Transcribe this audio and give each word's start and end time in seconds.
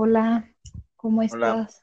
Hola, 0.00 0.48
¿cómo 0.94 1.22
Hola, 1.30 1.56
estás? 1.56 1.82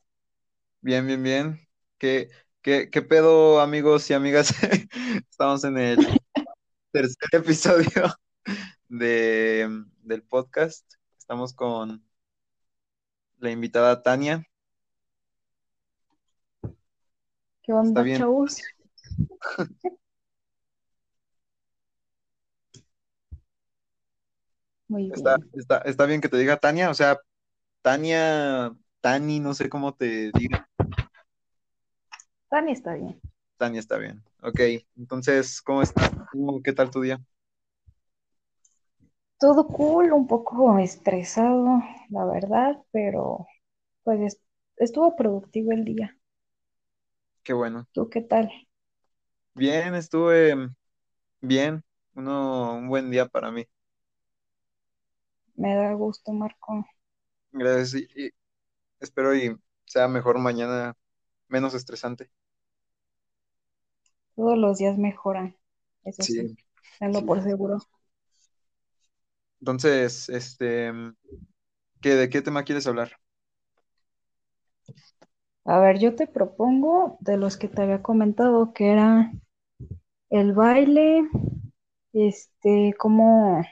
bien, 0.81 1.05
bien, 1.05 1.21
bien. 1.23 1.59
¿Qué, 1.97 2.29
qué, 2.61 2.89
qué 2.89 3.01
pedo, 3.01 3.59
amigos 3.59 4.09
y 4.09 4.13
amigas? 4.13 4.53
Estamos 5.29 5.63
en 5.65 5.77
el 5.77 5.99
tercer 6.91 7.29
episodio 7.33 8.15
de, 8.89 9.69
del 10.03 10.23
podcast. 10.23 10.85
Estamos 11.17 11.53
con 11.53 12.05
la 13.39 13.49
invitada 13.51 14.01
Tania. 14.03 14.45
¿Qué 17.63 17.73
¿Está 17.81 18.01
onda, 18.01 18.03
bien? 18.03 18.17
chavos? 18.17 18.61
Muy 24.87 25.11
¿Está, 25.11 25.37
bien. 25.37 25.49
está, 25.53 25.77
está 25.79 26.05
bien 26.05 26.21
que 26.21 26.29
te 26.29 26.37
diga 26.37 26.57
Tania? 26.57 26.89
O 26.89 26.93
sea, 26.93 27.17
Tania, 27.85 28.75
Tani, 29.01 29.39
no 29.39 29.53
sé 29.53 29.69
cómo 29.69 29.93
te 29.95 30.31
diga. 30.33 30.67
Tania 32.49 32.73
está 32.73 32.95
bien. 32.95 33.21
Tania 33.57 33.79
está 33.81 33.97
bien. 33.97 34.23
Ok, 34.41 34.59
entonces, 34.97 35.61
¿cómo 35.61 35.81
estás? 35.81 36.11
¿Cómo- 36.31 36.61
¿Qué 36.63 36.73
tal 36.73 36.91
tu 36.91 37.01
día? 37.01 37.21
Todo 39.39 39.67
cool, 39.69 40.11
un 40.11 40.27
poco 40.27 40.77
estresado, 40.77 41.81
la 42.09 42.25
verdad, 42.25 42.83
pero 42.91 43.47
pues 44.03 44.21
es- 44.21 44.41
estuvo 44.77 45.15
productivo 45.15 45.71
el 45.73 45.85
día. 45.85 46.17
Qué 47.43 47.53
bueno. 47.53 47.87
¿Tú 47.93 48.09
qué 48.11 48.21
tal? 48.21 48.51
Bien, 49.55 49.95
estuve 49.95 50.69
bien. 51.41 51.83
Uno, 52.15 52.75
un 52.75 52.89
buen 52.89 53.11
día 53.11 53.27
para 53.27 53.51
mí. 53.51 53.65
Me 55.57 55.75
da 55.75 55.91
gusto, 55.95 56.31
Marco. 56.31 56.85
Gracias. 57.55 58.03
Y, 58.15 58.25
y 58.27 58.31
espero 58.99 59.35
y 59.35 59.57
sea 59.85 60.07
mejor 60.07 60.39
mañana, 60.39 60.95
menos 61.49 61.73
estresante. 61.75 62.31
Todos 64.37 64.57
los 64.57 64.77
días 64.77 64.97
mejoran, 64.97 65.57
eso 66.05 66.25
sí, 66.25 66.47
Sí, 66.47 66.57
tenlo 66.99 67.25
sí. 67.25 67.25
por 67.25 67.43
seguro. 67.43 67.79
Entonces, 69.59 70.29
este, 70.29 70.91
¿qué, 72.01 72.15
de 72.15 72.29
qué 72.29 72.41
tema 72.41 72.63
quieres 72.63 72.87
hablar? 72.87 73.17
A 75.65 75.79
ver, 75.79 75.99
yo 75.99 76.15
te 76.15 76.27
propongo 76.27 77.17
de 77.19 77.37
los 77.37 77.57
que 77.57 77.67
te 77.67 77.81
había 77.81 78.01
comentado, 78.01 78.73
que 78.73 78.91
era 78.91 79.31
el 80.29 80.53
baile, 80.53 81.29
este, 82.13 82.95
cómo 82.99 83.63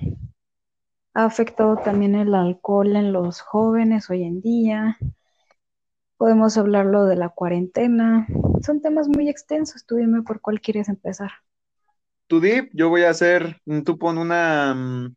ha 1.15 1.25
afectado 1.25 1.77
también 1.77 2.13
el 2.15 2.35
alcohol 2.35 2.95
en 2.95 3.13
los 3.13 3.41
jóvenes 3.41 4.09
hoy 4.11 4.23
en 4.23 4.41
día 4.41 4.97
Podemos 6.17 6.57
hablarlo 6.57 7.05
de 7.05 7.15
la 7.15 7.29
cuarentena. 7.29 8.25
Son 8.65 8.81
temas 8.81 9.07
muy 9.07 9.29
extensos. 9.29 9.85
Tú 9.85 9.97
dime 9.97 10.23
por 10.23 10.41
cuál 10.41 10.59
quieres 10.59 10.89
empezar. 10.89 11.29
Tu 12.27 12.39
dip, 12.41 12.71
yo 12.73 12.89
voy 12.89 13.03
a 13.03 13.09
hacer, 13.11 13.61
mm, 13.65 13.81
tú 13.83 13.97
pon 13.99 14.17
una, 14.17 14.73
mm, 14.73 15.15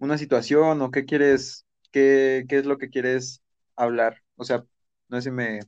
una 0.00 0.18
situación 0.18 0.82
o 0.82 0.90
qué 0.90 1.04
quieres, 1.06 1.66
qué, 1.92 2.44
qué 2.48 2.58
es 2.60 2.66
lo 2.66 2.78
que 2.78 2.90
quieres 2.90 3.42
hablar. 3.76 4.22
O 4.36 4.44
sea, 4.44 4.64
no 5.08 5.18
sé 5.18 5.24
si 5.24 5.32
me... 5.32 5.60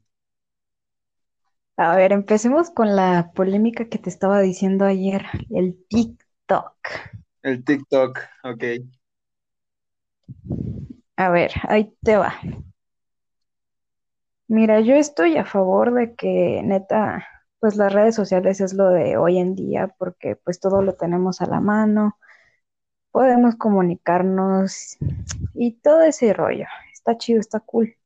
A 1.76 1.94
ver, 1.96 2.10
empecemos 2.12 2.70
con 2.70 2.96
la 2.96 3.30
polémica 3.32 3.88
que 3.88 3.98
te 3.98 4.10
estaba 4.10 4.40
diciendo 4.40 4.84
ayer, 4.86 5.22
el 5.50 5.76
TikTok. 5.88 6.74
El 7.42 7.62
TikTok, 7.64 8.18
ok. 8.42 8.64
A 11.17 11.30
ver, 11.30 11.53
ahí 11.69 11.92
te 12.03 12.17
va. 12.17 12.34
Mira, 14.48 14.80
yo 14.80 14.94
estoy 14.94 15.36
a 15.36 15.44
favor 15.44 15.92
de 15.94 16.14
que 16.14 16.62
neta, 16.64 17.27
pues 17.61 17.77
las 17.77 17.92
redes 17.92 18.14
sociales 18.14 18.61
es 18.61 18.75
lo 18.75 18.89
de 18.91 19.17
hoy 19.17 19.39
en 19.39 19.55
día, 19.55 19.89
porque 19.98 20.36
pues 20.36 20.61
todo 20.61 20.83
lo 20.83 20.95
tenemos 20.95 21.40
a 21.40 21.46
la 21.46 21.61
mano, 21.61 22.18
podemos 23.13 23.57
comunicarnos 23.57 24.98
y 25.55 25.73
todo 25.80 26.02
ese 26.02 26.33
rollo. 26.34 26.67
Está 26.92 27.17
chido, 27.18 27.40
está 27.40 27.61
cool. 27.61 27.96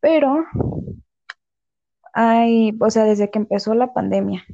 Pero 0.00 0.44
hay, 2.12 2.76
o 2.80 2.90
sea, 2.90 3.04
desde 3.04 3.30
que 3.30 3.38
empezó 3.38 3.74
la 3.74 3.92
pandemia, 3.92 4.44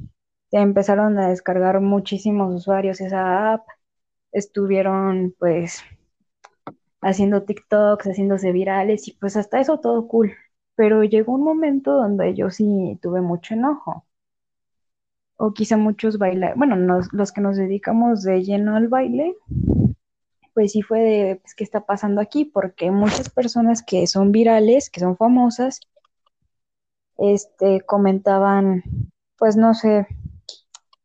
se 0.51 0.57
empezaron 0.57 1.17
a 1.19 1.29
descargar 1.29 1.81
muchísimos 1.81 2.53
usuarios 2.55 3.01
esa 3.01 3.53
app, 3.53 3.67
estuvieron 4.31 5.35
pues 5.39 5.83
haciendo 7.01 7.43
TikToks, 7.43 8.05
haciéndose 8.07 8.51
virales 8.51 9.07
y 9.07 9.13
pues 9.13 9.37
hasta 9.37 9.59
eso 9.59 9.79
todo 9.79 10.07
cool. 10.07 10.33
Pero 10.75 11.03
llegó 11.03 11.33
un 11.33 11.43
momento 11.43 11.93
donde 11.93 12.35
yo 12.35 12.49
sí 12.51 12.99
tuve 13.01 13.21
mucho 13.21 13.53
enojo. 13.55 14.05
O 15.43 15.51
quizá 15.57 15.77
muchos 15.77 16.19
bailar, 16.19 16.53
bueno, 16.57 16.75
nos- 16.75 17.11
los 17.11 17.31
que 17.31 17.41
nos 17.41 17.57
dedicamos 17.57 18.21
de 18.21 18.43
lleno 18.43 18.75
al 18.75 18.87
baile, 18.87 19.35
pues 20.53 20.73
sí 20.73 20.81
fue 20.81 20.99
de, 20.99 21.35
pues, 21.37 21.55
¿qué 21.55 21.63
está 21.63 21.85
pasando 21.85 22.19
aquí? 22.19 22.43
Porque 22.43 22.91
muchas 22.91 23.29
personas 23.29 23.81
que 23.81 24.07
son 24.07 24.33
virales, 24.33 24.89
que 24.89 24.99
son 24.99 25.15
famosas, 25.15 25.79
este, 27.17 27.81
comentaban, 27.81 28.83
pues 29.37 29.55
no 29.57 29.73
sé, 29.73 30.07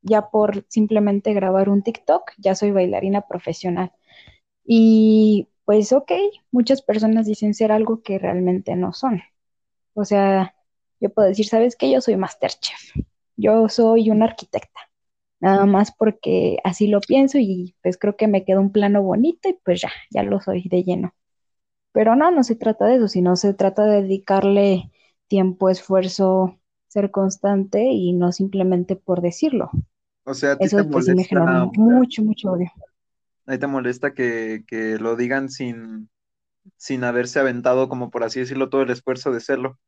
ya 0.02 0.30
por 0.30 0.64
simplemente 0.68 1.32
grabar 1.34 1.68
un 1.68 1.82
TikTok, 1.82 2.32
ya 2.38 2.54
soy 2.54 2.70
bailarina 2.72 3.22
profesional. 3.22 3.92
Y 4.64 5.48
pues 5.64 5.92
ok, 5.92 6.12
muchas 6.50 6.82
personas 6.82 7.26
dicen 7.26 7.54
ser 7.54 7.72
algo 7.72 8.02
que 8.02 8.18
realmente 8.18 8.76
no 8.76 8.92
son. 8.92 9.22
O 9.94 10.04
sea, 10.04 10.54
yo 11.00 11.10
puedo 11.10 11.28
decir, 11.28 11.46
¿sabes 11.46 11.76
qué? 11.76 11.90
Yo 11.90 12.00
soy 12.00 12.16
Masterchef. 12.16 12.80
Yo 13.36 13.68
soy 13.68 14.10
una 14.10 14.26
arquitecta. 14.26 14.80
Nada 15.40 15.66
más 15.66 15.92
porque 15.92 16.58
así 16.64 16.88
lo 16.88 17.00
pienso 17.00 17.38
y 17.38 17.76
pues 17.82 17.98
creo 17.98 18.16
que 18.16 18.28
me 18.28 18.44
queda 18.44 18.60
un 18.60 18.72
plano 18.72 19.02
bonito 19.02 19.48
y 19.48 19.54
pues 19.64 19.82
ya, 19.82 19.90
ya 20.10 20.22
lo 20.22 20.40
soy 20.40 20.68
de 20.68 20.84
lleno. 20.84 21.14
Pero 21.92 22.16
no, 22.16 22.30
no 22.30 22.44
se 22.44 22.56
trata 22.56 22.86
de 22.86 22.96
eso, 22.96 23.08
sino 23.08 23.36
se 23.36 23.54
trata 23.54 23.84
de 23.86 24.02
dedicarle 24.02 24.90
tiempo, 25.28 25.70
esfuerzo, 25.70 26.58
ser 26.88 27.10
constante 27.10 27.84
y 27.84 28.12
no 28.12 28.32
simplemente 28.32 28.96
por 28.96 29.22
decirlo. 29.22 29.70
O 30.24 30.34
sea, 30.34 30.52
a 30.52 30.58
ti 30.60 30.70
te 30.70 30.82
Eso 30.82 30.90
pues 30.90 31.06
sí 31.06 31.14
me 31.14 31.24
generó 31.24 31.72
mucho, 31.76 32.22
mucho 32.22 32.52
odio. 32.52 32.70
A 33.46 33.52
ti 33.52 33.58
te 33.58 33.66
molesta 33.66 34.14
que, 34.14 34.64
que 34.66 34.98
lo 34.98 35.16
digan 35.16 35.48
sin, 35.50 36.10
sin 36.76 37.04
haberse 37.04 37.40
aventado, 37.40 37.88
como 37.88 38.10
por 38.10 38.24
así 38.24 38.40
decirlo, 38.40 38.70
todo 38.70 38.82
el 38.82 38.90
esfuerzo 38.90 39.32
de 39.32 39.40
serlo. 39.40 39.78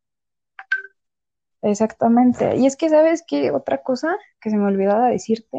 Exactamente. 1.62 2.54
Y 2.58 2.66
es 2.66 2.76
que, 2.76 2.88
¿sabes 2.88 3.24
qué? 3.26 3.50
Otra 3.50 3.82
cosa 3.82 4.14
que 4.40 4.50
se 4.50 4.56
me 4.56 4.66
olvidaba 4.66 5.08
decirte 5.08 5.58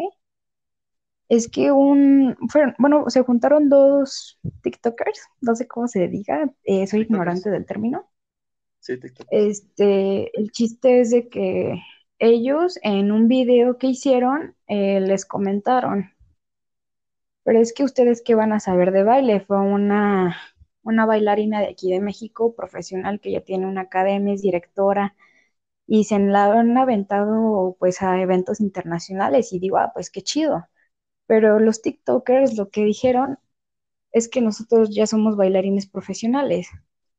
es 1.29 1.50
que 1.50 1.72
un, 1.72 2.35
fueron- 2.50 2.75
bueno, 2.79 3.09
se 3.09 3.22
juntaron 3.23 3.69
dos 3.69 4.39
TikTokers, 4.62 5.19
no 5.41 5.56
sé 5.56 5.67
cómo 5.67 5.88
se 5.88 6.07
diga, 6.07 6.51
eh, 6.63 6.88
soy 6.88 7.01
TikTokers. 7.01 7.01
ignorante 7.01 7.50
del 7.50 7.66
término. 7.66 8.09
Sí, 8.79 8.97
TikTokers. 9.00 9.29
Este, 9.29 10.38
el 10.39 10.51
chiste 10.51 11.01
es 11.01 11.12
de 11.12 11.29
que 11.29 11.79
ellos 12.19 12.79
en 12.83 13.12
un 13.12 13.27
video 13.27 13.77
que 13.77 13.88
hicieron 13.88 14.56
eh, 14.67 15.00
les 15.01 15.25
comentaron, 15.25 16.12
pero 17.45 17.61
es 17.61 17.73
que 17.73 17.85
ustedes 17.85 18.23
qué 18.25 18.35
van 18.35 18.53
a 18.53 18.59
saber 18.61 18.91
de 18.91 19.03
baile, 19.03 19.39
fue 19.41 19.59
una, 19.61 20.38
una 20.83 21.06
bailarina 21.06 21.61
de 21.61 21.67
aquí 21.69 21.91
de 21.94 22.01
México, 22.01 22.56
profesional, 22.56 23.22
que 23.22 23.31
ya 23.31 23.41
tiene 23.41 23.67
una 23.67 23.81
academia, 23.83 24.33
es 24.33 24.41
directora 24.41 25.16
y 25.88 26.06
se 26.06 26.19
la 26.19 26.45
han 26.53 26.78
aventado 26.78 27.78
pues 27.79 28.01
a 28.01 28.22
eventos 28.22 28.59
internacionales 28.61 29.53
y 29.53 29.59
digo, 29.59 29.78
ah, 29.78 29.91
pues 29.94 30.09
qué 30.11 30.22
chido. 30.23 30.67
Pero 31.28 31.59
los 31.59 31.81
TikTokers 31.81 32.57
lo 32.57 32.69
que 32.69 32.83
dijeron 32.85 33.39
es 34.12 34.29
que 34.29 34.41
nosotros 34.41 34.95
ya 34.95 35.07
somos 35.07 35.38
bailarines 35.38 35.88
profesionales 35.88 36.69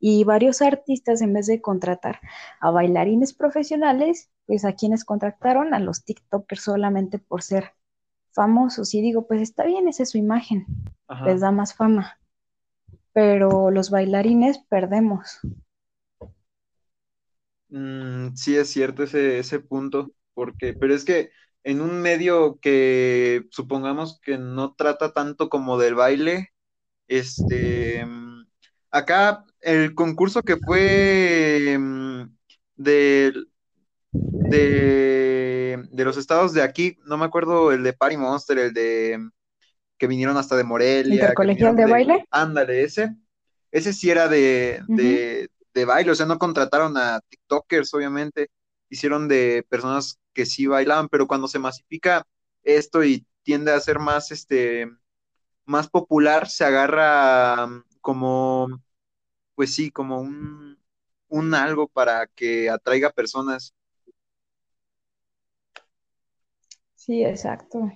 y 0.00 0.24
varios 0.24 0.62
artistas 0.62 1.22
en 1.22 1.32
vez 1.32 1.46
de 1.46 1.60
contratar 1.60 2.20
a 2.60 2.70
bailarines 2.70 3.34
profesionales, 3.34 4.30
pues 4.46 4.64
a 4.64 4.74
quienes 4.74 5.04
contrataron 5.04 5.74
a 5.74 5.80
los 5.80 6.04
TikTokers 6.04 6.62
solamente 6.62 7.18
por 7.18 7.42
ser 7.42 7.72
famosos. 8.36 8.94
Y 8.94 9.02
digo, 9.02 9.28
pues 9.28 9.42
está 9.42 9.64
bien, 9.66 9.88
esa 9.88 10.04
es 10.04 10.12
su 10.12 10.18
imagen, 10.18 10.66
les 11.24 11.42
da 11.42 11.52
más 11.52 11.74
fama, 11.74 12.20
pero 13.12 13.70
los 13.72 13.90
bailarines 13.90 14.58
perdemos. 14.68 15.40
Mm, 17.68 18.34
sí 18.36 18.56
es 18.56 18.70
cierto 18.70 19.02
ese, 19.04 19.38
ese 19.40 19.60
punto, 19.60 20.12
porque, 20.34 20.74
pero 20.74 20.94
es 20.94 21.04
que 21.04 21.30
en 21.64 21.80
un 21.80 22.00
medio 22.00 22.60
que 22.60 23.44
supongamos 23.50 24.20
que 24.22 24.38
no 24.38 24.74
trata 24.76 25.12
tanto 25.12 25.48
como 25.48 25.78
del 25.78 25.94
baile, 25.96 26.50
este, 27.08 28.04
mm, 28.06 28.46
acá 28.92 29.44
el 29.60 29.94
concurso 29.94 30.42
que 30.42 30.58
fue 30.58 31.76
mm, 31.78 32.24
del- 32.76 33.50
de, 34.42 35.84
de 35.90 36.04
los 36.04 36.16
estados 36.16 36.52
de 36.52 36.62
aquí, 36.62 36.98
no 37.06 37.16
me 37.18 37.24
acuerdo 37.26 37.72
el 37.72 37.82
de 37.82 37.92
Party 37.92 38.16
Monster, 38.16 38.58
el 38.58 38.74
de 38.74 39.30
que 39.98 40.06
vinieron 40.06 40.36
hasta 40.36 40.56
de 40.56 40.64
Morelia, 40.64 41.34
Intercolegial 41.34 41.74
de 41.76 41.84
de, 41.84 41.92
baile. 41.92 42.24
ándale, 42.30 42.84
ese, 42.84 43.16
ese 43.70 43.92
sí 43.92 44.10
era 44.10 44.28
de, 44.28 44.82
Uh 44.88 44.94
-huh. 44.94 45.20
de 45.74 45.84
baile, 45.84 46.10
o 46.12 46.14
sea, 46.14 46.26
no 46.26 46.38
contrataron 46.38 46.96
a 46.96 47.20
TikTokers, 47.28 47.92
obviamente, 47.94 48.48
hicieron 48.88 49.28
de 49.28 49.64
personas 49.68 50.18
que 50.32 50.46
sí 50.46 50.66
bailaban, 50.66 51.08
pero 51.08 51.26
cuando 51.26 51.48
se 51.48 51.58
masifica 51.58 52.26
esto 52.62 53.04
y 53.04 53.26
tiende 53.42 53.72
a 53.72 53.80
ser 53.80 53.98
más, 53.98 54.30
este, 54.32 54.88
más 55.64 55.88
popular, 55.88 56.48
se 56.48 56.64
agarra 56.64 57.66
mm, 57.66 57.84
como, 58.00 58.68
pues 59.54 59.74
sí, 59.74 59.90
como 59.90 60.20
un, 60.20 60.78
un 61.28 61.54
algo 61.54 61.88
para 61.88 62.26
que 62.28 62.70
atraiga 62.70 63.10
personas. 63.10 63.74
Sí, 67.06 67.24
exacto. 67.24 67.92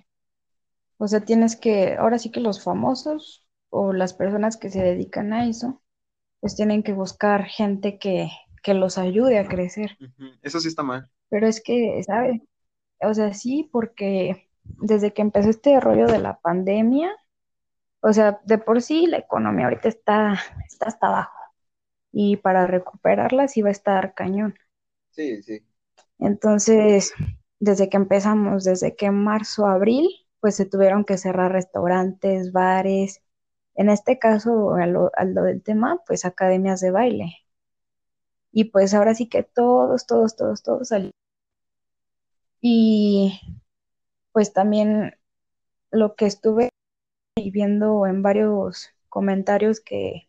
O 0.99 1.09
sea, 1.09 1.21
tienes 1.21 1.57
que, 1.57 1.97
ahora 1.97 2.19
sí 2.19 2.31
que 2.31 2.39
los 2.39 2.63
famosos 2.63 3.45
o 3.69 3.93
las 3.93 4.15
personas 4.15 4.57
que 4.57 4.71
se 4.71 4.81
dedican 4.81 5.33
a 5.33 5.49
eso, 5.49 5.83
pues 6.39 6.55
tienen 6.55 6.85
que 6.85 6.93
buscar 6.93 7.45
gente 7.47 7.99
que, 7.99 8.31
que 8.63 8.75
los 8.75 8.99
ayude 8.99 9.41
a 9.41 9.49
crecer. 9.49 9.99
Eso 10.43 10.61
sí 10.61 10.69
está 10.69 10.85
mal. 10.85 11.11
Pero 11.29 11.49
es 11.49 11.61
que, 11.61 12.01
¿sabes? 12.05 12.41
O 13.01 13.13
sea, 13.13 13.35
sí, 13.35 13.69
porque 13.73 14.49
desde 14.63 15.13
que 15.13 15.23
empezó 15.23 15.51
este 15.51 15.81
rollo 15.81 16.07
de 16.07 16.21
la 16.21 16.39
pandemia, 16.39 17.11
o 18.03 18.13
sea, 18.13 18.41
de 18.45 18.59
por 18.59 18.81
sí 18.81 19.09
la 19.09 19.19
economía 19.19 19.65
ahorita 19.65 19.89
está, 19.89 20.39
está 20.69 20.87
hasta 20.87 21.09
abajo 21.09 21.37
y 22.13 22.37
para 22.37 22.69
recuperarla 22.69 23.49
sí 23.49 23.63
va 23.63 23.71
a 23.71 23.73
estar 23.73 24.15
cañón. 24.15 24.55
Sí, 25.11 25.43
sí. 25.43 25.65
Entonces, 26.21 27.13
desde 27.61 27.89
que 27.89 27.97
empezamos, 27.97 28.65
desde 28.65 28.97
que 28.97 29.11
marzo, 29.13 29.67
abril, 29.67 30.09
pues 30.41 30.57
se 30.57 30.67
tuvieron 30.67 31.05
que 31.05 31.19
cerrar 31.19 31.53
restaurantes, 31.53 32.53
bares, 32.53 33.23
en 33.75 33.89
este 33.91 34.19
caso, 34.19 34.75
a 34.75 34.87
lo 34.87 35.43
del 35.45 35.63
tema, 35.63 36.01
pues 36.07 36.25
academias 36.25 36.81
de 36.81 36.91
baile. 36.91 37.37
Y 38.53 38.65
pues 38.67 38.95
ahora 38.95 39.15
sí 39.15 39.29
que 39.29 39.43
todos, 39.43 40.07
todos, 40.07 40.37
todos, 40.37 40.63
todos 40.63 40.89
salieron. 40.89 41.13
Y 42.61 43.41
pues 44.33 44.53
también 44.53 45.17
lo 45.91 46.15
que 46.17 46.27
estuve 46.27 46.71
viendo 47.37 48.07
en 48.07 48.23
varios 48.23 48.91
comentarios 49.09 49.81
que 49.81 50.29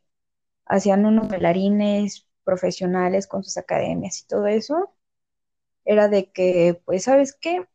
hacían 0.66 1.06
unos 1.06 1.30
bailarines 1.30 2.28
profesionales 2.44 3.28
con 3.28 3.44
sus 3.44 3.58
academias 3.58 4.22
y 4.22 4.28
todo 4.28 4.48
eso, 4.48 4.94
era 5.92 6.08
de 6.08 6.32
que, 6.32 6.82
pues, 6.86 7.04
¿sabes 7.06 7.38
qué? 7.40 7.66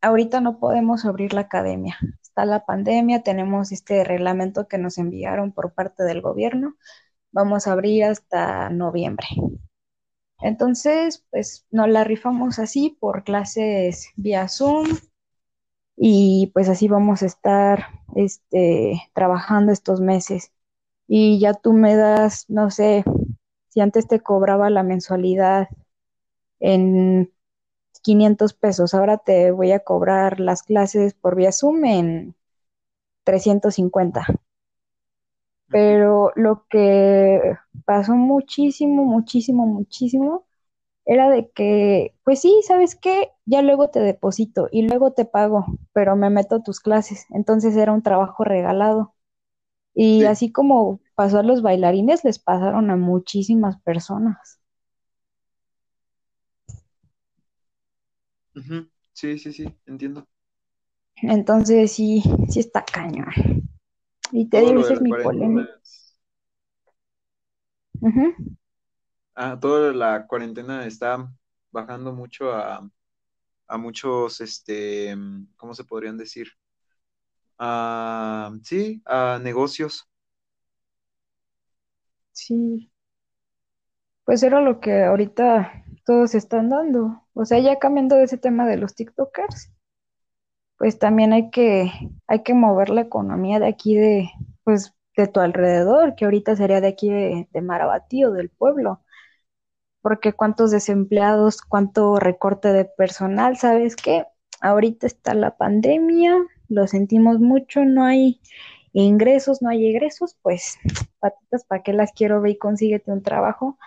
Ahorita 0.00 0.40
no 0.40 0.58
podemos 0.60 1.04
abrir 1.04 1.34
la 1.34 1.42
academia. 1.42 1.98
Está 2.22 2.44
la 2.46 2.64
pandemia, 2.66 3.22
tenemos 3.22 3.72
este 3.72 4.04
reglamento 4.04 4.68
que 4.68 4.78
nos 4.78 4.98
enviaron 4.98 5.52
por 5.52 5.74
parte 5.74 6.04
del 6.04 6.22
gobierno. 6.22 6.76
Vamos 7.32 7.66
a 7.66 7.72
abrir 7.72 8.04
hasta 8.04 8.70
noviembre. 8.70 9.26
Entonces, 10.40 11.24
pues 11.30 11.66
nos 11.70 11.88
la 11.88 12.04
rifamos 12.04 12.58
así 12.58 12.96
por 13.00 13.24
clases 13.24 14.08
vía 14.16 14.48
Zoom 14.48 14.86
y 15.96 16.50
pues 16.54 16.68
así 16.68 16.88
vamos 16.88 17.22
a 17.22 17.26
estar 17.26 17.86
este, 18.14 19.02
trabajando 19.14 19.72
estos 19.72 20.00
meses. 20.00 20.52
Y 21.08 21.40
ya 21.40 21.54
tú 21.54 21.72
me 21.72 21.96
das, 21.96 22.44
no 22.48 22.70
sé, 22.70 23.04
si 23.68 23.80
antes 23.80 24.06
te 24.08 24.20
cobraba 24.20 24.70
la 24.70 24.82
mensualidad 24.82 25.68
en 26.60 27.32
500 28.08 28.54
pesos, 28.54 28.94
ahora 28.94 29.18
te 29.18 29.50
voy 29.50 29.72
a 29.72 29.80
cobrar 29.80 30.40
las 30.40 30.62
clases 30.62 31.14
por 31.14 31.36
vía 31.36 31.52
Zoom 31.52 31.84
en 31.84 32.36
350. 33.24 34.26
Pero 35.70 36.30
lo 36.36 36.66
que 36.70 37.40
pasó 37.84 38.14
muchísimo, 38.14 39.04
muchísimo, 39.04 39.66
muchísimo 39.66 40.46
era 41.06 41.30
de 41.30 41.50
que, 41.52 42.14
pues 42.24 42.40
sí, 42.42 42.62
¿sabes 42.66 42.96
qué? 42.96 43.30
Ya 43.46 43.62
luego 43.62 43.90
te 43.90 44.00
deposito 44.00 44.68
y 44.72 44.82
luego 44.88 45.12
te 45.14 45.24
pago, 45.26 45.66
pero 45.92 46.16
me 46.16 46.30
meto 46.30 46.56
a 46.56 46.62
tus 46.64 46.80
clases. 46.80 47.26
Entonces 47.30 47.76
era 47.76 47.92
un 47.92 48.02
trabajo 48.02 48.44
regalado. 48.44 49.14
Y 49.94 50.24
Sí, 50.24 50.26
así 50.26 50.52
como 50.52 51.00
pasó 51.16 51.40
a 51.40 51.44
los 51.44 51.62
bailarines, 51.62 52.24
les 52.24 52.38
pasaron 52.40 52.90
a 52.90 52.96
muchísimas 52.96 53.80
personas. 53.82 54.57
Sí, 59.12 59.38
sí, 59.38 59.52
sí, 59.52 59.78
entiendo. 59.86 60.26
Entonces 61.22 61.92
sí, 61.92 62.22
sí 62.48 62.58
está 62.58 62.84
cañón. 62.84 63.28
Y 64.32 64.48
te 64.48 64.60
Todo 64.60 64.62
digo, 64.62 64.80
esa 64.80 64.94
es 64.94 65.00
mi 65.00 65.14
polémica. 65.14 65.72
Ah, 69.34 69.58
toda 69.60 69.92
la 69.92 70.26
cuarentena 70.26 70.86
está 70.86 71.32
bajando 71.70 72.12
mucho 72.12 72.52
a, 72.52 72.90
a 73.68 73.78
muchos, 73.78 74.40
este, 74.42 75.16
¿cómo 75.56 75.74
se 75.74 75.84
podrían 75.84 76.16
decir? 76.18 76.48
Ah, 77.58 78.50
sí, 78.64 79.02
a 79.06 79.38
negocios. 79.42 80.08
Sí, 82.32 82.90
pues 84.24 84.42
era 84.44 84.60
lo 84.60 84.78
que 84.80 85.02
ahorita 85.04 85.84
todos 86.08 86.34
están 86.34 86.70
dando. 86.70 87.22
O 87.34 87.44
sea, 87.44 87.58
ya 87.58 87.78
cambiando 87.78 88.16
de 88.16 88.24
ese 88.24 88.38
tema 88.38 88.66
de 88.66 88.78
los 88.78 88.94
TikTokers, 88.94 89.70
pues 90.78 90.98
también 90.98 91.34
hay 91.34 91.50
que, 91.50 91.92
hay 92.26 92.42
que 92.42 92.54
mover 92.54 92.88
la 92.88 93.02
economía 93.02 93.58
de 93.60 93.66
aquí 93.66 93.94
de, 93.94 94.30
pues, 94.64 94.94
de 95.18 95.26
tu 95.26 95.40
alrededor, 95.40 96.14
que 96.14 96.24
ahorita 96.24 96.56
sería 96.56 96.80
de 96.80 96.88
aquí 96.88 97.10
de, 97.10 97.46
de 97.52 97.60
Marabatío, 97.60 98.30
del 98.32 98.48
pueblo, 98.48 99.02
porque 100.00 100.32
cuántos 100.32 100.70
desempleados, 100.70 101.60
cuánto 101.60 102.18
recorte 102.18 102.72
de 102.72 102.86
personal, 102.86 103.58
¿sabes 103.58 103.94
qué? 103.94 104.24
Ahorita 104.62 105.06
está 105.06 105.34
la 105.34 105.58
pandemia, 105.58 106.36
lo 106.70 106.86
sentimos 106.86 107.38
mucho, 107.38 107.84
no 107.84 108.04
hay 108.04 108.40
ingresos, 108.94 109.60
no 109.60 109.68
hay 109.68 109.86
egresos, 109.88 110.38
pues 110.40 110.78
patitas, 111.20 111.66
¿para 111.66 111.82
qué 111.82 111.92
las 111.92 112.12
quiero? 112.12 112.40
Ve 112.40 112.52
y 112.52 112.58
consíguete 112.58 113.12
un 113.12 113.22
trabajo, 113.22 113.78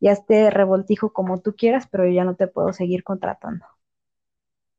ya 0.00 0.12
esté 0.12 0.50
revoltijo 0.50 1.12
como 1.12 1.40
tú 1.40 1.54
quieras, 1.56 1.88
pero 1.90 2.06
yo 2.06 2.12
ya 2.12 2.24
no 2.24 2.36
te 2.36 2.48
puedo 2.48 2.72
seguir 2.72 3.04
contratando. 3.04 3.66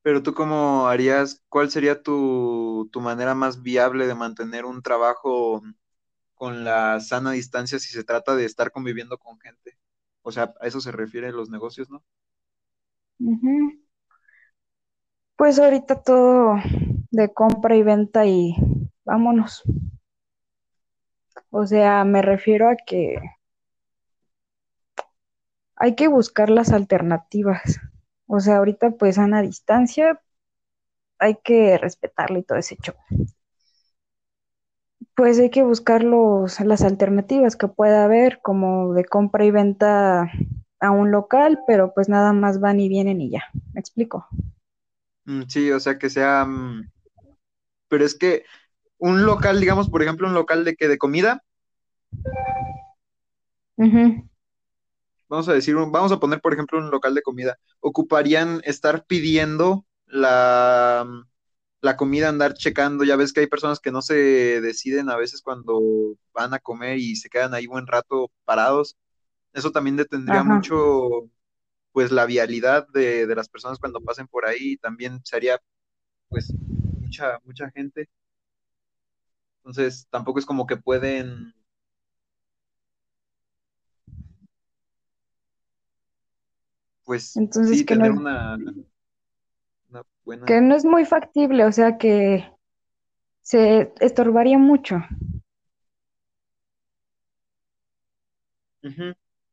Pero 0.01 0.23
tú 0.23 0.33
cómo 0.33 0.87
harías, 0.87 1.43
¿cuál 1.49 1.69
sería 1.71 2.01
tu, 2.01 2.89
tu 2.91 3.01
manera 3.01 3.35
más 3.35 3.61
viable 3.61 4.07
de 4.07 4.15
mantener 4.15 4.65
un 4.65 4.81
trabajo 4.81 5.61
con 6.35 6.63
la 6.65 6.99
sana 7.01 7.31
distancia 7.33 7.79
si 7.79 7.89
se 7.93 8.03
trata 8.05 8.35
de 8.35 8.45
estar 8.45 8.71
conviviendo 8.71 9.17
con 9.17 9.39
gente? 9.39 9.79
O 10.23 10.31
sea, 10.31 10.53
a 10.61 10.67
eso 10.67 10.81
se 10.81 10.91
refieren 10.93 11.35
los 11.35 11.49
negocios, 11.49 11.89
¿no? 11.89 12.03
Pues 15.37 15.57
ahorita 15.57 16.03
todo 16.03 16.57
de 17.09 17.33
compra 17.33 17.75
y 17.75 17.81
venta 17.81 18.27
y 18.27 18.55
vámonos. 19.05 19.63
O 21.51 21.67
sea, 21.67 22.03
me 22.05 22.23
refiero 22.23 22.69
a 22.69 22.75
que 22.75 23.19
hay 25.79 25.95
que 25.95 26.07
buscar 26.07 26.49
las 26.51 26.71
alternativas. 26.71 27.79
O 28.27 28.39
sea, 28.39 28.57
ahorita 28.57 28.91
pues 28.91 29.17
a 29.17 29.25
una 29.25 29.41
distancia 29.41 30.21
hay 31.19 31.37
que 31.43 31.77
respetarlo 31.77 32.39
y 32.39 32.43
todo 32.43 32.57
ese 32.59 32.77
show. 32.77 32.95
Pues 35.15 35.39
hay 35.39 35.51
que 35.51 35.61
buscar 35.63 36.03
los, 36.03 36.59
las 36.61 36.81
alternativas 36.81 37.55
que 37.55 37.67
pueda 37.67 38.05
haber, 38.05 38.41
como 38.41 38.93
de 38.93 39.05
compra 39.05 39.45
y 39.45 39.51
venta 39.51 40.31
a 40.79 40.91
un 40.91 41.11
local, 41.11 41.59
pero 41.67 41.93
pues 41.93 42.09
nada 42.09 42.33
más 42.33 42.59
van 42.59 42.79
y 42.79 42.89
vienen 42.89 43.21
y 43.21 43.29
ya. 43.31 43.43
¿Me 43.73 43.81
explico? 43.81 44.27
Mm, 45.25 45.43
sí, 45.47 45.71
o 45.71 45.79
sea, 45.79 45.97
que 45.97 46.09
sea, 46.09 46.45
mm, 46.45 46.91
pero 47.89 48.05
es 48.05 48.15
que 48.15 48.45
un 48.99 49.25
local, 49.25 49.59
digamos, 49.61 49.89
por 49.89 50.03
ejemplo, 50.03 50.27
un 50.27 50.35
local 50.35 50.65
de 50.65 50.75
que 50.75 50.87
de 50.87 50.97
comida, 50.99 51.43
Ujú, 53.77 54.29
vamos 55.29 55.49
a 55.49 55.53
decir, 55.53 55.75
vamos 55.75 56.11
a 56.11 56.19
poner, 56.19 56.41
por 56.41 56.53
ejemplo, 56.53 56.79
un 56.79 56.91
local 56.91 57.15
de 57.15 57.21
comida, 57.21 57.59
ocuparían 57.81 58.61
estar 58.65 59.05
pidiendo 59.05 59.85
la, 60.07 61.07
la 61.81 61.97
comida, 61.97 62.29
andar 62.29 62.53
checando, 62.55 63.03
ya 63.05 63.15
ves 63.15 63.33
que 63.33 63.41
hay 63.41 63.47
personas 63.47 63.79
que 63.79 63.91
no 63.91 64.01
se 64.01 64.15
deciden 64.61 65.09
a 65.09 65.17
veces 65.17 65.41
cuando 65.41 65.81
van 66.33 66.53
a 66.53 66.59
comer 66.59 66.97
y 66.99 67.15
se 67.15 67.29
quedan 67.29 67.53
ahí 67.53 67.67
buen 67.67 67.87
rato 67.87 68.31
parados. 68.45 68.97
Eso 69.53 69.71
también 69.71 69.97
detendría 69.97 70.43
Ajá. 70.43 70.45
mucho, 70.45 71.29
pues, 71.91 72.11
la 72.11 72.25
vialidad 72.25 72.87
de, 72.89 73.27
de 73.27 73.35
las 73.35 73.49
personas 73.49 73.79
cuando 73.79 74.01
pasen 74.01 74.27
por 74.27 74.45
ahí, 74.45 74.77
también 74.77 75.21
sería, 75.25 75.59
pues, 76.29 76.55
mucha, 77.01 77.39
mucha 77.45 77.71
gente. 77.71 78.09
Entonces, 79.59 80.07
tampoco 80.09 80.39
es 80.39 80.45
como 80.45 80.65
que 80.67 80.77
pueden, 80.77 81.53
pues, 87.09 87.35
Entonces 87.35 87.79
sí, 87.79 87.85
que 87.87 87.95
no 87.95 88.01
tener 88.03 88.11
es, 88.11 88.19
una, 88.19 88.55
una 89.89 90.03
que 90.03 90.07
buena... 90.23 90.61
no 90.61 90.75
es 90.75 90.85
muy 90.85 91.05
factible, 91.05 91.65
o 91.65 91.71
sea 91.71 91.97
que 91.97 92.47
se 93.41 93.91
estorbaría 93.99 94.59
mucho. 94.59 94.97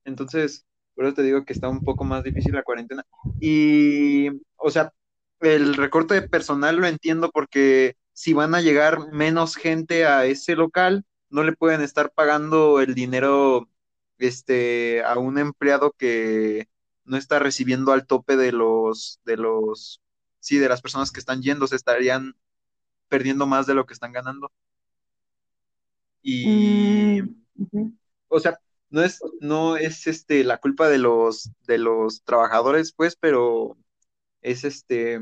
Entonces, 0.04 0.66
por 0.94 1.06
eso 1.06 1.14
te 1.14 1.22
digo 1.22 1.46
que 1.46 1.54
está 1.54 1.70
un 1.70 1.80
poco 1.80 2.04
más 2.04 2.22
difícil 2.22 2.52
la 2.52 2.62
cuarentena. 2.62 3.06
Y, 3.40 4.28
o 4.56 4.70
sea, 4.70 4.92
el 5.40 5.76
recorte 5.76 6.12
de 6.12 6.28
personal 6.28 6.76
lo 6.76 6.86
entiendo 6.86 7.30
porque 7.32 7.96
si 8.12 8.34
van 8.34 8.54
a 8.54 8.60
llegar 8.60 9.10
menos 9.12 9.56
gente 9.56 10.04
a 10.04 10.26
ese 10.26 10.56
local, 10.56 11.06
no 11.30 11.42
le 11.42 11.56
pueden 11.56 11.80
estar 11.80 12.10
pagando 12.10 12.82
el 12.82 12.94
dinero 12.94 13.66
este, 14.18 15.02
a 15.04 15.18
un 15.18 15.38
empleado 15.38 15.94
que 15.96 16.68
no 17.06 17.16
está 17.16 17.38
recibiendo 17.38 17.92
al 17.92 18.06
tope 18.06 18.36
de 18.36 18.52
los, 18.52 19.20
de 19.24 19.36
los, 19.36 20.02
sí, 20.40 20.58
de 20.58 20.68
las 20.68 20.82
personas 20.82 21.12
que 21.12 21.20
están 21.20 21.42
yendo, 21.42 21.66
se 21.66 21.76
estarían 21.76 22.36
perdiendo 23.08 23.46
más 23.46 23.66
de 23.66 23.74
lo 23.74 23.86
que 23.86 23.94
están 23.94 24.12
ganando. 24.12 24.52
Y, 26.22 27.22
Mm, 27.72 27.92
o 28.28 28.40
sea, 28.40 28.58
no 28.90 29.02
es, 29.02 29.20
no 29.40 29.76
es 29.76 30.06
este 30.06 30.44
la 30.44 30.58
culpa 30.58 30.88
de 30.88 30.98
los, 30.98 31.50
de 31.66 31.78
los 31.78 32.22
trabajadores, 32.24 32.92
pues, 32.92 33.16
pero 33.16 33.76
es 34.42 34.64
este, 34.64 35.20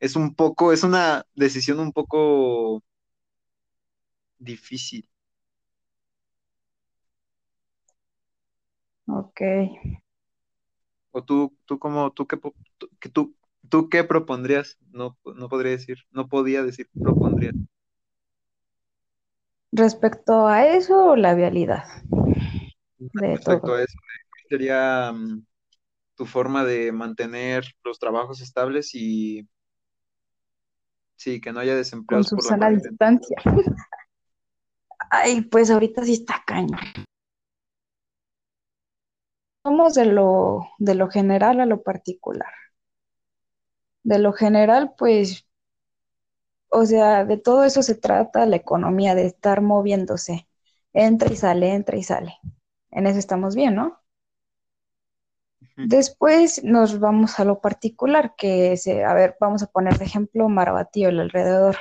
es 0.00 0.16
un 0.16 0.34
poco, 0.34 0.72
es 0.72 0.82
una 0.84 1.24
decisión 1.34 1.80
un 1.80 1.92
poco 1.92 2.82
difícil. 4.38 5.08
ok. 9.06 9.40
O 11.12 11.22
tú, 11.22 11.56
tú 11.66 11.78
como, 11.78 12.10
tú 12.12 12.26
qué, 12.26 12.38
tú, 13.12 13.36
tú, 13.68 13.88
qué 13.88 14.04
propondrías, 14.04 14.78
no, 14.90 15.18
no 15.36 15.48
podría 15.48 15.72
decir, 15.72 15.98
no 16.10 16.28
podía 16.28 16.62
decir 16.62 16.88
propondrías. 16.92 17.54
Respecto 19.72 20.46
a 20.46 20.66
eso, 20.66 21.16
la 21.16 21.34
vialidad 21.34 21.84
de 22.98 23.10
Respecto 23.14 23.60
todo. 23.60 23.74
a 23.74 23.82
eso, 23.82 23.98
¿cuál 23.98 24.48
sería 24.48 25.12
mm, 25.12 25.44
tu 26.16 26.26
forma 26.26 26.64
de 26.64 26.92
mantener 26.92 27.64
los 27.84 27.98
trabajos 27.98 28.40
estables 28.40 28.94
y 28.94 29.48
sí, 31.16 31.40
que 31.40 31.52
no 31.52 31.60
haya 31.60 31.72
Con 31.72 31.78
desempleados 31.78 32.28
su 32.28 32.36
por 32.36 32.44
sana 32.44 32.70
distancia. 32.70 33.36
Ay, 35.10 35.42
pues 35.42 35.70
ahorita 35.70 36.04
sí 36.04 36.14
está 36.14 36.42
caño. 36.46 36.76
Vamos 39.64 39.94
de 39.94 40.04
lo, 40.06 40.68
de 40.78 40.94
lo 40.94 41.08
general 41.10 41.60
a 41.60 41.66
lo 41.66 41.82
particular. 41.82 42.52
De 44.04 44.20
lo 44.20 44.32
general, 44.32 44.94
pues, 44.96 45.44
o 46.70 46.84
sea, 46.86 47.24
de 47.24 47.36
todo 47.38 47.64
eso 47.64 47.82
se 47.82 47.94
trata 47.94 48.46
la 48.46 48.56
economía, 48.56 49.14
de 49.14 49.26
estar 49.26 49.60
moviéndose. 49.60 50.48
Entra 50.92 51.32
y 51.32 51.36
sale, 51.36 51.72
entra 51.74 51.96
y 51.96 52.02
sale. 52.02 52.38
En 52.90 53.06
eso 53.06 53.18
estamos 53.18 53.54
bien, 53.54 53.74
¿no? 53.76 54.00
Después 55.84 56.64
nos 56.64 56.98
vamos 56.98 57.38
a 57.38 57.44
lo 57.44 57.60
particular, 57.60 58.34
que 58.36 58.72
es, 58.72 58.86
eh, 58.86 59.04
a 59.04 59.14
ver, 59.14 59.36
vamos 59.40 59.62
a 59.62 59.66
poner 59.66 59.98
de 59.98 60.04
ejemplo 60.06 60.48
Marabatío, 60.48 61.08
el 61.08 61.20
alrededor. 61.20 61.76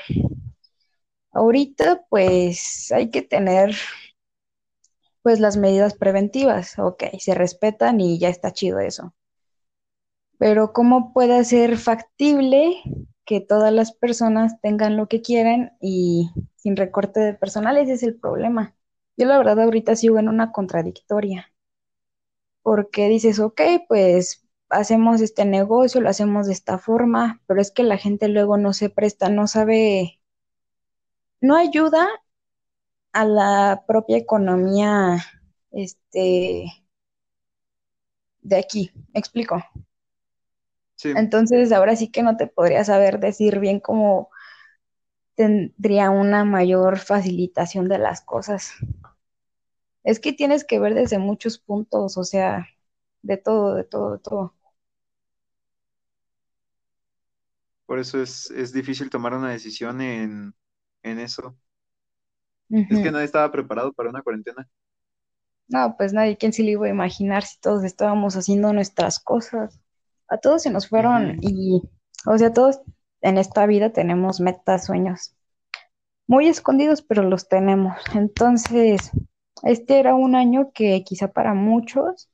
Ahorita, 1.31 2.05
pues, 2.09 2.91
hay 2.91 3.09
que 3.11 3.21
tener, 3.21 3.75
pues, 5.23 5.39
las 5.39 5.57
medidas 5.57 5.93
preventivas. 5.95 6.77
Ok, 6.79 7.03
se 7.19 7.33
respetan 7.35 8.01
y 8.01 8.19
ya 8.19 8.29
está 8.29 8.51
chido 8.51 8.79
eso. 8.79 9.13
Pero 10.37 10.73
¿cómo 10.73 11.13
puede 11.13 11.43
ser 11.45 11.77
factible 11.77 12.81
que 13.25 13.41
todas 13.41 13.71
las 13.71 13.93
personas 13.93 14.59
tengan 14.61 14.97
lo 14.97 15.07
que 15.07 15.21
quieren 15.21 15.71
y 15.79 16.31
sin 16.55 16.75
recorte 16.75 17.19
de 17.19 17.33
personal? 17.33 17.77
Ese 17.77 17.93
es 17.93 18.03
el 18.03 18.15
problema. 18.19 18.75
Yo 19.17 19.27
la 19.27 19.37
verdad 19.37 19.61
ahorita 19.61 19.95
sigo 19.95 20.19
en 20.19 20.29
una 20.29 20.51
contradictoria, 20.51 21.53
porque 22.63 23.07
dices, 23.07 23.39
ok, 23.39 23.61
pues 23.87 24.47
hacemos 24.69 25.21
este 25.21 25.45
negocio, 25.45 26.01
lo 26.01 26.09
hacemos 26.09 26.47
de 26.47 26.53
esta 26.53 26.77
forma, 26.79 27.41
pero 27.47 27.61
es 27.61 27.71
que 27.71 27.83
la 27.83 27.97
gente 27.97 28.27
luego 28.29 28.57
no 28.57 28.73
se 28.73 28.89
presta, 28.89 29.29
no 29.29 29.47
sabe, 29.47 30.19
no 31.41 31.55
ayuda 31.55 32.07
a 33.13 33.25
la 33.25 33.83
propia 33.87 34.17
economía, 34.17 35.17
este, 35.71 36.65
de 38.43 38.55
aquí. 38.57 38.91
¿Me 39.13 39.19
explico? 39.19 39.63
Sí, 40.95 41.13
Entonces, 41.13 41.71
ahora 41.71 41.95
sí 41.95 42.09
que 42.11 42.21
no 42.21 42.35
te 42.37 42.47
podría 42.47 42.83
saber 42.83 43.19
decir 43.21 43.59
bien 43.59 43.79
cómo 43.79 44.29
tendría 45.35 46.09
una 46.09 46.45
mayor 46.45 46.97
facilitación 46.97 47.89
de 47.89 47.97
las 47.97 48.21
cosas. 48.21 48.71
Es 50.03 50.19
que 50.19 50.31
tienes 50.31 50.63
que 50.63 50.77
ver 50.79 50.93
desde 50.93 51.17
muchos 51.17 51.57
puntos, 51.57 52.15
o 52.15 52.23
sea, 52.23 52.67
de 53.23 53.37
todo, 53.37 53.73
de 53.75 53.83
todo, 53.83 54.11
de 54.13 54.19
todo. 54.19 54.53
por 57.85 57.99
eso 57.99 58.21
es, 58.21 58.49
es 58.51 58.73
difícil 58.73 59.09
tomar 59.09 59.33
una 59.33 59.51
decisión 59.51 60.01
en, 60.01 60.55
en 61.03 61.19
eso. 61.19 61.57
Es 62.71 62.99
que 62.99 63.11
nadie 63.11 63.25
estaba 63.25 63.51
preparado 63.51 63.91
para 63.93 64.09
una 64.09 64.21
cuarentena. 64.21 64.67
No, 65.67 65.95
pues 65.97 66.13
nadie, 66.13 66.37
¿quién 66.37 66.53
se 66.53 66.63
le 66.63 66.71
iba 66.71 66.87
a 66.87 66.89
imaginar 66.89 67.43
si 67.43 67.59
todos 67.59 67.83
estábamos 67.83 68.35
haciendo 68.35 68.73
nuestras 68.73 69.19
cosas? 69.19 69.79
A 70.27 70.37
todos 70.37 70.63
se 70.63 70.69
nos 70.69 70.87
fueron 70.87 71.37
y, 71.41 71.81
o 72.25 72.37
sea, 72.37 72.53
todos 72.53 72.81
en 73.21 73.37
esta 73.37 73.65
vida 73.65 73.91
tenemos 73.91 74.39
metas, 74.39 74.85
sueños 74.85 75.35
muy 76.31 76.47
escondidos, 76.47 77.01
pero 77.01 77.23
los 77.23 77.49
tenemos. 77.49 77.97
Entonces, 78.15 79.11
este 79.63 79.99
era 79.99 80.15
un 80.15 80.35
año 80.35 80.71
que 80.73 81.03
quizá 81.03 81.27
para 81.27 81.53
muchos 81.53 82.30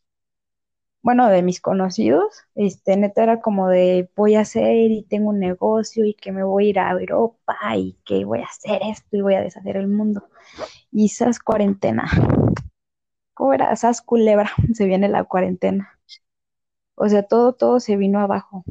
bueno, 1.07 1.29
de 1.29 1.41
mis 1.41 1.61
conocidos, 1.61 2.43
este, 2.53 2.97
neta 2.97 3.23
era 3.23 3.39
como 3.39 3.69
de 3.69 4.09
voy 4.13 4.35
a 4.35 4.41
hacer 4.41 4.91
y 4.91 5.03
tengo 5.03 5.29
un 5.29 5.39
negocio 5.39 6.03
y 6.03 6.13
que 6.13 6.33
me 6.33 6.43
voy 6.43 6.65
a 6.65 6.69
ir 6.69 6.79
a 6.79 6.91
Europa 6.91 7.55
y 7.77 7.97
que 8.03 8.25
voy 8.25 8.41
a 8.41 8.47
hacer 8.47 8.81
esto 8.83 9.15
y 9.15 9.21
voy 9.21 9.35
a 9.35 9.41
deshacer 9.41 9.77
el 9.77 9.87
mundo. 9.87 10.27
Y 10.91 11.05
esas 11.05 11.39
cuarentena, 11.39 12.09
¿cómo 13.33 13.53
era? 13.53 13.71
Esas 13.71 14.01
culebra, 14.01 14.51
se 14.73 14.83
viene 14.83 15.07
la 15.07 15.23
cuarentena. 15.23 15.97
O 16.95 17.07
sea, 17.07 17.23
todo, 17.23 17.53
todo 17.53 17.79
se 17.79 17.95
vino 17.95 18.19
abajo. 18.19 18.65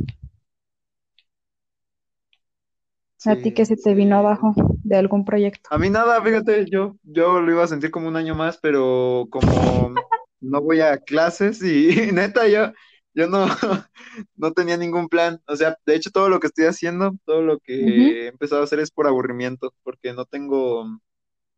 ¿A 3.25 3.37
ti 3.37 3.55
qué 3.55 3.65
se 3.65 3.79
te 3.79 3.95
vino 3.95 4.19
abajo 4.19 4.53
de 4.85 4.97
algún 4.99 5.25
proyecto? 5.25 5.71
A 5.73 5.79
mí 5.79 5.89
nada, 5.89 6.21
fíjate, 6.21 6.67
yo, 6.71 6.97
yo 7.03 7.41
lo 7.41 7.51
iba 7.51 7.65
a 7.65 7.67
sentir 7.67 7.91
como 7.91 8.09
un 8.09 8.17
año 8.17 8.35
más, 8.35 8.59
pero 8.59 9.27
como 9.31 9.95
no 10.41 10.61
voy 10.63 10.81
a 10.81 10.99
clases 10.99 11.63
y 11.63 11.89
neta, 12.13 12.49
yo, 12.49 12.73
yo 13.15 13.29
no, 13.29 13.47
no 14.37 14.53
tenía 14.53 14.77
ningún 14.77 15.09
plan. 15.09 15.41
O 15.47 15.57
sea, 15.57 15.77
de 15.87 15.97
hecho, 15.97 16.11
todo 16.11 16.29
lo 16.29 16.41
que 16.41 16.49
estoy 16.49 16.67
haciendo, 16.67 17.13
todo 17.25 17.43
lo 17.43 17.59
que 17.61 18.25
he 18.25 18.29
empezado 18.29 18.61
a 18.63 18.65
hacer 18.65 18.81
es 18.81 18.91
por 18.91 19.07
aburrimiento, 19.07 19.75
porque 19.83 20.13
no 20.13 20.25
tengo, 20.27 20.87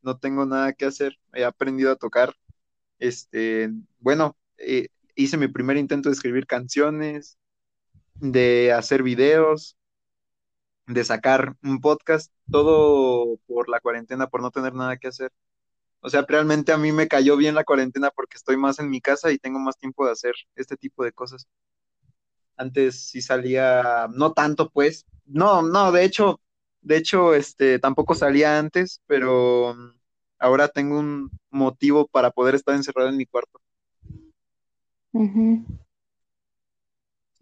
no 0.03 0.19
tengo 0.19 0.47
nada 0.47 0.73
que 0.73 0.87
hacer. 0.87 1.19
He 1.35 1.45
aprendido 1.45 1.93
a 1.93 1.97
tocar. 1.97 2.35
Este, 2.99 3.71
bueno, 4.01 4.37
eh, 4.59 4.89
hice 5.15 5.37
mi 5.37 5.49
primer 5.49 5.77
intento 5.77 6.09
de 6.09 6.15
escribir 6.15 6.47
canciones, 6.47 7.39
de 8.15 8.73
hacer 8.73 9.03
videos, 9.03 9.77
de 10.87 11.05
sacar 11.05 11.55
un 11.63 11.81
podcast, 11.81 12.33
todo 12.51 13.39
por 13.47 13.69
la 13.69 13.81
cuarentena, 13.81 14.29
por 14.29 14.43
no 14.43 14.51
tener 14.51 14.75
nada 14.75 14.97
que 14.97 15.09
hacer. 15.09 15.33
O 16.01 16.11
sea, 16.11 16.25
realmente 16.29 16.73
a 16.73 16.79
mí 16.79 16.93
me 16.93 17.09
cayó 17.09 17.37
bien 17.37 17.55
la 17.55 17.65
cuarentena 17.65 18.11
porque 18.11 18.37
estoy 18.37 18.57
más 18.57 18.79
en 18.81 18.91
mi 18.91 19.01
casa 19.01 19.31
y 19.33 19.39
tengo 19.39 19.59
más 19.61 19.77
tiempo 19.79 20.05
de 20.07 20.13
hacer 20.13 20.35
este 20.57 20.77
tipo 20.77 21.05
de 21.05 21.13
cosas. 21.13 21.47
Antes 22.57 23.09
sí 23.11 23.23
salía, 23.23 24.09
no 24.13 24.33
tanto 24.33 24.71
pues, 24.71 25.07
no, 25.27 25.63
no, 25.63 25.93
de 25.93 26.05
hecho, 26.05 26.41
de 26.81 26.97
hecho, 26.97 27.35
este, 27.35 27.79
tampoco 27.79 28.15
salía 28.15 28.59
antes, 28.59 29.01
pero 29.07 29.75
mm, 29.75 29.91
ahora 30.41 30.69
tengo 30.69 30.99
un 30.99 31.31
motivo 31.51 32.09
para 32.09 32.31
poder 32.33 32.55
estar 32.57 32.75
encerrado 32.75 33.09
en 33.11 33.17
mi 33.17 33.27
cuarto. 33.27 33.61
ujú. 35.13 35.65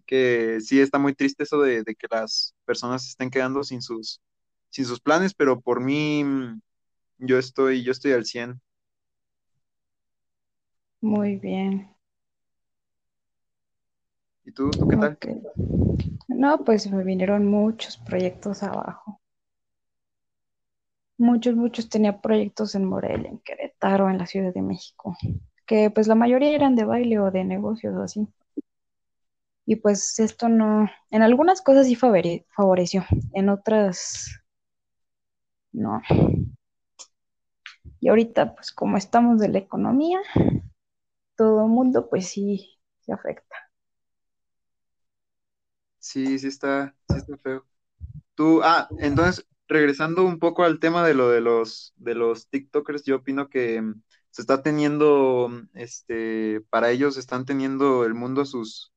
Que 0.06 0.58
sí 0.60 0.80
está 0.80 0.98
muy 0.98 1.14
triste 1.14 1.42
eso 1.44 1.60
de, 1.60 1.82
de 1.82 1.94
que 1.96 2.06
las 2.10 2.54
personas 2.64 3.02
se 3.04 3.10
estén 3.10 3.30
quedando 3.30 3.64
sin 3.64 3.82
sus, 3.82 4.20
sin 4.70 4.84
sus 4.84 5.00
planes, 5.00 5.34
pero 5.34 5.60
por 5.60 5.80
mí, 5.82 6.22
mm, 6.24 6.60
yo 7.18 7.38
estoy, 7.38 7.82
yo 7.82 7.92
estoy 7.92 8.12
al 8.12 8.24
cien 8.24 8.60
Muy 11.00 11.36
bien. 11.36 11.88
¿Y 14.44 14.52
tú, 14.52 14.70
tú 14.70 14.88
qué 14.88 14.96
tal? 14.96 15.18
No, 16.28 16.64
pues 16.64 16.90
me 16.90 17.02
vinieron 17.04 17.46
muchos 17.46 17.96
proyectos 17.98 18.62
abajo. 18.62 19.20
Muchos, 21.18 21.56
muchos 21.56 21.88
tenía 21.88 22.20
proyectos 22.20 22.74
en 22.74 22.84
Morelia, 22.84 23.30
en 23.30 23.38
Querétaro, 23.38 24.10
en 24.10 24.18
la 24.18 24.26
Ciudad 24.26 24.52
de 24.52 24.60
México, 24.62 25.16
que 25.66 25.90
pues 25.90 26.08
la 26.08 26.14
mayoría 26.14 26.54
eran 26.54 26.76
de 26.76 26.84
baile 26.84 27.18
o 27.18 27.30
de 27.30 27.44
negocios 27.44 27.94
o 27.96 28.02
así. 28.02 28.28
Y 29.64 29.76
pues 29.76 30.18
esto 30.20 30.48
no, 30.48 30.88
en 31.10 31.22
algunas 31.22 31.62
cosas 31.62 31.86
sí 31.86 31.96
favore- 31.96 32.46
favoreció, 32.54 33.04
en 33.32 33.48
otras 33.48 34.30
no. 35.72 36.02
Y 38.00 38.08
ahorita 38.08 38.54
pues 38.54 38.72
como 38.72 38.96
estamos 38.96 39.38
de 39.40 39.48
la 39.48 39.58
economía, 39.58 40.20
todo 41.36 41.62
el 41.64 41.70
mundo, 41.70 42.08
pues 42.10 42.28
sí, 42.28 42.78
se 43.00 43.12
afecta. 43.12 43.56
Sí, 45.98 46.38
sí 46.38 46.46
está, 46.48 46.94
sí 47.08 47.18
está 47.18 47.36
feo. 47.38 47.66
Tú, 48.34 48.62
ah, 48.64 48.88
entonces, 49.00 49.46
regresando 49.68 50.24
un 50.24 50.38
poco 50.40 50.64
al 50.64 50.80
tema 50.80 51.06
de 51.06 51.14
lo 51.14 51.30
de 51.30 51.40
los, 51.42 51.94
de 51.98 52.14
los 52.14 52.48
TikTokers, 52.48 53.04
yo 53.04 53.18
opino 53.18 53.48
que 53.50 53.82
mm, 53.82 54.02
se 54.30 54.42
está 54.42 54.62
teniendo, 54.62 55.48
mm, 55.50 55.70
este, 55.74 56.62
para 56.70 56.90
ellos 56.90 57.16
están 57.18 57.46
teniendo 57.46 58.04
el 58.06 58.14
mundo 58.14 58.42
a 58.42 58.46
sus, 58.46 58.92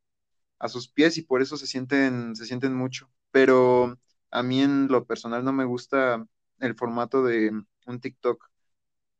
a 0.59 0.69
sus 0.69 0.89
pies 0.89 1.17
y 1.17 1.23
por 1.23 1.41
eso 1.41 1.57
se 1.57 1.67
sienten, 1.67 2.35
se 2.35 2.45
sienten 2.45 2.75
mucho. 2.75 3.11
Pero 3.31 3.97
a 4.31 4.43
mí 4.43 4.61
en 4.61 4.87
lo 4.89 5.05
personal 5.07 5.43
no 5.45 5.53
me 5.53 5.65
gusta 5.65 6.25
el 6.59 6.75
formato 6.75 7.23
de 7.23 7.51
un 7.87 8.01
TikTok. 8.01 8.49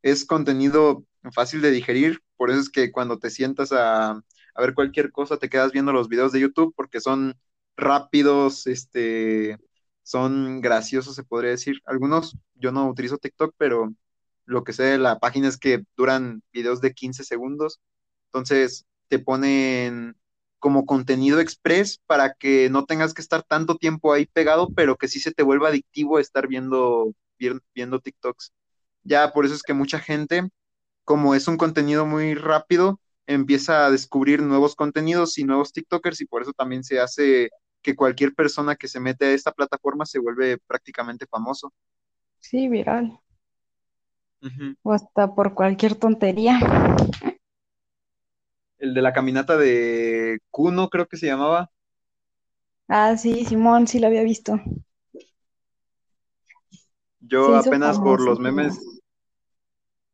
Es 0.02 0.26
contenido 0.26 1.04
fácil 1.34 1.62
de 1.62 1.72
digerir, 1.72 2.22
por 2.38 2.50
eso 2.52 2.60
es 2.60 2.70
que 2.70 2.92
cuando 2.92 3.20
te 3.20 3.30
sientas 3.30 3.72
a, 3.74 4.12
a 4.12 4.62
ver 4.62 4.74
cualquier 4.74 5.12
cosa 5.12 5.38
te 5.38 5.50
quedas 5.50 5.72
viendo 5.74 5.92
los 5.94 6.08
videos 6.10 6.32
de 6.32 6.40
YouTube 6.42 6.74
porque 6.76 7.02
son 7.02 7.36
rápidos, 7.76 8.68
este, 8.68 9.58
son 10.04 10.62
graciosos, 10.62 11.16
se 11.16 11.24
podría 11.24 11.52
decir. 11.52 11.82
Algunos, 11.86 12.38
yo 12.56 12.72
no 12.72 12.88
utilizo 12.90 13.18
TikTok, 13.18 13.54
pero 13.58 13.94
lo 14.46 14.64
que 14.64 14.74
sé 14.74 14.84
de 14.84 14.98
la 14.98 15.20
página 15.20 15.48
es 15.48 15.58
que 15.58 15.84
duran 15.98 16.42
videos 16.54 16.82
de 16.82 16.94
15 16.94 17.24
segundos. 17.24 17.80
Entonces, 18.28 18.86
te 19.08 19.20
ponen 19.20 20.16
como 20.60 20.86
contenido 20.86 21.40
express 21.40 22.00
para 22.06 22.34
que 22.34 22.70
no 22.70 22.86
tengas 22.86 23.14
que 23.14 23.22
estar 23.22 23.44
tanto 23.44 23.78
tiempo 23.78 24.14
ahí 24.14 24.26
pegado, 24.26 24.70
pero 24.76 24.98
que 24.98 25.08
sí 25.08 25.20
se 25.20 25.32
te 25.32 25.44
vuelva 25.44 25.70
adictivo 25.70 26.20
estar 26.20 26.48
viendo, 26.48 27.14
viendo 27.74 28.00
TikToks. 28.00 28.52
Ya 29.10 29.34
por 29.34 29.44
eso 29.44 29.56
es 29.56 29.64
que 29.64 29.74
mucha 29.74 29.98
gente, 29.98 30.48
como 31.04 31.34
es 31.34 31.48
un 31.48 31.58
contenido 31.58 32.06
muy 32.06 32.36
rápido, 32.36 33.00
empieza 33.26 33.88
a 33.88 33.90
descubrir 33.90 34.44
nuevos 34.44 34.76
contenidos 34.76 35.40
y 35.40 35.46
nuevos 35.46 35.74
TikTokers 35.74 36.22
y 36.22 36.28
por 36.28 36.44
eso 36.44 36.54
también 36.54 36.84
se 36.84 37.00
hace 37.00 37.50
que 37.82 37.96
cualquier 37.96 38.36
persona 38.36 38.76
que 38.76 38.88
se 38.88 39.00
mete 39.00 39.26
a 39.26 39.32
esta 39.32 39.52
plataforma 39.52 40.06
se 40.06 40.20
vuelve 40.20 40.60
prácticamente 40.60 41.26
famoso. 41.26 41.74
Sí, 42.38 42.68
viral. 42.68 43.20
O 44.84 44.94
hasta 44.94 45.34
por 45.34 45.56
cualquier 45.56 45.96
tontería. 45.96 46.60
El 48.78 48.94
de 48.94 49.02
la 49.02 49.12
caminata 49.12 49.58
de 49.58 50.38
Kuno, 50.52 50.88
creo 50.90 51.08
que 51.08 51.18
se 51.18 51.26
llamaba. 51.26 51.72
Ah, 52.88 53.18
sí, 53.18 53.44
Simón, 53.44 53.88
sí 53.88 54.00
lo 54.00 54.06
había 54.06 54.22
visto. 54.22 54.62
Yo 57.22 57.56
apenas 57.56 57.98
por 57.98 58.22
los 58.22 58.40
memes. 58.40 58.80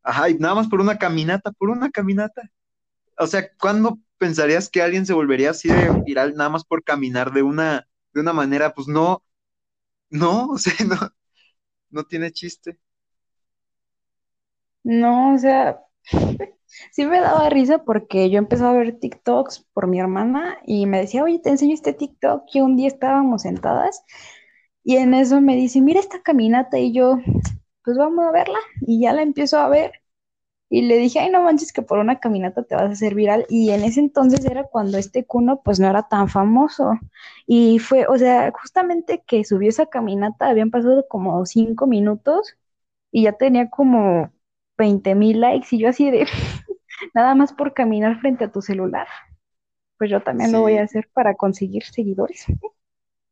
Ajá, 0.06 0.30
y 0.30 0.36
nada 0.36 0.56
más 0.56 0.68
por 0.68 0.80
una 0.82 0.98
caminata, 0.98 1.52
por 1.52 1.70
una 1.70 1.90
caminata. 1.90 2.50
O 3.18 3.26
sea, 3.28 3.48
¿cuándo 3.58 4.00
pensarías 4.18 4.70
que 4.70 4.82
alguien 4.82 5.06
se 5.06 5.14
volvería 5.14 5.50
así 5.50 5.68
de 5.68 5.90
viral 6.06 6.34
nada 6.36 6.50
más 6.50 6.64
por 6.64 6.84
caminar 6.84 7.32
de 7.32 7.42
una, 7.42 7.88
de 8.14 8.20
una 8.22 8.32
manera, 8.34 8.74
pues 8.74 8.88
no, 8.88 9.24
no, 10.10 10.46
o 10.52 10.58
sea, 10.58 10.74
no, 10.86 10.96
no 11.90 12.04
tiene 12.04 12.32
chiste. 12.32 12.78
No, 14.84 15.34
o 15.34 15.38
sea, 15.38 15.82
sí 16.92 17.06
me 17.06 17.20
daba 17.20 17.48
risa 17.50 17.78
porque 17.84 18.30
yo 18.30 18.38
empezaba 18.38 18.70
a 18.72 18.78
ver 18.78 18.98
TikToks 18.98 19.66
por 19.72 19.86
mi 19.86 20.00
hermana 20.00 20.58
y 20.66 20.86
me 20.86 21.00
decía, 21.00 21.22
oye, 21.24 21.38
te 21.40 21.50
enseño 21.50 21.74
este 21.74 21.92
TikTok 21.92 22.44
y 22.54 22.60
un 22.60 22.76
día 22.76 22.88
estábamos 22.88 23.42
sentadas 23.42 24.02
y 24.84 24.96
en 24.98 25.14
eso 25.14 25.40
me 25.40 25.56
dice, 25.56 25.80
mira 25.80 26.00
esta 26.00 26.22
caminata 26.22 26.78
y 26.78 26.92
yo, 26.94 27.18
pues 27.86 27.98
vamos 27.98 28.26
a 28.26 28.32
verla 28.32 28.58
y 28.82 29.00
ya 29.02 29.14
la 29.14 29.22
empiezo 29.22 29.58
a 29.58 29.70
ver 29.70 29.92
y 30.68 30.82
le 30.82 30.98
dije, 30.98 31.20
ay, 31.20 31.30
no 31.30 31.42
manches 31.42 31.72
que 31.72 31.82
por 31.82 31.98
una 31.98 32.18
caminata 32.18 32.64
te 32.64 32.74
vas 32.74 32.84
a 32.84 32.92
hacer 32.92 33.14
viral. 33.14 33.46
Y 33.48 33.70
en 33.70 33.84
ese 33.84 34.00
entonces 34.00 34.44
era 34.44 34.64
cuando 34.64 34.98
este 34.98 35.24
Cuno 35.24 35.62
pues 35.64 35.78
no 35.78 35.88
era 35.88 36.08
tan 36.08 36.28
famoso. 36.28 36.98
Y 37.46 37.78
fue, 37.78 38.06
o 38.08 38.18
sea, 38.18 38.52
justamente 38.52 39.22
que 39.26 39.44
subió 39.44 39.68
esa 39.68 39.86
caminata, 39.86 40.48
habían 40.48 40.70
pasado 40.70 41.06
como 41.08 41.46
cinco 41.46 41.86
minutos 41.86 42.56
y 43.12 43.24
ya 43.24 43.32
tenía 43.32 43.70
como 43.70 44.32
20 44.78 45.14
mil 45.14 45.40
likes 45.40 45.68
y 45.72 45.78
yo 45.78 45.88
así 45.88 46.10
de, 46.10 46.26
nada 47.14 47.34
más 47.34 47.52
por 47.52 47.74
caminar 47.74 48.20
frente 48.20 48.44
a 48.44 48.52
tu 48.52 48.62
celular. 48.62 49.06
Pues 49.98 50.10
yo 50.10 50.22
también 50.22 50.52
lo 50.52 50.60
voy 50.62 50.78
a 50.78 50.82
hacer 50.84 51.08
para 51.14 51.36
conseguir 51.36 51.84
seguidores. 51.84 52.46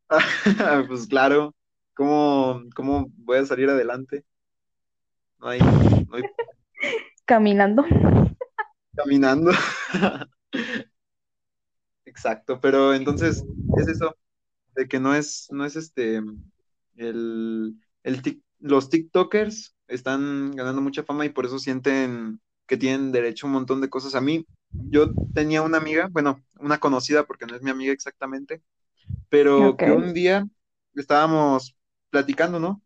pues 0.88 1.06
claro, 1.06 1.54
¿cómo, 1.94 2.62
¿cómo 2.74 3.06
voy 3.16 3.38
a 3.38 3.46
salir 3.46 3.68
adelante? 3.68 4.24
No 5.44 5.50
hay, 5.50 5.58
no 5.60 6.16
hay 6.16 6.22
Caminando. 7.26 7.84
Caminando. 8.96 9.50
Exacto, 12.06 12.58
pero 12.62 12.94
entonces 12.94 13.44
es 13.76 13.88
eso, 13.88 14.16
de 14.74 14.88
que 14.88 14.98
no 14.98 15.14
es, 15.14 15.48
no 15.50 15.66
es 15.66 15.76
este, 15.76 16.22
el, 16.96 17.74
el 18.04 18.42
los 18.58 18.88
TikTokers 18.88 19.76
están 19.86 20.52
ganando 20.52 20.80
mucha 20.80 21.02
fama 21.02 21.26
y 21.26 21.28
por 21.28 21.44
eso 21.44 21.58
sienten 21.58 22.40
que 22.66 22.78
tienen 22.78 23.12
derecho 23.12 23.46
a 23.46 23.48
un 23.48 23.54
montón 23.54 23.82
de 23.82 23.90
cosas. 23.90 24.14
A 24.14 24.22
mí, 24.22 24.46
yo 24.70 25.12
tenía 25.34 25.60
una 25.60 25.76
amiga, 25.76 26.08
bueno, 26.10 26.42
una 26.58 26.78
conocida 26.78 27.24
porque 27.24 27.44
no 27.44 27.54
es 27.54 27.60
mi 27.60 27.70
amiga 27.70 27.92
exactamente, 27.92 28.62
pero 29.28 29.76
que 29.76 29.90
un 29.90 30.14
día 30.14 30.46
estábamos 30.94 31.76
platicando, 32.08 32.58
¿no? 32.58 32.80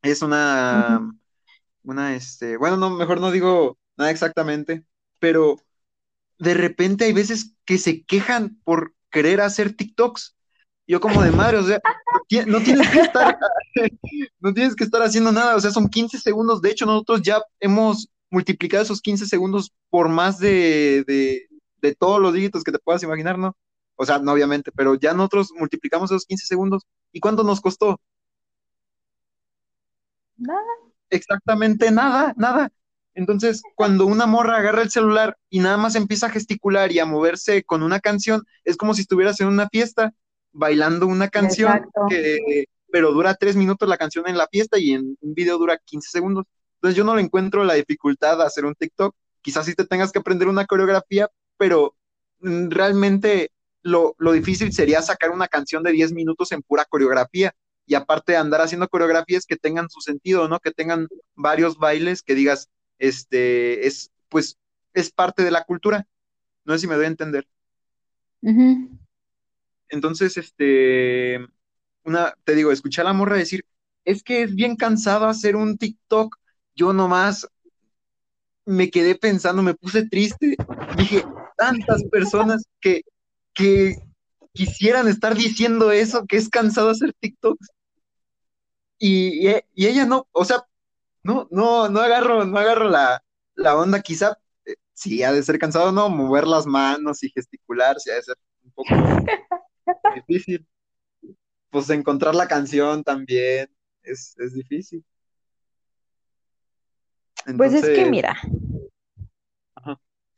Es 0.00 0.22
una, 0.22 1.17
una, 1.90 2.14
este, 2.14 2.56
bueno, 2.56 2.76
no, 2.76 2.90
mejor 2.90 3.20
no 3.20 3.30
digo 3.30 3.78
nada 3.96 4.10
exactamente, 4.10 4.84
pero 5.18 5.56
de 6.38 6.54
repente 6.54 7.04
hay 7.04 7.12
veces 7.12 7.54
que 7.64 7.78
se 7.78 8.04
quejan 8.04 8.60
por 8.64 8.94
querer 9.10 9.40
hacer 9.40 9.74
TikToks. 9.74 10.36
Yo 10.86 11.00
como 11.00 11.22
de 11.22 11.30
madre, 11.32 11.58
o 11.58 11.62
sea, 11.62 11.80
no 12.46 12.60
tienes 12.62 12.88
que 12.90 13.00
estar, 13.00 13.38
no 14.40 14.54
tienes 14.54 14.74
que 14.74 14.84
estar 14.84 15.02
haciendo 15.02 15.32
nada, 15.32 15.56
o 15.56 15.60
sea, 15.60 15.70
son 15.70 15.88
15 15.88 16.18
segundos. 16.18 16.62
De 16.62 16.70
hecho, 16.70 16.86
nosotros 16.86 17.22
ya 17.22 17.42
hemos 17.60 18.08
multiplicado 18.30 18.82
esos 18.84 19.02
15 19.02 19.26
segundos 19.26 19.72
por 19.90 20.08
más 20.08 20.38
de, 20.38 21.04
de, 21.06 21.48
de 21.82 21.94
todos 21.94 22.20
los 22.20 22.32
dígitos 22.32 22.64
que 22.64 22.72
te 22.72 22.78
puedas 22.78 23.02
imaginar, 23.02 23.38
¿no? 23.38 23.54
O 23.96 24.06
sea, 24.06 24.18
no 24.18 24.32
obviamente, 24.32 24.70
pero 24.72 24.94
ya 24.94 25.12
nosotros 25.12 25.52
multiplicamos 25.58 26.10
esos 26.10 26.24
15 26.24 26.46
segundos. 26.46 26.82
¿Y 27.12 27.20
cuánto 27.20 27.42
nos 27.42 27.60
costó? 27.60 28.00
Nada 30.38 30.87
exactamente 31.10 31.90
nada, 31.90 32.34
nada. 32.36 32.70
Entonces, 33.14 33.62
cuando 33.74 34.06
una 34.06 34.26
morra 34.26 34.58
agarra 34.58 34.82
el 34.82 34.90
celular 34.90 35.36
y 35.50 35.58
nada 35.58 35.76
más 35.76 35.96
empieza 35.96 36.26
a 36.26 36.30
gesticular 36.30 36.92
y 36.92 37.00
a 37.00 37.06
moverse 37.06 37.64
con 37.64 37.82
una 37.82 37.98
canción, 37.98 38.44
es 38.64 38.76
como 38.76 38.94
si 38.94 39.00
estuvieras 39.00 39.40
en 39.40 39.48
una 39.48 39.68
fiesta 39.68 40.12
bailando 40.52 41.06
una 41.06 41.28
canción 41.28 41.86
que, 42.08 42.66
pero 42.92 43.12
dura 43.12 43.34
tres 43.34 43.56
minutos 43.56 43.88
la 43.88 43.96
canción 43.96 44.28
en 44.28 44.38
la 44.38 44.46
fiesta 44.46 44.78
y 44.78 44.92
en 44.92 45.16
un 45.20 45.34
video 45.34 45.58
dura 45.58 45.78
15 45.84 46.10
segundos. 46.10 46.44
Entonces, 46.74 46.96
yo 46.96 47.02
no 47.02 47.16
le 47.16 47.22
encuentro 47.22 47.64
la 47.64 47.74
dificultad 47.74 48.38
de 48.38 48.44
hacer 48.44 48.64
un 48.64 48.76
TikTok. 48.76 49.14
Quizás 49.42 49.66
sí 49.66 49.74
te 49.74 49.84
tengas 49.84 50.12
que 50.12 50.20
aprender 50.20 50.46
una 50.46 50.66
coreografía, 50.66 51.28
pero 51.56 51.96
mm, 52.38 52.68
realmente 52.70 53.50
lo, 53.82 54.14
lo 54.18 54.30
difícil 54.30 54.72
sería 54.72 55.02
sacar 55.02 55.30
una 55.30 55.48
canción 55.48 55.82
de 55.82 55.90
10 55.90 56.12
minutos 56.12 56.52
en 56.52 56.62
pura 56.62 56.84
coreografía 56.84 57.52
y 57.88 57.94
aparte 57.94 58.36
andar 58.36 58.60
haciendo 58.60 58.86
coreografías 58.86 59.46
que 59.46 59.56
tengan 59.56 59.88
su 59.88 60.02
sentido, 60.02 60.46
¿no? 60.46 60.60
Que 60.60 60.72
tengan 60.72 61.08
varios 61.34 61.78
bailes 61.78 62.22
que 62.22 62.34
digas, 62.34 62.68
este, 62.98 63.86
es, 63.86 64.12
pues, 64.28 64.58
es 64.92 65.10
parte 65.10 65.42
de 65.42 65.50
la 65.50 65.64
cultura. 65.64 66.06
No 66.64 66.74
sé 66.74 66.80
si 66.80 66.86
me 66.86 66.96
doy 66.96 67.06
a 67.06 67.08
entender. 67.08 67.48
Entonces, 69.88 70.36
este, 70.36 71.38
una, 72.04 72.34
te 72.44 72.54
digo, 72.54 72.72
escuché 72.72 73.00
a 73.00 73.04
la 73.04 73.14
morra 73.14 73.36
decir, 73.36 73.64
es 74.04 74.22
que 74.22 74.42
es 74.42 74.54
bien 74.54 74.76
cansado 74.76 75.24
hacer 75.26 75.56
un 75.56 75.78
TikTok. 75.78 76.36
Yo 76.74 76.92
nomás 76.92 77.48
me 78.66 78.90
quedé 78.90 79.14
pensando, 79.14 79.62
me 79.62 79.72
puse 79.72 80.06
triste. 80.06 80.56
Dije, 80.98 81.24
tantas 81.56 82.04
personas 82.04 82.64
que, 82.80 83.00
que 83.54 83.96
quisieran 84.52 85.08
estar 85.08 85.34
diciendo 85.34 85.90
eso, 85.90 86.26
que 86.26 86.36
es 86.36 86.50
cansado 86.50 86.90
hacer 86.90 87.14
TikToks. 87.18 87.68
Y, 88.98 89.48
ella 89.76 90.04
no, 90.06 90.26
o 90.32 90.44
sea, 90.44 90.64
no, 91.22 91.46
no, 91.50 91.88
no 91.88 92.00
agarro, 92.00 92.44
no 92.44 92.58
agarro 92.58 92.88
la, 92.88 93.22
onda, 93.76 94.00
quizá 94.00 94.38
eh, 94.64 94.74
sí 94.92 95.22
ha 95.22 95.32
de 95.32 95.42
ser 95.42 95.58
cansado, 95.58 95.92
¿no? 95.92 96.08
Mover 96.08 96.46
las 96.46 96.66
manos 96.66 97.22
y 97.22 97.30
gesticular, 97.30 97.98
sí 98.00 98.10
ha 98.10 98.14
de 98.14 98.22
ser 98.22 98.36
un 98.64 98.70
poco 98.72 98.88
difícil. 100.16 100.66
Pues 101.70 101.90
encontrar 101.90 102.34
la 102.34 102.48
canción 102.48 103.04
también 103.04 103.70
es, 104.02 104.34
difícil. 104.54 105.04
pues 107.56 107.74
es 107.74 107.84
que 107.84 108.06
mira, 108.06 108.34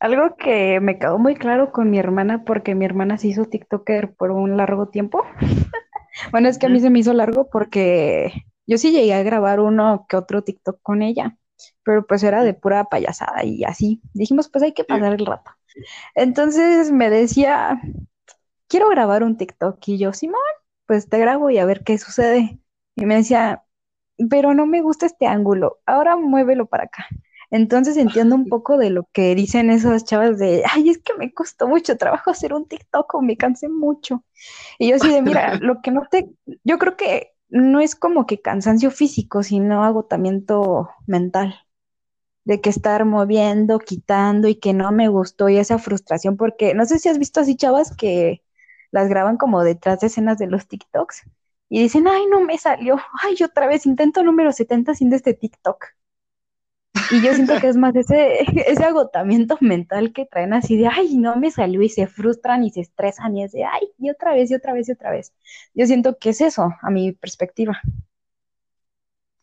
algo 0.00 0.34
que 0.36 0.80
me 0.80 0.98
quedó 0.98 1.18
muy 1.18 1.36
claro 1.36 1.72
con 1.72 1.90
mi 1.90 1.98
hermana, 1.98 2.42
porque 2.44 2.74
mi 2.74 2.86
hermana 2.86 3.18
se 3.18 3.28
hizo 3.28 3.44
TikToker 3.44 4.14
por 4.14 4.30
un 4.30 4.56
largo 4.56 4.88
tiempo. 4.88 5.22
bueno, 6.32 6.48
es 6.48 6.58
que 6.58 6.66
a 6.66 6.68
mí 6.70 6.80
se 6.80 6.90
me 6.90 6.98
hizo 6.98 7.12
largo 7.12 7.48
porque 7.50 8.32
yo 8.70 8.78
sí 8.78 8.92
llegué 8.92 9.14
a 9.14 9.24
grabar 9.24 9.59
uno 9.59 10.06
que 10.09 10.16
otro 10.16 10.42
TikTok 10.44 10.80
con 10.83 11.02
ella. 11.02 11.37
pero 11.83 12.06
pues 12.06 12.22
era 12.22 12.44
de 12.44 12.54
pura 12.54 12.85
payasada 12.85 13.44
y 13.44 13.64
así. 13.64 14.00
Dijimos, 14.14 14.48
pues 14.48 14.62
hay 14.64 14.72
que 14.74 14.85
pasar 14.85 15.12
el 15.14 15.26
rato. 15.26 15.50
Entonces 16.14 16.92
me 16.92 17.11
decía, 17.11 17.80
quiero 18.68 18.88
grabar 18.88 19.24
un 19.24 19.37
TikTok 19.37 19.78
y 19.88 19.98
yo, 19.98 20.12
Simón, 20.12 20.40
pues 20.87 21.09
te 21.09 21.18
grabo 21.18 21.50
y 21.50 21.59
a 21.59 21.64
ver 21.66 21.83
qué 21.85 21.98
sucede. 21.98 22.61
Y 22.96 23.06
me 23.06 23.16
decía, 23.16 23.64
pero 24.30 24.54
no 24.54 24.66
me 24.66 24.83
gusta 24.83 25.06
este 25.06 25.26
ángulo, 25.26 25.80
ahora 25.87 26.16
muévelo 26.16 26.66
para 26.66 26.85
acá. 26.85 27.06
Entonces 27.50 27.96
entiendo 27.96 28.37
un 28.37 28.46
poco 28.48 28.78
de 28.78 28.90
lo 28.90 29.09
que 29.12 29.35
dicen 29.35 29.70
esas 29.70 30.04
chavas 30.04 30.38
de, 30.38 30.62
ay, 30.72 30.90
es 30.90 30.98
que 30.98 31.14
me 31.14 31.33
costó 31.35 31.66
mucho 31.66 31.96
trabajo 31.98 32.30
hacer 32.30 32.54
un 32.54 32.68
TikTok 32.68 33.14
o 33.14 33.22
me 33.22 33.37
cansé 33.37 33.68
mucho. 33.68 34.24
Y 34.78 34.90
yo 34.90 34.96
así 34.96 35.09
de, 35.11 35.22
mira, 35.22 35.54
lo 35.61 35.83
que 35.83 35.90
no 35.90 36.02
te, 36.11 36.30
yo 36.64 36.78
creo 36.78 36.96
que 36.96 37.33
no 37.50 37.80
es 37.80 37.94
como 37.94 38.26
que 38.26 38.40
cansancio 38.40 38.90
físico, 38.90 39.42
sino 39.42 39.84
agotamiento 39.84 40.90
mental, 41.06 41.54
de 42.44 42.60
que 42.60 42.70
estar 42.70 43.04
moviendo, 43.04 43.78
quitando 43.78 44.48
y 44.48 44.56
que 44.56 44.72
no 44.74 44.92
me 44.92 45.08
gustó 45.08 45.48
y 45.48 45.58
esa 45.58 45.78
frustración, 45.78 46.36
porque 46.36 46.74
no 46.74 46.84
sé 46.86 46.98
si 46.98 47.08
has 47.08 47.18
visto 47.18 47.40
así 47.40 47.56
chavas 47.56 47.94
que 47.96 48.42
las 48.92 49.08
graban 49.08 49.36
como 49.36 49.62
detrás 49.64 50.00
de 50.00 50.08
escenas 50.08 50.38
de 50.38 50.48
los 50.48 50.66
TikToks 50.68 51.24
y 51.68 51.82
dicen, 51.82 52.08
ay, 52.08 52.26
no 52.26 52.40
me 52.42 52.58
salió, 52.58 52.96
ay, 53.22 53.36
otra 53.44 53.66
vez 53.68 53.86
intento 53.86 54.22
número 54.22 54.52
70 54.52 54.94
sin 54.94 55.12
este 55.12 55.34
TikTok. 55.34 55.86
Y 57.10 57.22
yo 57.22 57.34
siento 57.34 57.58
que 57.58 57.68
es 57.68 57.76
más 57.78 57.94
ese, 57.96 58.38
ese 58.66 58.84
agotamiento 58.84 59.58
mental 59.60 60.12
que 60.12 60.26
traen 60.26 60.52
así 60.54 60.76
de, 60.76 60.86
ay, 60.88 61.16
no 61.16 61.36
me 61.36 61.50
salió 61.50 61.82
y 61.82 61.88
se 61.88 62.06
frustran 62.06 62.64
y 62.64 62.70
se 62.70 62.80
estresan 62.80 63.36
y 63.36 63.44
es 63.44 63.52
de, 63.52 63.64
ay, 63.64 63.90
y 63.98 64.10
otra 64.10 64.34
vez 64.34 64.50
y 64.50 64.54
otra 64.54 64.72
vez 64.72 64.88
y 64.88 64.92
otra 64.92 65.10
vez. 65.10 65.32
Yo 65.74 65.86
siento 65.86 66.18
que 66.18 66.30
es 66.30 66.40
eso, 66.40 66.70
a 66.80 66.90
mi 66.90 67.12
perspectiva. 67.12 67.80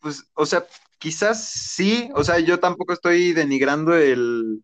Pues, 0.00 0.24
o 0.34 0.46
sea, 0.46 0.66
quizás 0.98 1.44
sí, 1.44 2.10
o 2.14 2.24
sea, 2.24 2.38
yo 2.38 2.60
tampoco 2.60 2.92
estoy 2.92 3.32
denigrando 3.32 3.94
el, 3.94 4.62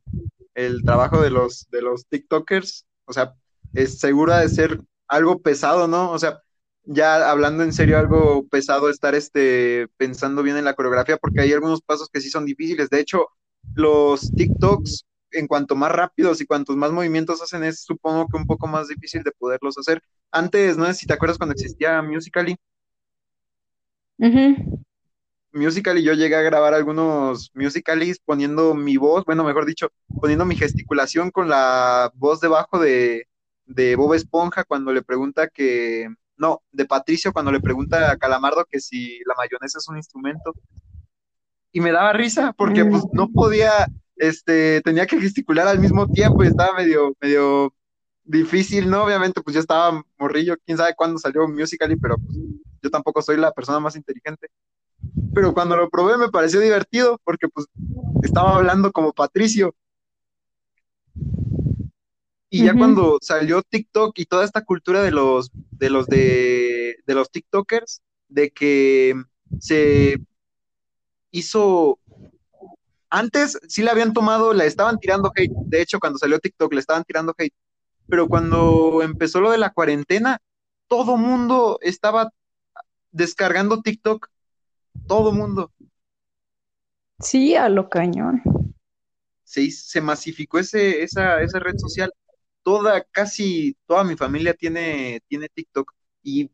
el 0.55 0.85
trabajo 0.85 1.21
de 1.21 1.31
los, 1.31 1.69
de 1.71 1.83
los 1.83 2.07
TikTokers, 2.07 2.87
o 3.07 3.13
sea, 3.13 3.35
es 3.75 3.99
segura 3.99 4.41
de 4.41 4.49
ser 4.49 4.81
algo 5.09 5.41
pesado, 5.43 5.89
¿no? 5.89 6.11
O 6.13 6.19
sea, 6.19 6.44
ya 6.85 7.31
hablando 7.31 7.63
en 7.63 7.73
serio, 7.73 7.99
algo 7.99 8.47
pesado 8.49 8.89
estar 8.91 9.15
este, 9.15 9.89
pensando 9.97 10.43
bien 10.43 10.57
en 10.57 10.65
la 10.65 10.75
coreografía, 10.75 11.17
porque 11.17 11.41
hay 11.41 11.53
algunos 11.53 11.83
pasos 11.83 12.09
que 12.13 12.21
sí 12.21 12.31
son 12.31 12.45
difíciles. 12.45 12.91
De 12.91 13.01
hecho, 13.01 13.29
los 13.75 14.31
TikToks, 14.35 15.05
en 15.33 15.47
cuanto 15.47 15.77
más 15.77 15.93
rápidos 15.93 16.41
y 16.41 16.47
cuantos 16.47 16.77
más 16.77 16.93
movimientos 16.93 17.43
hacen, 17.43 17.65
es 17.65 17.83
supongo 17.83 18.27
que 18.29 18.37
un 18.37 18.47
poco 18.47 18.67
más 18.67 18.89
difícil 18.89 19.23
de 19.23 19.33
poderlos 19.33 19.79
hacer. 19.79 20.03
Antes, 20.31 20.77
no 20.77 20.87
sé 20.87 20.95
si 20.95 21.07
te 21.07 21.15
acuerdas 21.15 21.39
cuando 21.39 21.55
existía 21.55 22.03
Musical.ly. 22.03 22.57
Musical.ly, 25.53 26.03
yo 26.03 26.15
llegué 26.15 26.37
a 26.37 26.43
grabar 26.43 26.75
algunos 26.75 27.51
Musicallys 27.55 28.19
poniendo 28.19 28.75
mi 28.75 28.97
voz, 28.97 29.25
bueno, 29.25 29.45
mejor 29.45 29.67
dicho, 29.67 29.89
poniendo 30.21 30.45
mi 30.45 30.57
gesticulación 30.57 31.31
con 31.31 31.49
la 31.49 32.11
voz 32.15 32.41
debajo 32.41 32.79
de, 32.79 33.29
de 33.65 33.97
Bob 33.97 34.15
Esponja 34.15 34.65
cuando 34.65 34.93
le 34.93 35.03
pregunta 35.03 35.49
que, 35.49 36.09
no, 36.37 36.63
de 36.73 36.85
Patricio 36.85 37.33
cuando 37.33 37.53
le 37.53 37.61
pregunta 37.61 38.11
a 38.11 38.17
Calamardo 38.17 38.65
que 38.69 38.81
si 38.81 39.19
la 39.27 39.35
mayonesa 39.37 39.79
es 39.79 39.89
un 39.89 39.97
instrumento. 39.97 40.55
Y 41.73 41.81
me 41.81 41.93
daba 41.93 42.13
risa 42.13 42.53
porque 42.53 42.85
pues 42.85 43.03
no 43.13 43.29
podía, 43.31 43.89
este, 44.17 44.81
tenía 44.83 45.07
que 45.07 45.21
gesticular 45.21 45.67
al 45.67 45.81
mismo 45.81 46.07
tiempo 46.09 46.45
y 46.45 46.49
estaba 46.49 46.77
medio, 46.77 47.17
medio 47.21 47.75
difícil, 48.25 48.89
¿no? 48.89 49.05
Obviamente 49.05 49.41
pues 49.43 49.55
yo 49.55 49.61
estaba 49.61 50.03
morrillo, 50.19 50.57
quién 50.65 50.79
sabe 50.79 50.95
cuándo 50.97 51.19
salió 51.19 51.49
Musical.ly, 51.49 51.97
pero 51.97 52.17
pues 52.17 52.37
yo 52.83 52.91
tampoco 52.91 53.23
soy 53.23 53.37
la 53.37 53.53
persona 53.53 53.81
más 53.81 53.97
inteligente. 53.97 54.49
Pero 55.35 55.53
cuando 55.53 55.77
lo 55.77 55.91
probé 55.91 56.17
me 56.17 56.31
pareció 56.31 56.61
divertido 56.61 57.21
porque 57.25 57.49
pues 57.49 57.67
estaba 58.23 58.57
hablando 58.57 58.93
como 58.93 59.13
Patricio 59.13 59.75
y 62.55 62.65
ya 62.65 62.73
cuando 62.73 63.19
salió 63.21 63.63
TikTok 63.63 64.17
y 64.17 64.27
toda 64.27 64.45
esta 64.45 64.65
cultura 64.65 65.03
de 65.03 65.11
los 65.11 65.51
de 65.73 65.91
los 65.91 66.07
de, 66.07 67.03
los 67.05 67.29
TikTokers, 67.33 68.01
de 68.29 68.51
que 68.51 69.15
se 69.59 70.21
hizo 71.33 71.99
antes 73.11 73.59
sí 73.67 73.83
la 73.83 73.91
habían 73.91 74.13
tomado, 74.13 74.53
la 74.53 74.67
estaban 74.67 75.01
tirando 75.01 75.33
hate. 75.35 75.51
De 75.67 75.83
hecho, 75.83 75.99
cuando 75.99 76.17
salió 76.17 76.39
TikTok 76.39 76.73
le 76.73 76.79
estaban 76.79 77.03
tirando 77.03 77.35
hate. 77.37 77.55
Pero 78.09 78.29
cuando 78.29 79.03
empezó 79.03 79.41
lo 79.41 79.51
de 79.51 79.59
la 79.59 79.73
cuarentena, 79.73 80.39
todo 80.87 81.17
mundo 81.17 81.79
estaba 81.83 82.31
descargando 83.11 83.83
TikTok. 83.83 84.29
Todo 85.09 85.33
mundo. 85.33 85.73
Sí, 87.19 87.57
a 87.57 87.69
lo 87.69 87.89
cañón. 87.89 88.43
Se, 89.43 89.69
se 89.73 90.01
masificó 90.01 90.61
ese, 90.61 91.03
esa, 91.03 91.43
esa 91.43 91.59
red 91.59 91.77
social 91.79 92.13
toda, 92.65 93.05
casi 93.13 93.77
toda 93.87 94.03
mi 94.03 94.17
familia 94.17 94.55
tiene, 94.55 95.21
tiene 95.29 95.49
TikTok 95.49 95.93
y 96.23 96.51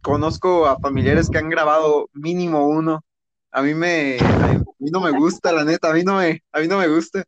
conozco 0.00 0.66
a 0.66 0.78
familiares 0.78 1.28
que 1.28 1.38
han 1.38 1.50
grabado 1.50 2.08
mínimo 2.14 2.66
uno. 2.68 3.04
A 3.50 3.62
mí 3.62 3.74
me, 3.74 4.18
a 4.18 4.58
mí 4.78 4.90
no 4.90 5.00
me 5.00 5.10
gusta, 5.10 5.52
la 5.52 5.64
neta, 5.64 5.90
a 5.90 5.94
mí 5.94 6.02
no 6.04 6.16
me, 6.16 6.42
a 6.52 6.60
mí 6.60 6.68
no 6.68 6.78
me 6.78 6.88
gusta. 6.88 7.24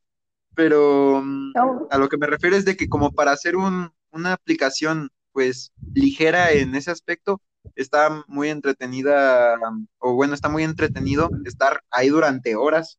Pero 0.55 1.21
mm, 1.23 1.53
a 1.90 1.99
lo 1.99 2.09
que 2.09 2.16
me 2.16 2.27
refiero 2.27 2.57
es 2.57 2.64
de 2.64 2.77
que 2.77 2.88
como 2.88 3.12
para 3.12 3.33
hacer 3.33 3.57
un, 3.57 3.90
una 4.11 4.33
aplicación 4.33 5.11
pues 5.33 5.73
ligera 5.95 6.53
en 6.53 6.75
ese 6.75 6.90
aspecto, 6.90 7.42
está 7.75 8.25
muy 8.27 8.49
entretenida, 8.49 9.59
o 9.99 10.14
bueno, 10.14 10.35
está 10.35 10.49
muy 10.49 10.62
entretenido 10.64 11.29
estar 11.45 11.83
ahí 11.90 12.09
durante 12.09 12.57
horas. 12.57 12.99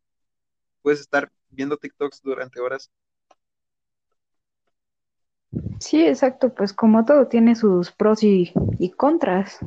Puedes 0.82 1.00
estar 1.00 1.32
viendo 1.50 1.78
TikToks 1.78 2.22
durante 2.22 2.60
horas. 2.60 2.92
Sí, 5.80 6.06
exacto, 6.06 6.54
pues 6.54 6.74
como 6.74 7.06
todo 7.06 7.28
tiene 7.28 7.56
sus 7.56 7.92
pros 7.92 8.24
y, 8.24 8.54
contras. 8.98 9.60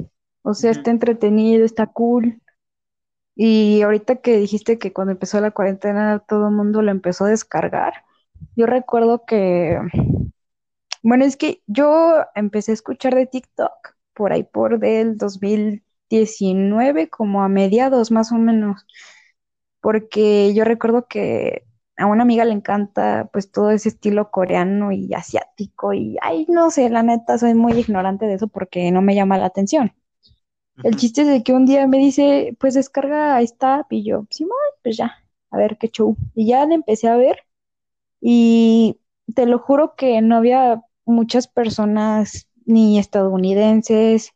O 0.43 0.55
sea, 0.55 0.71
está 0.71 0.91
entretenido, 0.91 1.65
está 1.65 1.87
cool. 1.87 2.41
Y 3.37 3.83
ahorita 3.83 4.17
que 4.17 4.39
dijiste 4.39 4.79
que 4.79 4.93
cuando 4.93 5.13
empezó 5.13 5.41
la 5.41 5.53
cuarentena 5.53 6.19
todo 6.21 6.49
el 6.49 6.55
mundo 6.55 6.83
lo 6.83 6.91
empezó 6.91 7.25
a 7.25 7.29
descargar, 7.29 8.05
yo 8.57 8.67
recuerdo 8.67 9.25
que, 9.25 9.79
bueno, 11.03 11.25
es 11.25 11.37
que 11.37 11.63
yo 11.67 12.25
empecé 12.35 12.73
a 12.73 12.75
escuchar 12.75 13.15
de 13.15 13.27
TikTok 13.27 13.95
por 14.15 14.33
ahí 14.33 14.45
por 14.45 14.79
del 14.79 15.17
2019, 15.17 17.09
como 17.09 17.43
a 17.43 17.49
mediados 17.49 18.11
más 18.11 18.33
o 18.33 18.37
menos, 18.37 18.87
porque 19.81 20.53
yo 20.55 20.65
recuerdo 20.65 21.07
que 21.07 21.65
a 22.01 22.07
una 22.07 22.23
amiga 22.23 22.45
le 22.45 22.53
encanta 22.53 23.29
pues 23.33 23.53
todo 23.53 23.71
ese 23.71 23.91
estilo 23.91 24.31
coreano 24.31 24.93
y 24.93 25.13
asiático 25.15 25.93
y 25.95 26.17
ay, 26.23 26.47
no 26.49 26.71
sé, 26.71 26.91
la 26.91 27.03
neta 27.03 27.39
soy 27.39 27.55
muy 27.55 27.75
ignorante 27.75 28.27
de 28.27 28.35
eso 28.35 28.49
porque 28.49 28.91
no 28.91 29.03
me 29.03 29.15
llama 29.15 29.39
la 29.39 29.47
atención. 29.47 29.93
El 30.83 30.97
chiste 30.97 31.23
es 31.23 31.29
de 31.29 31.43
que 31.43 31.53
un 31.53 31.67
día 31.67 31.87
me 31.87 31.99
dice, 31.99 32.57
pues 32.61 32.75
descarga 32.75 33.41
esta 33.43 33.77
app 33.81 33.93
y 33.93 34.05
yo, 34.05 34.27
sí, 34.31 34.47
pues 34.83 34.97
ya, 34.97 35.15
a 35.51 35.57
ver 35.59 35.79
qué 35.79 35.89
show. 35.89 36.17
Y 36.35 36.49
ya 36.49 36.67
le 36.67 36.75
empecé 36.75 37.09
a 37.09 37.17
ver 37.17 37.45
y 38.21 39.01
te 39.35 39.47
lo 39.47 39.59
juro 39.59 39.95
que 39.97 40.21
no 40.23 40.37
había 40.37 40.83
muchas 41.05 41.49
personas 41.49 42.49
ni 42.67 42.99
estadounidenses 42.99 44.33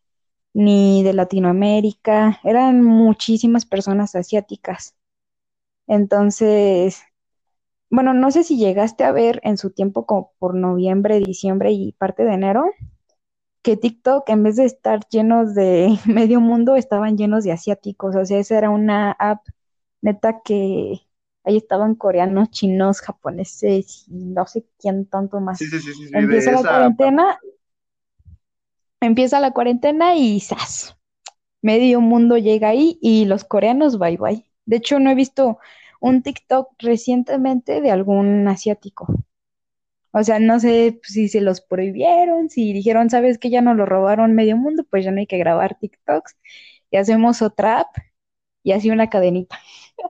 ni 0.54 1.02
de 1.02 1.14
Latinoamérica, 1.14 2.40
eran 2.44 2.82
muchísimas 2.82 3.66
personas 3.66 4.14
asiáticas. 4.14 4.96
Entonces, 5.86 7.02
bueno, 7.94 8.12
no 8.12 8.32
sé 8.32 8.42
si 8.42 8.56
llegaste 8.56 9.04
a 9.04 9.12
ver 9.12 9.40
en 9.44 9.56
su 9.56 9.70
tiempo 9.70 10.04
como 10.04 10.32
por 10.40 10.56
noviembre, 10.56 11.20
diciembre 11.20 11.70
y 11.70 11.92
parte 11.92 12.24
de 12.24 12.34
enero, 12.34 12.64
que 13.62 13.76
TikTok 13.76 14.28
en 14.30 14.42
vez 14.42 14.56
de 14.56 14.64
estar 14.64 15.06
llenos 15.08 15.54
de 15.54 15.96
medio 16.06 16.40
mundo, 16.40 16.74
estaban 16.74 17.16
llenos 17.16 17.44
de 17.44 17.52
asiáticos. 17.52 18.16
O 18.16 18.24
sea, 18.24 18.38
esa 18.40 18.58
era 18.58 18.70
una 18.70 19.12
app 19.12 19.46
neta 20.02 20.40
que 20.44 21.02
ahí 21.44 21.56
estaban 21.56 21.94
coreanos, 21.94 22.50
chinos, 22.50 23.00
japoneses 23.00 24.08
y 24.08 24.24
no 24.24 24.44
sé 24.46 24.66
quién 24.80 25.06
tanto 25.06 25.40
más. 25.40 25.58
Sí, 25.58 25.66
sí, 25.66 25.78
sí, 25.78 26.10
empieza 26.12 26.50
la 26.50 26.62
cuarentena, 26.62 27.38
empieza 29.00 29.38
la 29.38 29.52
cuarentena 29.52 30.16
y 30.16 30.40
¡zas! 30.40 30.96
Medio 31.62 32.00
mundo 32.00 32.38
llega 32.38 32.70
ahí 32.70 32.98
y 33.00 33.24
los 33.26 33.44
coreanos 33.44 34.00
bye 34.00 34.16
bye. 34.16 34.44
De 34.66 34.78
hecho, 34.78 34.98
no 34.98 35.10
he 35.10 35.14
visto 35.14 35.58
un 36.08 36.22
TikTok 36.22 36.68
recientemente 36.80 37.80
de 37.82 37.90
algún 37.92 38.48
asiático. 38.48 39.06
O 40.12 40.22
sea, 40.24 40.38
no 40.38 40.60
sé 40.60 41.00
si 41.04 41.28
se 41.28 41.40
los 41.40 41.60
prohibieron, 41.60 42.48
si 42.50 42.72
dijeron, 42.72 43.10
sabes 43.10 43.38
que 43.38 43.50
ya 43.50 43.62
no 43.62 43.74
lo 43.74 43.84
robaron 43.86 44.34
medio 44.34 44.56
mundo, 44.56 44.84
pues 44.90 45.04
ya 45.04 45.10
no 45.10 45.18
hay 45.20 45.26
que 45.26 45.38
grabar 45.38 45.76
TikToks 45.78 46.36
y 46.90 46.96
hacemos 46.98 47.42
otra 47.42 47.80
app 47.80 47.96
y 48.64 48.72
así 48.72 48.90
una 48.90 49.10
cadenita. 49.10 49.58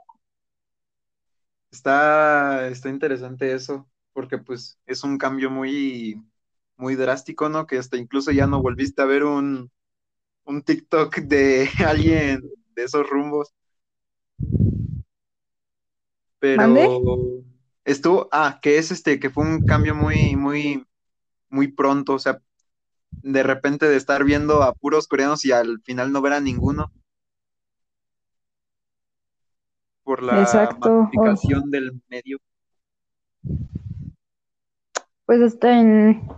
Está, 1.70 2.68
está 2.68 2.88
interesante 2.88 3.52
eso, 3.52 3.88
porque 4.12 4.38
pues 4.38 4.78
es 4.86 5.02
un 5.04 5.18
cambio 5.18 5.50
muy, 5.50 6.22
muy 6.76 6.94
drástico, 6.96 7.48
¿no? 7.48 7.66
Que 7.66 7.78
hasta 7.78 7.96
incluso 7.96 8.30
ya 8.32 8.46
no 8.46 8.62
volviste 8.62 9.02
a 9.02 9.06
ver 9.06 9.24
un, 9.24 9.72
un 10.44 10.62
TikTok 10.62 11.18
de 11.20 11.68
alguien 11.86 12.42
de 12.76 12.84
esos 12.84 13.08
rumbos. 13.08 13.54
¿Mande? 16.56 16.80
pero 16.80 17.42
estuvo, 17.84 18.28
ah, 18.32 18.58
que 18.62 18.78
es 18.78 18.90
este, 18.90 19.18
que 19.18 19.30
fue 19.30 19.44
un 19.44 19.64
cambio 19.64 19.94
muy, 19.94 20.36
muy, 20.36 20.86
muy 21.48 21.68
pronto, 21.68 22.14
o 22.14 22.18
sea, 22.18 22.40
de 23.22 23.42
repente 23.42 23.86
de 23.86 23.96
estar 23.96 24.24
viendo 24.24 24.62
a 24.62 24.74
puros 24.74 25.08
coreanos 25.08 25.44
y 25.44 25.52
al 25.52 25.80
final 25.82 26.12
no 26.12 26.20
ver 26.20 26.34
a 26.34 26.40
ninguno 26.40 26.90
por 30.02 30.22
la 30.22 30.42
Exacto. 30.42 31.08
masificación 31.10 31.70
del 31.70 32.00
medio. 32.08 32.38
Pues 35.26 35.40
hasta 35.40 35.80
en, 35.80 36.28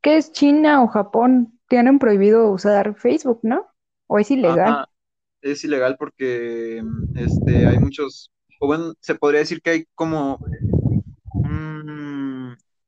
¿qué 0.00 0.16
es 0.16 0.32
China 0.32 0.82
o 0.82 0.86
Japón? 0.86 1.58
Tienen 1.68 1.98
prohibido 1.98 2.50
usar 2.50 2.94
Facebook, 2.94 3.40
¿no? 3.42 3.66
¿O 4.06 4.18
es 4.18 4.30
ilegal? 4.30 4.68
Ajá, 4.68 4.88
es 5.42 5.64
ilegal 5.64 5.96
porque 5.98 6.82
este, 7.16 7.66
hay 7.66 7.78
muchos, 7.78 8.32
o 8.58 8.66
bueno, 8.66 8.94
se 9.00 9.14
podría 9.14 9.40
decir 9.40 9.60
que 9.62 9.70
hay 9.70 9.84
como 9.94 10.38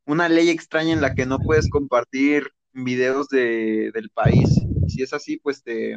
una 0.07 0.29
ley 0.29 0.51
extraña 0.51 0.93
en 0.93 1.01
la 1.01 1.15
que 1.15 1.27
no 1.27 1.39
puedes 1.39 1.69
compartir 1.71 2.51
videos 2.73 3.29
de, 3.29 3.91
del 3.95 4.11
país. 4.11 4.49
Si 4.89 5.03
es 5.03 5.13
así, 5.13 5.39
pues 5.39 5.63
te, 5.63 5.97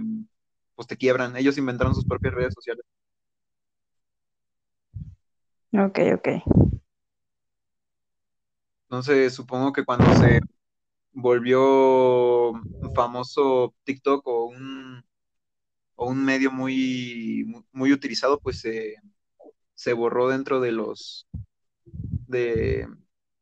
pues 0.76 0.88
te 0.88 0.98
quiebran. 0.98 1.36
Ellos 1.36 1.58
inventaron 1.58 1.96
sus 1.96 2.06
propias 2.06 2.34
redes 2.34 2.54
sociales. 2.54 2.86
Ok, 5.74 6.00
ok. 6.14 6.28
Entonces, 8.84 9.34
supongo 9.34 9.74
que 9.74 9.84
cuando 9.84 10.06
se 10.16 10.40
volvió 11.12 12.54
famoso 12.96 13.74
TikTok 13.84 14.28
o 14.28 14.46
un, 14.46 15.04
o 15.96 16.08
un 16.08 16.24
medio 16.24 16.52
muy, 16.52 17.44
muy, 17.48 17.66
muy 17.72 17.94
utilizado, 17.94 18.40
pues 18.40 18.60
se, 18.60 18.96
se 19.84 19.92
borró 19.92 20.30
dentro 20.30 20.62
de 20.62 20.72
los, 20.72 21.28
de, 21.84 22.88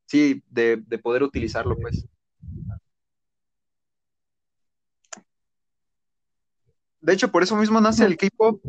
sí, 0.07 0.43
de, 0.49 0.77
de 0.87 0.97
poder 0.97 1.21
utilizarlo, 1.21 1.77
pues. 1.77 2.07
De 6.99 7.13
hecho, 7.13 7.31
por 7.31 7.43
eso 7.43 7.55
mismo 7.55 7.79
nace 7.79 8.05
el 8.05 8.17
K-pop. 8.17 8.59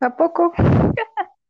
¿A 0.00 0.14
poco? 0.14 0.52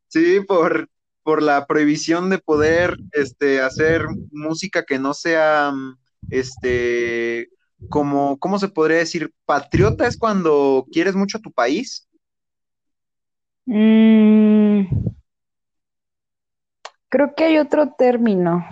Sí, 0.07 0.39
por, 0.47 0.89
por 1.25 1.43
la 1.43 1.67
prohibición 1.67 2.31
de 2.31 2.39
poder 2.39 2.97
este, 3.11 3.61
hacer 3.61 4.07
música 4.31 4.85
que 4.85 5.01
no 5.01 5.15
sea, 5.15 5.73
este, 6.31 7.51
como, 7.89 8.39
¿cómo 8.39 8.61
se 8.61 8.69
podría 8.69 8.99
decir? 8.99 9.35
Patriota 9.47 10.07
es 10.07 10.17
cuando 10.17 10.87
quieres 10.93 11.17
mucho 11.17 11.39
a 11.39 11.41
tu 11.41 11.51
país. 11.51 12.09
Mm, 13.67 14.87
creo 17.09 17.35
que 17.37 17.45
hay 17.45 17.59
otro 17.59 17.93
término. 17.93 18.65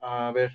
A 0.00 0.30
ver. 0.32 0.52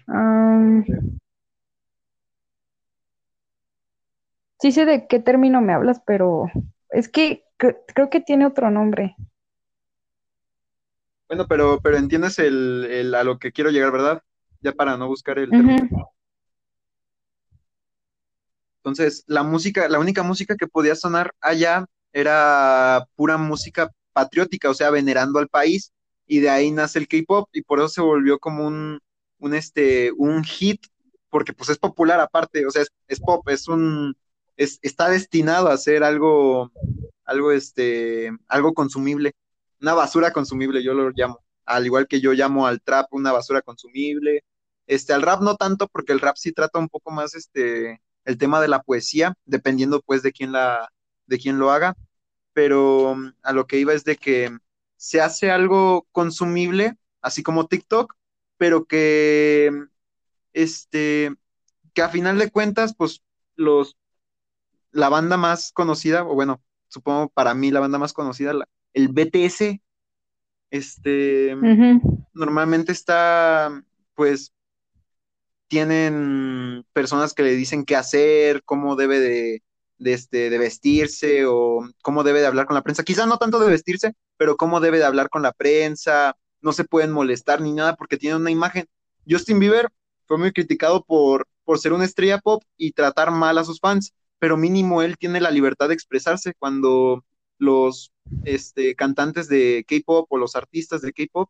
Sí 4.59 4.71
sé 4.71 4.85
de 4.85 5.07
qué 5.07 5.19
término 5.19 5.61
me 5.61 5.73
hablas, 5.73 6.01
pero 6.05 6.45
es 6.89 7.09
que 7.09 7.43
cre- 7.57 7.79
creo 7.93 8.09
que 8.09 8.21
tiene 8.21 8.45
otro 8.45 8.69
nombre. 8.69 9.15
Bueno, 11.27 11.45
pero, 11.47 11.79
pero 11.81 11.97
entiendes 11.97 12.39
el, 12.39 12.85
el- 12.89 13.15
a 13.15 13.23
lo 13.23 13.37
que 13.39 13.51
quiero 13.51 13.69
llegar, 13.69 13.91
¿verdad? 13.91 14.23
Ya 14.61 14.71
para 14.73 14.97
no 14.97 15.07
buscar 15.07 15.39
el 15.39 15.49
término. 15.51 16.11
Entonces, 18.87 19.25
la 19.27 19.43
música, 19.43 19.89
la 19.89 19.99
única 19.99 20.23
música 20.23 20.55
que 20.55 20.67
podía 20.67 20.95
sonar 20.95 21.33
allá 21.41 21.85
era 22.13 23.05
pura 23.15 23.37
música 23.37 23.91
patriótica, 24.13 24.69
o 24.69 24.73
sea, 24.73 24.91
venerando 24.91 25.39
al 25.39 25.49
país, 25.49 25.91
y 26.25 26.39
de 26.39 26.49
ahí 26.49 26.71
nace 26.71 26.99
el 26.99 27.07
K-pop, 27.09 27.49
y 27.51 27.63
por 27.63 27.79
eso 27.79 27.89
se 27.89 28.01
volvió 28.01 28.39
como 28.39 28.65
un, 28.65 28.99
un, 29.39 29.53
este, 29.53 30.13
un 30.13 30.41
hit, 30.43 30.81
porque 31.29 31.51
pues 31.51 31.69
es 31.69 31.77
popular 31.77 32.21
aparte, 32.21 32.65
o 32.65 32.71
sea, 32.71 32.83
es, 32.83 32.89
es 33.09 33.19
pop, 33.19 33.47
es 33.49 33.67
un, 33.67 34.15
es, 34.55 34.79
está 34.81 35.09
destinado 35.09 35.67
a 35.67 35.77
ser 35.77 36.03
algo, 36.03 36.71
algo, 37.25 37.51
este, 37.51 38.31
algo 38.47 38.73
consumible, 38.73 39.33
una 39.81 39.95
basura 39.95 40.31
consumible, 40.31 40.81
yo 40.81 40.93
lo 40.93 41.11
llamo, 41.11 41.43
al 41.65 41.85
igual 41.85 42.07
que 42.07 42.21
yo 42.21 42.31
llamo 42.31 42.67
al 42.67 42.81
trap 42.81 43.13
una 43.13 43.33
basura 43.33 43.61
consumible, 43.61 44.45
este, 44.87 45.11
al 45.11 45.23
rap 45.23 45.41
no 45.41 45.57
tanto, 45.57 45.89
porque 45.89 46.13
el 46.13 46.21
rap 46.21 46.37
sí 46.37 46.53
trata 46.53 46.79
un 46.79 46.87
poco 46.87 47.11
más, 47.11 47.35
este, 47.35 47.99
el 48.27 48.37
tema 48.37 48.61
de 48.61 48.67
la 48.69 48.83
poesía, 48.83 49.35
dependiendo 49.45 50.01
pues 50.03 50.21
de 50.23 50.33
quién 50.33 50.51
la, 50.53 50.91
de 51.27 51.39
quién 51.39 51.59
lo 51.59 51.71
haga, 51.71 51.95
pero 52.53 53.15
mm, 53.15 53.33
a 53.43 53.53
lo 53.53 53.67
que 53.67 53.79
iba 53.79 53.93
es 53.93 54.03
de 54.03 54.17
que 54.17 54.55
se 54.97 55.21
hace 55.21 55.51
algo 55.51 56.07
consumible, 56.11 56.97
así 57.21 57.43
como 57.43 57.67
TikTok, 57.67 58.15
pero 58.57 58.85
que 58.85 59.71
este, 60.53 61.35
que 61.93 62.01
a 62.03 62.09
final 62.09 62.37
de 62.39 62.51
cuentas, 62.51 62.95
pues 62.95 63.23
los, 63.55 63.97
la 64.91 65.09
banda 65.09 65.37
más 65.37 65.71
conocida, 65.73 66.23
o 66.25 66.35
bueno, 66.35 66.61
supongo 66.89 67.29
para 67.29 67.53
mí 67.53 67.71
la 67.71 67.79
banda 67.79 67.99
más 67.99 68.13
conocida, 68.13 68.53
la- 68.53 68.67
el 68.93 69.09
BTS, 69.09 69.81
este, 70.71 71.55
normalmente 72.33 72.91
está, 72.91 73.83
pues, 74.15 74.53
tienen 75.67 76.85
personas 76.93 77.33
que 77.33 77.43
le 77.43 77.55
dicen 77.55 77.85
qué 77.85 77.95
hacer, 77.95 78.63
cómo 78.63 78.95
debe 78.95 79.19
de, 79.19 79.63
este, 79.99 80.49
de 80.49 80.57
vestirse 80.57 81.45
o 81.45 81.87
cómo 82.01 82.23
debe 82.23 82.41
de 82.41 82.47
hablar 82.47 82.65
con 82.65 82.75
la 82.75 82.83
prensa. 82.83 83.03
Quizá 83.03 83.25
no 83.25 83.37
tanto 83.37 83.59
de 83.59 83.69
vestirse, 83.69 84.13
pero 84.37 84.57
cómo 84.57 84.79
debe 84.79 84.97
de 84.97 85.05
hablar 85.05 85.29
con 85.29 85.41
la 85.41 85.53
prensa. 85.53 86.35
No 86.61 86.73
se 86.73 86.85
pueden 86.85 87.11
molestar 87.11 87.61
ni 87.61 87.73
nada 87.73 87.95
porque 87.95 88.17
tienen 88.17 88.41
una 88.41 88.51
imagen. 88.51 88.87
Justin 89.29 89.59
Bieber 89.59 89.89
fue 90.25 90.37
muy 90.37 90.51
criticado 90.51 91.03
por, 91.03 91.47
por 91.63 91.79
ser 91.79 91.93
una 91.93 92.05
estrella 92.05 92.39
pop 92.39 92.63
y 92.77 92.93
tratar 92.93 93.31
mal 93.31 93.57
a 93.57 93.63
sus 93.63 93.79
fans, 93.79 94.13
pero 94.39 94.57
mínimo 94.57 95.01
él 95.01 95.17
tiene 95.17 95.41
la 95.41 95.51
libertad 95.51 95.89
de 95.89 95.93
expresarse 95.93 96.53
cuando 96.57 97.23
los 97.59 98.11
este, 98.43 98.95
cantantes 98.95 99.47
de 99.47 99.85
K-pop 99.87 100.27
o 100.29 100.37
los 100.37 100.55
artistas 100.55 101.01
de 101.01 101.13
K-pop 101.13 101.49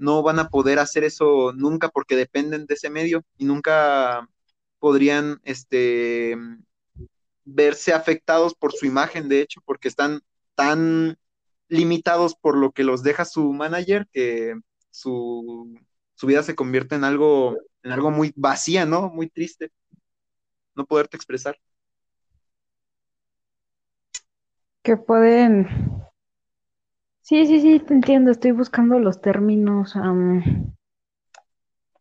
no 0.00 0.22
van 0.22 0.38
a 0.38 0.48
poder 0.48 0.78
hacer 0.78 1.04
eso 1.04 1.52
nunca 1.52 1.90
porque 1.90 2.16
dependen 2.16 2.66
de 2.66 2.74
ese 2.74 2.90
medio 2.90 3.22
y 3.36 3.44
nunca 3.44 4.26
podrían 4.78 5.40
este, 5.44 6.36
verse 7.44 7.92
afectados 7.92 8.54
por 8.54 8.72
su 8.72 8.86
imagen, 8.86 9.28
de 9.28 9.42
hecho, 9.42 9.60
porque 9.64 9.88
están 9.88 10.22
tan 10.54 11.18
limitados 11.68 12.34
por 12.34 12.56
lo 12.56 12.72
que 12.72 12.82
los 12.82 13.02
deja 13.02 13.24
su 13.24 13.52
manager 13.52 14.08
que 14.10 14.54
su, 14.90 15.78
su 16.14 16.26
vida 16.26 16.42
se 16.42 16.54
convierte 16.54 16.94
en 16.94 17.04
algo, 17.04 17.58
en 17.82 17.92
algo 17.92 18.10
muy 18.10 18.32
vacía, 18.36 18.86
¿no? 18.86 19.10
Muy 19.10 19.28
triste, 19.28 19.70
no 20.74 20.86
poderte 20.86 21.16
expresar. 21.16 21.58
Que 24.82 24.96
pueden. 24.96 25.99
Sí, 27.30 27.46
sí, 27.46 27.60
sí, 27.60 27.78
te 27.78 27.94
entiendo. 27.94 28.32
Estoy 28.32 28.50
buscando 28.50 28.98
los 28.98 29.20
términos 29.20 29.94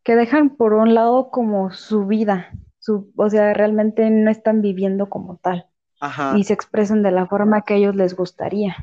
que 0.04 0.16
dejan 0.16 0.56
por 0.58 0.74
un 0.74 0.96
lado 0.96 1.30
como 1.30 1.72
su 1.72 2.08
vida, 2.08 2.50
su, 2.80 3.14
o 3.16 3.30
sea, 3.30 3.54
realmente 3.54 4.10
no 4.10 4.32
están 4.32 4.64
viviendo 4.64 5.08
como 5.08 5.38
tal 5.38 5.68
Ajá, 6.00 6.36
y 6.36 6.46
se 6.46 6.54
expresan 6.54 7.04
de 7.04 7.12
la 7.12 7.28
forma 7.28 7.62
que 7.62 7.76
a 7.76 7.78
ellos 7.78 7.96
les 7.96 8.16
gustaría, 8.16 8.76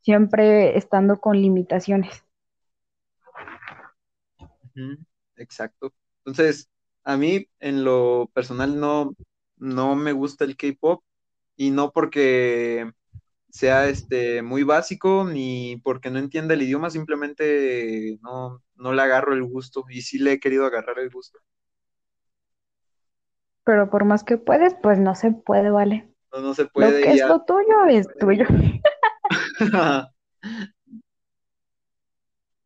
siempre 0.00 0.78
estando 0.78 1.20
con 1.20 1.36
limitaciones. 1.36 2.24
exacto. 5.36 5.92
Entonces, 6.24 6.70
a 7.04 7.18
mí 7.18 7.46
en 7.60 7.84
lo 7.84 8.30
personal 8.32 8.80
no, 8.80 9.14
no 9.58 9.94
me 9.94 10.12
gusta 10.12 10.46
el 10.46 10.56
K-pop 10.56 11.04
y 11.54 11.70
no 11.70 11.92
porque 11.92 12.90
sea 13.54 13.88
este 13.88 14.42
muy 14.42 14.64
básico 14.64 15.24
ni 15.24 15.80
porque 15.84 16.10
no 16.10 16.18
entienda 16.18 16.54
el 16.54 16.62
idioma, 16.62 16.90
simplemente 16.90 18.18
no, 18.20 18.60
no 18.74 18.92
le 18.92 19.00
agarro 19.00 19.32
el 19.32 19.44
gusto 19.44 19.84
y 19.88 20.02
sí 20.02 20.18
le 20.18 20.32
he 20.32 20.40
querido 20.40 20.66
agarrar 20.66 20.98
el 20.98 21.08
gusto. 21.08 21.38
Pero 23.62 23.88
por 23.90 24.04
más 24.04 24.24
que 24.24 24.38
puedes, 24.38 24.74
pues 24.82 24.98
no 24.98 25.14
se 25.14 25.30
puede, 25.30 25.70
¿vale? 25.70 26.12
No, 26.32 26.40
no 26.40 26.52
se 26.52 26.64
Lo 26.64 26.70
puede 26.70 27.00
que 27.00 27.14
y 27.14 27.20
es 27.20 27.28
lo 27.28 27.44
tuyo 27.44 27.84
es 27.88 28.08
tuyo. 28.18 28.44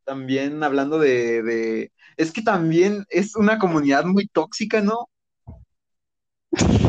También 0.04 0.62
hablando 0.62 0.98
de, 0.98 1.42
de, 1.42 1.92
es 2.16 2.32
que 2.32 2.40
también 2.40 3.04
es 3.10 3.36
una 3.36 3.58
comunidad 3.58 4.06
muy 4.06 4.26
tóxica, 4.26 4.80
¿no? 4.80 5.10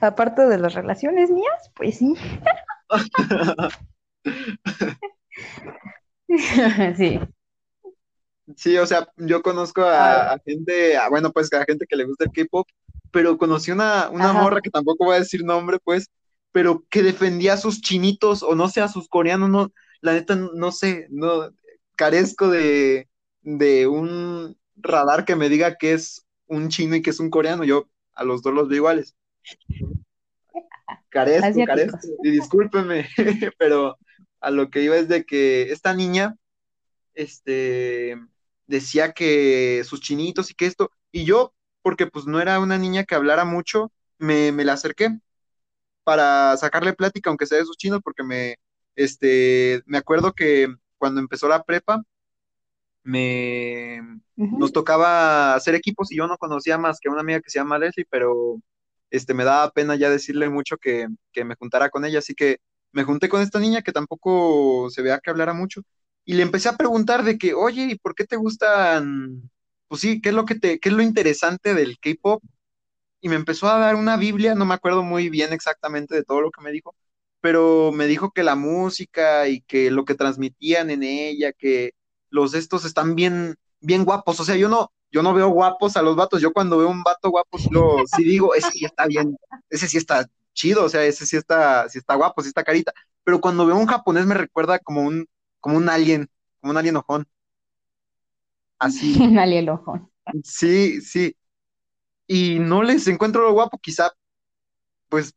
Aparte 0.00 0.46
de 0.46 0.58
las 0.58 0.74
relaciones 0.74 1.30
mías, 1.30 1.70
pues 1.76 1.98
sí. 1.98 2.14
Sí. 6.96 7.20
Sí, 8.56 8.76
o 8.78 8.86
sea, 8.86 9.08
yo 9.16 9.42
conozco 9.42 9.82
a, 9.82 10.32
a 10.32 10.38
gente, 10.44 10.96
a- 10.96 11.08
bueno, 11.08 11.30
pues 11.32 11.52
a 11.52 11.64
gente 11.64 11.86
que 11.88 11.96
le 11.96 12.04
gusta 12.04 12.24
el 12.24 12.32
K-pop, 12.32 12.66
pero 13.12 13.38
conocí 13.38 13.70
una, 13.70 14.10
una 14.10 14.32
Ajá. 14.32 14.32
morra 14.32 14.60
que 14.60 14.70
tampoco 14.70 15.04
voy 15.04 15.16
a 15.16 15.18
decir 15.20 15.44
nombre, 15.44 15.78
pues, 15.84 16.08
pero 16.52 16.84
que 16.90 17.02
defendía 17.02 17.54
a 17.54 17.56
sus 17.56 17.80
chinitos 17.80 18.42
o 18.42 18.54
no 18.56 18.68
sé, 18.68 18.80
a 18.80 18.88
sus 18.88 19.08
coreanos, 19.08 19.50
no, 19.50 19.72
la 20.00 20.14
neta, 20.14 20.34
no 20.36 20.72
sé, 20.72 21.06
no, 21.10 21.50
carezco 21.96 22.48
de, 22.48 23.08
de 23.42 23.86
un 23.86 24.56
radar 24.76 25.24
que 25.24 25.36
me 25.36 25.48
diga 25.48 25.76
que 25.76 25.92
es 25.92 26.26
un 26.46 26.68
chino 26.70 26.96
y 26.96 27.02
que 27.02 27.10
es 27.10 27.20
un 27.20 27.30
coreano, 27.30 27.62
yo 27.64 27.88
a 28.14 28.24
los 28.24 28.42
dos 28.42 28.52
los 28.52 28.68
veo 28.68 28.76
iguales. 28.78 29.14
Carezco, 31.08 31.64
carezco, 31.66 31.98
y 32.22 32.30
discúlpeme, 32.30 33.08
pero 33.58 33.98
a 34.40 34.50
lo 34.50 34.70
que 34.70 34.82
iba 34.82 34.96
es 34.96 35.08
de 35.08 35.24
que 35.24 35.70
esta 35.72 35.94
niña, 35.94 36.36
este, 37.14 38.16
decía 38.66 39.12
que 39.12 39.82
sus 39.84 40.00
chinitos 40.00 40.50
y 40.50 40.54
que 40.54 40.66
esto, 40.66 40.90
y 41.12 41.24
yo, 41.24 41.52
porque 41.82 42.06
pues 42.06 42.26
no 42.26 42.40
era 42.40 42.60
una 42.60 42.78
niña 42.78 43.04
que 43.04 43.14
hablara 43.14 43.44
mucho, 43.44 43.92
me, 44.18 44.52
me 44.52 44.64
la 44.64 44.74
acerqué 44.74 45.18
para 46.04 46.56
sacarle 46.56 46.92
plática, 46.92 47.30
aunque 47.30 47.46
sea 47.46 47.58
de 47.58 47.64
sus 47.64 47.76
chinos, 47.76 48.00
porque 48.02 48.22
me, 48.22 48.56
este, 48.96 49.82
me 49.86 49.98
acuerdo 49.98 50.32
que 50.32 50.68
cuando 50.98 51.20
empezó 51.20 51.48
la 51.48 51.62
prepa, 51.62 52.02
me, 53.02 54.00
nos 54.36 54.72
tocaba 54.72 55.54
hacer 55.54 55.74
equipos 55.74 56.12
y 56.12 56.16
yo 56.16 56.26
no 56.26 56.36
conocía 56.38 56.78
más 56.78 56.98
que 57.00 57.08
una 57.08 57.20
amiga 57.20 57.40
que 57.40 57.50
se 57.50 57.58
llama 57.58 57.78
Leslie, 57.78 58.06
pero 58.10 58.60
este, 59.10 59.34
me 59.34 59.44
daba 59.44 59.70
pena 59.72 59.96
ya 59.96 60.10
decirle 60.10 60.48
mucho 60.48 60.76
que, 60.78 61.08
que 61.32 61.44
me 61.44 61.56
juntara 61.56 61.90
con 61.90 62.04
ella, 62.04 62.20
así 62.20 62.34
que 62.34 62.58
me 62.92 63.04
junté 63.04 63.28
con 63.28 63.42
esta 63.42 63.60
niña 63.60 63.82
que 63.82 63.92
tampoco 63.92 64.88
se 64.90 65.02
vea 65.02 65.20
que 65.20 65.30
hablara 65.30 65.52
mucho 65.54 65.82
y 66.24 66.34
le 66.34 66.42
empecé 66.42 66.68
a 66.68 66.76
preguntar 66.76 67.24
de 67.24 67.38
que, 67.38 67.54
oye, 67.54 67.84
¿y 67.90 67.98
por 67.98 68.14
qué 68.14 68.24
te 68.24 68.36
gustan? 68.36 69.50
Pues 69.88 70.00
sí, 70.00 70.20
¿qué 70.20 70.28
es 70.30 70.34
lo 70.34 70.44
que 70.44 70.54
te, 70.54 70.78
qué 70.78 70.88
es 70.90 70.94
lo 70.94 71.02
interesante 71.02 71.74
del 71.74 71.98
K-pop? 71.98 72.42
Y 73.20 73.28
me 73.28 73.36
empezó 73.36 73.68
a 73.68 73.78
dar 73.78 73.96
una 73.96 74.16
Biblia, 74.16 74.54
no 74.54 74.64
me 74.66 74.74
acuerdo 74.74 75.02
muy 75.02 75.28
bien 75.30 75.52
exactamente 75.52 76.14
de 76.14 76.24
todo 76.24 76.40
lo 76.40 76.50
que 76.50 76.62
me 76.62 76.72
dijo, 76.72 76.94
pero 77.40 77.92
me 77.92 78.06
dijo 78.06 78.32
que 78.32 78.42
la 78.42 78.56
música 78.56 79.48
y 79.48 79.62
que 79.62 79.90
lo 79.90 80.04
que 80.04 80.14
transmitían 80.14 80.90
en 80.90 81.02
ella, 81.02 81.52
que 81.52 81.92
los 82.30 82.54
estos 82.54 82.84
están 82.84 83.14
bien, 83.14 83.56
bien 83.80 84.04
guapos. 84.04 84.40
O 84.40 84.44
sea, 84.44 84.56
yo 84.56 84.68
no, 84.68 84.92
yo 85.10 85.22
no 85.22 85.34
veo 85.34 85.48
guapos 85.48 85.96
a 85.96 86.02
los 86.02 86.16
vatos. 86.16 86.40
Yo 86.40 86.52
cuando 86.52 86.78
veo 86.78 86.88
un 86.88 87.02
vato 87.02 87.30
guapo, 87.30 87.58
lo, 87.70 88.06
sí 88.06 88.24
digo, 88.24 88.54
ese 88.54 88.70
sí 88.70 88.84
está 88.84 89.06
bien, 89.06 89.36
ese 89.68 89.88
sí 89.88 89.96
está 89.96 90.26
chido, 90.52 90.84
o 90.84 90.88
sea, 90.88 91.04
ese 91.04 91.26
sí 91.26 91.36
está, 91.36 91.88
sí 91.88 91.98
está 91.98 92.14
guapo, 92.14 92.42
sí 92.42 92.48
está 92.48 92.62
carita. 92.62 92.92
Pero 93.24 93.40
cuando 93.40 93.66
veo 93.66 93.76
un 93.76 93.86
japonés 93.86 94.26
me 94.26 94.34
recuerda 94.34 94.78
como 94.78 95.02
un, 95.02 95.26
como 95.60 95.76
un 95.76 95.88
alien, 95.88 96.28
como 96.60 96.72
un 96.72 96.76
alien 96.76 96.96
ojón. 96.96 97.26
Así. 98.78 99.16
un 99.20 99.38
alien 99.38 99.68
ojón. 99.68 100.10
Sí, 100.44 101.00
sí. 101.00 101.36
Y 102.26 102.58
no 102.60 102.82
les 102.82 103.08
encuentro 103.08 103.42
lo 103.42 103.52
guapo, 103.52 103.78
quizá, 103.78 104.12
pues, 105.08 105.34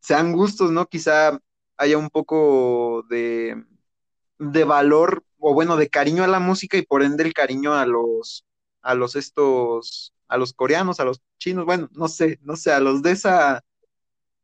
sean 0.00 0.32
gustos, 0.32 0.72
¿no? 0.72 0.86
Quizá 0.86 1.38
haya 1.76 1.96
un 1.96 2.10
poco 2.10 3.04
de, 3.08 3.64
de 4.38 4.64
valor, 4.64 5.24
o 5.38 5.54
bueno, 5.54 5.76
de 5.76 5.88
cariño 5.88 6.24
a 6.24 6.28
la 6.28 6.40
música 6.40 6.76
y 6.76 6.82
por 6.82 7.04
ende 7.04 7.22
el 7.22 7.32
cariño 7.32 7.74
a 7.74 7.86
los, 7.86 8.44
a 8.88 8.94
los 8.94 9.16
estos, 9.16 10.14
a 10.28 10.38
los 10.38 10.52
coreanos, 10.54 11.00
a 11.00 11.04
los 11.04 11.20
chinos, 11.38 11.66
bueno, 11.66 11.88
no 11.92 12.08
sé, 12.08 12.38
no 12.42 12.56
sé, 12.56 12.72
a 12.72 12.80
los 12.80 13.02
de 13.02 13.12
esa, 13.12 13.62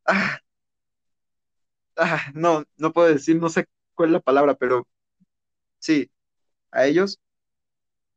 ah, 0.05 0.39
ah, 1.97 2.21
no, 2.33 2.63
no 2.77 2.93
puedo 2.93 3.07
decir, 3.09 3.37
no 3.39 3.49
sé 3.49 3.65
cuál 3.95 4.09
es 4.09 4.13
la 4.13 4.19
palabra, 4.21 4.55
pero 4.55 4.87
sí, 5.79 6.11
a 6.71 6.85
ellos. 6.87 7.19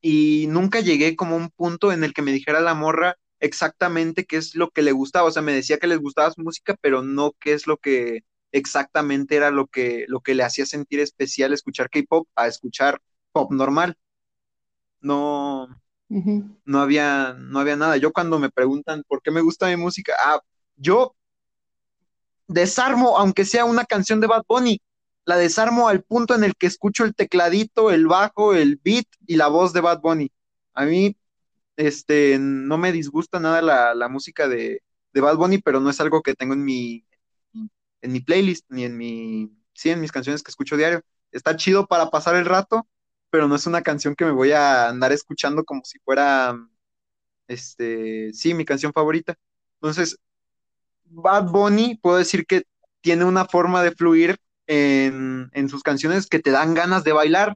Y 0.00 0.46
nunca 0.48 0.80
llegué 0.80 1.16
como 1.16 1.34
a 1.34 1.38
un 1.38 1.50
punto 1.50 1.92
en 1.92 2.04
el 2.04 2.14
que 2.14 2.22
me 2.22 2.32
dijera 2.32 2.60
la 2.60 2.74
morra 2.74 3.16
exactamente 3.40 4.24
qué 4.26 4.36
es 4.36 4.54
lo 4.54 4.70
que 4.70 4.82
le 4.82 4.92
gustaba. 4.92 5.28
O 5.28 5.30
sea, 5.32 5.42
me 5.42 5.52
decía 5.52 5.78
que 5.78 5.86
les 5.88 5.98
gustaba 5.98 6.30
su 6.32 6.42
música, 6.42 6.76
pero 6.80 7.02
no 7.02 7.32
qué 7.40 7.52
es 7.54 7.66
lo 7.66 7.76
que 7.78 8.22
exactamente 8.52 9.36
era 9.36 9.50
lo 9.50 9.66
que, 9.66 10.04
lo 10.08 10.20
que 10.20 10.34
le 10.34 10.44
hacía 10.44 10.66
sentir 10.66 11.00
especial 11.00 11.52
escuchar 11.52 11.90
K-pop 11.90 12.28
a 12.36 12.46
escuchar 12.48 13.00
pop 13.32 13.52
normal. 13.52 13.96
No, 15.00 15.68
no 16.09 16.81
había, 16.81 17.35
no 17.38 17.61
había 17.61 17.77
nada. 17.77 17.97
Yo 17.97 18.12
cuando 18.12 18.38
me 18.38 18.51
preguntan 18.51 19.03
por 19.07 19.23
qué 19.23 19.31
me 19.31 19.40
gusta 19.40 19.68
mi 19.68 19.77
música, 19.77 20.14
ah, 20.25 20.40
yo 20.77 21.14
desarmo, 22.47 23.18
aunque 23.18 23.44
sea 23.44 23.64
una 23.64 23.85
canción 23.85 24.21
de 24.21 24.27
Bad 24.27 24.44
Bunny, 24.49 24.81
la 25.25 25.37
desarmo 25.37 25.88
al 25.88 26.03
punto 26.03 26.35
en 26.35 26.44
el 26.44 26.55
que 26.57 26.66
escucho 26.66 27.05
el 27.05 27.14
tecladito, 27.14 27.90
el 27.90 28.07
bajo, 28.07 28.55
el 28.55 28.81
beat 28.83 29.07
y 29.27 29.37
la 29.37 29.49
voz 29.49 29.73
de 29.73 29.83
Bad 29.83 30.01
Bunny. 30.01 30.33
A 30.73 30.87
mí, 30.87 31.16
este, 31.77 32.38
no 32.38 32.79
me 32.79 32.92
disgusta 32.92 33.38
nada 33.38 33.94
la, 33.94 34.09
música 34.09 34.49
de, 34.49 34.83
de, 35.12 35.21
Bad 35.21 35.37
Bunny, 35.37 35.59
pero 35.59 35.81
no 35.81 35.90
es 35.90 36.01
algo 36.01 36.23
que 36.23 36.35
tengo 36.35 36.55
en 36.55 36.64
mi, 36.64 37.05
en 38.01 38.12
mi 38.12 38.21
playlist, 38.21 38.64
ni 38.71 38.85
en 38.85 38.97
mi, 38.97 39.53
sí, 39.75 39.90
en 39.90 40.01
mis 40.01 40.12
canciones 40.12 40.42
que 40.42 40.51
escucho 40.51 40.77
diario. 40.77 41.03
Está 41.31 41.57
chido 41.57 41.87
para 41.87 42.11
pasar 42.11 42.35
el 42.37 42.47
rato, 42.47 42.88
pero 43.30 43.48
no 43.48 43.56
es 43.56 43.66
una 43.66 43.82
canción 43.82 44.14
que 44.14 44.24
me 44.24 44.32
voy 44.32 44.52
a 44.52 44.88
andar 44.88 45.12
escuchando 45.12 45.64
como 45.64 45.82
si 45.84 45.98
fuera, 46.00 46.56
este, 47.46 48.32
sí, 48.32 48.54
mi 48.54 48.64
canción 48.64 48.92
favorita. 48.92 49.34
Entonces, 49.74 50.18
Bad 51.04 51.50
Bunny, 51.50 51.96
puedo 51.96 52.16
decir 52.16 52.46
que 52.46 52.64
tiene 53.00 53.24
una 53.24 53.44
forma 53.46 53.82
de 53.82 53.92
fluir 53.92 54.38
en, 54.66 55.68
sus 55.68 55.82
canciones 55.82 56.26
que 56.26 56.40
te 56.40 56.50
dan 56.50 56.74
ganas 56.74 57.04
de 57.04 57.12
bailar, 57.12 57.54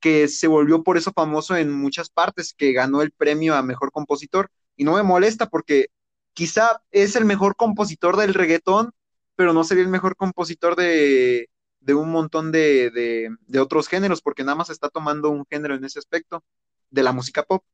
que 0.00 0.28
se 0.28 0.46
volvió 0.46 0.82
por 0.82 0.96
eso 0.96 1.12
famoso 1.12 1.56
en 1.56 1.72
muchas 1.72 2.10
partes, 2.10 2.54
que 2.56 2.72
ganó 2.72 3.02
el 3.02 3.12
premio 3.12 3.54
a 3.54 3.62
mejor 3.62 3.92
compositor. 3.92 4.50
Y 4.76 4.84
no 4.84 4.94
me 4.94 5.02
molesta 5.02 5.48
porque 5.48 5.88
quizá 6.34 6.82
es 6.90 7.16
el 7.16 7.24
mejor 7.24 7.56
compositor 7.56 8.16
del 8.16 8.34
reggaetón, 8.34 8.92
pero 9.36 9.52
no 9.52 9.64
sería 9.64 9.84
el 9.84 9.90
mejor 9.90 10.16
compositor 10.16 10.76
de, 10.76 11.48
un 11.94 12.10
montón 12.10 12.52
de, 12.52 13.30
otros 13.58 13.88
géneros, 13.88 14.22
porque 14.22 14.44
nada 14.44 14.56
más 14.56 14.70
está 14.70 14.88
tomando 14.88 15.30
un 15.30 15.44
género 15.50 15.74
en 15.74 15.84
ese 15.84 15.98
aspecto, 15.98 16.44
de 16.90 17.02
la 17.02 17.12
música 17.12 17.42
pop. 17.42 17.64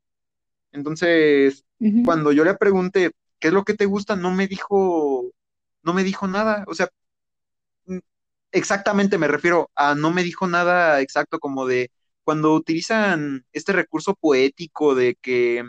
Entonces, 0.72 1.64
cuando 2.04 2.32
yo 2.32 2.44
le 2.44 2.54
pregunté, 2.54 3.12
¿qué 3.38 3.48
es 3.48 3.54
lo 3.54 3.64
que 3.64 3.74
te 3.74 3.86
gusta? 3.86 4.16
No 4.16 4.30
me 4.32 4.46
dijo, 4.48 5.30
no 5.82 5.94
me 5.94 6.04
dijo 6.04 6.26
nada. 6.26 6.64
O 6.66 6.74
sea, 6.74 6.88
exactamente 8.52 9.18
me 9.18 9.28
refiero 9.28 9.70
a 9.74 9.94
no 9.94 10.12
me 10.12 10.22
dijo 10.22 10.46
nada 10.46 11.00
exacto 11.00 11.38
como 11.40 11.66
de 11.66 11.90
cuando 12.24 12.54
utilizan 12.54 13.44
este 13.52 13.72
recurso 13.72 14.14
poético 14.14 14.94
de 14.94 15.16
que 15.20 15.64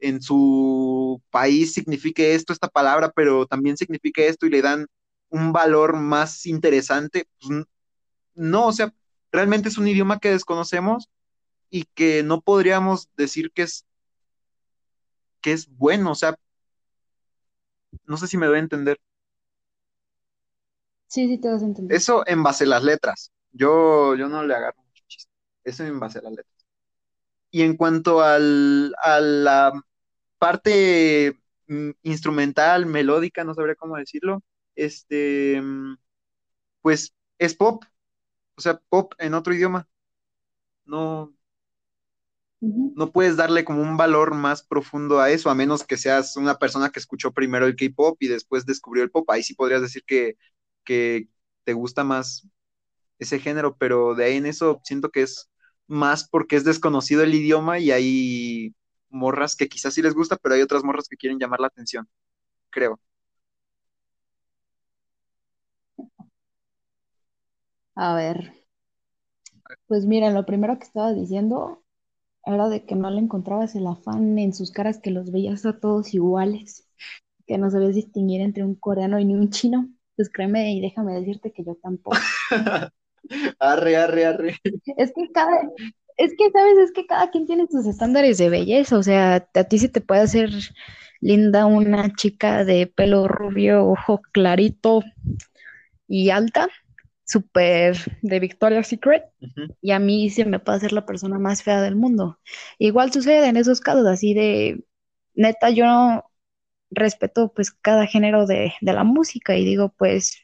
en 0.00 0.22
su 0.22 1.22
país 1.30 1.72
signifique 1.74 2.34
esto, 2.34 2.52
esta 2.52 2.68
palabra, 2.68 3.12
pero 3.14 3.46
también 3.46 3.76
significa 3.76 4.22
esto 4.22 4.46
y 4.46 4.50
le 4.50 4.62
dan 4.62 4.86
un 5.28 5.52
valor 5.52 5.96
más 5.96 6.46
interesante, 6.46 7.26
pues 7.40 7.66
no, 8.34 8.66
o 8.66 8.72
sea, 8.72 8.94
realmente 9.32 9.68
es 9.68 9.78
un 9.78 9.88
idioma 9.88 10.18
que 10.18 10.30
desconocemos 10.30 11.08
y 11.70 11.84
que 11.94 12.22
no 12.22 12.40
podríamos 12.40 13.08
decir 13.16 13.52
que 13.52 13.62
es 13.62 13.86
que 15.40 15.52
es 15.52 15.68
bueno, 15.68 16.12
o 16.12 16.14
sea, 16.14 16.36
no 18.04 18.16
sé 18.16 18.26
si 18.26 18.36
me 18.36 18.46
doy 18.46 18.56
a 18.56 18.60
entender. 18.60 19.00
Sí, 21.06 21.26
sí, 21.26 21.38
te 21.38 21.48
vas 21.48 21.62
a 21.62 21.66
entender. 21.66 21.96
Eso 21.96 22.24
en 22.26 22.42
base 22.42 22.64
a 22.64 22.68
las 22.68 22.84
letras. 22.84 23.32
Yo, 23.52 24.14
yo 24.14 24.28
no 24.28 24.44
le 24.44 24.54
agarro 24.54 24.82
mucho 24.82 25.02
chiste. 25.08 25.32
Eso 25.64 25.84
en 25.84 25.98
base 25.98 26.18
a 26.18 26.22
las 26.22 26.32
letras. 26.32 26.66
Y 27.50 27.62
en 27.62 27.76
cuanto 27.76 28.20
al, 28.20 28.94
a 29.02 29.18
la 29.20 29.72
parte 30.38 31.36
mm, 31.66 31.90
instrumental, 32.02 32.86
melódica, 32.86 33.42
no 33.44 33.54
sabría 33.54 33.74
cómo 33.74 33.96
decirlo, 33.96 34.42
este, 34.76 35.60
mm, 35.60 35.96
pues 36.82 37.12
es 37.38 37.54
pop, 37.56 37.84
o 38.60 38.62
sea, 38.62 38.80
pop 38.90 39.14
en 39.18 39.34
otro 39.34 39.54
idioma. 39.54 39.88
No, 40.86 41.34
no 42.60 43.10
puedes 43.12 43.36
darle 43.36 43.64
como 43.64 43.82
un 43.82 43.96
valor 43.96 44.34
más 44.34 44.62
profundo 44.62 45.20
a 45.20 45.30
eso, 45.30 45.50
a 45.50 45.54
menos 45.54 45.84
que 45.84 45.96
seas 45.96 46.36
una 46.36 46.58
persona 46.58 46.90
que 46.90 46.98
escuchó 47.00 47.32
primero 47.32 47.66
el 47.66 47.76
K-pop 47.76 48.16
y 48.22 48.28
después 48.28 48.66
descubrió 48.66 49.02
el 49.04 49.10
pop. 49.10 49.28
Ahí 49.30 49.42
sí 49.42 49.54
podrías 49.54 49.82
decir 49.82 50.04
que 50.06 50.36
que 50.84 51.28
te 51.64 51.74
gusta 51.74 52.04
más 52.04 52.46
ese 53.18 53.38
género, 53.40 53.76
pero 53.78 54.14
de 54.16 54.24
ahí 54.26 54.36
en 54.38 54.46
eso 54.46 54.80
siento 54.84 55.10
que 55.10 55.22
es 55.22 55.50
más 55.88 56.28
porque 56.28 56.56
es 56.56 56.64
desconocido 56.64 57.22
el 57.24 57.34
idioma 57.34 57.78
y 57.80 57.90
hay 57.92 58.74
morras 59.10 59.56
que 59.56 59.68
quizás 59.68 59.94
sí 59.94 60.02
les 60.02 60.14
gusta, 60.14 60.36
pero 60.38 60.54
hay 60.56 60.62
otras 60.62 60.84
morras 60.84 61.08
que 61.08 61.16
quieren 61.18 61.38
llamar 61.40 61.60
la 61.60 61.68
atención, 61.68 62.08
creo. 62.70 63.00
A 68.00 68.14
ver, 68.14 68.54
pues 69.86 70.06
mira, 70.06 70.30
lo 70.30 70.46
primero 70.46 70.78
que 70.78 70.84
estaba 70.84 71.12
diciendo 71.12 71.84
era 72.46 72.70
de 72.70 72.86
que 72.86 72.94
no 72.94 73.10
le 73.10 73.20
encontrabas 73.20 73.74
el 73.74 73.86
afán 73.86 74.38
en 74.38 74.54
sus 74.54 74.70
caras, 74.70 74.98
que 74.98 75.10
los 75.10 75.30
veías 75.30 75.66
a 75.66 75.78
todos 75.78 76.14
iguales, 76.14 76.88
que 77.46 77.58
no 77.58 77.70
sabías 77.70 77.94
distinguir 77.94 78.40
entre 78.40 78.64
un 78.64 78.74
coreano 78.74 79.20
y 79.20 79.24
un 79.26 79.50
chino 79.50 79.90
pues 80.16 80.30
créeme 80.30 80.74
y 80.74 80.80
déjame 80.80 81.14
decirte 81.14 81.52
que 81.52 81.62
yo 81.64 81.76
tampoco. 81.76 82.16
arre, 83.58 83.96
arre, 83.96 84.24
arre. 84.26 84.56
Es 84.96 85.12
que 85.14 85.30
cada, 85.32 85.62
es 86.18 86.34
que, 86.36 86.50
¿sabes? 86.50 86.78
Es 86.78 86.92
que 86.92 87.06
cada 87.06 87.30
quien 87.30 87.46
tiene 87.46 87.66
sus 87.70 87.86
estándares 87.86 88.38
de 88.38 88.50
belleza, 88.50 88.98
o 88.98 89.02
sea, 89.02 89.48
a 89.54 89.64
ti 89.64 89.78
se 89.78 89.88
te 89.88 90.00
puede 90.00 90.20
hacer 90.22 90.50
linda, 91.20 91.64
una 91.66 92.14
chica 92.14 92.64
de 92.64 92.86
pelo 92.86 93.28
rubio, 93.28 93.86
ojo 93.86 94.20
clarito 94.32 95.02
y 96.06 96.30
alta, 96.30 96.68
súper 97.30 97.96
de 98.22 98.40
Victoria's 98.40 98.88
Secret, 98.88 99.24
y 99.80 99.92
a 99.92 99.98
mí 99.98 100.30
se 100.30 100.44
me 100.44 100.58
puede 100.60 100.80
ser 100.80 100.92
la 100.92 101.06
persona 101.06 101.38
más 101.38 101.62
fea 101.62 101.82
del 101.82 101.96
mundo. 101.96 102.38
Igual 102.78 103.12
sucede 103.12 103.48
en 103.48 103.56
esos 103.56 103.80
casos, 103.80 104.06
así 104.06 104.34
de, 104.34 104.84
neta, 105.34 105.70
yo 105.70 106.24
respeto 106.90 107.52
pues 107.54 107.70
cada 107.72 108.06
género 108.06 108.46
de, 108.46 108.74
de 108.80 108.92
la 108.92 109.04
música 109.04 109.56
y 109.56 109.64
digo, 109.64 109.94
pues 109.96 110.38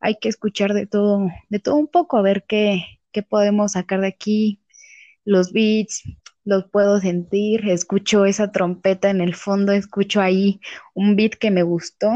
hay 0.00 0.16
que 0.20 0.28
escuchar 0.28 0.74
de 0.74 0.86
todo, 0.86 1.28
de 1.48 1.58
todo 1.60 1.76
un 1.76 1.88
poco, 1.88 2.16
a 2.18 2.22
ver 2.22 2.44
qué, 2.46 2.82
qué 3.12 3.22
podemos 3.22 3.72
sacar 3.72 4.00
de 4.00 4.08
aquí, 4.08 4.62
los 5.24 5.52
beats, 5.52 6.02
los 6.44 6.64
puedo 6.70 7.00
sentir, 7.00 7.68
escucho 7.70 8.24
esa 8.26 8.52
trompeta 8.52 9.10
en 9.10 9.20
el 9.20 9.34
fondo, 9.34 9.72
escucho 9.72 10.20
ahí 10.20 10.60
un 10.94 11.16
beat 11.16 11.34
que 11.34 11.50
me 11.50 11.62
gustó. 11.62 12.10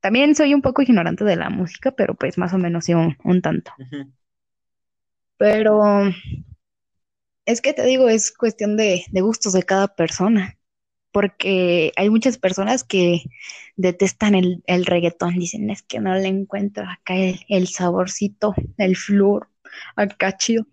También 0.00 0.34
soy 0.34 0.54
un 0.54 0.62
poco 0.62 0.82
ignorante 0.82 1.24
de 1.24 1.36
la 1.36 1.50
música, 1.50 1.90
pero 1.92 2.14
pues 2.14 2.38
más 2.38 2.52
o 2.54 2.58
menos 2.58 2.84
sí 2.84 2.94
un, 2.94 3.16
un 3.24 3.42
tanto. 3.42 3.72
Pero 5.36 5.82
es 7.46 7.60
que 7.60 7.72
te 7.72 7.84
digo, 7.84 8.08
es 8.08 8.30
cuestión 8.32 8.76
de, 8.76 9.04
de 9.10 9.20
gustos 9.20 9.52
de 9.52 9.62
cada 9.62 9.88
persona 9.88 10.58
porque 11.12 11.92
hay 11.96 12.10
muchas 12.10 12.38
personas 12.38 12.84
que 12.84 13.22
detestan 13.76 14.34
el, 14.34 14.62
el, 14.66 14.86
reggaetón, 14.86 15.34
dicen 15.38 15.70
es 15.70 15.82
que 15.82 16.00
no 16.00 16.14
le 16.14 16.28
encuentro 16.28 16.84
acá 16.84 17.16
el, 17.16 17.40
el 17.48 17.68
saborcito, 17.68 18.54
el 18.76 18.96
flor, 18.96 19.48
acá 19.96 20.36
chido. 20.36 20.66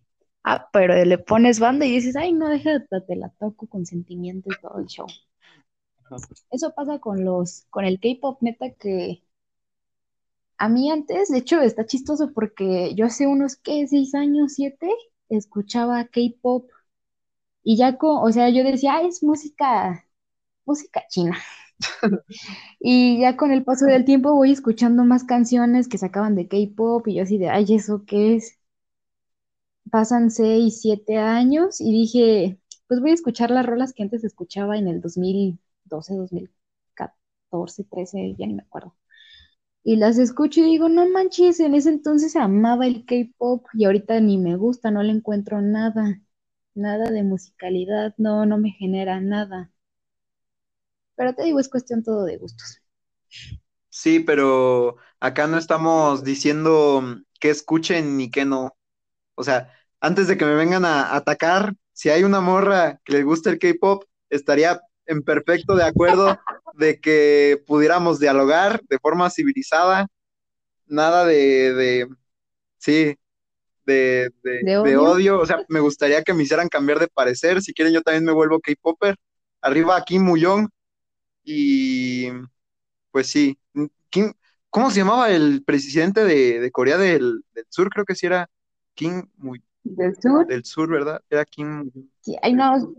Ah, 0.44 0.70
pero 0.72 1.04
le 1.04 1.18
pones 1.18 1.60
banda 1.60 1.86
y 1.88 1.92
dices, 1.94 2.16
ay, 2.16 2.34
no, 2.34 2.50
déjate, 2.50 2.86
te 3.08 3.16
la 3.16 3.30
toco 3.40 3.68
con 3.68 3.86
sentimiento 3.86 4.50
y 4.52 4.62
todo 4.62 4.80
el 4.80 4.86
show. 4.86 5.08
Eso 6.50 6.74
pasa 6.74 6.98
con 7.00 7.24
los, 7.24 7.68
con 7.70 7.86
el 7.86 8.00
K-pop, 8.00 8.40
neta, 8.42 8.72
que 8.74 9.22
a 10.58 10.70
mí 10.70 10.90
antes, 10.92 11.30
de 11.30 11.38
hecho, 11.40 11.62
está 11.62 11.86
chistoso 11.86 12.32
porque 12.34 12.94
yo 12.96 13.06
hace 13.06 13.28
unos, 13.28 13.56
¿qué? 13.58 13.88
Seis 13.88 14.16
años, 14.16 14.54
siete, 14.56 14.90
escuchaba 15.30 16.06
K-pop 16.06 16.70
y 17.64 17.78
ya, 17.78 17.98
con, 17.98 18.18
o 18.28 18.32
sea, 18.32 18.50
yo 18.50 18.64
decía, 18.64 19.02
es 19.02 19.24
música, 19.24 20.06
música 20.66 21.04
china. 21.10 21.38
y 22.80 23.22
ya 23.22 23.38
con 23.38 23.52
el 23.52 23.64
paso 23.66 23.86
del 23.86 24.06
tiempo 24.06 24.34
voy 24.36 24.52
escuchando 24.54 25.04
más 25.06 25.24
canciones 25.26 25.88
que 25.90 25.98
sacaban 25.98 26.36
de 26.36 26.48
K-pop 26.48 27.08
y 27.08 27.16
yo 27.16 27.24
así 27.24 27.38
de, 27.40 27.50
ay, 27.50 27.76
¿eso 27.76 28.06
qué 28.08 28.36
es? 28.38 28.60
pasan 29.92 30.30
seis, 30.32 30.80
siete 30.82 31.18
años 31.18 31.82
y 31.82 31.92
dije, 31.92 32.60
pues 32.88 33.00
voy 33.02 33.12
a 33.12 33.14
escuchar 33.16 33.50
las 33.52 33.66
rolas 33.66 33.94
que 33.94 34.04
antes 34.04 34.24
escuchaba 34.24 34.78
en 34.78 34.88
el 34.88 35.02
2012, 35.86 36.16
2014, 36.16 37.84
13, 37.86 38.36
ya 38.38 38.48
ni 38.48 38.56
me 38.56 38.64
acuerdo. 38.64 38.96
Y 39.84 39.98
las 39.98 40.18
escucho 40.18 40.62
y 40.62 40.64
digo, 40.64 40.90
no 40.90 41.08
manches, 41.10 41.60
en 41.60 41.76
ese 41.76 41.90
entonces 41.90 42.36
amaba 42.36 42.88
el 42.88 43.06
K-pop 43.06 43.68
y 43.74 43.86
ahorita 43.86 44.20
ni 44.20 44.38
me 44.38 44.56
gusta, 44.56 44.92
no 44.92 45.04
le 45.04 45.12
encuentro 45.12 45.62
nada, 45.62 46.22
nada 46.74 47.12
de 47.12 47.24
musicalidad, 47.24 48.16
no, 48.18 48.46
no 48.46 48.58
me 48.58 48.72
genera 48.72 49.22
nada. 49.22 49.72
Pero 51.16 51.34
te 51.36 51.44
digo, 51.44 51.60
es 51.60 51.70
cuestión 51.70 52.04
todo 52.04 52.26
de 52.26 52.38
gustos. 52.38 52.82
Sí, 53.90 54.20
pero 54.20 54.98
acá 55.20 55.48
no 55.48 55.58
estamos 55.58 56.24
diciendo 56.24 57.02
que 57.40 57.50
escuchen 57.50 58.18
ni 58.18 58.30
que 58.30 58.46
no. 58.46 58.76
O 59.36 59.44
sea, 59.44 59.72
antes 60.02 60.28
de 60.28 60.38
que 60.38 60.46
me 60.46 60.56
vengan 60.56 60.86
a 60.86 61.16
atacar, 61.16 61.76
si 61.94 62.10
hay 62.10 62.24
una 62.24 62.42
morra 62.42 63.00
que 63.06 63.14
le 63.14 63.24
gusta 63.24 63.50
el 63.50 63.60
K-pop, 63.60 64.04
estaría 64.30 64.82
en 65.08 65.22
perfecto 65.24 65.76
de 65.76 65.84
acuerdo 65.84 66.40
de 66.74 67.00
que 67.00 67.62
pudiéramos 67.66 68.20
dialogar 68.20 68.82
de 68.90 69.00
forma 69.00 69.30
civilizada, 69.30 70.08
nada 70.88 71.26
de, 71.26 71.74
de 71.74 72.08
sí, 72.78 73.16
de, 73.86 74.32
de, 74.44 74.98
odio? 74.98 75.40
O 75.40 75.46
sea, 75.46 75.64
me 75.70 75.80
gustaría 75.80 76.24
que 76.24 76.34
me 76.34 76.44
hicieran 76.44 76.70
cambiar 76.70 77.00
de 77.00 77.08
parecer. 77.08 77.62
Si 77.62 77.74
quieren, 77.74 77.94
yo 77.94 78.02
también 78.02 78.26
me 78.26 78.32
vuelvo 78.32 78.60
K-Popper. 78.60 79.16
Arriba 79.62 80.04
Kim 80.04 80.24
Muyong. 80.24 80.70
Y 81.44 82.30
pues 83.12 83.28
sí. 83.28 83.58
Kim, 84.10 84.34
¿Cómo 84.70 84.92
se 84.92 84.98
llamaba 85.00 85.32
el 85.32 85.64
presidente 85.64 86.24
de, 86.24 86.72
Corea 86.72 86.98
del, 86.98 87.44
del, 87.54 87.66
Sur? 87.70 87.90
Creo 87.90 88.06
que 88.06 88.16
sí 88.16 88.26
era 88.26 88.50
Kim 88.96 89.30
Muy 89.38 89.64
del 89.86 90.16
sur. 90.20 90.48
Del 90.48 90.66
sur, 90.66 90.90
¿verdad? 90.90 91.22
Era 91.30 91.46
Kim. 91.46 91.92
Sí, 92.22 92.36
ay, 92.42 92.54
no. 92.54 92.94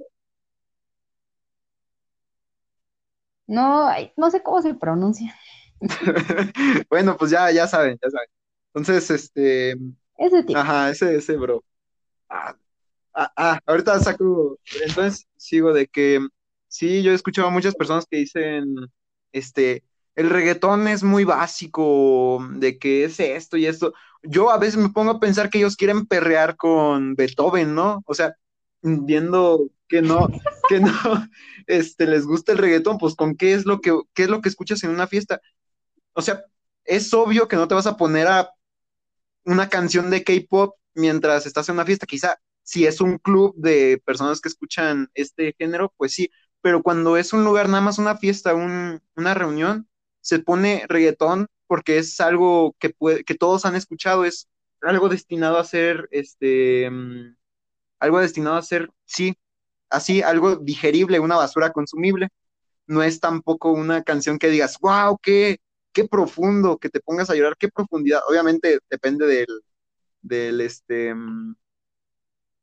No, 3.46 3.88
no 4.16 4.30
sé 4.30 4.42
cómo 4.42 4.62
se 4.62 4.74
pronuncia. 4.74 5.34
bueno, 6.90 7.16
pues 7.16 7.30
ya, 7.30 7.50
ya 7.50 7.66
saben, 7.66 7.98
ya 8.02 8.10
saben. 8.10 8.28
Entonces, 8.74 9.10
este. 9.10 9.76
Ese 10.18 10.42
tipo. 10.42 10.58
Ajá, 10.58 10.90
ese, 10.90 11.16
ese, 11.16 11.36
bro. 11.36 11.62
Ah, 12.28 12.56
ah, 13.14 13.32
ah, 13.36 13.60
ahorita 13.66 14.00
saco. 14.00 14.58
Entonces, 14.84 15.26
sigo 15.36 15.72
de 15.72 15.86
que. 15.86 16.20
Sí, 16.68 17.02
yo 17.02 17.12
he 17.12 17.14
escuchado 17.14 17.48
a 17.48 17.52
muchas 17.52 17.74
personas 17.74 18.06
que 18.10 18.18
dicen. 18.18 18.74
Este 19.32 19.84
el 20.16 20.30
reggaetón 20.30 20.88
es 20.88 21.02
muy 21.02 21.24
básico, 21.24 22.44
de 22.52 22.78
que 22.78 23.04
es 23.04 23.20
esto 23.20 23.56
y 23.58 23.66
esto. 23.66 23.92
Yo 24.22 24.50
a 24.50 24.58
veces 24.58 24.78
me 24.78 24.88
pongo 24.88 25.12
a 25.12 25.20
pensar 25.20 25.50
que 25.50 25.58
ellos 25.58 25.76
quieren 25.76 26.06
perrear 26.06 26.56
con 26.56 27.14
Beethoven, 27.14 27.74
¿no? 27.74 28.02
O 28.06 28.14
sea, 28.14 28.34
viendo 28.86 29.70
que 29.88 30.02
no, 30.02 30.28
que 30.68 30.80
no, 30.80 30.90
este, 31.66 32.06
les 32.06 32.26
gusta 32.26 32.52
el 32.52 32.58
reggaetón, 32.58 32.98
pues 32.98 33.14
con 33.14 33.36
qué 33.36 33.54
es 33.54 33.66
lo 33.66 33.80
que, 33.80 33.98
qué 34.14 34.24
es 34.24 34.28
lo 34.28 34.40
que 34.40 34.48
escuchas 34.48 34.82
en 34.84 34.90
una 34.90 35.06
fiesta. 35.06 35.40
O 36.12 36.22
sea, 36.22 36.44
es 36.84 37.12
obvio 37.14 37.48
que 37.48 37.56
no 37.56 37.68
te 37.68 37.74
vas 37.74 37.86
a 37.86 37.96
poner 37.96 38.28
a 38.28 38.50
una 39.44 39.68
canción 39.68 40.10
de 40.10 40.24
K-pop 40.24 40.76
mientras 40.94 41.46
estás 41.46 41.68
en 41.68 41.74
una 41.74 41.84
fiesta. 41.84 42.06
Quizá 42.06 42.38
si 42.62 42.86
es 42.86 43.00
un 43.00 43.18
club 43.18 43.54
de 43.56 44.02
personas 44.04 44.40
que 44.40 44.48
escuchan 44.48 45.08
este 45.14 45.54
género, 45.58 45.92
pues 45.96 46.12
sí, 46.12 46.30
pero 46.62 46.82
cuando 46.82 47.16
es 47.16 47.32
un 47.32 47.44
lugar, 47.44 47.68
nada 47.68 47.80
más 47.80 47.98
una 47.98 48.16
fiesta, 48.16 48.54
una 48.54 49.34
reunión, 49.34 49.88
se 50.20 50.40
pone 50.40 50.84
reggaetón 50.88 51.46
porque 51.66 51.98
es 51.98 52.20
algo 52.20 52.74
que, 52.78 52.90
puede, 52.90 53.24
que 53.24 53.34
todos 53.34 53.64
han 53.66 53.76
escuchado, 53.76 54.24
es 54.24 54.48
algo 54.82 55.08
destinado 55.08 55.58
a 55.58 55.64
ser, 55.64 56.08
este, 56.10 56.90
mm, 56.90 57.36
algo 58.00 58.20
destinado 58.20 58.56
a 58.56 58.62
ser, 58.62 58.90
sí, 59.04 59.36
así, 59.90 60.22
algo 60.22 60.56
digerible, 60.56 61.20
una 61.20 61.36
basura 61.36 61.72
consumible. 61.72 62.28
No 62.86 63.02
es 63.02 63.20
tampoco 63.20 63.72
una 63.72 64.02
canción 64.04 64.38
que 64.38 64.50
digas, 64.50 64.78
wow, 64.80 65.18
qué, 65.22 65.58
qué 65.92 66.06
profundo, 66.08 66.78
que 66.78 66.90
te 66.90 67.00
pongas 67.00 67.30
a 67.30 67.34
llorar, 67.34 67.56
qué 67.58 67.68
profundidad. 67.68 68.20
Obviamente 68.28 68.80
depende 68.90 69.26
del, 69.26 69.46
del, 70.22 70.60
este, 70.60 71.14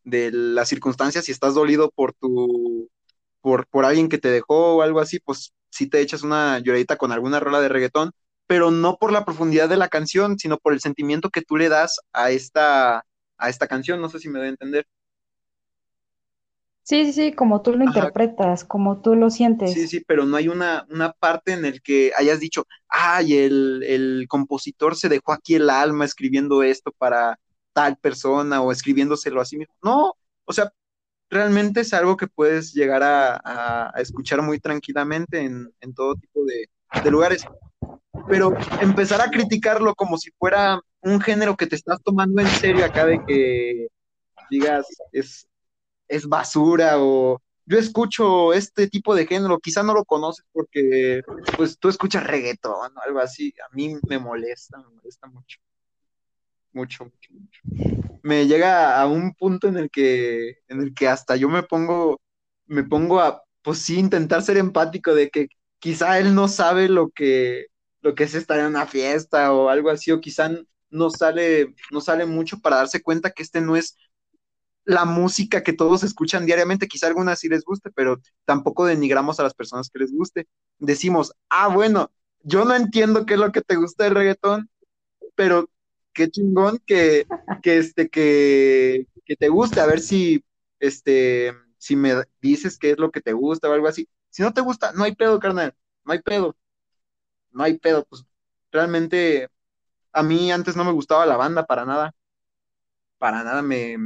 de 0.04 0.32
las 0.32 0.70
circunstancias, 0.70 1.26
si 1.26 1.32
estás 1.32 1.54
dolido 1.54 1.90
por 1.92 2.14
tu, 2.14 2.90
por, 3.42 3.68
por 3.68 3.86
alguien 3.86 4.10
que 4.10 4.18
te 4.18 4.30
dejó 4.30 4.78
o 4.78 4.82
algo 4.82 5.00
así, 5.00 5.20
pues 5.20 5.54
si 5.70 5.88
te 5.88 6.02
echas 6.02 6.24
una 6.24 6.60
lloradita 6.60 6.98
con 6.98 7.12
alguna 7.12 7.40
rola 7.40 7.62
de 7.62 7.70
reggaetón, 7.70 8.12
pero 8.48 8.72
no 8.72 8.98
por 8.98 9.12
la 9.12 9.26
profundidad 9.26 9.70
de 9.70 9.78
la 9.78 9.90
canción, 9.90 10.38
sino 10.40 10.58
por 10.58 10.74
el 10.74 10.82
sentimiento 10.82 11.30
que 11.30 11.42
tú 11.42 11.58
le 11.58 11.70
das 11.70 12.00
a 12.14 12.32
esta, 12.32 13.06
a 13.38 13.50
esta 13.50 13.68
canción. 13.68 14.02
No 14.02 14.10
sé 14.10 14.20
si 14.20 14.30
me 14.30 14.40
doy 14.40 14.48
a 14.50 14.52
entender. 14.52 14.86
Sí, 16.84 17.06
sí, 17.06 17.14
sí, 17.14 17.34
como 17.34 17.62
tú 17.62 17.76
lo 17.76 17.86
interpretas, 17.86 18.66
como 18.66 19.02
tú 19.02 19.16
lo 19.16 19.30
sientes. 19.30 19.74
Sí, 19.74 19.88
sí, 19.88 20.04
pero 20.06 20.26
no 20.26 20.36
hay 20.36 20.50
una, 20.50 20.86
una 20.90 21.14
parte 21.14 21.54
en 21.54 21.64
el 21.64 21.82
que 21.82 22.12
hayas 22.18 22.42
dicho, 22.42 22.66
ay, 22.90 23.38
el, 23.38 23.84
el 23.88 24.26
compositor 24.28 24.98
se 24.98 25.08
dejó 25.08 25.32
aquí 25.32 25.56
el 25.56 25.70
alma 25.70 26.04
escribiendo 26.04 26.62
esto 26.62 26.92
para 26.98 27.40
tal 27.72 27.98
persona 27.98 28.62
o 28.62 28.72
escribiéndoselo 28.72 29.40
a 29.40 29.46
sí 29.46 29.58
mismo. 29.58 29.74
No, 29.82 30.14
o 30.46 30.54
sea, 30.54 30.72
realmente 31.30 31.82
es 31.82 31.94
algo 31.94 32.16
que 32.16 32.28
puedes 32.28 32.74
llegar 32.74 33.02
a, 33.04 33.92
escuchar 33.98 34.42
muy 34.42 34.60
tranquilamente 34.60 35.42
en, 35.42 35.94
todo 35.96 36.16
tipo 36.16 36.42
de, 36.46 37.12
lugares. 37.12 37.46
Pero 38.30 38.54
empezar 38.80 39.20
a 39.22 39.30
criticarlo 39.30 39.96
como 39.96 40.18
si 40.18 40.32
fuera 40.38 40.80
un 41.02 41.20
género 41.20 41.58
que 41.58 41.68
te 41.68 41.76
estás 41.76 42.02
tomando 42.02 42.42
en 42.42 42.48
serio 42.48 42.86
acá 42.86 43.06
de 43.06 43.20
que 43.26 43.88
digas 44.50 44.86
es, 45.12 45.48
es 46.08 46.28
basura 46.28 46.96
o 46.98 47.42
yo 47.66 47.78
escucho 47.78 48.54
este 48.54 48.88
tipo 48.88 49.16
de 49.16 49.26
género, 49.26 49.60
quizá 49.60 49.84
no 49.84 49.94
lo 49.94 50.04
conoces 50.06 50.46
porque 50.52 51.22
pues 51.56 51.78
tú 51.80 51.90
escuchas 51.90 52.26
reggaetón 52.26 52.98
o 52.98 53.02
algo 53.02 53.20
así, 53.20 53.54
a 53.66 53.74
mí 53.76 53.96
me 54.10 54.20
molesta, 54.20 54.78
me 54.80 54.96
molesta 54.96 55.28
mucho 55.28 55.60
mucho, 56.74 57.06
mucho, 57.06 57.30
mucho. 57.34 57.62
Me 58.24 58.48
llega 58.48 59.00
a 59.00 59.08
un 59.08 59.34
punto 59.34 59.68
en 59.68 59.78
el 59.78 59.90
que, 59.90 60.60
en 60.68 60.82
el 60.82 60.94
que 60.94 61.08
hasta 61.08 61.36
yo 61.36 61.50
me 61.50 61.64
pongo, 61.64 62.20
me 62.66 62.84
pongo 62.84 63.20
a, 63.22 63.44
pues 63.62 63.80
sí, 63.80 64.00
intentar 64.00 64.42
ser 64.42 64.58
empático 64.58 65.14
de 65.14 65.30
que 65.30 65.48
quizá 65.80 66.20
él 66.20 66.36
no 66.36 66.48
sabe 66.48 66.90
lo 66.90 67.10
que, 67.12 67.68
lo 68.02 68.16
que 68.16 68.24
es 68.24 68.36
estar 68.36 68.60
en 68.60 68.68
una 68.68 68.88
fiesta 68.88 69.54
o 69.54 69.70
algo 69.70 69.90
así, 69.90 70.12
o 70.12 70.20
quizá 70.22 70.50
no 70.90 71.10
sale, 71.10 71.74
no 71.92 72.02
sale 72.02 72.26
mucho 72.26 72.60
para 72.60 72.78
darse 72.78 73.02
cuenta 73.02 73.32
que 73.32 73.44
este 73.44 73.62
no 73.62 73.76
es 73.76 73.98
la 74.86 75.06
música 75.06 75.64
que 75.64 75.74
todos 75.74 76.04
escuchan 76.04 76.46
diariamente, 76.46 76.88
quizá 76.88 77.08
algunas 77.08 77.40
sí 77.40 77.50
les 77.50 77.64
guste, 77.64 77.92
pero 77.92 78.20
tampoco 78.46 78.86
denigramos 78.86 79.40
a 79.40 79.44
las 79.44 79.54
personas 79.54 79.90
que 79.90 80.00
les 80.00 80.12
guste. 80.12 80.48
Decimos, 80.80 81.34
ah, 81.50 81.68
bueno, 81.70 82.12
yo 82.42 82.66
no 82.66 82.76
entiendo 82.76 83.26
qué 83.26 83.36
es 83.36 83.40
lo 83.40 83.52
que 83.52 83.62
te 83.62 83.76
gusta 83.76 84.04
del 84.04 84.16
reggaetón, 84.16 84.70
pero 85.36 85.70
qué 86.14 86.30
chingón 86.30 86.80
que, 86.86 87.26
que, 87.62 87.78
este, 87.78 88.10
que, 88.10 89.08
que 89.26 89.36
te 89.36 89.50
guste, 89.50 89.80
a 89.80 89.86
ver 89.86 90.00
si, 90.02 90.44
este, 90.80 91.54
si 91.78 91.96
me 91.96 92.14
dices 92.42 92.78
qué 92.78 92.92
es 92.92 93.00
lo 93.00 93.12
que 93.12 93.22
te 93.22 93.34
gusta 93.34 93.70
o 93.70 93.74
algo 93.74 93.88
así. 93.88 94.10
Si 94.30 94.42
no 94.44 94.54
te 94.54 94.62
gusta, 94.62 94.94
no 94.94 95.04
hay 95.04 95.16
pedo, 95.16 95.40
carnal, 95.40 95.76
no 96.06 96.14
hay 96.14 96.20
pedo, 96.22 96.56
no 97.52 97.64
hay 97.64 97.78
pedo, 97.78 98.06
pues 98.06 98.26
realmente 98.72 99.50
a 100.14 100.24
mí 100.24 100.52
antes 100.52 100.76
no 100.76 100.84
me 100.86 100.92
gustaba 100.92 101.26
la 101.26 101.38
banda 101.38 101.66
para 101.66 101.86
nada, 101.86 102.14
para 103.18 103.44
nada 103.44 103.62
me, 103.62 103.98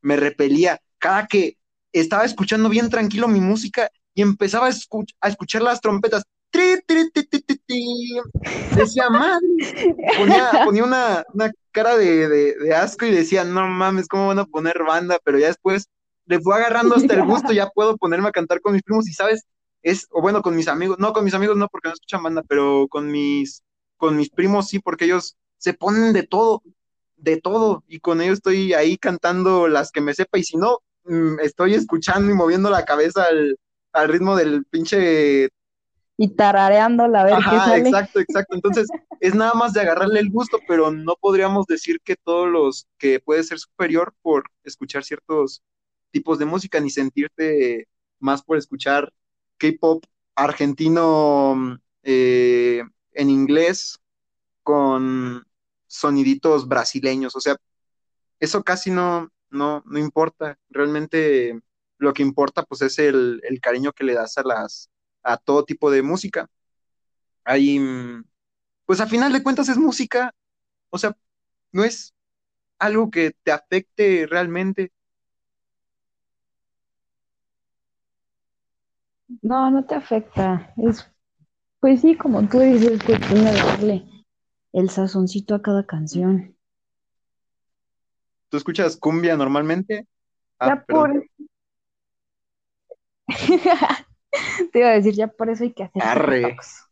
me 0.00 0.16
repelía. 0.16 0.80
Cada 0.98 1.26
que 1.26 1.56
estaba 1.92 2.24
escuchando 2.24 2.68
bien 2.68 2.90
tranquilo 2.90 3.28
mi 3.28 3.40
música 3.40 3.90
y 4.14 4.22
empezaba 4.22 4.66
a, 4.66 5.28
escuchar 5.28 5.62
las 5.62 5.80
trompetas, 5.80 6.22
tri, 6.50 6.82
tri, 6.86 7.10
decía, 8.76 9.08
madre, 9.10 9.46
ponía, 10.64 10.84
una, 10.84 11.24
cara 11.70 11.96
de, 11.96 12.74
asco 12.74 13.06
y 13.06 13.10
decía, 13.10 13.44
no 13.44 13.66
mames, 13.68 14.08
¿cómo 14.08 14.28
van 14.28 14.38
a 14.38 14.44
poner 14.44 14.82
banda? 14.86 15.18
Pero 15.24 15.38
ya 15.38 15.46
después 15.46 15.88
le 16.26 16.40
fue 16.40 16.56
agarrando 16.56 16.94
hasta 16.94 17.14
el 17.14 17.24
gusto, 17.24 17.52
ya 17.52 17.68
puedo 17.70 17.96
ponerme 17.96 18.28
a 18.28 18.32
cantar 18.32 18.60
con 18.60 18.74
mis 18.74 18.82
primos 18.82 19.08
y, 19.08 19.12
¿sabes? 19.12 19.44
Es, 19.82 20.06
o 20.10 20.20
bueno, 20.20 20.42
con 20.42 20.54
mis 20.54 20.68
amigos, 20.68 20.98
no, 20.98 21.12
con 21.12 21.24
mis 21.24 21.34
amigos 21.34 21.56
no, 21.56 21.68
porque 21.68 21.88
no 21.88 21.94
escuchan 21.94 22.22
banda, 22.22 22.42
pero 22.46 22.86
con 22.88 23.10
mis, 23.10 23.62
con 23.96 24.16
mis 24.16 24.30
primos 24.30 24.68
sí, 24.68 24.78
porque 24.78 25.06
ellos 25.06 25.36
se 25.58 25.74
ponen 25.74 26.12
de 26.12 26.22
todo, 26.24 26.62
de 27.22 27.40
todo, 27.40 27.84
y 27.86 28.00
con 28.00 28.20
ellos 28.20 28.34
estoy 28.34 28.74
ahí 28.74 28.98
cantando 28.98 29.68
las 29.68 29.92
que 29.92 30.00
me 30.00 30.12
sepa, 30.12 30.38
y 30.38 30.44
si 30.44 30.56
no, 30.56 30.78
mm, 31.04 31.40
estoy 31.40 31.74
escuchando 31.74 32.30
y 32.30 32.34
moviendo 32.34 32.68
la 32.68 32.84
cabeza 32.84 33.24
al, 33.24 33.58
al 33.92 34.08
ritmo 34.08 34.36
del 34.36 34.64
pinche 34.66 35.48
y 36.18 36.28
tarareando 36.28 37.08
la 37.08 37.24
ver 37.24 37.34
Ajá, 37.34 37.76
Exacto, 37.76 38.20
exacto. 38.20 38.54
Entonces, 38.54 38.86
es 39.20 39.34
nada 39.34 39.54
más 39.54 39.72
de 39.72 39.80
agarrarle 39.80 40.20
el 40.20 40.30
gusto, 40.30 40.58
pero 40.68 40.92
no 40.92 41.16
podríamos 41.18 41.66
decir 41.66 42.00
que 42.04 42.16
todos 42.16 42.48
los 42.48 42.86
que 42.98 43.18
puede 43.18 43.42
ser 43.42 43.58
superior 43.58 44.14
por 44.22 44.44
escuchar 44.62 45.04
ciertos 45.04 45.62
tipos 46.10 46.38
de 46.38 46.44
música, 46.44 46.80
ni 46.80 46.90
sentirte 46.90 47.88
más 48.20 48.42
por 48.42 48.58
escuchar 48.58 49.12
K-pop 49.56 50.04
argentino 50.34 51.80
eh, 52.02 52.82
en 53.12 53.30
inglés 53.30 53.98
con 54.62 55.44
soniditos 55.92 56.66
brasileños. 56.66 57.36
O 57.36 57.40
sea, 57.40 57.56
eso 58.40 58.64
casi 58.64 58.90
no, 58.90 59.28
no, 59.50 59.82
no 59.84 59.98
importa. 59.98 60.58
Realmente 60.70 61.60
lo 61.98 62.12
que 62.12 62.22
importa, 62.22 62.62
pues, 62.64 62.80
es 62.82 62.98
el, 62.98 63.40
el 63.44 63.60
cariño 63.60 63.92
que 63.92 64.04
le 64.04 64.14
das 64.14 64.38
a 64.38 64.42
las 64.42 64.90
a 65.22 65.36
todo 65.36 65.64
tipo 65.64 65.90
de 65.90 66.02
música. 66.02 66.48
Ahí, 67.44 67.78
pues 68.86 69.00
a 69.00 69.06
final 69.06 69.32
de 69.32 69.42
cuentas 69.42 69.68
es 69.68 69.76
música, 69.76 70.34
o 70.90 70.98
sea, 70.98 71.16
no 71.70 71.84
es 71.84 72.12
algo 72.78 73.10
que 73.10 73.32
te 73.44 73.52
afecte 73.52 74.26
realmente. 74.28 74.90
No, 79.42 79.70
no 79.70 79.84
te 79.84 79.94
afecta. 79.94 80.74
Es, 80.76 81.08
pues 81.78 82.00
sí, 82.00 82.16
como 82.16 82.48
tú 82.48 82.58
dices, 82.58 83.00
cuestión 83.04 83.44
de 83.44 83.52
darle 83.52 84.12
el 84.72 84.90
sazoncito 84.90 85.54
a 85.54 85.62
cada 85.62 85.86
canción. 85.86 86.56
¿Tú 88.48 88.56
escuchas 88.56 88.96
cumbia 88.96 89.36
normalmente? 89.36 90.06
Ah, 90.58 90.84
por... 90.86 91.24
Te 94.72 94.78
iba 94.78 94.88
a 94.88 94.92
decir, 94.92 95.14
ya 95.14 95.28
por 95.28 95.50
eso 95.50 95.64
hay 95.64 95.72
que 95.72 95.84
hacer 95.84 96.02
TikToks. 96.02 96.88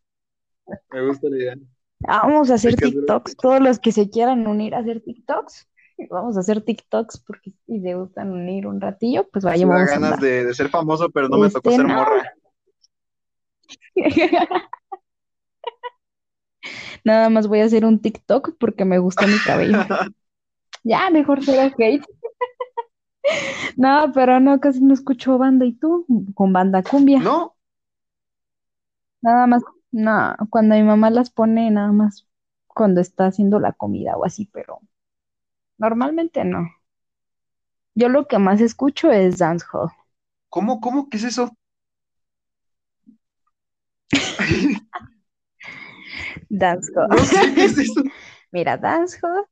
Me 0.92 1.06
gusta 1.06 1.28
la 1.28 1.36
idea. 1.36 1.56
Vamos 2.00 2.50
a 2.50 2.54
hacer 2.54 2.76
TikToks. 2.76 3.36
Todos 3.36 3.60
los 3.60 3.78
que 3.78 3.92
se 3.92 4.08
quieran 4.10 4.46
unir 4.46 4.74
a 4.74 4.78
hacer 4.78 5.02
TikToks, 5.02 5.68
vamos 6.10 6.36
a 6.36 6.40
hacer 6.40 6.62
TikToks 6.62 7.20
porque 7.26 7.52
si 7.66 7.80
se 7.80 7.94
gustan 7.94 8.30
unir 8.30 8.66
un 8.66 8.80
ratillo, 8.80 9.28
pues 9.30 9.44
vayamos. 9.44 9.80
Me 9.80 9.86
ganas 9.86 10.20
de, 10.20 10.52
ser 10.54 10.68
famoso, 10.68 11.10
pero 11.10 11.28
no 11.28 11.38
me 11.38 11.50
tocó 11.50 11.70
ser 11.70 11.80
este, 11.80 11.92
morra. 11.92 12.32
Nada 17.04 17.28
más 17.30 17.46
voy 17.48 17.60
a 17.60 17.64
hacer 17.64 17.84
un 17.84 18.00
TikTok 18.00 18.56
porque 18.58 18.84
me 18.84 18.98
gusta 18.98 19.26
mi 19.26 19.38
cabello. 19.38 19.78
ya, 20.84 21.10
mejor 21.10 21.44
será 21.44 21.66
hate. 21.78 22.04
No, 23.76 24.12
pero 24.14 24.40
no, 24.40 24.60
casi 24.60 24.80
no 24.80 24.94
escucho 24.94 25.38
banda. 25.38 25.64
¿Y 25.66 25.72
tú? 25.72 26.06
Con 26.34 26.52
banda 26.52 26.82
cumbia. 26.82 27.20
No, 27.20 27.56
Nada 29.22 29.46
más, 29.46 29.62
no, 29.92 30.36
cuando 30.50 30.74
mi 30.74 30.82
mamá 30.82 31.10
las 31.10 31.30
pone, 31.30 31.70
nada 31.70 31.92
más 31.92 32.26
cuando 32.68 33.00
está 33.00 33.26
haciendo 33.26 33.58
la 33.60 33.72
comida 33.72 34.16
o 34.16 34.24
así, 34.24 34.46
pero 34.52 34.80
normalmente 35.78 36.44
no. 36.44 36.68
Yo 37.94 38.08
lo 38.08 38.26
que 38.26 38.38
más 38.40 38.60
escucho 38.60 39.12
es 39.12 39.38
dancehall. 39.38 39.92
¿cómo, 40.48 40.80
cómo? 40.80 41.08
¿Qué 41.08 41.16
es 41.16 41.24
eso? 41.24 41.56
Dancehall. 46.50 47.08
No 47.08 47.18
sé 47.18 47.54
qué 47.54 47.64
es 47.64 47.78
eso. 47.78 48.02
Mira, 48.52 48.76
dancehall. 48.76 49.46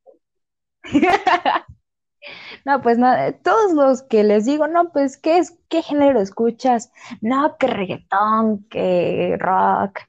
No, 2.65 2.81
pues 2.81 2.97
nada, 2.97 3.31
todos 3.31 3.71
los 3.71 4.03
que 4.03 4.23
les 4.25 4.45
digo, 4.45 4.67
no, 4.67 4.91
pues, 4.91 5.17
¿qué 5.17 5.37
es, 5.37 5.57
qué 5.69 5.81
género 5.81 6.19
escuchas? 6.19 6.91
No, 7.21 7.55
que 7.57 7.67
reggaetón, 7.67 8.65
que 8.69 9.37
rock, 9.39 10.01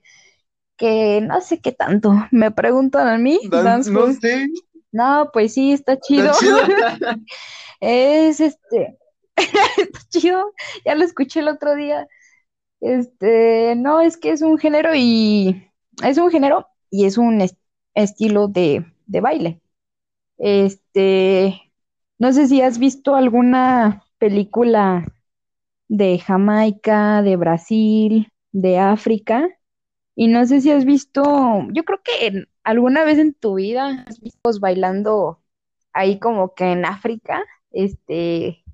que 0.77 1.21
no 1.21 1.41
sé 1.41 1.61
qué 1.61 1.73
tanto. 1.73 2.13
Me 2.33 2.51
preguntan 2.51 3.07
a 3.07 3.17
mí, 3.17 3.39
no 3.51 4.13
sé. 4.13 4.49
No, 4.93 5.31
pues 5.33 5.55
sí, 5.55 5.73
está 5.73 5.99
chido. 6.01 6.33
es 7.81 8.41
este, 8.41 8.99
está 9.37 10.01
chido, 10.09 10.53
ya 10.85 10.95
lo 10.97 11.05
escuché 11.05 11.41
el 11.41 11.49
otro 11.49 11.77
día. 11.77 12.09
Este, 12.81 13.75
no, 13.77 14.01
es 14.01 14.17
que 14.17 14.33
es 14.33 14.43
un 14.43 14.59
género 14.59 14.91
y 14.95 15.71
es 16.03 16.19
un 16.19 16.31
género 16.31 16.70
y 16.91 17.07
es 17.07 17.19
un 17.19 17.43
estilo 17.95 18.49
de, 18.49 18.85
de 19.07 19.21
baile. 19.21 19.61
Este, 20.39 21.73
no 22.19 22.33
sé 22.33 22.49
si 22.49 22.63
has 22.63 22.79
visto 22.79 23.15
alguna 23.17 24.05
película 24.19 25.07
de 25.89 26.19
Jamaica, 26.19 27.23
de 27.23 27.37
Brasil, 27.37 28.29
de 28.53 28.79
África, 28.79 29.49
y 30.15 30.29
no 30.29 30.47
sé 30.47 30.61
si 30.61 30.71
has 30.73 30.85
visto, 30.85 31.23
yo 31.73 31.85
creo 31.85 32.01
que 32.05 32.47
alguna 32.65 33.05
vez 33.05 33.19
en 33.19 33.35
tu 33.35 33.55
vida 33.57 34.05
has 34.09 34.21
visto 34.21 34.51
bailando 34.61 35.43
ahí 35.93 36.19
como 36.21 36.55
que 36.55 36.73
en 36.73 36.85
África, 36.87 37.45
este, 37.73 38.65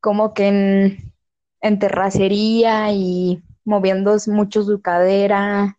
como 0.00 0.34
que 0.34 0.48
en, 0.48 1.14
en 1.60 1.78
terracería 1.78 2.92
y 2.92 3.42
moviendo 3.64 4.16
mucho 4.28 4.62
su 4.62 4.80
cadera. 4.80 5.78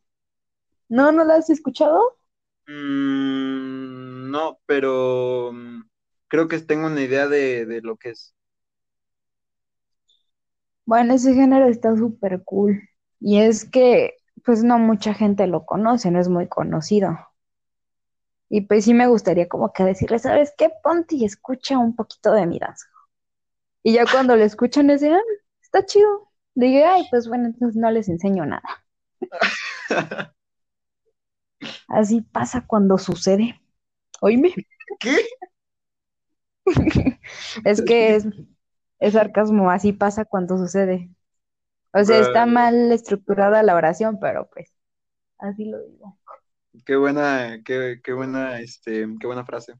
¿No, 0.90 1.12
no 1.12 1.24
la 1.24 1.36
has 1.36 1.50
escuchado? 1.50 2.18
Mm, 2.68 4.32
no, 4.32 4.60
pero 4.66 5.52
mm, 5.54 5.84
creo 6.28 6.48
que 6.48 6.60
tengo 6.60 6.88
una 6.88 7.02
idea 7.02 7.28
de, 7.28 7.82
lo 7.84 7.98
que 7.98 8.12
es. 8.12 8.34
Bueno, 10.86 11.14
ese 11.14 11.34
género 11.34 11.68
está 11.68 11.96
súper 11.96 12.44
cool. 12.44 12.82
Y 13.20 13.40
es 13.42 13.70
que, 13.70 14.16
pues 14.46 14.64
no 14.64 14.80
mucha 14.80 15.14
gente 15.14 15.48
lo 15.48 15.66
conoce, 15.66 16.12
no 16.12 16.20
es 16.20 16.30
muy 16.30 16.48
conocido. 16.48 17.18
Y 18.50 18.62
pues 18.62 18.86
sí 18.86 18.94
me 18.94 19.08
gustaría 19.08 19.50
como 19.50 19.74
que 19.74 19.84
decirle, 19.84 20.20
¿sabes 20.20 20.54
qué? 20.58 20.72
Ponte 20.84 21.16
y 21.16 21.26
escucha 21.26 21.78
un 21.78 21.96
poquito 21.96 22.32
de 22.32 22.46
mi 22.46 22.60
danza. 22.60 22.86
Y 23.84 23.94
ya 23.94 24.06
cuando 24.06 24.36
lo 24.36 24.44
escuchan, 24.44 24.88
decían, 24.88 25.16
ah, 25.16 25.22
está 25.62 25.86
chido. 25.86 26.30
Dije, 26.56 26.86
ay, 26.86 27.08
pues 27.10 27.28
bueno, 27.28 27.48
entonces 27.48 27.76
no 27.76 27.92
les 27.92 28.10
enseño 28.10 28.46
nada. 28.46 28.64
Así 31.88 32.22
pasa 32.22 32.66
cuando 32.66 32.98
sucede. 32.98 33.62
Oíme. 34.22 34.54
¿Qué? 35.00 35.18
es 37.66 37.82
que 37.82 38.16
es, 38.16 38.28
es 39.00 39.14
sarcasmo, 39.14 39.72
así 39.72 39.94
pasa 39.94 40.26
cuando 40.26 40.58
sucede. 40.58 41.10
O 41.94 42.04
sea, 42.04 42.20
está 42.20 42.46
mal 42.46 42.92
estructurada 42.92 43.64
la 43.64 43.76
oración, 43.76 44.20
pero 44.20 44.50
pues 44.54 44.72
así 45.38 45.66
lo 45.66 45.82
digo. 45.84 46.20
Qué 46.86 46.96
buena, 46.96 47.62
qué, 47.66 48.02
qué 48.04 48.14
buena, 48.14 48.60
este, 48.60 49.08
qué 49.20 49.28
buena 49.28 49.46
frase. 49.46 49.74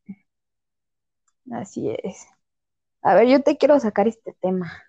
Así 1.52 1.90
es. 2.04 2.28
A 3.02 3.14
ver, 3.16 3.28
yo 3.28 3.42
te 3.42 3.58
quiero 3.58 3.80
sacar 3.80 4.08
este 4.08 4.34
tema 4.42 4.84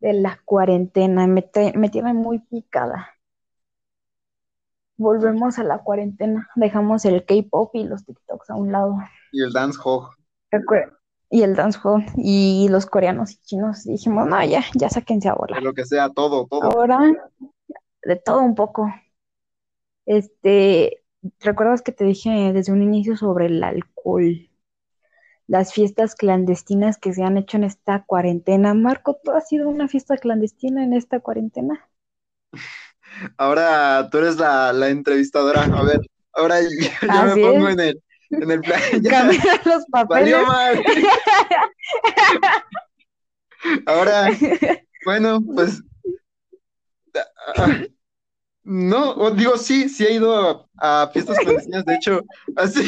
de 0.00 0.14
la 0.14 0.40
cuarentena. 0.44 1.26
Me, 1.26 1.44
me 1.74 1.88
tiene 1.90 2.14
muy 2.14 2.38
picada. 2.38 3.13
Volvemos 4.96 5.58
a 5.58 5.64
la 5.64 5.78
cuarentena. 5.78 6.48
Dejamos 6.54 7.04
el 7.04 7.24
K-pop 7.24 7.74
y 7.74 7.84
los 7.84 8.04
TikToks 8.04 8.50
a 8.50 8.54
un 8.54 8.72
lado. 8.72 8.96
Y 9.32 9.42
el 9.42 9.52
dance 9.52 9.78
hog. 9.82 10.10
y 11.30 11.42
el 11.42 11.56
dancehall 11.56 12.04
y 12.16 12.68
los 12.70 12.86
coreanos 12.86 13.32
y 13.32 13.36
chinos. 13.38 13.84
Dijimos, 13.84 14.28
no, 14.28 14.44
ya, 14.44 14.62
ya 14.74 14.88
sáquense 14.88 15.28
a 15.28 15.34
volar. 15.34 15.58
De 15.58 15.64
lo 15.64 15.74
que 15.74 15.84
sea, 15.84 16.10
todo, 16.10 16.46
todo. 16.46 16.62
Ahora, 16.62 17.00
de 18.04 18.16
todo 18.16 18.40
un 18.40 18.54
poco. 18.54 18.88
Este, 20.06 21.02
¿recuerdas 21.40 21.82
que 21.82 21.92
te 21.92 22.04
dije 22.04 22.52
desde 22.52 22.72
un 22.72 22.82
inicio 22.82 23.16
sobre 23.16 23.46
el 23.46 23.64
alcohol? 23.64 24.48
Las 25.46 25.72
fiestas 25.72 26.14
clandestinas 26.14 26.98
que 26.98 27.12
se 27.12 27.22
han 27.24 27.36
hecho 27.36 27.56
en 27.56 27.64
esta 27.64 28.04
cuarentena. 28.04 28.72
Marco, 28.74 29.18
¿tú 29.22 29.32
has 29.32 29.48
sido 29.48 29.68
una 29.68 29.88
fiesta 29.88 30.16
clandestina 30.16 30.84
en 30.84 30.94
esta 30.94 31.18
cuarentena? 31.18 31.88
Ahora 33.36 34.08
tú 34.10 34.18
eres 34.18 34.36
la, 34.36 34.72
la 34.72 34.88
entrevistadora. 34.88 35.62
A 35.64 35.82
ver, 35.82 36.00
ahora 36.32 36.60
yo, 36.60 36.68
yo 37.02 37.24
me 37.24 37.42
pongo 37.42 37.68
es. 37.68 37.74
en 37.74 37.80
el, 37.80 38.02
en 38.30 38.50
el 38.50 38.60
plan. 38.60 38.80
ya, 39.02 39.10
Cambian 39.10 39.60
los 39.64 39.84
papeles. 39.86 40.34
Ahora, 43.86 44.28
bueno, 45.06 45.40
pues 45.40 45.82
no, 48.62 49.30
digo 49.30 49.56
sí, 49.56 49.88
sí 49.88 50.04
he 50.04 50.14
ido 50.14 50.68
a, 50.78 51.02
a 51.04 51.08
fiestas 51.08 51.38
clandestinas. 51.38 51.84
De 51.84 51.94
hecho, 51.94 52.20
así 52.56 52.82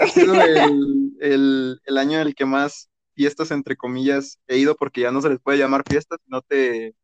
ha 0.00 0.06
sido 0.06 0.34
el, 0.34 1.12
el, 1.20 1.80
el 1.84 1.98
año 1.98 2.20
en 2.20 2.28
el 2.28 2.34
que 2.34 2.44
más 2.44 2.90
fiestas, 3.14 3.50
entre 3.50 3.76
comillas, 3.76 4.38
he 4.46 4.58
ido, 4.58 4.76
porque 4.76 5.00
ya 5.02 5.10
no 5.10 5.20
se 5.20 5.30
les 5.30 5.40
puede 5.40 5.58
llamar 5.58 5.82
fiestas, 5.88 6.18
no 6.26 6.42
te, 6.42 6.94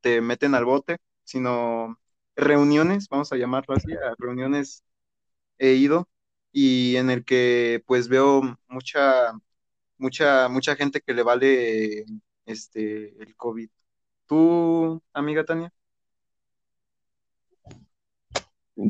te 0.00 0.20
meten 0.20 0.54
al 0.54 0.64
bote, 0.64 0.96
sino 1.30 1.98
reuniones, 2.36 3.08
vamos 3.08 3.32
a 3.32 3.36
llamarlo 3.36 3.74
así, 3.76 3.92
a 3.94 4.14
reuniones 4.18 4.84
he 5.58 5.74
ido 5.74 6.08
y 6.52 6.96
en 6.96 7.10
el 7.10 7.24
que 7.24 7.82
pues 7.86 8.08
veo 8.08 8.42
mucha, 8.68 9.32
mucha, 9.98 10.48
mucha 10.50 10.76
gente 10.76 11.00
que 11.02 11.14
le 11.14 11.22
vale 11.24 12.06
este 12.46 13.22
el 13.22 13.36
COVID. 13.36 13.70
¿Tú, 14.26 15.02
amiga 15.14 15.44
Tania? 15.44 15.72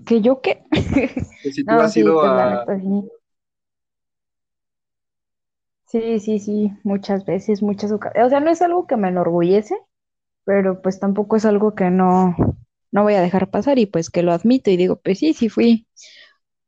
¿Que 0.06 0.20
yo 0.20 0.40
qué? 0.40 0.62
Que 1.42 1.52
si 1.52 1.64
tú 1.66 1.80
No, 1.80 1.82
has 1.82 1.94
sí, 1.94 2.02
ido 2.02 2.22
a... 2.22 2.66
Sí, 5.86 6.20
sí, 6.20 6.38
sí, 6.38 6.72
muchas 6.84 7.24
veces, 7.26 7.62
muchas 7.62 7.92
ocasiones. 7.92 8.26
O 8.26 8.30
sea, 8.30 8.40
no 8.40 8.50
es 8.50 8.62
algo 8.62 8.86
que 8.86 8.96
me 8.96 9.08
enorgullece, 9.08 9.74
pero 10.44 10.82
pues 10.82 11.00
tampoco 11.00 11.36
es 11.36 11.44
algo 11.46 11.74
que 11.74 11.90
no, 11.90 12.36
no 12.92 13.02
voy 13.02 13.14
a 13.14 13.20
dejar 13.22 13.50
pasar 13.50 13.78
y 13.78 13.86
pues 13.86 14.10
que 14.10 14.22
lo 14.22 14.32
admito 14.32 14.70
y 14.70 14.76
digo, 14.76 14.96
pues 15.00 15.18
sí, 15.18 15.34
sí 15.34 15.48
fui 15.48 15.86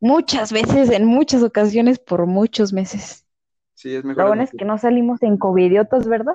muchas 0.01 0.53
veces, 0.53 0.91
en 0.91 1.07
muchas 1.07 1.43
ocasiones, 1.43 1.99
por 2.01 2.27
muchos 2.27 2.73
meses. 2.73 3.27
Sí, 3.75 3.95
es 3.95 4.05
Lo 4.17 4.27
mejor 4.27 4.27
bueno 4.27 4.43
es 4.45 4.53
admitir. 4.53 4.55
que 4.55 4.65
no 4.67 4.79
salimos 4.79 5.23
en 5.23 5.39
covidiotas, 5.39 6.09
¿verdad? 6.09 6.35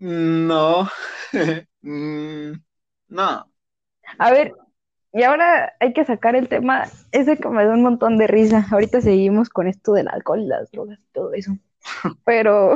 No, 0.00 0.88
Mm, 1.82 2.52
no, 3.08 3.50
A 4.18 4.30
ver, 4.32 4.54
y 5.12 5.22
ahora 5.22 5.72
hay 5.80 5.92
que 5.92 6.04
sacar 6.04 6.36
el 6.36 6.48
tema 6.48 6.84
ese 7.12 7.38
que 7.38 7.48
me 7.48 7.64
da 7.64 7.74
un 7.74 7.82
montón 7.82 8.18
de 8.18 8.26
risa. 8.26 8.66
Ahorita 8.70 9.00
seguimos 9.00 9.48
con 9.50 9.66
esto 9.68 9.92
del 9.92 10.08
alcohol, 10.08 10.48
las 10.48 10.70
drogas 10.70 10.98
y 11.00 11.12
todo 11.12 11.32
eso. 11.34 11.56
Pero 12.24 12.74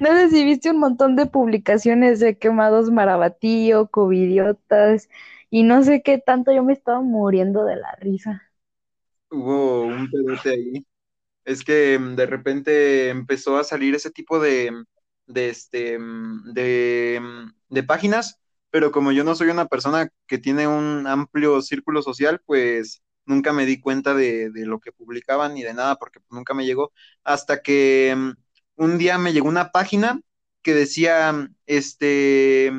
no 0.00 0.08
sé 0.12 0.30
si 0.30 0.44
viste 0.44 0.70
un 0.70 0.78
montón 0.80 1.16
de 1.16 1.26
publicaciones 1.26 2.20
de 2.20 2.38
quemados 2.38 2.90
Marabatío, 2.90 3.88
covidiotas 3.88 5.08
y 5.50 5.62
no 5.64 5.82
sé 5.82 6.02
qué 6.02 6.18
tanto. 6.18 6.52
Yo 6.52 6.64
me 6.64 6.72
estaba 6.72 7.00
muriendo 7.02 7.64
de 7.64 7.76
la 7.76 7.92
risa. 7.96 8.42
hubo 9.30 9.82
un 9.86 10.10
pedote 10.10 10.50
ahí. 10.50 10.86
Es 11.44 11.64
que 11.64 11.98
mm, 11.98 12.16
de 12.16 12.26
repente 12.26 13.10
empezó 13.10 13.58
a 13.58 13.64
salir 13.64 13.94
ese 13.96 14.12
tipo 14.12 14.40
de, 14.40 14.72
de, 15.26 15.50
este, 15.50 15.98
mm, 15.98 16.52
de, 16.54 17.20
de 17.70 17.82
páginas, 17.84 18.40
pero 18.70 18.92
como 18.92 19.12
yo 19.12 19.24
no 19.24 19.34
soy 19.34 19.48
una 19.50 19.66
persona 19.68 20.10
que 20.28 20.38
tiene 20.38 20.68
un 20.68 21.06
amplio 21.06 21.62
círculo 21.62 22.02
social, 22.02 22.40
pues 22.46 23.02
nunca 23.26 23.52
me 23.54 23.66
di 23.66 23.80
cuenta 23.80 24.14
de, 24.14 24.50
de 24.50 24.66
lo 24.66 24.80
que 24.80 24.92
publicaban 24.92 25.54
ni 25.54 25.62
de 25.64 25.74
nada, 25.74 25.96
porque 25.96 26.20
nunca 26.30 26.54
me 26.54 26.66
llegó, 26.66 26.92
hasta 27.24 27.62
que 27.62 28.16
un 28.76 28.98
día 28.98 29.18
me 29.18 29.32
llegó 29.32 29.48
una 29.48 29.70
página 29.72 30.20
que 30.62 30.74
decía, 30.74 31.32
mm, 31.32 31.54
este, 31.66 32.72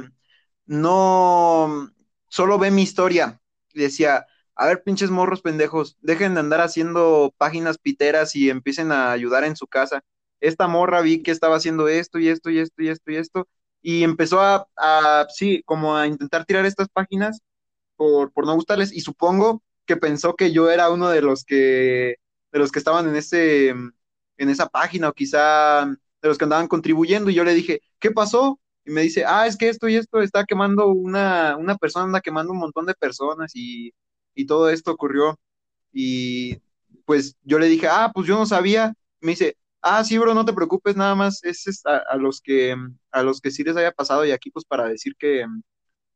no, 0.65 1.91
solo 2.29 2.59
ve 2.59 2.71
mi 2.71 2.83
historia, 2.83 3.41
decía 3.73 4.25
a 4.55 4.65
ver, 4.67 4.81
pinches 4.83 5.11
morros 5.11 5.41
pendejos, 5.41 5.97
dejen 6.01 6.33
de 6.33 6.39
andar 6.39 6.61
haciendo 6.61 7.33
páginas 7.37 7.77
piteras 7.77 8.35
y 8.35 8.49
empiecen 8.49 8.91
a 8.91 9.11
ayudar 9.11 9.43
en 9.43 9.55
su 9.55 9.67
casa. 9.67 10.03
Esta 10.39 10.67
morra 10.67 11.01
vi 11.01 11.21
que 11.21 11.29
estaba 11.31 11.57
haciendo 11.57 11.87
esto 11.87 12.17
y 12.19 12.29
esto 12.29 12.49
y 12.49 12.59
esto 12.59 12.81
y 12.81 12.89
esto 12.89 13.11
y 13.11 13.15
esto, 13.17 13.47
y 13.81 14.03
empezó 14.03 14.39
a, 14.41 15.27
sí, 15.33 15.61
como 15.65 15.95
a 15.95 16.07
intentar 16.07 16.45
tirar 16.45 16.65
estas 16.65 16.89
páginas 16.89 17.41
por, 17.95 18.31
por 18.33 18.45
no 18.45 18.55
gustarles, 18.55 18.93
y 18.93 19.01
supongo 19.01 19.63
que 19.85 19.97
pensó 19.97 20.35
que 20.35 20.51
yo 20.51 20.69
era 20.71 20.89
uno 20.89 21.09
de 21.09 21.21
los 21.21 21.43
que, 21.45 22.17
de 22.51 22.59
los 22.59 22.71
que 22.71 22.79
estaban 22.79 23.07
en 23.09 23.15
ese, 23.15 23.73
esa 24.37 24.67
página, 24.67 25.09
o 25.09 25.13
quizá 25.13 25.85
de 25.85 26.27
los 26.27 26.37
que 26.37 26.45
andaban 26.45 26.67
contribuyendo, 26.67 27.29
y 27.29 27.35
yo 27.35 27.43
le 27.43 27.53
dije, 27.53 27.81
¿qué 27.99 28.11
pasó? 28.11 28.59
Y 28.85 28.91
me 28.91 29.01
dice, 29.01 29.25
ah, 29.25 29.47
es 29.47 29.57
que 29.57 29.69
esto 29.69 29.87
y 29.89 29.95
esto 29.95 30.21
está 30.21 30.45
quemando 30.45 30.87
una, 30.89 31.57
una 31.57 31.75
persona, 31.77 32.05
anda 32.05 32.21
quemando 32.21 32.53
un 32.53 32.59
montón 32.59 32.85
de 32.85 32.93
personas 32.95 33.51
y 33.55 33.91
y 34.37 34.45
todo 34.47 34.69
esto 34.69 34.91
ocurrió 34.91 35.37
y 35.93 36.57
pues 37.05 37.35
yo 37.43 37.59
le 37.59 37.67
dije, 37.67 37.87
ah, 37.89 38.11
pues 38.13 38.27
yo 38.27 38.37
no 38.37 38.45
sabía, 38.45 38.93
me 39.21 39.31
dice, 39.31 39.57
ah, 39.81 40.03
sí, 40.03 40.17
bro, 40.17 40.33
no 40.33 40.45
te 40.45 40.53
preocupes, 40.53 40.95
nada 40.95 41.15
más 41.15 41.43
es, 41.43 41.67
es 41.67 41.81
a, 41.85 42.15
los 42.17 42.41
que 42.41 42.75
a 43.11 43.23
los 43.23 43.41
que 43.41 43.51
sí 43.51 43.63
les 43.63 43.75
haya 43.77 43.91
pasado 43.91 44.25
y 44.25 44.31
aquí 44.31 44.51
pues 44.51 44.65
para 44.65 44.87
decir 44.87 45.15
que, 45.17 45.45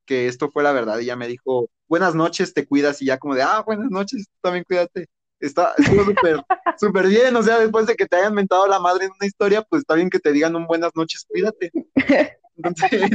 que 0.05 0.27
esto 0.27 0.49
fue 0.51 0.63
la 0.63 0.73
verdad 0.73 0.99
y 0.99 1.05
ya 1.05 1.15
me 1.15 1.27
dijo, 1.27 1.69
buenas 1.87 2.15
noches, 2.15 2.53
te 2.53 2.67
cuidas 2.67 3.01
y 3.01 3.05
ya 3.07 3.17
como 3.19 3.35
de, 3.35 3.43
ah, 3.43 3.63
buenas 3.65 3.89
noches, 3.91 4.27
también 4.41 4.65
cuídate. 4.65 5.07
Está, 5.41 5.73
súper, 5.77 6.37
súper 6.77 7.07
bien, 7.07 7.35
o 7.35 7.41
sea, 7.43 7.57
después 7.59 7.87
de 7.87 7.95
que 7.95 8.05
te 8.05 8.15
hayan 8.15 8.33
mentado 8.33 8.67
la 8.67 8.79
madre 8.79 9.05
en 9.05 9.11
una 9.11 9.25
historia, 9.25 9.61
pues 9.63 9.81
está 9.81 9.95
bien 9.95 10.09
que 10.09 10.19
te 10.19 10.31
digan 10.31 10.55
un 10.55 10.67
buenas 10.67 10.91
noches, 10.95 11.25
cuídate. 11.27 11.71
Entonces, 12.57 13.11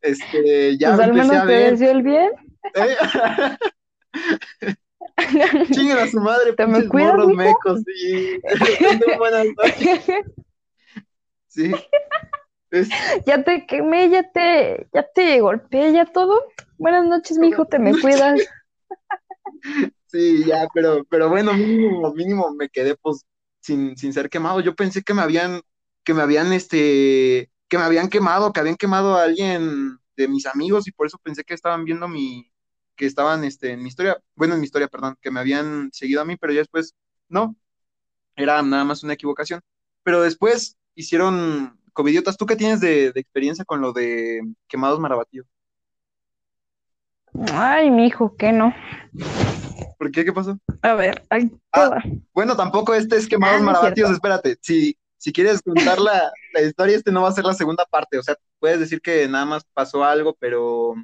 este, 0.00 0.78
ya 0.78 0.94
Pues 0.96 1.00
al 1.08 1.12
menos 1.12 1.30
a 1.36 1.40
te 1.42 1.46
ver. 1.46 1.70
deseó 1.72 1.90
el 1.90 2.02
bien. 2.02 2.30
¿eh? 2.74 2.96
Chinguen 5.72 5.98
a 5.98 6.06
su 6.06 6.20
madre, 6.20 6.52
¿Te 6.54 6.66
me 6.66 6.88
cuidas, 6.88 7.10
morros 7.14 7.26
mijo? 7.28 7.38
mecos. 7.42 7.80
Sí. 7.86 8.40
Buenas 9.18 9.46
noches. 9.56 10.00
Sí. 11.48 11.72
Es- 12.70 12.88
Ya 13.26 13.42
te 13.44 13.66
quemé, 13.66 14.08
ya 14.08 14.30
te, 14.30 14.88
ya 14.94 15.06
te 15.14 15.40
golpeé, 15.40 15.92
ya 15.92 16.06
todo. 16.06 16.42
Buenas 16.78 17.04
noches, 17.04 17.36
mijo, 17.38 17.66
te 17.66 17.78
me 17.78 17.92
cuidas. 18.00 18.40
Sí, 20.12 20.44
ya, 20.46 20.68
pero, 20.74 21.04
pero 21.04 21.28
bueno, 21.28 21.54
mínimo, 21.54 22.12
mínimo 22.14 22.54
me 22.54 22.68
quedé 22.68 22.96
pues 22.96 23.24
sin, 23.60 23.96
sin 23.96 24.12
ser 24.12 24.28
quemado. 24.30 24.60
Yo 24.60 24.74
pensé 24.74 25.02
que 25.02 25.14
me 25.14 25.22
habían, 25.22 25.62
que 26.04 26.14
me 26.14 26.22
habían, 26.22 26.52
este, 26.52 27.50
que 27.68 27.78
me 27.78 27.84
habían 27.84 28.08
quemado, 28.08 28.52
que 28.52 28.60
habían 28.60 28.76
quemado 28.76 29.16
a 29.16 29.24
alguien 29.24 29.98
de 30.16 30.28
mis 30.28 30.46
amigos 30.46 30.86
y 30.86 30.92
por 30.92 31.06
eso 31.06 31.18
pensé 31.22 31.44
que 31.44 31.54
estaban 31.54 31.84
viendo 31.84 32.08
mi, 32.08 32.52
que 32.96 33.06
estaban, 33.06 33.44
este, 33.44 33.72
en 33.72 33.82
mi 33.82 33.88
historia, 33.88 34.20
bueno, 34.36 34.54
en 34.54 34.60
mi 34.60 34.66
historia, 34.66 34.88
perdón, 34.88 35.16
que 35.20 35.30
me 35.30 35.40
habían 35.40 35.90
seguido 35.92 36.20
a 36.20 36.24
mí, 36.24 36.36
pero 36.36 36.52
ya 36.52 36.60
después, 36.60 36.94
no, 37.28 37.56
era 38.36 38.62
nada 38.62 38.84
más 38.84 39.02
una 39.02 39.14
equivocación. 39.14 39.60
Pero 40.02 40.22
después 40.22 40.76
hicieron 40.94 41.78
covidiotas. 41.92 42.36
¿Tú 42.36 42.46
qué 42.46 42.56
tienes 42.56 42.80
de, 42.80 43.12
de 43.12 43.20
experiencia 43.20 43.64
con 43.64 43.80
lo 43.80 43.92
de 43.92 44.42
quemados 44.68 45.00
marabatíos? 45.00 45.46
Ay, 47.52 47.90
mijo, 47.90 48.36
¿qué 48.36 48.52
no? 48.52 48.74
¿Por 50.02 50.10
qué? 50.10 50.24
¿Qué 50.24 50.32
pasó? 50.32 50.58
A 50.82 50.94
ver, 50.94 51.22
ahí 51.30 51.48
te 51.48 51.56
Ah, 51.72 52.02
bueno, 52.34 52.56
tampoco 52.56 52.92
este 52.92 53.16
es 53.16 53.28
quemados 53.28 53.62
Ah, 53.62 53.64
no 53.64 53.86
es 53.86 54.10
espérate. 54.10 54.56
Si, 54.60 54.98
si 55.16 55.32
quieres 55.32 55.62
contar 55.62 56.00
la, 56.00 56.32
la 56.52 56.60
historia, 56.60 56.96
este 56.96 57.12
no 57.12 57.22
va 57.22 57.28
a 57.28 57.32
ser 57.32 57.44
la 57.44 57.54
segunda 57.54 57.84
parte. 57.86 58.18
O 58.18 58.22
sea, 58.24 58.34
puedes 58.58 58.80
decir 58.80 59.00
que 59.00 59.28
nada 59.28 59.44
más 59.44 59.62
pasó 59.72 60.02
algo, 60.02 60.34
pero, 60.40 60.94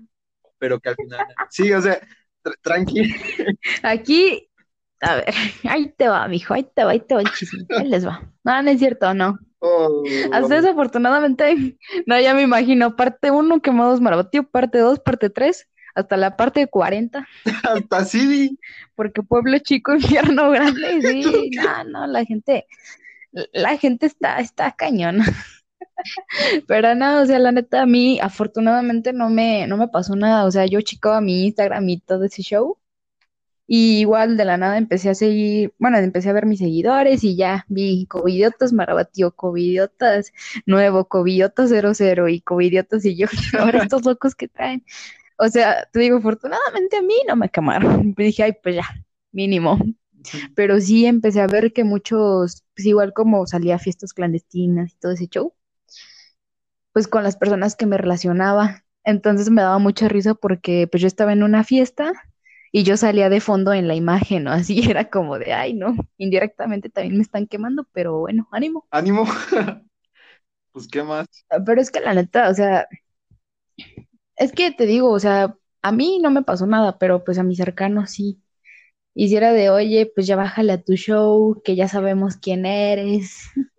pero 0.58 0.80
que 0.80 0.88
al 0.88 0.96
final. 0.96 1.20
Sí, 1.48 1.72
o 1.72 1.80
sea, 1.80 2.00
tr- 2.42 2.56
tranqui. 2.60 3.14
Aquí, 3.84 4.50
a 5.00 5.14
ver, 5.14 5.26
ahí 5.68 5.92
te 5.96 6.08
va, 6.08 6.26
mijo, 6.26 6.54
ahí 6.54 6.64
te 6.64 6.82
va, 6.82 6.90
ahí 6.90 7.00
te 7.00 7.14
va 7.14 7.20
el 7.20 7.30
chisme. 7.32 7.66
Ahí 7.70 7.86
les 7.86 8.04
va. 8.04 8.20
No, 8.42 8.60
no 8.62 8.68
es 8.70 8.80
cierto, 8.80 9.14
no. 9.14 9.38
Oh, 9.60 10.02
Hasta 10.32 10.56
eso, 10.58 10.70
afortunadamente, 10.70 11.78
no, 12.06 12.20
ya 12.20 12.34
me 12.34 12.42
imagino, 12.42 12.96
parte 12.96 13.30
1, 13.30 13.60
quemados 13.60 14.00
marabatío, 14.00 14.48
parte 14.48 14.78
2, 14.78 14.98
parte 15.00 15.30
3, 15.30 15.68
hasta 15.98 16.16
la 16.16 16.36
parte 16.36 16.66
40, 16.66 17.26
hasta 17.64 17.96
así. 17.96 18.58
porque 18.94 19.22
pueblo 19.22 19.58
chico, 19.58 19.94
infierno 19.96 20.50
grande, 20.50 21.02
sí, 21.02 21.50
no, 21.56 21.84
no, 21.84 22.06
la 22.06 22.24
gente, 22.24 22.66
la 23.52 23.76
gente 23.76 24.06
está, 24.06 24.38
está 24.38 24.72
cañona. 24.72 25.24
Pero 26.68 26.94
no, 26.94 27.22
o 27.22 27.26
sea, 27.26 27.38
la 27.40 27.50
neta, 27.52 27.82
a 27.82 27.86
mí 27.86 28.20
afortunadamente 28.20 29.12
no 29.12 29.30
me, 29.30 29.66
no 29.66 29.76
me 29.76 29.88
pasó 29.88 30.14
nada. 30.14 30.44
O 30.44 30.50
sea, 30.50 30.64
yo 30.66 30.80
checaba 30.80 31.20
mi 31.20 31.46
Instagram 31.46 31.88
y 31.88 32.00
todo 32.00 32.24
ese 32.24 32.42
show. 32.42 32.78
Y 33.70 34.00
igual 34.00 34.38
de 34.38 34.46
la 34.46 34.56
nada 34.56 34.78
empecé 34.78 35.10
a 35.10 35.14
seguir, 35.14 35.74
bueno, 35.78 35.98
empecé 35.98 36.30
a 36.30 36.32
ver 36.32 36.46
mis 36.46 36.58
seguidores 36.60 37.22
y 37.22 37.36
ya 37.36 37.66
vi 37.68 38.06
Covidiotas 38.06 38.72
Marabatio, 38.72 39.32
Covidiotas 39.32 40.32
Nuevo, 40.64 41.06
Covidiotas 41.06 41.68
00 41.70 42.28
y 42.30 42.40
Covidiotas 42.40 43.04
y 43.04 43.16
yo, 43.16 43.26
ahora 43.58 43.82
estos 43.82 44.06
locos 44.06 44.34
que 44.34 44.48
traen. 44.48 44.84
O 45.38 45.48
sea, 45.48 45.88
te 45.92 46.00
digo, 46.00 46.18
afortunadamente 46.18 46.96
a 46.96 47.02
mí 47.02 47.14
no 47.26 47.36
me 47.36 47.48
quemaron. 47.48 48.14
dije, 48.16 48.42
ay, 48.42 48.52
pues 48.62 48.76
ya, 48.76 48.84
mínimo. 49.32 49.78
Pero 50.54 50.80
sí 50.80 51.06
empecé 51.06 51.40
a 51.40 51.46
ver 51.46 51.72
que 51.72 51.84
muchos, 51.84 52.64
pues 52.74 52.86
igual 52.86 53.12
como 53.12 53.46
salía 53.46 53.76
a 53.76 53.78
fiestas 53.78 54.12
clandestinas 54.12 54.92
y 54.92 54.96
todo 54.98 55.12
ese 55.12 55.28
show, 55.28 55.54
pues 56.92 57.06
con 57.08 57.22
las 57.22 57.36
personas 57.36 57.76
que 57.76 57.86
me 57.86 57.96
relacionaba. 57.96 58.84
Entonces 59.04 59.48
me 59.50 59.62
daba 59.62 59.78
mucha 59.78 60.08
risa 60.08 60.34
porque 60.34 60.88
pues 60.90 61.00
yo 61.00 61.06
estaba 61.06 61.32
en 61.32 61.44
una 61.44 61.64
fiesta 61.64 62.12
y 62.72 62.82
yo 62.82 62.96
salía 62.96 63.30
de 63.30 63.40
fondo 63.40 63.72
en 63.72 63.88
la 63.88 63.94
imagen, 63.94 64.44
¿no? 64.44 64.50
Así 64.52 64.90
era 64.90 65.08
como 65.08 65.38
de, 65.38 65.52
ay, 65.52 65.72
no, 65.74 65.96
indirectamente 66.18 66.90
también 66.90 67.16
me 67.16 67.22
están 67.22 67.46
quemando, 67.46 67.86
pero 67.92 68.18
bueno, 68.18 68.48
ánimo. 68.50 68.86
Ánimo. 68.90 69.24
pues, 70.72 70.88
¿qué 70.88 71.02
más? 71.04 71.26
Ah, 71.48 71.58
pero 71.64 71.80
es 71.80 71.90
que 71.90 72.00
la 72.00 72.14
neta, 72.14 72.50
o 72.50 72.54
sea, 72.54 72.86
es 74.38 74.52
que 74.52 74.70
te 74.72 74.86
digo, 74.86 75.10
o 75.10 75.20
sea, 75.20 75.56
a 75.82 75.92
mí 75.92 76.18
no 76.20 76.30
me 76.30 76.42
pasó 76.42 76.66
nada, 76.66 76.98
pero 76.98 77.24
pues 77.24 77.38
a 77.38 77.42
mis 77.44 77.58
cercanos 77.58 78.10
sí. 78.10 78.40
Hiciera 79.14 79.52
de, 79.52 79.70
oye, 79.70 80.10
pues 80.14 80.26
ya 80.26 80.36
bájale 80.36 80.72
a 80.74 80.82
tu 80.82 80.94
show, 80.94 81.60
que 81.64 81.76
ya 81.76 81.88
sabemos 81.88 82.36
quién 82.36 82.66
eres. 82.66 83.38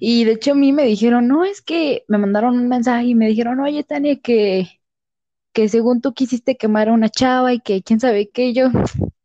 Y 0.00 0.24
de 0.24 0.32
hecho 0.32 0.52
a 0.52 0.54
mí 0.54 0.72
me 0.72 0.84
dijeron, 0.84 1.28
no, 1.28 1.44
es 1.44 1.62
que 1.62 2.04
me 2.08 2.18
mandaron 2.18 2.56
un 2.58 2.68
mensaje 2.68 3.06
y 3.06 3.14
me 3.16 3.26
dijeron, 3.28 3.60
oye, 3.60 3.84
Tania, 3.84 4.18
que 4.20 4.78
que 5.52 5.68
según 5.68 6.00
tú 6.00 6.14
quisiste 6.14 6.56
quemar 6.56 6.88
a 6.88 6.92
una 6.92 7.08
chava 7.08 7.52
y 7.52 7.60
que 7.60 7.82
quién 7.82 8.00
sabe 8.00 8.30
qué, 8.30 8.52
yo, 8.54 8.68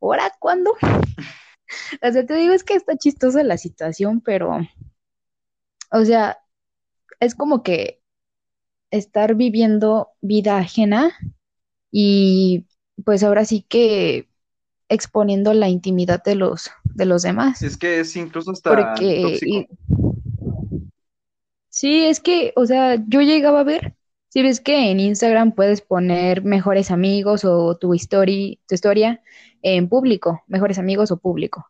¿ahora 0.01 0.31
cuándo? 0.39 0.71
o 2.01 2.11
sea, 2.11 2.25
te 2.25 2.33
digo, 2.35 2.53
es 2.55 2.63
que 2.63 2.73
está 2.75 2.97
chistosa 2.97 3.43
la 3.43 3.57
situación, 3.57 4.21
pero, 4.21 4.57
o 5.91 6.05
sea, 6.05 6.39
es 7.19 7.35
como 7.35 7.63
que 7.63 8.02
estar 8.93 9.33
viviendo 9.33 10.09
vida 10.21 10.59
ajena 10.59 11.11
y 11.91 12.65
pues 13.03 13.23
ahora 13.23 13.43
sí 13.43 13.65
que 13.67 14.29
exponiendo 14.87 15.53
la 15.55 15.67
intimidad 15.67 16.23
de 16.23 16.35
los, 16.35 16.69
de 16.83 17.05
los 17.05 17.23
demás. 17.23 17.63
Es 17.63 17.75
que 17.75 18.01
es 18.01 18.15
incluso 18.15 18.51
hasta 18.51 18.69
Porque, 18.69 19.67
sí, 21.69 22.05
es 22.05 22.19
que, 22.19 22.53
o 22.55 22.67
sea, 22.67 23.03
yo 23.07 23.21
llegaba 23.21 23.61
a 23.61 23.63
ver 23.63 23.95
si 24.29 24.43
ves 24.43 24.59
que 24.59 24.91
en 24.91 24.99
Instagram 24.99 25.53
puedes 25.53 25.81
poner 25.81 26.43
mejores 26.43 26.91
amigos 26.91 27.45
o 27.45 27.75
tu, 27.77 27.95
historia, 27.95 28.57
tu 28.67 28.75
historia 28.75 29.23
en 29.63 29.89
público, 29.89 30.43
mejores 30.47 30.77
amigos 30.77 31.09
o 31.09 31.17
público. 31.17 31.67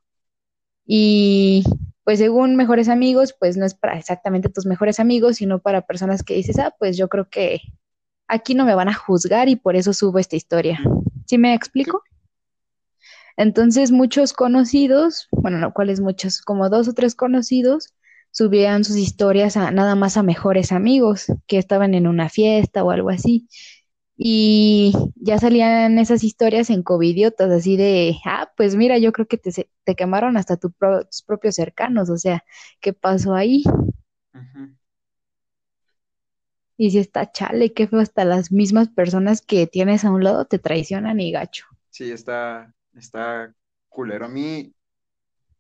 Y 0.86 1.63
pues 2.03 2.19
según 2.19 2.55
mejores 2.55 2.89
amigos, 2.89 3.35
pues 3.39 3.57
no 3.57 3.65
es 3.65 3.75
para 3.75 3.97
exactamente 3.97 4.49
tus 4.49 4.65
mejores 4.65 4.99
amigos, 4.99 5.37
sino 5.37 5.59
para 5.59 5.81
personas 5.81 6.23
que 6.23 6.35
dices, 6.35 6.59
ah, 6.59 6.75
pues 6.77 6.97
yo 6.97 7.07
creo 7.07 7.29
que 7.29 7.61
aquí 8.27 8.55
no 8.55 8.65
me 8.65 8.75
van 8.75 8.89
a 8.89 8.93
juzgar 8.93 9.49
y 9.49 9.55
por 9.55 9.75
eso 9.75 9.93
subo 9.93 10.19
esta 10.19 10.35
historia. 10.35 10.79
¿Sí 11.25 11.37
me 11.37 11.53
explico? 11.53 12.03
Entonces 13.37 13.91
muchos 13.91 14.33
conocidos, 14.33 15.27
bueno, 15.31 15.57
no, 15.57 15.73
¿cuáles 15.73 15.99
muchos? 16.01 16.41
Como 16.41 16.69
dos 16.69 16.87
o 16.87 16.93
tres 16.93 17.15
conocidos 17.15 17.93
subían 18.31 18.83
sus 18.83 18.97
historias 18.97 19.57
a 19.57 19.71
nada 19.71 19.95
más 19.95 20.17
a 20.17 20.23
mejores 20.23 20.71
amigos 20.71 21.27
que 21.47 21.57
estaban 21.57 21.93
en 21.93 22.07
una 22.07 22.29
fiesta 22.29 22.83
o 22.83 22.91
algo 22.91 23.09
así. 23.09 23.47
Y 24.26 24.93
ya 25.15 25.38
salían 25.38 25.99
esas 25.99 26.24
historias 26.24 26.69
en 26.69 26.82
covidiotas, 26.82 27.51
así 27.51 27.76
de, 27.76 28.15
ah, 28.24 28.49
pues 28.55 28.74
mira, 28.78 28.97
yo 28.97 29.11
creo 29.11 29.28
que 29.28 29.38
te, 29.38 29.51
te 29.84 29.95
quemaron 29.95 30.38
hasta 30.38 30.55
tus 30.55 30.71
propios 31.28 31.55
cercanos, 31.55 32.09
o 32.09 32.17
sea, 32.17 32.45
¿qué 32.80 32.93
pasó 32.93 33.36
ahí? 33.36 33.63
Y 36.78 36.91
si 36.91 36.99
está 36.99 37.30
chale, 37.34 37.74
qué 37.74 37.86
feo, 37.86 37.99
hasta 37.99 38.24
las 38.24 38.49
mismas 38.49 38.88
personas 38.88 39.41
que 39.41 39.67
tienes 39.67 40.05
a 40.05 40.11
un 40.11 40.24
lado 40.24 40.45
te 40.45 40.57
traicionan 40.57 41.19
y 41.19 41.34
gacho. 41.34 41.65
Sí, 41.89 42.09
está, 42.09 42.74
está 42.93 43.53
culero. 43.89 44.28
A 44.28 44.30
mí 44.30 44.74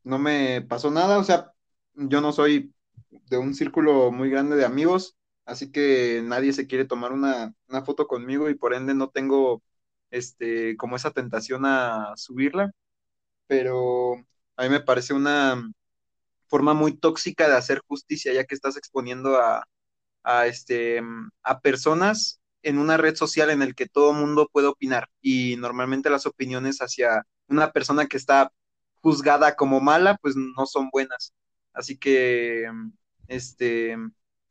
no 0.05 0.19
me 0.19 0.61
pasó 0.61 0.89
nada, 0.89 1.19
o 1.19 1.23
sea, 1.25 1.51
yo 1.95 2.21
no 2.21 2.31
soy 2.31 2.73
de 3.09 3.37
un 3.37 3.53
círculo 3.53 4.09
muy 4.13 4.29
grande 4.29 4.55
de 4.55 4.63
amigos, 4.63 5.17
así 5.45 5.71
que 5.71 6.21
nadie 6.23 6.53
se 6.53 6.67
quiere 6.67 6.85
tomar 6.85 7.11
una, 7.13 7.53
foto 7.85 8.07
conmigo 8.07 8.49
y 8.49 8.55
por 8.55 8.73
ende 8.73 8.93
no 8.93 9.09
tengo 9.09 9.63
este 10.11 10.77
como 10.77 10.95
esa 10.95 11.11
tentación 11.11 11.65
a 11.65 12.13
subirla, 12.17 12.71
pero 13.47 14.15
a 14.57 14.63
mí 14.63 14.69
me 14.69 14.81
parece 14.81 15.13
una 15.13 15.61
forma 16.47 16.73
muy 16.73 16.93
tóxica 16.97 17.47
de 17.49 17.55
hacer 17.57 17.81
justicia, 17.87 18.33
ya 18.33 18.45
que 18.45 18.55
estás 18.55 18.77
exponiendo 18.77 19.37
a, 19.37 19.65
a, 20.23 20.47
este, 20.47 21.01
a 21.43 21.59
personas 21.61 22.41
en 22.63 22.79
una 22.79 22.97
red 22.97 23.15
social 23.15 23.49
en 23.49 23.61
el 23.61 23.75
que 23.75 23.87
todo 23.87 24.13
mundo 24.13 24.49
puede 24.51 24.67
opinar 24.67 25.09
y 25.21 25.57
normalmente 25.57 26.09
las 26.09 26.25
opiniones 26.25 26.79
hacia 26.79 27.25
una 27.47 27.71
persona 27.71 28.07
que 28.07 28.17
está 28.17 28.51
juzgada 29.01 29.55
como 29.55 29.81
mala, 29.81 30.17
pues 30.21 30.35
no 30.35 30.65
son 30.65 30.89
buenas. 30.91 31.33
Así 31.73 31.97
que, 31.97 32.69
este, 33.27 33.97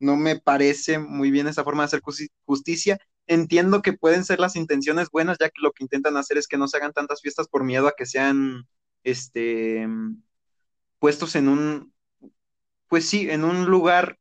no 0.03 0.17
me 0.17 0.39
parece 0.41 0.99
muy 0.99 1.31
bien 1.31 1.49
esa 1.49 1.65
forma 1.65 1.83
de 1.85 1.87
hacer 1.87 2.03
justicia. 2.47 2.99
Entiendo 3.27 3.83
que 3.83 3.93
pueden 3.95 4.25
ser 4.25 4.41
las 4.41 4.57
intenciones 4.57 5.11
buenas, 5.11 5.39
ya 5.41 5.49
que 5.51 5.63
lo 5.63 5.73
que 5.73 5.85
intentan 5.85 6.17
hacer 6.17 6.39
es 6.39 6.49
que 6.49 6.59
no 6.59 6.69
se 6.69 6.79
hagan 6.79 6.93
tantas 6.93 7.23
fiestas 7.23 7.49
por 7.49 7.65
miedo 7.65 7.89
a 7.89 7.95
que 7.97 8.07
sean, 8.07 8.67
este, 9.05 9.87
puestos 10.99 11.35
en 11.37 11.49
un, 11.49 11.93
pues 12.89 13.09
sí, 13.09 13.31
en 13.31 13.45
un 13.45 13.67
lugar 13.67 14.19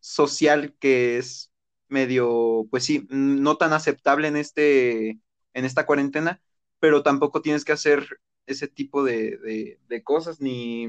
social 0.00 0.74
que 0.78 1.18
es 1.18 1.50
medio, 1.88 2.66
pues 2.70 2.84
sí, 2.84 3.06
no 3.10 3.56
tan 3.56 3.72
aceptable 3.72 4.28
en 4.28 4.36
este, 4.36 5.10
en 5.54 5.64
esta 5.64 5.86
cuarentena, 5.86 6.40
pero 6.80 7.02
tampoco 7.02 7.42
tienes 7.42 7.64
que 7.64 7.72
hacer 7.72 8.06
ese 8.46 8.68
tipo 8.68 9.04
de, 9.04 9.78
de 9.88 10.02
cosas, 10.02 10.40
ni, 10.40 10.88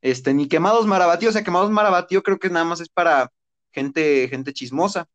este, 0.00 0.34
ni 0.34 0.48
quemados 0.48 0.86
marabatíos, 0.86 1.30
o 1.30 1.34
sea, 1.34 1.44
quemados 1.44 1.70
marabatío 1.70 2.22
creo 2.22 2.38
que 2.38 2.50
nada 2.50 2.64
más 2.64 2.80
es 2.80 2.88
para 2.88 3.32
gente, 3.76 4.28
gente 4.30 4.54
chismosa. 4.54 5.08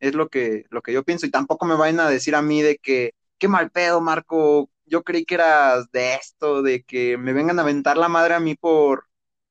Es 0.00 0.14
lo 0.14 0.28
que, 0.28 0.64
lo 0.70 0.82
que 0.82 0.92
yo 0.92 1.04
pienso. 1.04 1.26
Y 1.26 1.30
tampoco 1.30 1.66
me 1.66 1.76
vayan 1.76 2.00
a 2.00 2.10
decir 2.10 2.34
a 2.36 2.42
mí 2.42 2.62
de 2.62 2.78
que, 2.78 3.12
qué 3.38 3.48
mal 3.48 3.70
pedo, 3.70 4.00
Marco. 4.00 4.70
Yo 4.86 5.02
creí 5.04 5.24
que 5.24 5.36
eras 5.36 5.90
de 5.92 6.14
esto, 6.16 6.62
de 6.62 6.84
que 6.84 7.18
me 7.18 7.32
vengan 7.32 7.58
a 7.58 7.62
aventar 7.62 7.96
la 7.98 8.08
madre 8.08 8.34
a 8.34 8.40
mí 8.40 8.54
por, 8.56 9.06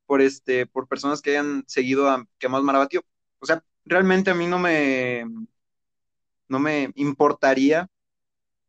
por 0.06 0.22
este, 0.22 0.68
por 0.68 0.88
personas 0.88 1.22
que 1.22 1.32
hayan 1.32 1.64
seguido 1.68 2.10
a 2.10 2.26
quemados 2.40 2.66
marabatío. 2.66 3.02
O 3.40 3.46
sea, 3.46 3.64
realmente 3.86 4.32
a 4.32 4.36
mí 4.36 4.48
no 4.48 4.60
me, 4.60 5.26
no 6.48 6.60
me 6.60 6.92
importaría 6.96 7.88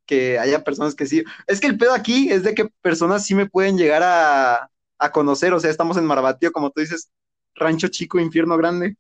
que 0.07 0.39
haya 0.39 0.65
personas 0.65 0.95
que 0.95 1.07
sí. 1.07 1.25
Es 1.47 1.61
que 1.61 1.67
el 1.69 1.79
pedo 1.79 1.95
aquí 1.95 2.31
es 2.31 2.43
de 2.45 2.55
que 2.55 2.67
personas 2.83 3.27
sí 3.27 3.35
me 3.35 3.49
pueden 3.49 3.79
llegar 3.79 4.03
a, 4.05 4.71
a 4.99 5.13
conocer, 5.13 5.55
o 5.55 5.61
sea, 5.61 5.71
estamos 5.71 5.97
en 5.97 6.07
Marabatío, 6.07 6.53
como 6.53 6.71
tú 6.71 6.81
dices, 6.81 7.11
rancho 7.55 7.89
chico, 7.89 8.21
infierno 8.21 8.57
grande. 8.57 8.97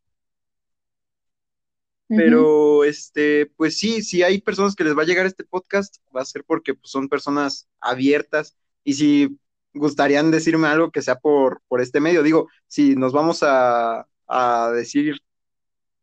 Pero, 2.08 2.84
este, 2.84 3.46
pues 3.56 3.78
sí, 3.78 4.02
si 4.02 4.22
hay 4.22 4.40
personas 4.40 4.76
que 4.76 4.84
les 4.84 4.96
va 4.96 5.02
a 5.02 5.06
llegar 5.06 5.26
este 5.26 5.44
podcast, 5.44 5.96
va 6.14 6.20
a 6.20 6.24
ser 6.24 6.44
porque 6.44 6.74
pues, 6.74 6.90
son 6.90 7.08
personas 7.08 7.68
abiertas 7.80 8.56
y 8.84 8.94
si 8.94 9.38
gustarían 9.74 10.30
decirme 10.30 10.68
algo 10.68 10.90
que 10.90 11.02
sea 11.02 11.16
por, 11.16 11.62
por 11.68 11.80
este 11.80 12.00
medio, 12.00 12.22
digo, 12.22 12.48
si 12.68 12.94
nos 12.94 13.12
vamos 13.12 13.42
a, 13.42 14.06
a 14.28 14.70
decir 14.72 15.16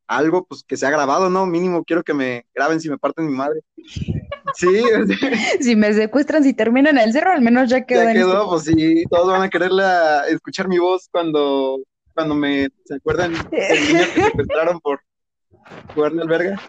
algo, 0.07 0.45
pues 0.45 0.63
que 0.63 0.77
sea 0.77 0.89
grabado, 0.89 1.29
¿no? 1.29 1.45
Mínimo 1.45 1.83
quiero 1.83 2.03
que 2.03 2.13
me 2.13 2.45
graben 2.53 2.79
si 2.79 2.89
me 2.89 2.97
parten 2.97 3.27
mi 3.27 3.33
madre. 3.33 3.61
Sí. 4.55 4.83
si 5.61 5.75
me 5.75 5.93
secuestran, 5.93 6.43
si 6.43 6.53
terminan 6.53 6.97
el 6.97 7.13
cerro, 7.13 7.31
al 7.31 7.41
menos 7.41 7.69
ya 7.69 7.85
quedó. 7.85 8.03
Ya 8.03 8.13
quedó, 8.13 8.57
este 8.57 8.71
pues 8.71 8.77
sí, 8.77 9.03
todos 9.09 9.27
van 9.27 9.41
a 9.41 9.49
querer 9.49 9.71
escuchar 10.29 10.67
mi 10.67 10.77
voz 10.77 11.07
cuando, 11.11 11.79
cuando 12.13 12.35
me 12.35 12.69
se 12.85 12.95
acuerdan 12.95 13.33
del 13.49 13.87
niño 13.87 14.05
que 14.13 14.23
secuestraron 14.23 14.79
por 14.79 14.99
jugarle 15.93 16.21
al 16.21 16.27
verga. 16.27 16.61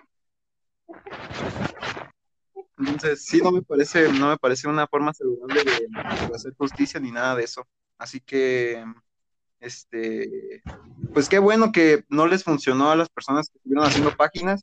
Entonces, 2.79 3.25
sí, 3.25 3.41
no 3.41 3.53
me 3.53 3.63
parece, 3.63 4.13
no 4.13 4.29
me 4.29 4.37
parece 4.37 4.69
una 4.69 4.87
forma 4.87 5.15
saludable 5.15 5.63
de 5.65 5.89
hacer 6.35 6.55
justicia 6.57 7.01
ni 7.01 7.11
nada 7.11 7.37
de 7.37 7.45
eso. 7.45 7.67
Así 7.99 8.21
que 8.21 8.85
este, 9.65 10.63
pues 11.15 11.29
qué 11.29 11.39
bueno 11.39 11.73
que 11.73 12.05
no 12.09 12.27
les 12.27 12.45
funcionó 12.45 12.91
a 12.91 12.97
las 12.97 13.09
personas 13.09 13.49
que 13.49 13.59
estuvieron 13.59 13.87
haciendo 13.87 14.15
páginas 14.15 14.63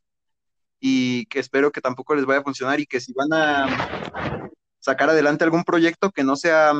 y 0.79 1.25
que 1.27 1.39
espero 1.39 1.71
que 1.71 1.81
tampoco 1.81 2.15
les 2.15 2.25
vaya 2.25 2.41
a 2.41 2.43
funcionar 2.43 2.79
y 2.79 2.85
que 2.85 2.99
si 2.99 3.13
van 3.13 3.33
a 3.33 4.49
sacar 4.79 5.09
adelante 5.09 5.43
algún 5.43 5.63
proyecto 5.63 6.11
que 6.11 6.23
no 6.23 6.35
sea 6.35 6.73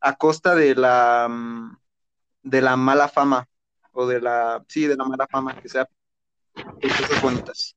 a 0.00 0.16
costa 0.16 0.54
de 0.54 0.74
la 0.74 1.28
de 2.42 2.60
la 2.60 2.76
mala 2.76 3.08
fama 3.08 3.46
o 3.92 4.06
de 4.06 4.20
la 4.20 4.64
sí 4.68 4.86
de 4.86 4.96
la 4.96 5.04
mala 5.04 5.26
fama 5.28 5.60
que 5.60 5.68
sea 5.68 5.88
cosas 6.54 7.22
bonitas 7.22 7.76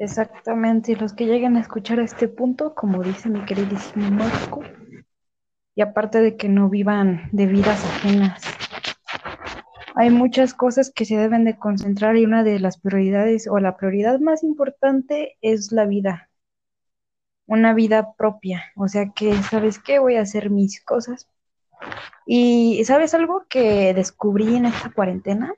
Exactamente, 0.00 0.96
los 0.96 1.12
que 1.12 1.26
lleguen 1.26 1.58
a 1.58 1.60
escuchar 1.60 2.00
a 2.00 2.04
este 2.04 2.26
punto, 2.26 2.74
como 2.74 3.02
dice 3.02 3.28
mi 3.28 3.44
queridísimo 3.44 4.10
Marco, 4.10 4.62
y 5.74 5.82
aparte 5.82 6.22
de 6.22 6.38
que 6.38 6.48
no 6.48 6.70
vivan 6.70 7.28
de 7.32 7.44
vidas 7.44 7.84
ajenas, 7.84 8.42
hay 9.94 10.08
muchas 10.08 10.54
cosas 10.54 10.90
que 10.90 11.04
se 11.04 11.18
deben 11.18 11.44
de 11.44 11.58
concentrar 11.58 12.16
y 12.16 12.24
una 12.24 12.42
de 12.44 12.60
las 12.60 12.80
prioridades 12.80 13.46
o 13.46 13.58
la 13.58 13.76
prioridad 13.76 14.20
más 14.20 14.42
importante 14.42 15.36
es 15.42 15.70
la 15.70 15.84
vida, 15.84 16.30
una 17.44 17.74
vida 17.74 18.14
propia, 18.14 18.72
o 18.76 18.88
sea 18.88 19.10
que, 19.14 19.34
¿sabes 19.42 19.78
qué? 19.78 19.98
Voy 19.98 20.16
a 20.16 20.22
hacer 20.22 20.48
mis 20.48 20.82
cosas. 20.82 21.28
Y 22.24 22.82
¿sabes 22.86 23.12
algo 23.12 23.44
que 23.50 23.92
descubrí 23.92 24.56
en 24.56 24.64
esta 24.64 24.90
cuarentena? 24.90 25.52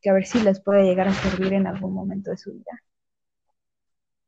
Que 0.00 0.10
a 0.10 0.12
ver 0.14 0.26
si 0.26 0.40
les 0.40 0.60
puede 0.60 0.84
llegar 0.84 1.08
a 1.08 1.12
servir 1.12 1.52
en 1.52 1.66
algún 1.66 1.92
momento 1.92 2.30
de 2.30 2.36
su 2.36 2.52
vida 2.52 2.82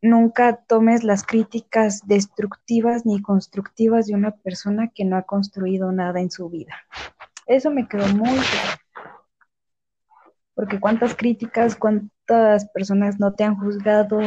nunca 0.03 0.57
tomes 0.66 1.05
las 1.05 1.25
críticas 1.25 2.07
destructivas 2.07 3.05
ni 3.05 3.21
constructivas 3.21 4.07
de 4.07 4.14
una 4.14 4.31
persona 4.33 4.91
que 4.95 5.05
no 5.05 5.16
ha 5.16 5.23
construido 5.23 5.93
nada 5.93 6.21
en 6.21 6.31
su 6.31 6.49
vida. 6.49 6.75
Eso 7.47 7.71
me 7.71 7.87
quedó 7.89 8.07
muy 8.09 8.39
claro. 8.39 8.79
Porque 10.55 10.81
cuántas 10.81 11.14
críticas, 11.14 11.77
cuántas 11.77 12.68
personas 12.71 13.18
no 13.18 13.35
te 13.35 13.45
han 13.45 13.57
juzgado. 13.57 14.21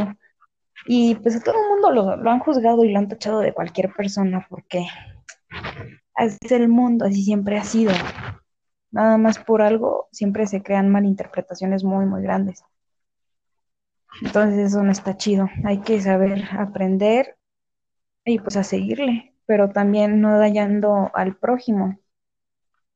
Y 0.86 1.16
pues 1.16 1.36
a 1.36 1.40
todo 1.40 1.56
el 1.56 1.70
mundo 1.70 1.92
lo, 1.92 2.18
lo 2.18 2.32
han 2.32 2.40
juzgado 2.40 2.84
y 2.84 2.92
lo 2.92 3.00
han 3.00 3.08
tachado 3.08 3.40
de 3.40 3.54
cualquier 3.54 3.94
persona 3.94 4.46
porque 4.50 4.86
así 6.16 6.38
es 6.42 6.52
el 6.52 6.68
mundo, 6.68 7.06
así 7.06 7.24
siempre 7.24 7.58
ha 7.58 7.64
sido. 7.64 7.94
Nada 8.94 9.18
más 9.18 9.40
por 9.40 9.64
algo, 9.64 10.08
siempre 10.12 10.46
se 10.46 10.62
crean 10.62 10.90
malinterpretaciones 10.92 11.84
muy, 11.84 12.06
muy 12.06 12.22
grandes. 12.22 12.64
Entonces 14.22 14.68
eso 14.72 14.84
no 14.84 14.92
está 14.92 15.18
chido. 15.18 15.50
Hay 15.66 15.80
que 15.82 16.00
saber 16.00 16.44
aprender 16.52 17.36
y 18.24 18.38
pues 18.38 18.56
a 18.56 18.64
seguirle, 18.64 19.34
pero 19.48 19.72
también 19.72 20.22
no 20.22 20.38
dañando 20.38 21.10
al 21.16 21.36
prójimo. 21.36 21.98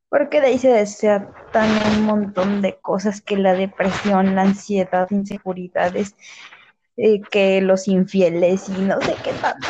Porque 0.10 0.40
de 0.40 0.48
ahí 0.48 0.60
se 0.60 0.70
deseatan 0.70 1.98
un 1.98 2.06
montón 2.06 2.62
de 2.62 2.78
cosas 2.80 3.20
que 3.20 3.36
la 3.36 3.54
depresión, 3.56 4.36
la 4.36 4.44
ansiedad, 4.44 5.08
inseguridades, 5.10 6.16
eh, 6.96 7.22
que 7.22 7.60
los 7.62 7.88
infieles 7.88 8.70
y 8.70 8.82
no 8.84 9.02
sé 9.02 9.16
qué 9.24 9.34
tanto. 9.42 9.68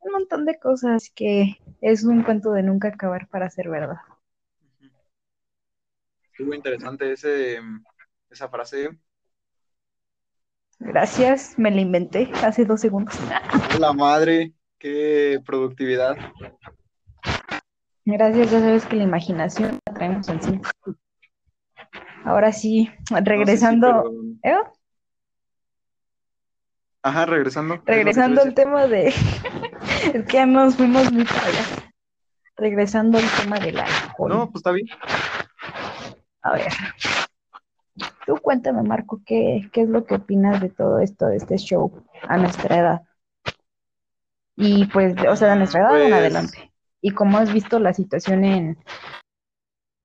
Un 0.00 0.12
montón 0.12 0.46
de 0.46 0.58
cosas 0.58 1.10
que 1.14 1.58
es 1.80 2.02
un 2.02 2.24
cuento 2.24 2.50
de 2.50 2.64
nunca 2.64 2.88
acabar 2.88 3.28
para 3.28 3.48
ser 3.50 3.68
verdad. 3.70 3.98
Estuvo 6.40 6.54
interesante 6.54 7.12
ese, 7.12 7.60
esa 8.30 8.48
frase 8.48 8.98
Gracias, 10.78 11.58
me 11.58 11.70
la 11.70 11.82
inventé 11.82 12.32
hace 12.42 12.64
dos 12.64 12.80
segundos. 12.80 13.14
La 13.78 13.92
madre, 13.92 14.54
qué 14.78 15.38
productividad. 15.44 16.16
Gracias, 18.06 18.50
ya 18.52 18.60
sabes 18.60 18.86
que 18.86 18.96
la 18.96 19.02
imaginación 19.02 19.78
la 19.84 19.92
traemos 19.92 20.30
encima. 20.30 20.62
Ahora 22.24 22.52
sí, 22.52 22.90
regresando. 23.10 24.10
¿Eh? 24.42 24.56
Ajá, 27.02 27.26
regresando. 27.26 27.82
Regresando 27.84 28.40
al 28.40 28.54
tema 28.54 28.86
de. 28.86 29.08
es 30.14 30.24
que 30.24 30.32
ya 30.32 30.46
nos 30.46 30.76
fuimos 30.76 31.12
muy 31.12 31.26
para 31.26 31.84
Regresando 32.56 33.18
al 33.18 33.24
tema 33.42 33.58
del 33.58 33.78
alcohol. 33.78 34.30
No, 34.30 34.50
pues 34.50 34.60
está 34.60 34.70
bien. 34.72 34.86
A 36.42 36.52
ver, 36.52 36.72
Tú 38.26 38.36
cuéntame, 38.36 38.82
Marco, 38.82 39.20
¿qué, 39.24 39.68
es 39.72 39.88
lo 39.88 40.04
que 40.04 40.14
opinas 40.14 40.60
de 40.60 40.70
todo 40.70 41.00
esto, 41.00 41.26
de 41.26 41.36
este 41.36 41.56
show 41.56 42.04
a 42.22 42.36
nuestra 42.38 42.78
edad? 42.78 43.02
Y 44.56 44.86
pues, 44.86 45.14
o 45.28 45.36
sea, 45.36 45.50
de 45.50 45.56
nuestra 45.56 45.80
edad 45.80 45.96
en 45.96 46.10
pues 46.10 46.20
adelante. 46.20 46.72
Y 47.00 47.12
cómo 47.12 47.38
has 47.38 47.52
visto 47.52 47.78
la 47.78 47.94
situación 47.94 48.44
en 48.44 48.78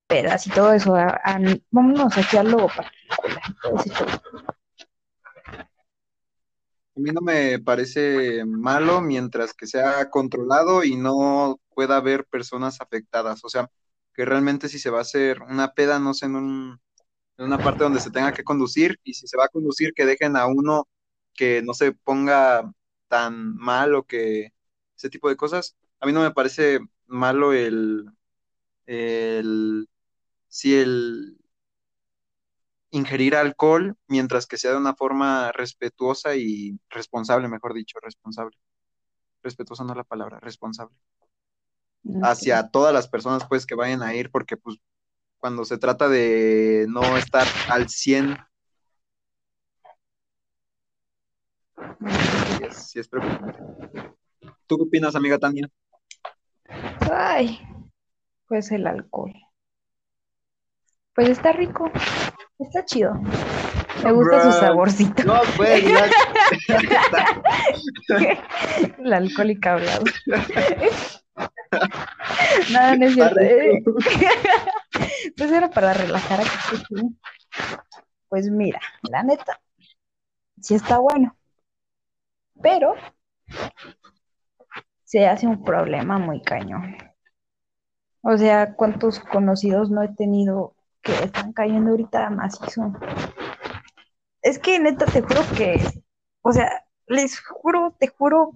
pedas 0.08 0.48
y 0.48 0.50
todo 0.50 0.74
eso. 0.74 0.94
vámonos 1.72 2.18
aquí 2.18 2.38
al 2.38 2.52
logo 2.52 2.68
particular, 2.68 3.42
todo 3.62 3.76
ese 3.80 3.90
show. 3.90 4.08
A 6.98 7.02
mí 7.02 7.12
no 7.12 7.20
me 7.20 7.60
parece 7.60 8.46
malo 8.46 9.02
mientras 9.02 9.54
que 9.54 9.68
sea 9.68 10.10
controlado 10.10 10.86
y 10.86 10.96
no 10.96 11.60
pueda 11.74 11.98
haber 11.98 12.26
personas 12.26 12.80
afectadas. 12.80 13.44
O 13.44 13.50
sea, 13.50 13.70
que 14.16 14.26
realmente 14.26 14.70
si 14.70 14.80
se 14.80 14.90
va 14.90 15.00
a 15.00 15.02
hacer 15.02 15.42
una 15.44 15.74
peda, 15.74 16.00
no 16.00 16.14
sé, 16.14 16.28
en 16.28 16.36
un 16.36 16.80
una 17.38 17.58
parte 17.58 17.84
donde 17.84 18.00
se 18.00 18.12
tenga 18.12 18.34
que 18.34 18.44
conducir 18.44 19.00
y 19.04 19.14
si 19.14 19.28
se 19.28 19.38
va 19.38 19.46
a 19.46 19.50
conducir 19.50 19.94
que 19.94 20.06
dejen 20.06 20.38
a 20.38 20.48
uno 20.48 20.88
que 21.34 21.62
no 21.64 21.74
se 21.74 21.92
ponga 21.94 22.72
tan 23.08 23.56
mal 23.58 23.96
o 23.96 24.04
que 24.04 24.54
ese 24.98 25.10
tipo 25.10 25.30
de 25.30 25.36
cosas. 25.38 25.76
A 26.00 26.06
mí 26.06 26.14
no 26.14 26.22
me 26.22 26.32
parece 26.32 26.80
malo 27.08 27.54
el, 27.54 28.10
el 28.88 29.90
si 30.48 30.76
el 30.76 31.38
ingerir 32.92 33.36
alcohol 33.36 33.98
mientras 34.08 34.48
que 34.48 34.58
sea 34.58 34.72
de 34.72 34.78
una 34.78 34.96
forma 34.96 35.52
respetuosa 35.52 36.36
y 36.36 36.80
responsable, 36.90 37.48
mejor 37.50 37.74
dicho, 37.74 38.00
responsable. 38.02 38.58
Respetuosa 39.44 39.84
no 39.84 39.92
es 39.94 39.98
la 39.98 40.04
palabra, 40.04 40.40
responsable. 40.40 40.96
Hacia 42.22 42.70
todas 42.70 42.94
las 42.94 43.08
personas 43.08 43.46
pues 43.48 43.66
que 43.66 43.76
vayan 43.76 44.04
a 44.04 44.14
ir 44.14 44.30
porque 44.30 44.58
pues 44.58 44.78
cuando 45.40 45.66
se 45.66 45.78
trata 45.78 46.08
de 46.08 46.86
no 46.90 47.18
estar 47.18 47.48
al 47.70 47.90
100. 47.90 48.38
Sí 52.72 53.00
es, 53.00 53.08
preocupante. 53.08 53.60
¿Tú 54.68 54.78
qué 54.78 54.84
opinas, 54.84 55.16
amiga 55.16 55.38
Tania? 55.38 55.70
Ay, 57.12 57.60
pues 58.48 58.72
el 58.72 58.88
alcohol. 58.88 59.34
Pues 61.14 61.30
está 61.30 61.54
rico, 61.54 61.92
está 62.60 62.84
chido. 62.86 63.14
Me 64.04 64.12
gusta 64.12 64.52
su 64.52 64.60
saborcito. 64.60 65.24
No, 65.24 65.42
pues, 65.56 65.84
el 68.98 69.14
alcohólica 69.14 69.74
hablado. 69.74 70.04
Nada, 72.72 72.96
no 72.96 73.06
es 73.06 73.14
cierto. 73.14 73.94
pues 75.38 75.52
era 75.52 75.70
para 75.70 75.94
relajar 75.94 76.42
aquí. 76.42 76.84
Pues 78.30 78.50
mira, 78.50 78.80
la 79.04 79.24
neta, 79.24 79.60
sí 80.62 80.76
está 80.76 81.00
bueno. 81.00 81.36
Pero 82.62 82.96
se 85.04 85.28
hace 85.28 85.48
un 85.48 85.64
problema 85.64 86.18
muy 86.18 86.42
cañón. 86.42 86.98
O 88.22 88.38
sea, 88.38 88.74
¿cuántos 88.76 89.20
conocidos 89.20 89.92
no 89.92 90.02
he 90.02 90.10
tenido 90.10 90.76
que 91.02 91.14
están 91.14 91.54
cayendo 91.54 91.92
ahorita 91.92 92.30
macizo? 92.32 92.94
Es 94.42 94.58
que 94.58 94.80
neta 94.80 95.06
te 95.06 95.22
juro 95.22 95.42
que, 95.56 95.80
o 96.42 96.52
sea, 96.52 96.86
les 97.08 97.40
juro, 97.40 97.96
te 98.00 98.08
juro, 98.08 98.54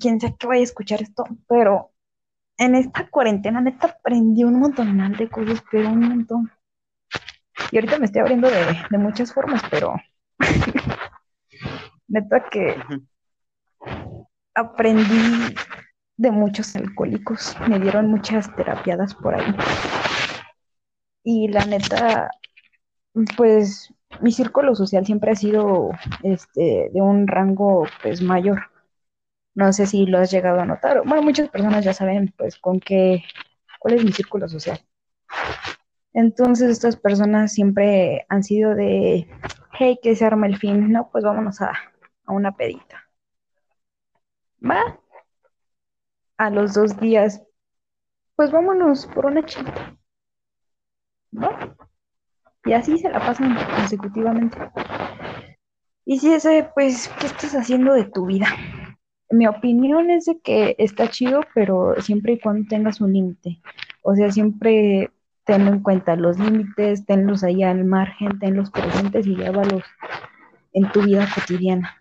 quien 0.00 0.20
sea 0.20 0.32
que 0.36 0.46
vaya 0.46 0.60
a 0.60 0.64
escuchar 0.64 1.02
esto, 1.02 1.24
pero 1.48 1.92
en 2.58 2.74
esta 2.74 3.08
cuarentena 3.08 3.60
neta 3.60 3.88
aprendí 3.88 4.44
un 4.44 4.58
montón 4.58 5.12
de 5.12 5.28
cosas, 5.28 5.62
pero 5.70 5.88
un 5.88 6.00
montón. 6.00 6.50
Y 7.70 7.76
ahorita 7.76 7.98
me 7.98 8.06
estoy 8.06 8.20
abriendo 8.20 8.48
de, 8.48 8.98
muchas 8.98 9.32
formas, 9.32 9.62
pero 9.70 9.94
neta 12.08 12.44
que 12.50 12.76
aprendí 14.54 15.54
de 16.16 16.30
muchos 16.30 16.74
alcohólicos, 16.76 17.56
me 17.68 17.78
dieron 17.78 18.10
muchas 18.10 18.54
terapiadas 18.56 19.14
por 19.14 19.34
ahí. 19.34 19.54
Y 21.22 21.48
la 21.48 21.64
neta, 21.66 22.30
pues 23.36 23.92
mi 24.20 24.32
círculo 24.32 24.74
social 24.74 25.04
siempre 25.04 25.32
ha 25.32 25.36
sido 25.36 25.90
este 26.22 26.90
de 26.92 27.02
un 27.02 27.26
rango 27.26 27.86
pues 28.02 28.22
mayor. 28.22 28.70
No 29.56 29.72
sé 29.72 29.86
si 29.86 30.06
lo 30.06 30.18
has 30.18 30.30
llegado 30.30 30.60
a 30.60 30.66
notar. 30.66 31.02
Bueno, 31.04 31.22
muchas 31.22 31.48
personas 31.48 31.84
ya 31.84 31.94
saben, 31.94 32.32
pues, 32.36 32.56
con 32.58 32.78
qué, 32.78 33.24
cuál 33.80 33.94
es 33.94 34.04
mi 34.04 34.12
círculo 34.12 34.48
social. 34.48 34.78
Entonces, 36.12 36.70
estas 36.70 36.96
personas 36.96 37.54
siempre 37.54 38.26
han 38.28 38.42
sido 38.44 38.74
de, 38.74 39.28
hey, 39.72 39.98
que 40.02 40.14
se 40.14 40.26
arma 40.26 40.46
el 40.46 40.58
fin, 40.58 40.92
no, 40.92 41.08
pues 41.10 41.24
vámonos 41.24 41.62
a, 41.62 41.72
a 42.26 42.32
una 42.32 42.54
pedita. 42.54 43.02
Va. 44.62 45.00
A 46.36 46.50
los 46.50 46.74
dos 46.74 47.00
días, 47.00 47.42
pues 48.34 48.50
vámonos 48.50 49.06
por 49.06 49.24
una 49.24 49.42
chita. 49.44 49.96
¿Va? 51.32 51.76
Y 52.66 52.74
así 52.74 52.98
se 52.98 53.08
la 53.08 53.20
pasan 53.20 53.56
consecutivamente. 53.74 54.58
Y 56.04 56.18
si 56.18 56.34
ese, 56.34 56.70
pues, 56.74 57.08
¿qué 57.18 57.26
estás 57.26 57.54
haciendo 57.54 57.94
de 57.94 58.04
tu 58.04 58.26
vida? 58.26 58.48
Mi 59.30 59.46
opinión 59.46 60.10
es 60.10 60.26
de 60.26 60.40
que 60.40 60.74
está 60.78 61.08
chido, 61.10 61.40
pero 61.54 61.94
siempre 62.00 62.34
y 62.34 62.40
cuando 62.40 62.68
tengas 62.68 63.00
un 63.00 63.12
límite. 63.12 63.60
O 64.02 64.14
sea, 64.14 64.30
siempre 64.32 65.10
ten 65.44 65.66
en 65.68 65.80
cuenta 65.82 66.16
los 66.16 66.38
límites, 66.38 67.06
tenlos 67.06 67.42
ahí 67.44 67.62
al 67.62 67.84
margen, 67.84 68.38
tenlos 68.38 68.70
presentes 68.70 69.26
y 69.26 69.36
llévalos 69.36 69.82
en 70.72 70.90
tu 70.92 71.02
vida 71.02 71.28
cotidiana. 71.34 71.96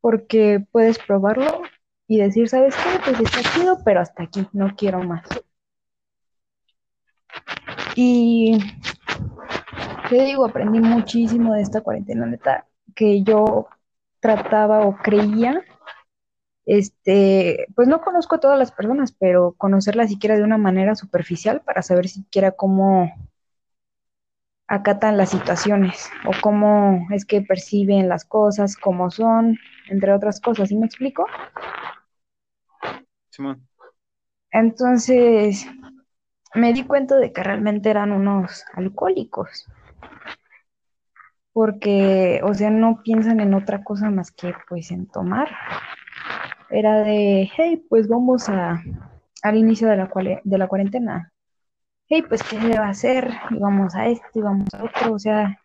porque 0.00 0.64
puedes 0.70 0.98
probarlo 0.98 1.62
y 2.06 2.18
decir, 2.18 2.48
¿sabes 2.48 2.74
qué? 2.76 2.90
Pues 3.04 3.20
está 3.20 3.40
chido, 3.54 3.78
pero 3.84 4.00
hasta 4.00 4.24
aquí, 4.24 4.46
no 4.52 4.74
quiero 4.76 5.02
más. 5.02 5.22
Y 7.96 8.58
te 10.08 10.24
digo, 10.24 10.44
aprendí 10.46 10.80
muchísimo 10.80 11.54
de 11.54 11.62
esta 11.62 11.80
cuarentena, 11.80 12.26
neta, 12.26 12.66
que 12.94 13.22
yo 13.22 13.68
trataba 14.20 14.80
o 14.86 14.96
creía, 14.98 15.62
este, 16.66 17.66
pues 17.74 17.88
no 17.88 18.00
conozco 18.00 18.36
a 18.36 18.40
todas 18.40 18.58
las 18.58 18.72
personas, 18.72 19.12
pero 19.12 19.54
conocerlas 19.58 20.10
siquiera 20.10 20.36
de 20.36 20.44
una 20.44 20.58
manera 20.58 20.94
superficial 20.94 21.60
para 21.62 21.82
saber 21.82 22.08
siquiera 22.08 22.52
cómo 22.52 23.10
acatan 24.68 25.18
las 25.18 25.30
situaciones 25.30 26.10
o 26.24 26.30
cómo 26.40 27.06
es 27.10 27.24
que 27.26 27.42
perciben 27.42 28.08
las 28.08 28.24
cosas, 28.24 28.76
cómo 28.76 29.10
son, 29.10 29.58
entre 29.88 30.12
otras 30.12 30.40
cosas. 30.40 30.68
¿Sí 30.68 30.76
me 30.76 30.86
explico? 30.86 31.26
Simón. 33.28 33.66
Entonces, 34.50 35.66
me 36.54 36.72
di 36.72 36.84
cuenta 36.84 37.16
de 37.16 37.32
que 37.32 37.42
realmente 37.42 37.90
eran 37.90 38.12
unos 38.12 38.64
alcohólicos. 38.74 39.66
Porque, 41.52 42.40
o 42.44 42.54
sea, 42.54 42.70
no 42.70 43.02
piensan 43.02 43.40
en 43.40 43.52
otra 43.52 43.84
cosa 43.84 44.10
más 44.10 44.30
que 44.30 44.54
pues 44.68 44.90
en 44.90 45.06
tomar. 45.06 45.50
Era 46.70 47.00
de, 47.04 47.50
hey, 47.56 47.84
pues 47.88 48.08
vamos 48.08 48.48
a, 48.48 48.82
al 49.42 49.56
inicio 49.56 49.88
de 49.88 49.96
la, 49.96 50.10
de 50.44 50.58
la 50.58 50.68
cuarentena. 50.68 51.32
Hey, 52.08 52.24
pues, 52.28 52.42
¿qué 52.42 52.60
se 52.60 52.78
va 52.78 52.86
a 52.86 52.90
hacer? 52.90 53.30
Y 53.50 53.58
vamos 53.58 53.94
a 53.94 54.06
esto 54.06 54.26
y 54.34 54.42
vamos 54.42 54.68
a 54.74 54.84
otro. 54.84 55.14
O 55.14 55.18
sea, 55.18 55.58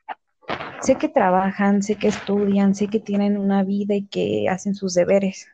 sé 0.81 0.95
que 0.95 1.09
trabajan, 1.09 1.83
sé 1.83 1.95
que 1.95 2.07
estudian, 2.07 2.75
sé 2.75 2.87
que 2.87 2.99
tienen 2.99 3.37
una 3.37 3.63
vida 3.63 3.95
y 3.95 4.07
que 4.07 4.47
hacen 4.49 4.75
sus 4.75 4.93
deberes, 4.93 5.47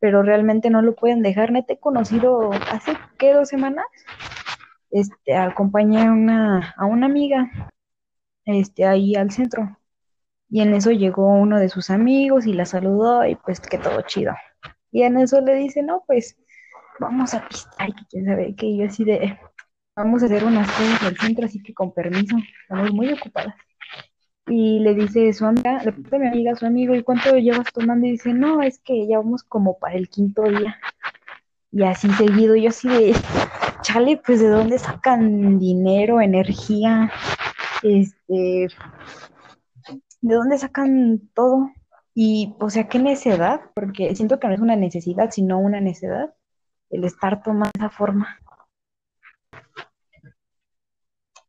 pero 0.00 0.22
realmente 0.22 0.70
no 0.70 0.82
lo 0.82 0.94
pueden 0.94 1.22
dejar. 1.22 1.52
Neta, 1.52 1.74
he 1.74 1.78
conocido 1.78 2.50
hace, 2.52 2.92
¿qué? 3.18 3.32
Dos 3.34 3.48
semanas. 3.48 3.86
Este, 4.90 5.36
acompañé 5.36 6.06
a 6.06 6.12
una, 6.12 6.74
a 6.76 6.86
una 6.86 7.06
amiga, 7.06 7.50
este, 8.44 8.86
ahí 8.86 9.14
al 9.14 9.30
centro. 9.30 9.77
Y 10.50 10.62
en 10.62 10.74
eso 10.74 10.90
llegó 10.90 11.26
uno 11.26 11.58
de 11.58 11.68
sus 11.68 11.90
amigos 11.90 12.46
y 12.46 12.52
la 12.54 12.64
saludó 12.64 13.26
y 13.26 13.34
pues 13.36 13.60
que 13.60 13.78
todo 13.78 14.00
chido. 14.02 14.32
Y 14.90 15.02
en 15.02 15.18
eso 15.18 15.40
le 15.40 15.54
dice, 15.54 15.82
no, 15.82 16.04
pues 16.06 16.36
vamos 16.98 17.34
a 17.34 17.46
pistar 17.46 17.88
y 17.90 18.04
quién 18.10 18.24
sabe 18.26 18.54
qué. 18.56 18.66
Y 18.66 18.78
yo 18.78 18.86
así 18.86 19.04
de, 19.04 19.38
vamos 19.94 20.22
a 20.22 20.26
hacer 20.26 20.44
unas 20.44 20.70
cosas 20.70 21.02
al 21.02 21.16
centro, 21.16 21.46
así 21.46 21.62
que 21.62 21.74
con 21.74 21.92
permiso, 21.92 22.36
estamos 22.62 22.92
muy 22.92 23.12
ocupadas. 23.12 23.54
Y 24.46 24.80
le 24.80 24.94
dice 24.94 25.32
su 25.34 25.44
amiga, 25.44 25.82
le 25.84 25.92
pregunta 25.92 26.16
a 26.16 26.18
mi 26.20 26.26
amiga, 26.28 26.56
su 26.56 26.64
amigo, 26.64 26.94
¿y 26.94 27.02
cuánto 27.02 27.36
llevas 27.36 27.70
tomando? 27.72 28.06
Y 28.06 28.12
dice, 28.12 28.32
no, 28.32 28.62
es 28.62 28.78
que 28.78 29.06
ya 29.06 29.18
vamos 29.18 29.42
como 29.42 29.78
para 29.78 29.96
el 29.96 30.08
quinto 30.08 30.42
día. 30.44 30.78
Y 31.70 31.82
así 31.82 32.08
seguido, 32.14 32.56
yo 32.56 32.70
así 32.70 32.88
de, 32.88 33.14
chale, 33.82 34.20
pues 34.24 34.40
de 34.40 34.48
dónde 34.48 34.78
sacan 34.78 35.58
dinero, 35.58 36.22
energía, 36.22 37.12
este, 37.82 38.68
de 40.20 40.34
dónde 40.34 40.58
sacan 40.58 41.28
todo. 41.34 41.70
Y, 42.14 42.56
o 42.58 42.68
sea, 42.68 42.88
qué 42.88 42.98
necedad, 42.98 43.60
porque 43.74 44.14
siento 44.16 44.40
que 44.40 44.48
no 44.48 44.54
es 44.54 44.60
una 44.60 44.76
necesidad, 44.76 45.30
sino 45.30 45.58
una 45.58 45.80
necedad, 45.80 46.34
el 46.90 47.04
estar 47.04 47.42
tomando 47.42 47.70
esa 47.76 47.90
forma. 47.90 48.38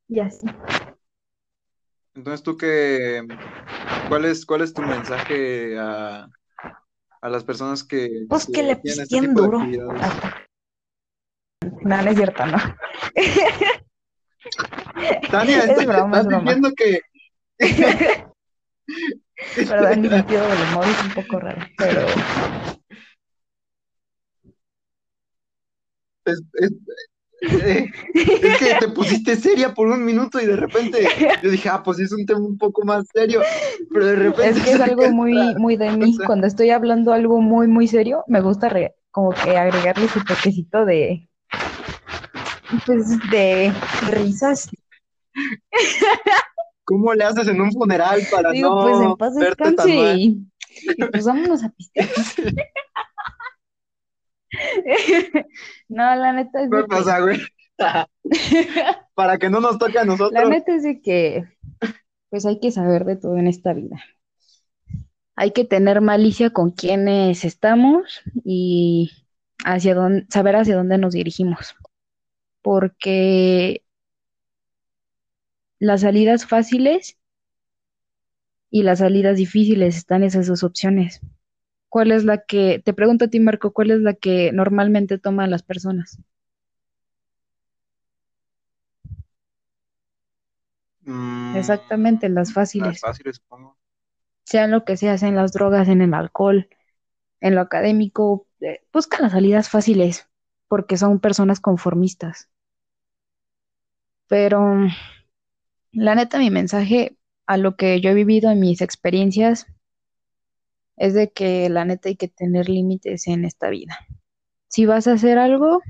Y 0.07 0.20
así. 0.20 0.45
Entonces, 2.13 2.43
¿tú 2.43 2.57
qué, 2.57 3.26
cuál 4.09 4.26
es, 4.26 4.45
cuál 4.45 4.61
es 4.61 4.74
tu 4.74 4.82
mensaje 4.82 5.78
a, 5.80 6.28
a 7.22 7.30
las 7.30 7.43
personas 7.43 7.84
que... 7.84 8.26
Pues 8.28 8.45
que, 8.45 8.63
le 8.63 8.76
tipo 8.76 9.22
de 9.22 9.28
duro. 9.28 9.59
No, 11.82 12.01
no 12.01 12.09
es 12.09 12.15
cierto, 12.15 12.45
no. 12.45 12.57
Tania, 15.32 15.57
Es 15.63 15.70
estás, 15.70 15.86
broma, 15.86 16.17
es 16.17 16.26
estás 16.26 16.26
broma. 16.28 16.41
diciendo 16.41 16.72
que... 16.76 17.01
Perdón, 19.67 20.01
mi 20.01 20.09
sentido 20.09 20.41
del 20.47 20.59
humor 20.71 20.85
es 20.87 21.03
un 21.03 21.13
poco 21.13 21.39
raro, 21.39 21.61
pero 21.77 22.05
Es, 26.25 26.41
es- 26.53 26.71
eh, 27.41 27.85
es 28.13 28.57
que 28.59 28.75
te 28.79 28.89
pusiste 28.89 29.37
seria 29.37 29.73
por 29.73 29.87
un 29.87 30.03
minuto 30.03 30.41
y 30.41 30.45
de 30.45 30.57
repente 30.57 31.07
yo 31.41 31.49
dije, 31.49 31.69
ah, 31.69 31.81
pues 31.81 31.97
es 31.99 32.11
un 32.11 32.25
tema 32.25 32.41
un 32.41 32.57
poco 32.57 32.83
más 32.83 33.05
serio, 33.13 33.41
pero 33.93 34.05
de 34.07 34.15
repente 34.17 34.59
es 34.59 34.63
que 34.65 34.71
es 34.73 34.81
algo 34.81 35.09
muy, 35.09 35.55
muy 35.55 35.77
de 35.77 35.89
mí. 35.91 36.17
Cuando 36.25 36.47
estoy 36.47 36.69
hablando 36.71 37.13
algo 37.13 37.39
muy, 37.41 37.67
muy 37.67 37.87
serio, 37.87 38.25
me 38.27 38.41
gusta 38.41 38.67
re- 38.67 38.95
como 39.11 39.31
que 39.31 39.57
agregarle 39.57 40.07
su 40.09 40.21
toquecito 40.25 40.83
de, 40.85 41.29
pues, 42.85 43.17
de 43.31 43.71
risas. 44.11 44.69
¿Cómo 46.89 47.13
le 47.13 47.23
haces 47.23 47.47
en 47.47 47.61
un 47.61 47.71
funeral 47.71 48.19
para 48.31 48.51
Digo, 48.51 48.69
no 48.69 48.81
pues 48.81 48.99
en 48.99 49.15
paz 49.15 49.35
verte 49.35 49.71
tan 49.73 49.75
descanse 49.75 49.95
mal? 49.95 50.17
y, 50.17 50.51
y 50.97 51.05
pues 51.05 51.23
vámonos 51.25 51.63
a 51.63 51.69
pistear. 51.69 52.09
No, 55.89 56.15
la 56.15 56.33
neta 56.33 56.63
es 56.63 56.69
¿Qué 56.69 56.77
de 56.77 56.87
que, 56.87 56.87
pasa, 56.87 57.19
güey? 57.19 57.39
Para 59.13 59.37
que 59.37 59.49
no 59.49 59.59
nos 59.59 59.77
toque 59.77 59.99
a 59.99 60.05
la 60.05 60.05
nosotros. 60.05 60.49
neta 60.49 60.73
es 60.75 60.83
de 60.83 61.01
que, 61.01 61.45
pues 62.29 62.45
hay 62.47 62.59
que 62.59 62.71
saber 62.71 63.05
de 63.05 63.17
todo 63.17 63.37
en 63.37 63.47
esta 63.47 63.73
vida. 63.73 64.01
Hay 65.35 65.51
que 65.51 65.63
tener 65.65 66.01
malicia 66.01 66.49
con 66.49 66.71
quienes 66.71 67.45
estamos 67.45 68.21
y 68.43 69.11
hacia 69.63 69.95
dónde, 69.95 70.25
saber 70.29 70.55
hacia 70.55 70.75
dónde 70.75 70.97
nos 70.97 71.13
dirigimos. 71.13 71.75
Porque 72.61 73.83
las 75.80 76.01
salidas 76.01 76.45
fáciles 76.45 77.17
y 78.69 78.84
las 78.84 78.99
salidas 78.99 79.38
difíciles 79.38 79.97
están 79.97 80.23
esas 80.23 80.47
dos 80.47 80.63
opciones. 80.63 81.21
¿Cuál 81.89 82.11
es 82.11 82.23
la 82.23 82.43
que, 82.43 82.82
te 82.84 82.93
pregunto 82.93 83.25
a 83.25 83.27
ti, 83.30 83.39
Marco, 83.39 83.71
cuál 83.73 83.91
es 83.91 83.99
la 84.01 84.13
que 84.13 84.51
normalmente 84.51 85.17
toman 85.17 85.49
las 85.49 85.63
personas? 85.63 86.19
Mm, 91.05 91.55
Exactamente, 91.55 92.30
las 92.30 92.49
Las 92.49 92.53
fáciles. 92.53 93.01
fáciles, 93.01 93.38
supongo. 93.38 93.77
Sean 94.45 94.71
lo 94.71 94.86
que 94.86 94.97
sea, 94.97 95.17
sean 95.17 95.36
las 95.36 95.51
drogas, 95.51 95.88
en 95.88 96.01
el 96.01 96.13
alcohol, 96.13 96.69
en 97.39 97.55
lo 97.55 97.61
académico, 97.61 98.47
eh, 98.61 98.82
buscan 98.93 99.23
las 99.23 99.32
salidas 99.32 99.69
fáciles 99.69 100.27
porque 100.67 100.97
son 100.97 101.19
personas 101.19 101.59
conformistas. 101.59 102.49
Pero 104.27 104.88
la 105.91 106.15
neta, 106.15 106.39
mi 106.39 106.49
mensaje 106.49 107.17
a 107.45 107.57
lo 107.57 107.75
que 107.75 108.01
yo 108.01 108.11
he 108.11 108.13
vivido 108.13 108.51
en 108.51 108.59
mis 108.59 108.81
experiencias 108.81 109.67
es 110.97 111.13
de 111.13 111.31
que 111.31 111.69
la 111.69 111.85
neta 111.85 112.09
hay 112.09 112.15
que 112.15 112.27
tener 112.27 112.69
límites 112.69 113.27
en 113.27 113.45
esta 113.45 113.69
vida. 113.69 113.97
Si 114.67 114.85
vas 114.85 115.07
a 115.07 115.13
hacer 115.13 115.37
algo, 115.39 115.81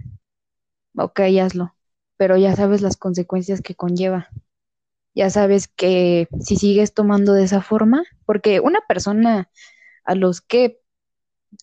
ok, 0.97 1.19
hazlo, 1.41 1.75
pero 2.17 2.37
ya 2.37 2.55
sabes 2.55 2.81
las 2.81 2.97
consecuencias 2.97 3.61
que 3.61 3.75
conlleva. 3.75 4.29
Ya 5.15 5.29
sabes 5.29 5.67
que 5.67 6.27
si 6.41 6.55
sigues 6.55 6.93
tomando 6.93 7.33
de 7.33 7.43
esa 7.43 7.61
forma, 7.61 8.03
porque 8.25 8.59
una 8.59 8.81
persona 8.87 9.49
a 10.05 10.15
los 10.15 10.41
que 10.41 10.81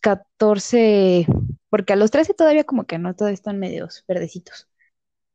14, 0.02 1.26
porque 1.70 1.94
a 1.94 1.96
los 1.96 2.10
13 2.10 2.34
todavía 2.34 2.64
como 2.64 2.86
que 2.86 2.98
no, 2.98 3.14
todavía 3.14 3.34
están 3.34 3.58
medios 3.58 4.04
verdecitos, 4.08 4.68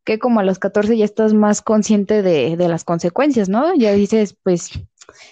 que 0.04 0.20
como 0.20 0.40
a 0.40 0.44
los 0.44 0.60
14 0.60 0.98
ya 0.98 1.06
estás 1.06 1.34
más 1.34 1.62
consciente 1.62 2.22
de, 2.22 2.58
de 2.58 2.68
las 2.68 2.84
consecuencias, 2.84 3.50
¿no? 3.50 3.76
Ya 3.76 3.94
dices, 3.94 4.36
pues 4.44 4.72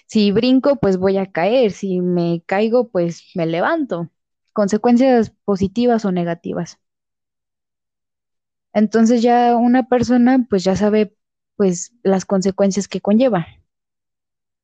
si 0.07 0.31
brinco, 0.31 0.77
pues 0.77 0.97
voy 0.97 1.17
a 1.17 1.31
caer, 1.31 1.71
si 1.71 2.01
me 2.01 2.43
caigo, 2.45 2.89
pues 2.89 3.23
me 3.35 3.45
levanto. 3.45 4.09
Consecuencias 4.53 5.31
positivas 5.45 6.05
o 6.05 6.11
negativas. 6.11 6.79
Entonces 8.73 9.21
ya 9.21 9.55
una 9.55 9.87
persona 9.87 10.45
pues 10.49 10.63
ya 10.63 10.75
sabe 10.75 11.15
pues 11.55 11.93
las 12.03 12.25
consecuencias 12.25 12.87
que 12.87 13.01
conlleva. 13.01 13.47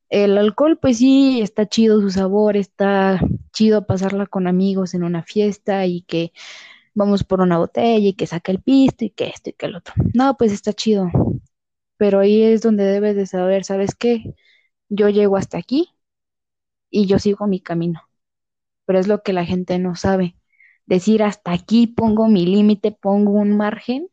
El 0.10 0.38
alcohol 0.38 0.78
pues 0.80 1.00
sí 1.00 1.42
está 1.42 1.68
chido 1.68 2.02
su 2.02 2.10
sabor, 2.12 2.58
está 2.58 3.20
chido 3.52 3.86
pasarla 3.86 4.28
con 4.28 4.48
amigos 4.48 4.94
en 4.94 5.04
una 5.04 5.24
fiesta 5.24 5.86
y 5.86 6.04
que 6.04 6.32
vamos 6.96 7.24
por 7.24 7.42
una 7.42 7.60
botella 7.60 8.08
y 8.10 8.14
que 8.16 8.28
saca 8.28 8.52
el 8.52 8.62
pisto 8.62 9.06
y 9.06 9.12
que 9.12 9.28
esto 9.28 9.52
y 9.52 9.54
que 9.54 9.68
el 9.68 9.76
otro. 9.76 9.94
No, 10.16 10.38
pues 10.38 10.52
está 10.52 10.74
chido. 10.74 11.10
Pero 11.98 12.20
ahí 12.22 12.44
es 12.44 12.62
donde 12.62 12.86
debes 12.86 13.16
de 13.16 13.26
saber, 13.28 13.66
¿sabes 13.66 13.96
qué? 13.96 14.36
Yo 14.90 15.10
llego 15.10 15.38
hasta 15.38 15.58
aquí 15.58 15.90
y 16.90 17.06
yo 17.08 17.20
sigo 17.20 17.48
mi 17.48 17.60
camino. 17.62 18.02
Pero 18.86 19.00
es 19.00 19.08
lo 19.08 19.24
que 19.24 19.34
la 19.34 19.46
gente 19.46 19.80
no 19.80 19.96
sabe. 19.96 20.38
Decir 20.86 21.24
hasta 21.24 21.54
aquí 21.54 21.88
pongo 21.88 22.28
mi 22.30 22.46
límite, 22.46 22.92
pongo 22.92 23.34
un 23.34 23.58
margen, 23.58 24.10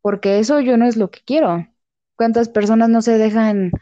porque 0.00 0.38
eso 0.38 0.60
yo 0.60 0.76
no 0.76 0.86
es 0.86 0.96
lo 0.96 1.10
que 1.10 1.20
quiero. 1.24 1.66
¿Cuántas 2.16 2.48
personas 2.48 2.88
no 2.88 3.02
se 3.02 3.18
dejan 3.18 3.72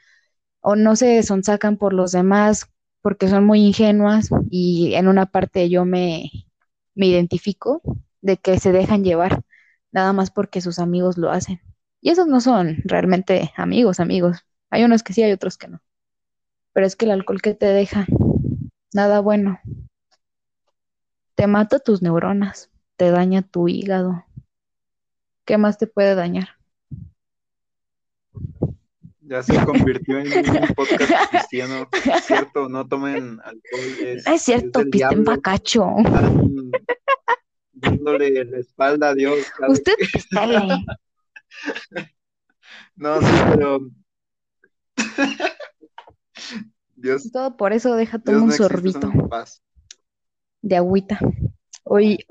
o 0.60 0.76
no 0.76 0.96
se 0.96 1.22
sonsacan 1.22 1.76
por 1.78 1.92
los 1.94 2.12
demás 2.12 2.68
porque 3.02 3.28
son 3.28 3.46
muy 3.46 3.60
ingenuas 3.60 4.30
y 4.50 4.94
en 4.94 5.08
una 5.08 5.26
parte 5.26 5.70
yo 5.70 5.84
me, 5.84 6.30
me 6.96 7.06
identifico 7.06 7.82
de 8.22 8.38
que 8.38 8.58
se 8.58 8.72
dejan 8.72 9.04
llevar 9.04 9.44
nada 9.92 10.12
más 10.12 10.32
porque 10.32 10.60
sus 10.60 10.80
amigos 10.80 11.18
lo 11.18 11.30
hacen. 11.30 11.60
Y 12.00 12.10
esos 12.10 12.26
no 12.26 12.40
son 12.40 12.78
realmente 12.84 13.52
amigos, 13.56 14.00
amigos. 14.00 14.38
Hay 14.70 14.84
unos 14.84 15.04
que 15.04 15.12
sí, 15.12 15.22
hay 15.22 15.32
otros 15.32 15.58
que 15.58 15.68
no. 15.68 15.80
Pero 16.72 16.86
es 16.86 16.96
que 16.96 17.06
el 17.06 17.12
alcohol 17.12 17.42
que 17.42 17.54
te 17.54 17.66
deja, 17.66 18.06
nada 18.92 19.20
bueno. 19.20 19.60
Te 21.36 21.46
mata 21.46 21.78
tus 21.78 22.02
neuronas, 22.02 22.70
te 22.96 23.10
daña 23.12 23.42
tu 23.42 23.68
hígado. 23.68 24.24
¿Qué 25.46 25.56
más 25.56 25.78
te 25.78 25.86
puede 25.86 26.14
dañar? 26.14 26.55
Ya 29.28 29.42
se 29.42 29.64
convirtió 29.64 30.20
en 30.20 30.28
un 30.28 30.68
podcast 30.76 31.30
cristiano. 31.30 31.88
Es 31.92 32.24
cierto, 32.24 32.68
no 32.68 32.86
tomen 32.86 33.40
alcohol. 33.42 33.84
Es, 34.00 34.26
es 34.26 34.42
cierto, 34.42 34.78
del 34.80 34.90
pisten 34.90 35.24
bacacho. 35.24 35.86
Dándole 37.72 38.44
la 38.44 38.58
espalda 38.58 39.08
a 39.10 39.14
Dios. 39.14 39.46
Usted 39.68 39.94
pistele. 40.12 40.84
No, 42.94 43.20
sí, 43.20 43.26
pero. 43.50 43.80
Dios, 46.94 47.30
Todo 47.32 47.56
por 47.56 47.72
eso 47.72 47.94
deja 47.96 48.18
Dios 48.18 48.38
no 48.38 48.44
un 48.44 48.52
sorbito 48.52 49.10
paz. 49.28 49.60
de 50.62 50.76
agüita. 50.76 51.18
Hoy, 51.82 52.24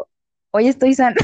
hoy 0.51 0.67
estoy 0.67 0.95
sana. 0.95 1.15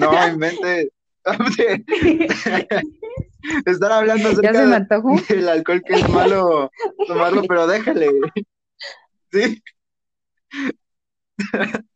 No, 0.00 0.28
invente. 0.28 0.92
Estar 3.66 3.92
hablando 3.92 4.30
ya 4.30 4.34
se 4.34 4.48
acerca 4.48 4.66
me 4.66 4.76
antojó. 4.76 5.20
del 5.28 5.48
alcohol 5.48 5.82
que 5.86 5.94
es 5.94 6.08
malo 6.08 6.70
tomarlo, 7.06 7.42
pero 7.44 7.66
déjale. 7.66 8.10
Sí. 9.32 9.62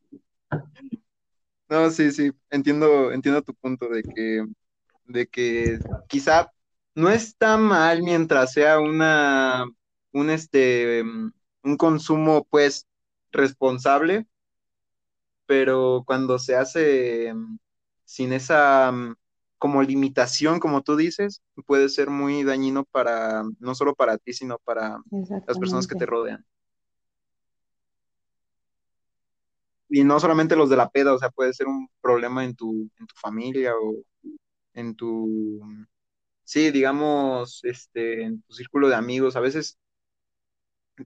No, 1.69 1.91
sí, 1.91 2.13
sí, 2.13 2.31
entiendo, 2.51 3.11
entiendo 3.11 3.43
tu 3.43 3.55
punto 3.55 3.89
de 3.89 4.03
que, 4.03 4.45
de 5.07 5.27
que 5.27 5.79
quizá 6.09 6.53
no 6.95 7.11
está 7.11 7.57
mal 7.57 8.03
mientras 8.03 8.53
sea 8.53 8.79
una, 8.79 9.65
un 10.13 10.31
este, 10.31 11.03
mm, 11.03 11.33
un 11.65 11.77
consumo 11.77 12.47
pues 12.51 12.87
responsable, 13.33 14.27
pero 15.47 16.03
cuando 16.07 16.39
se 16.39 16.55
hace 16.57 17.33
mm, 17.35 17.59
sin 18.05 18.33
esa 18.33 18.93
mm, 18.93 19.17
como 19.59 19.83
limitación, 19.83 20.61
como 20.61 20.83
tú 20.83 20.97
dices, 20.97 21.43
puede 21.67 21.89
ser 21.89 22.11
muy 22.11 22.45
dañino 22.45 22.85
para, 22.85 23.43
no 23.59 23.75
solo 23.75 23.95
para 23.95 24.19
ti, 24.19 24.33
sino 24.33 24.59
para 24.65 24.99
las 25.47 25.59
personas 25.59 25.87
que 25.87 25.95
te 25.95 26.07
rodean. 26.07 26.45
Y 29.89 30.03
no 30.03 30.19
solamente 30.19 30.57
los 30.57 30.69
de 30.71 30.77
la 30.77 30.91
peda, 30.91 31.15
o 31.15 31.19
sea, 31.19 31.31
puede 31.31 31.53
ser 31.53 31.67
un 31.67 31.89
problema 32.01 32.45
en 32.45 32.57
tu, 32.57 32.91
en 32.99 33.07
tu 33.07 33.15
familia 33.17 33.75
o 33.77 34.03
en 34.75 34.97
tu, 34.97 35.63
sí, 36.43 36.71
digamos, 36.71 37.61
este, 37.65 38.25
en 38.25 38.43
tu 38.43 38.53
círculo 38.55 38.89
de 38.89 38.97
amigos. 38.97 39.37
A 39.37 39.41
veces, 39.41 39.79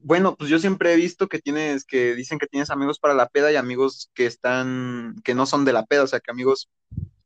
bueno, 0.01 0.35
pues 0.35 0.49
yo 0.49 0.59
siempre 0.59 0.93
he 0.93 0.95
visto 0.95 1.27
que 1.27 1.39
tienes, 1.39 1.85
que 1.85 2.15
dicen 2.15 2.39
que 2.39 2.47
tienes 2.47 2.69
amigos 2.69 2.99
para 2.99 3.13
la 3.13 3.29
peda 3.29 3.51
y 3.51 3.55
amigos 3.55 4.09
que 4.13 4.25
están, 4.25 5.15
que 5.23 5.35
no 5.35 5.45
son 5.45 5.65
de 5.65 5.73
la 5.73 5.85
peda, 5.85 6.03
o 6.03 6.07
sea, 6.07 6.19
que 6.19 6.31
amigos 6.31 6.69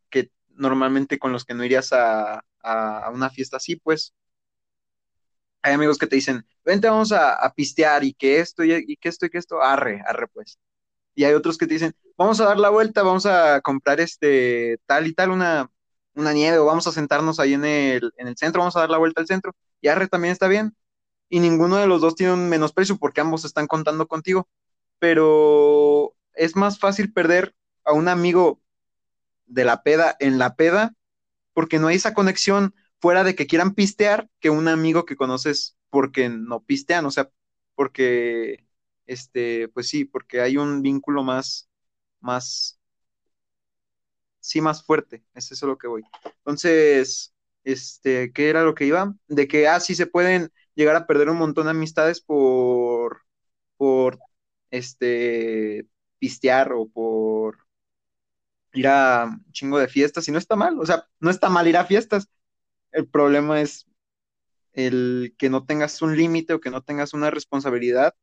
que 0.10 0.32
normalmente 0.56 1.20
con 1.20 1.32
los 1.32 1.46
que 1.46 1.54
no 1.54 1.66
irías 1.66 1.94
a, 1.94 2.44
a, 2.62 3.10
una 3.14 3.30
fiesta 3.30 3.58
así, 3.58 3.76
pues. 3.78 4.14
Hay 5.62 5.74
amigos 5.74 5.98
que 5.98 6.08
te 6.08 6.16
dicen, 6.16 6.46
vente, 6.66 6.90
vamos 6.90 7.12
a, 7.12 7.52
pistear 7.56 8.04
y 8.04 8.14
que 8.14 8.40
esto 8.40 8.64
y, 8.64 8.74
y 8.88 8.98
que 8.98 9.10
esto 9.10 9.26
y 9.26 9.30
que 9.30 9.38
esto, 9.38 9.62
arre, 9.62 10.02
arre, 10.06 10.28
pues. 10.28 10.60
Y 11.16 11.26
hay 11.26 11.34
otros 11.34 11.58
que 11.58 11.68
te 11.68 11.76
dicen, 11.76 11.96
vamos 12.18 12.40
a 12.42 12.46
dar 12.46 12.60
la 12.60 12.70
vuelta, 12.70 13.04
vamos 13.04 13.26
a 13.26 13.62
comprar 13.62 14.00
este 14.00 14.80
tal 14.86 15.08
y 15.08 15.14
tal, 15.14 15.32
una, 15.32 15.70
una 16.16 16.34
nieve, 16.34 16.58
o 16.60 16.66
vamos 16.66 16.88
a 16.88 16.92
sentarnos 16.92 17.40
ahí 17.40 17.54
en 17.54 17.66
el, 17.66 18.12
en 18.18 18.28
el 18.28 18.38
centro, 18.38 18.62
vamos 18.62 18.76
a 18.76 18.82
dar 18.82 18.90
la 18.90 18.98
vuelta 18.98 19.22
al 19.22 19.28
centro. 19.28 19.56
Y 19.82 19.88
arre 19.90 20.08
también 20.08 20.34
está 20.34 20.48
bien. 20.48 20.76
Y 21.30 21.40
ninguno 21.40 21.78
de 21.78 21.88
los 21.88 22.02
dos 22.02 22.16
tiene 22.16 22.34
un 22.34 22.50
menosprecio 22.50 22.98
porque 22.98 23.22
ambos 23.22 23.46
están 23.46 23.68
contando 23.68 24.08
contigo. 24.08 24.48
Pero 25.00 26.16
es 26.34 26.56
más 26.56 26.80
fácil 26.80 27.14
perder 27.14 27.56
a 27.86 27.94
un 27.94 28.08
amigo 28.08 28.62
de 29.54 29.66
la 29.66 29.84
peda 29.84 30.16
en 30.20 30.40
la 30.40 30.56
peda 30.56 30.96
porque 31.54 31.80
no 31.80 31.88
hay 31.88 31.98
esa 31.98 32.14
conexión 32.14 32.76
fuera 33.00 33.24
de 33.24 33.36
que 33.36 33.48
quieran 33.48 33.76
pistear 33.76 34.30
que 34.40 34.50
un 34.50 34.68
amigo 34.68 35.06
que 35.06 35.16
conoces 35.16 35.78
porque 35.90 36.30
no 36.30 36.64
pistean, 36.64 37.06
o 37.06 37.12
sea, 37.12 37.30
porque 37.76 38.66
este, 39.06 39.68
pues 39.70 39.90
sí, 39.90 40.06
porque 40.06 40.42
hay 40.42 40.58
un 40.58 40.82
vínculo 40.82 41.24
más, 41.24 41.70
más, 42.22 42.80
sí, 44.40 44.62
más 44.62 44.84
fuerte, 44.86 45.24
es 45.34 45.52
eso 45.52 45.68
lo 45.68 45.78
que 45.78 45.88
voy. 45.88 46.04
Entonces, 46.40 47.34
este, 47.64 48.32
¿qué 48.34 48.50
era 48.50 48.64
lo 48.64 48.76
que 48.76 48.86
iba? 48.86 49.16
De 49.28 49.48
que, 49.48 49.68
ah, 49.68 49.80
sí 49.80 49.96
se 49.96 50.08
pueden 50.08 50.52
llegar 50.76 50.96
a 50.96 51.08
perder 51.08 51.30
un 51.30 51.38
montón 51.38 51.66
de 51.66 51.72
amistades 51.72 52.22
por, 52.22 53.22
por, 53.78 54.20
este, 54.72 55.88
pistear 56.20 56.74
o 56.74 56.88
por 56.88 57.60
ir 58.74 58.88
a 58.88 59.26
un 59.26 59.52
chingo 59.52 59.80
de 59.80 59.88
fiestas, 59.88 60.28
y 60.28 60.32
no 60.32 60.38
está 60.38 60.56
mal, 60.56 60.80
o 60.80 60.86
sea, 60.86 61.08
no 61.20 61.30
está 61.30 61.50
mal 61.50 61.68
ir 61.68 61.78
a 61.78 61.86
fiestas, 61.86 62.30
el 62.92 63.08
problema 63.08 63.62
es 63.62 63.88
el 64.74 65.36
que 65.38 65.50
no 65.50 65.66
tengas 65.66 66.02
un 66.02 66.18
límite 66.18 66.54
o 66.54 66.60
que 66.62 66.72
no 66.72 66.82
tengas 66.82 67.14
una 67.14 67.30
responsabilidad 67.30 68.16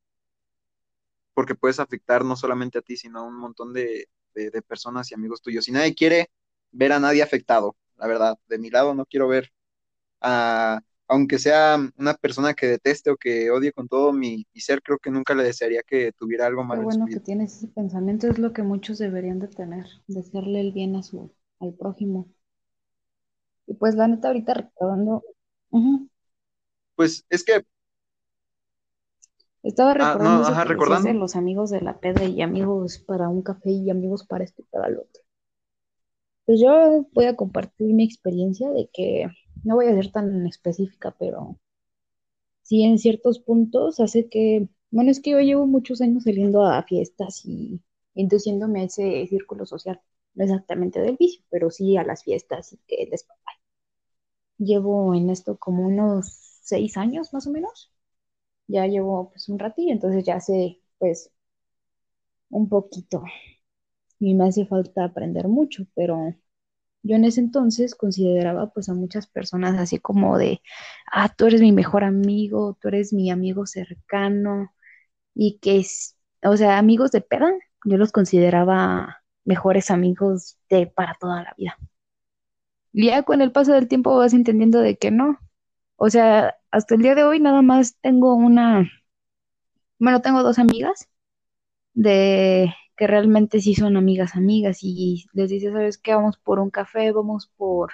porque 1.34 1.54
puedes 1.54 1.80
afectar 1.80 2.24
no 2.24 2.36
solamente 2.36 2.78
a 2.78 2.82
ti, 2.82 2.96
sino 2.96 3.20
a 3.20 3.22
un 3.22 3.36
montón 3.36 3.72
de, 3.72 4.08
de, 4.34 4.62
personas 4.62 5.10
y 5.10 5.14
amigos 5.14 5.40
tuyos. 5.42 5.68
Y 5.68 5.72
nadie 5.72 5.94
quiere 5.94 6.30
ver 6.70 6.92
a 6.92 7.00
nadie 7.00 7.22
afectado, 7.22 7.76
la 7.96 8.06
verdad. 8.06 8.38
De 8.48 8.58
mi 8.58 8.70
lado 8.70 8.94
no 8.94 9.06
quiero 9.06 9.28
ver 9.28 9.52
a, 10.20 10.80
aunque 11.10 11.40
sea 11.40 11.76
una 11.98 12.14
persona 12.14 12.54
que 12.54 12.68
deteste 12.68 13.10
o 13.10 13.16
que 13.16 13.50
odie 13.50 13.72
con 13.72 13.88
todo 13.88 14.12
mi, 14.12 14.46
mi 14.54 14.60
ser, 14.60 14.80
creo 14.80 14.98
que 14.98 15.10
nunca 15.10 15.34
le 15.34 15.42
desearía 15.42 15.82
que 15.82 16.12
tuviera 16.12 16.46
algo 16.46 16.62
malo. 16.62 16.82
Qué 16.82 16.84
bueno 16.84 17.06
que 17.06 17.18
tienes 17.18 17.56
ese 17.56 17.66
pensamiento, 17.66 18.28
es 18.28 18.38
lo 18.38 18.52
que 18.52 18.62
muchos 18.62 18.98
deberían 18.98 19.40
de 19.40 19.48
tener, 19.48 19.86
desearle 20.06 20.60
el 20.60 20.72
bien 20.72 20.94
a 20.94 21.02
su, 21.02 21.32
al 21.58 21.74
prójimo. 21.74 22.28
Y 23.66 23.74
pues 23.74 23.96
la 23.96 24.06
neta, 24.06 24.28
ahorita 24.28 24.54
recordando, 24.54 25.24
uh 25.70 25.80
-huh. 25.80 26.08
pues 26.94 27.24
es 27.28 27.42
que 27.42 27.64
estaba 29.64 29.94
recordando, 29.94 30.30
ah, 30.30 30.38
no, 30.38 30.46
ajá, 30.46 30.64
recordando. 30.64 31.12
los 31.12 31.34
amigos 31.34 31.70
de 31.70 31.80
la 31.80 31.98
peda 31.98 32.22
y 32.24 32.40
amigos 32.40 33.00
para 33.00 33.28
un 33.28 33.42
café 33.42 33.70
y 33.70 33.90
amigos 33.90 34.24
para 34.24 34.44
esto 34.44 34.62
y 34.62 34.66
para 34.66 34.88
lo 34.88 35.00
otro. 35.00 35.22
Pues 36.46 36.60
yo 36.60 37.04
voy 37.12 37.24
a 37.24 37.34
compartir 37.34 37.94
mi 37.94 38.04
experiencia 38.04 38.70
de 38.70 38.88
que 38.92 39.26
no 39.64 39.76
voy 39.76 39.86
a 39.88 39.94
ser 39.94 40.12
tan 40.12 40.46
específica, 40.46 41.14
pero 41.18 41.58
sí 42.62 42.84
en 42.84 42.98
ciertos 42.98 43.38
puntos 43.40 44.00
hace 44.00 44.28
que, 44.28 44.68
bueno, 44.90 45.10
es 45.10 45.20
que 45.20 45.30
yo 45.30 45.40
llevo 45.40 45.66
muchos 45.66 46.00
años 46.00 46.24
saliendo 46.24 46.64
a 46.64 46.82
fiestas 46.84 47.42
y 47.44 47.80
induciéndome 48.14 48.80
a 48.82 48.84
ese 48.84 49.26
círculo 49.28 49.66
social, 49.66 50.00
no 50.34 50.44
exactamente 50.44 51.00
del 51.00 51.16
vicio, 51.18 51.42
pero 51.50 51.70
sí 51.70 51.96
a 51.96 52.04
las 52.04 52.24
fiestas 52.24 52.72
y 52.72 52.78
que 52.86 53.06
les 53.10 53.26
Llevo 54.58 55.12
en 55.16 55.28
esto 55.28 55.56
como 55.58 55.84
unos 55.84 56.28
seis 56.62 56.96
años 56.96 57.32
más 57.34 57.48
o 57.48 57.50
menos. 57.50 57.90
Ya 58.68 58.86
llevo 58.86 59.30
pues 59.30 59.48
un 59.50 59.58
ratillo, 59.58 59.92
entonces 59.92 60.24
ya 60.24 60.40
sé 60.40 60.80
pues 60.98 61.32
un 62.50 62.68
poquito. 62.68 63.22
Y 64.20 64.34
me 64.34 64.46
hace 64.48 64.66
falta 64.66 65.04
aprender 65.04 65.48
mucho, 65.48 65.84
pero 65.96 66.34
yo 67.02 67.16
en 67.16 67.24
ese 67.24 67.40
entonces 67.40 67.94
consideraba 67.94 68.70
pues 68.72 68.88
a 68.88 68.94
muchas 68.94 69.26
personas 69.26 69.78
así 69.78 69.98
como 69.98 70.38
de, 70.38 70.62
ah, 71.12 71.28
tú 71.34 71.46
eres 71.46 71.60
mi 71.60 71.72
mejor 71.72 72.04
amigo, 72.04 72.76
tú 72.80 72.88
eres 72.88 73.12
mi 73.12 73.30
amigo 73.30 73.66
cercano 73.66 74.72
y 75.34 75.58
que 75.60 75.78
es, 75.78 76.16
o 76.42 76.56
sea, 76.56 76.78
amigos 76.78 77.12
de 77.12 77.22
peda, 77.22 77.52
yo 77.84 77.96
los 77.98 78.12
consideraba 78.12 79.22
mejores 79.44 79.90
amigos 79.90 80.58
de 80.70 80.86
para 80.86 81.14
toda 81.20 81.42
la 81.42 81.54
vida. 81.56 81.78
Y 82.92 83.06
ya 83.06 83.22
con 83.22 83.40
el 83.40 83.52
paso 83.52 83.72
del 83.72 83.88
tiempo 83.88 84.16
vas 84.16 84.34
entendiendo 84.34 84.80
de 84.80 84.96
que 84.96 85.10
no, 85.10 85.38
o 85.96 86.10
sea, 86.10 86.56
hasta 86.70 86.94
el 86.94 87.02
día 87.02 87.14
de 87.14 87.24
hoy 87.24 87.40
nada 87.40 87.62
más 87.62 87.96
tengo 88.00 88.34
una, 88.34 88.90
bueno, 89.98 90.20
tengo 90.22 90.42
dos 90.42 90.58
amigas 90.58 91.08
de 91.94 92.74
que 93.00 93.08
realmente 93.08 93.60
sí 93.62 93.74
son 93.74 93.98
amigas, 93.98 94.36
amigas, 94.36 94.80
y 94.82 95.26
les 95.34 95.50
dice, 95.50 95.72
¿sabes 95.72 95.98
qué? 95.98 96.14
Vamos 96.14 96.38
por 96.38 96.60
un 96.60 96.70
café, 96.70 97.12
vamos 97.12 97.48
por 97.58 97.92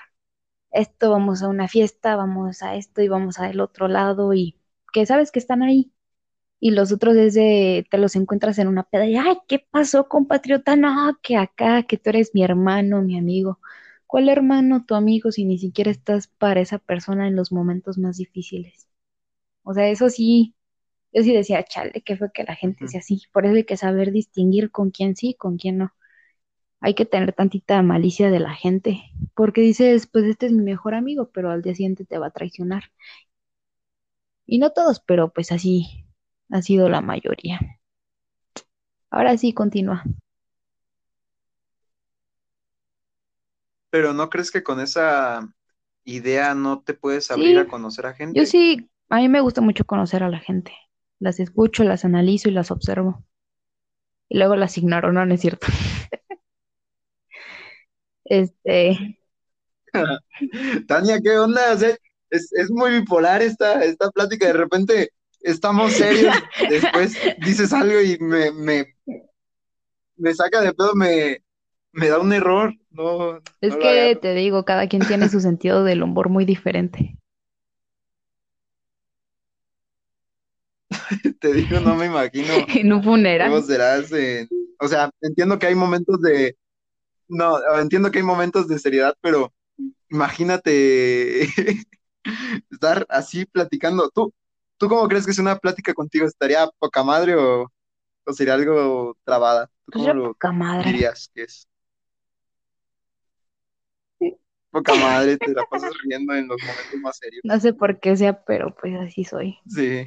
esto, 0.73 1.11
vamos 1.11 1.43
a 1.43 1.49
una 1.49 1.69
fiesta, 1.69 2.17
vamos 2.17 2.63
a 2.63 2.77
esto 2.77 3.03
y 3.03 3.09
vamos 3.09 3.39
al 3.39 3.61
otro 3.61 3.89
lado, 3.89 4.35
y 4.35 4.59
que 4.93 5.07
sabes 5.07 5.33
que 5.33 5.39
están 5.41 5.63
ahí. 5.63 5.93
Y 6.61 6.71
los 6.73 6.93
otros 6.93 7.17
es 7.17 7.35
de, 7.35 7.87
te 7.91 7.99
los 7.99 8.17
encuentras 8.17 8.59
en 8.59 8.69
una 8.69 8.85
peda 8.85 9.07
y, 9.07 9.17
ay, 9.17 9.39
¿qué 9.49 9.59
pasó, 9.71 10.09
compatriota? 10.09 10.77
No, 10.77 11.19
que 11.23 11.37
acá, 11.37 11.83
que 11.85 11.99
tú 11.99 12.11
eres 12.11 12.33
mi 12.35 12.43
hermano, 12.45 13.03
mi 13.03 13.19
amigo. 13.19 13.61
¿Cuál 14.07 14.29
hermano, 14.31 14.85
tu 14.87 14.95
amigo, 14.95 15.33
si 15.33 15.45
ni 15.45 15.59
siquiera 15.59 15.91
estás 15.91 16.29
para 16.29 16.61
esa 16.61 16.79
persona 16.79 17.29
en 17.29 17.37
los 17.37 17.53
momentos 17.53 17.99
más 17.99 18.17
difíciles? 18.19 18.89
O 19.65 19.75
sea, 19.75 19.89
eso 19.91 20.11
sí, 20.11 20.56
Yo 21.13 21.23
sí 21.23 21.33
decía, 21.35 21.65
chale, 21.65 22.03
que 22.03 22.17
fue 22.17 22.31
que 22.33 22.45
la 22.45 22.55
gente 22.57 22.87
sea 22.89 23.01
así. 23.01 23.23
Por 23.33 23.47
eso 23.47 23.55
hay 23.57 23.65
que 23.65 23.77
saber 23.77 24.13
distinguir 24.13 24.71
con 24.71 24.91
quién 24.91 25.17
sí, 25.17 25.35
con 25.35 25.57
quién 25.57 25.79
no. 25.79 25.93
Hay 26.81 26.95
que 26.95 27.07
tener 27.07 27.33
tantita 27.35 27.83
malicia 27.83 28.31
de 28.31 28.41
la 28.41 28.55
gente, 28.55 29.03
porque 29.35 29.61
dices, 29.63 30.07
pues 30.07 30.25
este 30.27 30.47
es 30.47 30.53
mi 30.53 30.63
mejor 30.63 30.95
amigo, 30.95 31.31
pero 31.33 31.51
al 31.51 31.63
día 31.63 31.75
siguiente 31.75 32.05
te 32.07 32.19
va 32.19 32.29
a 32.29 32.31
traicionar. 32.31 32.85
Y 34.47 34.59
no 34.59 34.71
todos, 34.73 35.01
pero 35.01 35.33
pues 35.33 35.53
así 35.53 36.07
ha 36.51 36.63
sido 36.63 36.89
la 36.89 37.01
mayoría. 37.01 37.61
Ahora 39.11 39.37
sí, 39.37 39.53
continúa. 39.53 40.05
Pero 43.91 44.13
¿no 44.13 44.29
crees 44.31 44.51
que 44.51 44.63
con 44.63 44.81
esa 44.81 45.49
idea 46.05 46.55
no 46.55 46.83
te 46.83 46.95
puedes 46.95 47.31
abrir 47.31 47.59
a 47.59 47.69
conocer 47.69 48.07
a 48.07 48.15
gente? 48.15 48.41
Yo 48.41 48.47
sí, 48.47 48.91
a 49.09 49.17
mí 49.17 49.29
me 49.29 49.41
gusta 49.41 49.61
mucho 49.61 49.85
conocer 49.85 50.23
a 50.23 50.29
la 50.29 50.39
gente. 50.39 50.73
Las 51.19 51.41
escucho, 51.41 51.85
las 51.85 52.05
analizo 52.05 52.49
y 52.49 52.53
las 52.53 52.71
observo. 52.71 53.25
Y 54.29 54.39
luego 54.39 54.57
las 54.57 54.77
ignoro, 54.77 55.13
no, 55.13 55.25
no 55.25 55.35
es 55.35 55.41
cierto. 55.41 55.67
este. 58.25 59.19
Tania, 60.89 61.21
¿qué 61.23 61.39
onda? 61.39 61.73
es, 61.73 62.53
es, 62.53 62.71
muy 62.71 62.91
bipolar 62.91 63.43
esta, 63.43 63.85
esta 63.85 64.11
plática. 64.11 64.47
De 64.47 64.53
repente 64.53 65.11
estamos 65.41 65.93
serios, 65.93 66.35
después 66.71 67.17
dices 67.39 67.73
algo 67.73 68.01
y 68.01 68.19
me, 68.19 68.51
me, 68.53 68.95
me 70.17 70.35
saca 70.35 70.61
de 70.61 70.73
pedo, 70.73 70.95
me, 70.95 71.43
me 71.93 72.09
da 72.09 72.19
un 72.19 72.33
error. 72.33 72.75
No, 72.91 73.39
es 73.61 73.77
que 73.77 74.19
te 74.21 74.35
digo, 74.35 74.65
cada 74.65 74.89
quien 74.89 75.07
tiene 75.07 75.29
su 75.29 75.41
sentido 75.41 75.85
del 75.85 76.03
humor 76.03 76.29
muy 76.29 76.45
diferente. 76.45 77.17
te 81.41 81.53
digo, 81.53 81.81
no 81.81 81.95
me 81.95 82.07
imagino. 82.07 82.53
En 82.69 82.93
un 82.93 83.03
funeral. 83.03 83.51
¿Cómo 83.51 83.63
serás? 83.63 84.11
o 84.79 84.89
sea, 84.89 85.11
entiendo 85.21 85.59
que 85.59 85.67
hay 85.67 85.75
momentos 85.75 86.21
de. 86.21 86.57
No, 87.29 87.59
entiendo 87.81 88.11
que 88.11 88.19
hay 88.19 88.25
momentos 88.25 88.69
de 88.69 88.79
seriedad, 88.79 89.15
pero 89.21 89.53
imagínate 90.11 91.43
estar 92.71 93.07
así 93.09 93.47
platicando. 93.47 94.11
¿Tú, 94.11 94.33
¿Tú 94.77 94.89
cómo 94.89 95.09
crees 95.09 95.25
que 95.25 95.33
es 95.33 95.39
una 95.39 95.57
plática 95.57 95.93
contigo? 95.93 96.27
¿Estaría 96.27 96.69
poca 96.79 97.03
madre 97.03 97.35
o, 97.35 97.71
sería 98.33 98.55
algo 98.55 99.17
trabada? 99.25 99.71
¿Tú 99.87 99.99
cómo 99.99 100.13
lo 100.15 100.83
dirías 100.85 101.31
que 101.35 101.43
es? 101.43 101.69
Poca 104.71 104.95
madre, 104.95 105.39
te 105.39 105.53
la 105.53 105.65
pasas 105.65 105.91
riendo 106.05 106.35
en 106.35 106.49
los 106.49 106.61
momentos 106.61 107.01
más 107.01 107.17
serios. 107.17 107.41
No 107.45 107.59
sé 107.59 107.73
por 107.73 107.99
qué 107.99 108.17
sea, 108.17 108.45
pero 108.45 108.75
pues 108.75 108.95
así 109.01 109.25
soy. 109.25 109.59
Sí. 109.67 110.07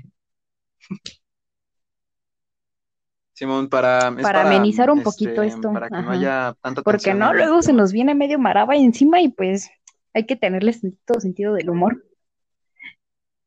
Simón, 3.33 3.69
para, 3.69 4.13
para, 4.21 4.41
amenizar 4.41 4.91
un 4.91 5.01
poquito 5.01 5.41
este, 5.41 5.55
esto. 5.55 5.71
Para 5.71 5.87
que 5.87 6.01
no 6.01 6.11
haya 6.11 6.55
tanta 6.61 6.81
Porque 6.81 7.13
no, 7.13 7.33
luego 7.33 7.61
se 7.61 7.71
nos 7.71 7.93
viene 7.93 8.13
medio 8.13 8.37
maraba 8.37 8.75
encima 8.75 9.21
y 9.21 9.29
pues 9.29 9.69
hay 10.13 10.25
que 10.25 10.35
tenerle 10.35 10.75
todo 11.05 11.21
sentido 11.21 11.53
del 11.53 11.69
humor. 11.69 12.03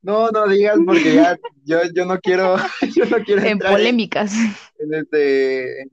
No, 0.00 0.30
no 0.30 0.48
digas 0.48 0.78
porque 0.84 1.14
ya 1.14 1.38
yo, 1.64 1.78
yo 1.94 2.06
no 2.06 2.18
quiero, 2.18 2.56
yo 2.96 3.04
no 3.06 3.18
quiero 3.24 3.42
en 3.42 3.58
polémicas. 3.58 4.34
En, 4.78 4.94
este 4.94 5.88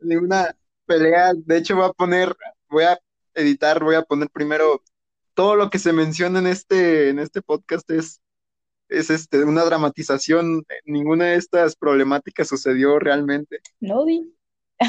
ninguna 0.00 0.56
pelea. 0.86 1.32
De 1.34 1.58
hecho, 1.58 1.76
voy 1.76 1.86
a 1.86 1.92
poner, 1.92 2.34
voy 2.68 2.84
a 2.84 2.98
editar, 3.34 3.82
voy 3.82 3.94
a 3.94 4.02
poner 4.02 4.30
primero 4.30 4.82
todo 5.34 5.56
lo 5.56 5.70
que 5.70 5.78
se 5.78 5.92
menciona 5.92 6.38
en 6.38 6.46
este, 6.46 7.10
en 7.10 7.18
este 7.18 7.42
podcast 7.42 7.90
es, 7.90 8.20
es 8.90 9.10
este, 9.10 9.44
una 9.44 9.64
dramatización. 9.64 10.64
Ninguna 10.84 11.26
de 11.26 11.36
estas 11.36 11.76
problemáticas 11.76 12.48
sucedió 12.48 12.98
realmente. 12.98 13.60
No, 13.80 14.04
vi. 14.04 14.34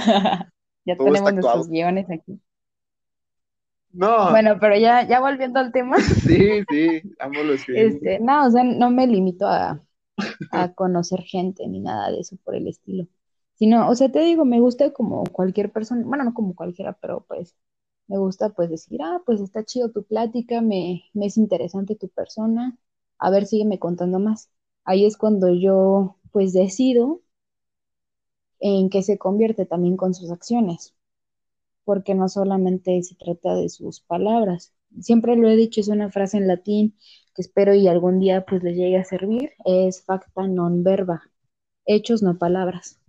ya 0.85 0.95
tenemos 0.97 1.33
nuestros 1.33 1.69
guiones 1.69 2.09
aquí. 2.09 2.39
No. 3.93 4.31
Bueno, 4.31 4.57
pero 4.59 4.77
ya, 4.77 5.07
ya 5.07 5.19
volviendo 5.19 5.59
al 5.59 5.71
tema. 5.71 5.97
Sí, 6.25 6.63
sí, 6.69 7.01
amo 7.19 7.43
los 7.43 7.61
Este, 7.67 8.19
no, 8.19 8.47
o 8.47 8.51
sea, 8.51 8.63
no 8.63 8.89
me 8.89 9.05
limito 9.07 9.47
a, 9.47 9.81
a 10.51 10.73
conocer 10.73 11.21
gente 11.21 11.67
ni 11.67 11.79
nada 11.79 12.11
de 12.11 12.19
eso 12.19 12.37
por 12.43 12.55
el 12.55 12.67
estilo. 12.67 13.07
Sino, 13.55 13.89
o 13.89 13.95
sea, 13.95 14.11
te 14.11 14.19
digo, 14.21 14.45
me 14.45 14.59
gusta 14.59 14.91
como 14.91 15.23
cualquier 15.25 15.71
persona, 15.71 16.03
bueno, 16.05 16.23
no 16.23 16.33
como 16.33 16.55
cualquiera, 16.55 16.93
pero 16.93 17.25
pues 17.27 17.55
me 18.07 18.17
gusta 18.17 18.49
pues 18.49 18.69
decir, 18.69 19.01
ah, 19.03 19.21
pues 19.25 19.39
está 19.41 19.63
chido 19.63 19.91
tu 19.91 20.03
plática, 20.03 20.61
me, 20.61 21.03
me 21.13 21.27
es 21.27 21.37
interesante 21.37 21.95
tu 21.95 22.09
persona, 22.09 22.77
a 23.21 23.31
ver, 23.31 23.45
sígueme 23.47 23.79
contando 23.79 24.19
más. 24.19 24.49
Ahí 24.85 25.05
es 25.05 25.17
cuando 25.17 25.49
yo 25.53 26.17
pues 26.33 26.53
decido 26.53 27.21
en 28.61 28.89
qué 28.89 29.03
se 29.03 29.17
convierte 29.17 29.65
también 29.65 29.97
con 29.97 30.13
sus 30.13 30.31
acciones 30.31 30.95
porque 31.85 32.15
no 32.15 32.29
solamente 32.29 33.01
se 33.03 33.15
trata 33.15 33.55
de 33.55 33.69
sus 33.69 34.01
palabras. 34.01 34.73
Siempre 35.01 35.35
lo 35.37 35.49
he 35.49 35.55
dicho, 35.55 35.81
es 35.81 35.89
una 35.89 36.11
frase 36.11 36.37
en 36.37 36.47
latín 36.47 36.97
que 37.35 37.41
espero 37.43 37.73
y 37.75 37.87
algún 37.87 38.19
día 38.19 38.45
pues 38.45 38.63
le 38.63 38.73
llegue 38.75 38.97
a 38.97 39.05
servir, 39.05 39.51
es 39.65 40.03
facta 40.03 40.47
non 40.47 40.83
verba, 40.83 41.23
hechos 41.85 42.23
no 42.23 42.37
palabras. 42.39 42.99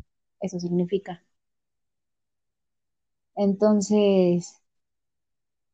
Eso 0.41 0.61
significa. 0.61 1.25
Entonces, 3.37 4.59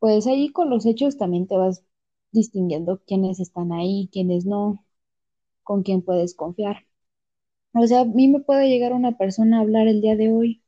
pues 0.01 0.27
ahí 0.27 0.51
con 0.53 0.71
los 0.71 0.87
hechos 0.87 1.17
también 1.19 1.47
te 1.47 1.57
vas 1.57 1.85
distinguiendo 2.33 3.03
quiénes 3.07 3.41
están 3.41 3.73
ahí, 3.73 4.09
quiénes 4.13 4.47
no, 4.47 4.85
con 5.65 5.83
quién 5.85 6.03
puedes 6.03 6.35
confiar. 6.35 6.87
O 7.75 7.87
sea, 7.87 8.03
a 8.03 8.07
mí 8.07 8.29
me 8.29 8.41
puede 8.41 8.69
llegar 8.69 8.93
una 8.95 9.19
persona 9.19 9.59
a 9.59 9.63
hablar 9.63 9.89
el 9.89 10.03
día 10.03 10.17
de 10.17 10.33
hoy 10.33 10.63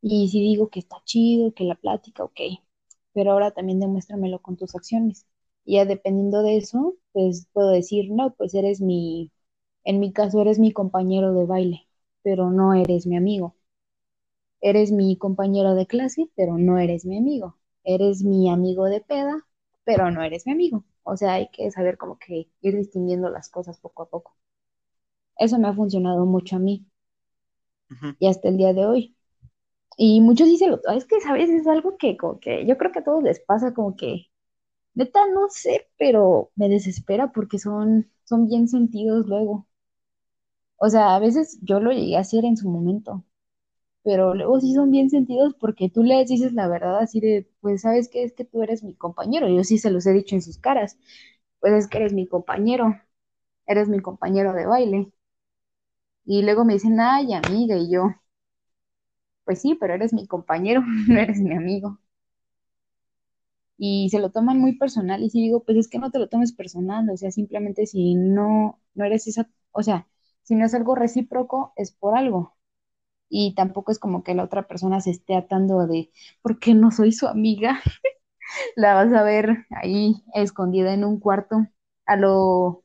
y 0.00 0.28
si 0.28 0.40
digo 0.40 0.68
que 0.70 0.80
está 0.80 0.96
chido, 1.04 1.52
que 1.54 1.64
la 1.64 1.74
plática, 1.76 2.24
ok, 2.24 2.40
pero 3.12 3.32
ahora 3.32 3.50
también 3.52 3.80
demuéstramelo 3.80 4.40
con 4.42 4.56
tus 4.56 4.74
acciones. 4.74 5.26
Y 5.64 5.74
ya 5.76 5.84
dependiendo 5.84 6.42
de 6.42 6.56
eso, 6.56 6.96
pues 7.12 7.46
puedo 7.52 7.70
decir, 7.70 8.10
no, 8.10 8.34
pues 8.34 8.54
eres 8.54 8.80
mi, 8.80 9.32
en 9.84 10.00
mi 10.00 10.12
caso 10.12 10.40
eres 10.42 10.58
mi 10.58 10.72
compañero 10.72 11.34
de 11.34 11.46
baile, 11.46 11.88
pero 12.22 12.50
no 12.50 12.74
eres 12.74 13.06
mi 13.06 13.16
amigo. 13.16 13.56
Eres 14.60 14.92
mi 14.92 15.16
compañero 15.16 15.74
de 15.74 15.88
clase, 15.88 16.30
pero 16.36 16.58
no 16.58 16.78
eres 16.78 17.04
mi 17.04 17.18
amigo. 17.18 17.56
Eres 17.82 18.22
mi 18.22 18.48
amigo 18.48 18.84
de 18.84 19.00
peda, 19.00 19.47
pero 19.88 20.10
no 20.10 20.22
eres 20.22 20.46
mi 20.46 20.52
amigo. 20.52 20.84
O 21.02 21.16
sea, 21.16 21.32
hay 21.34 21.48
que 21.50 21.70
saber 21.72 21.96
como 21.98 22.18
que 22.18 22.50
ir 22.60 22.76
distinguiendo 22.76 23.30
las 23.30 23.48
cosas 23.50 23.80
poco 23.80 24.02
a 24.04 24.10
poco. 24.10 24.36
Eso 25.38 25.58
me 25.58 25.68
ha 25.68 25.72
funcionado 25.72 26.26
mucho 26.26 26.56
a 26.56 26.58
mí. 26.58 26.86
Y 28.18 28.28
hasta 28.28 28.48
el 28.48 28.56
día 28.56 28.72
de 28.72 28.86
hoy. 28.86 29.16
Y 29.98 30.20
muchos 30.22 30.48
dicen, 30.48 30.76
es 30.96 31.06
que, 31.06 31.20
¿sabes? 31.22 31.50
Es 31.50 31.66
algo 31.66 31.96
que, 31.98 32.16
como 32.16 32.40
que 32.40 32.66
yo 32.66 32.78
creo 32.78 32.92
que 32.92 33.00
a 33.00 33.04
todos 33.04 33.22
les 33.24 33.40
pasa 33.40 33.74
como 33.74 33.96
que, 33.96 34.28
neta, 34.94 35.20
no 35.28 35.48
sé, 35.50 35.88
pero 35.98 36.52
me 36.56 36.68
desespera 36.70 37.32
porque 37.32 37.58
son, 37.58 38.10
son 38.24 38.46
bien 38.48 38.68
sentidos 38.68 39.26
luego. 39.28 39.68
O 40.76 40.88
sea, 40.90 41.14
a 41.14 41.20
veces 41.20 41.58
yo 41.62 41.78
lo 41.80 41.92
llegué 41.92 42.16
a 42.16 42.20
hacer 42.20 42.44
en 42.44 42.56
su 42.56 42.68
momento, 42.70 43.24
pero 44.08 44.34
luego 44.34 44.60
sí 44.60 44.74
son 44.74 44.90
bien 44.90 45.10
sentidos 45.10 45.54
porque 45.60 45.90
tú 45.90 46.02
les 46.02 46.28
dices 46.28 46.54
la 46.54 46.68
verdad 46.68 46.98
así 47.00 47.20
de, 47.20 47.50
pues, 47.60 47.82
¿sabes 47.82 48.08
qué? 48.08 48.24
Es 48.24 48.32
que 48.32 48.44
tú 48.46 48.62
eres 48.62 48.82
mi 48.84 48.94
compañero. 48.96 49.48
Yo 49.48 49.64
sí 49.64 49.78
se 49.78 49.90
los 49.90 50.06
he 50.06 50.12
dicho 50.14 50.34
en 50.34 50.42
sus 50.42 50.58
caras. 50.58 50.98
Pues 51.60 51.74
es 51.74 51.88
que 51.88 51.98
eres 51.98 52.14
mi 52.14 52.26
compañero, 52.28 52.96
eres 53.66 53.88
mi 53.88 54.00
compañero 54.00 54.52
de 54.54 54.66
baile. 54.66 55.12
Y 56.24 56.42
luego 56.42 56.64
me 56.64 56.74
dicen, 56.74 57.00
ay, 57.00 57.32
amiga, 57.34 57.76
y 57.76 57.90
yo, 57.90 58.14
pues 59.44 59.60
sí, 59.62 59.74
pero 59.80 59.94
eres 59.94 60.12
mi 60.12 60.26
compañero, 60.28 60.82
no 61.08 61.18
eres 61.18 61.40
mi 61.40 61.54
amigo. 61.54 61.98
Y 63.78 64.10
se 64.10 64.18
lo 64.20 64.30
toman 64.30 64.58
muy 64.58 64.76
personal 64.76 65.22
y 65.22 65.30
si 65.30 65.40
digo, 65.40 65.64
pues 65.64 65.78
es 65.78 65.88
que 65.88 65.98
no 65.98 66.10
te 66.10 66.18
lo 66.18 66.28
tomes 66.28 66.52
personal, 66.52 67.08
o 67.10 67.16
sea, 67.16 67.30
simplemente 67.30 67.86
si 67.86 68.14
no, 68.14 68.78
no 68.94 69.04
eres 69.06 69.26
esa, 69.26 69.48
o 69.72 69.82
sea, 69.82 70.06
si 70.42 70.54
no 70.56 70.66
es 70.66 70.74
algo 70.74 70.94
recíproco, 70.94 71.72
es 71.76 71.92
por 71.92 72.16
algo. 72.16 72.57
Y 73.28 73.54
tampoco 73.54 73.92
es 73.92 73.98
como 73.98 74.22
que 74.24 74.34
la 74.34 74.44
otra 74.44 74.66
persona 74.68 75.00
se 75.00 75.10
esté 75.10 75.36
atando 75.36 75.86
de, 75.86 76.10
¿por 76.42 76.58
qué 76.58 76.74
no 76.74 76.90
soy 76.90 77.12
su 77.12 77.26
amiga? 77.26 77.80
la 78.76 78.94
vas 78.94 79.12
a 79.12 79.22
ver 79.22 79.66
ahí 79.70 80.24
escondida 80.34 80.94
en 80.94 81.04
un 81.04 81.20
cuarto, 81.20 81.66
a 82.06 82.16
lo, 82.16 82.82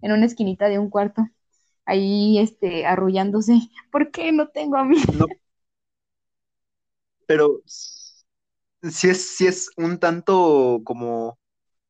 en 0.00 0.12
una 0.12 0.26
esquinita 0.26 0.68
de 0.68 0.78
un 0.78 0.90
cuarto, 0.90 1.26
ahí 1.86 2.38
este, 2.38 2.86
arrullándose, 2.86 3.60
¿por 3.92 4.10
qué 4.10 4.32
no 4.32 4.48
tengo 4.48 4.76
amiga? 4.76 5.12
No, 5.12 5.26
pero 7.26 7.62
sí 8.82 9.08
es, 9.08 9.40
es 9.40 9.70
un 9.76 9.98
tanto 9.98 10.80
como, 10.84 11.38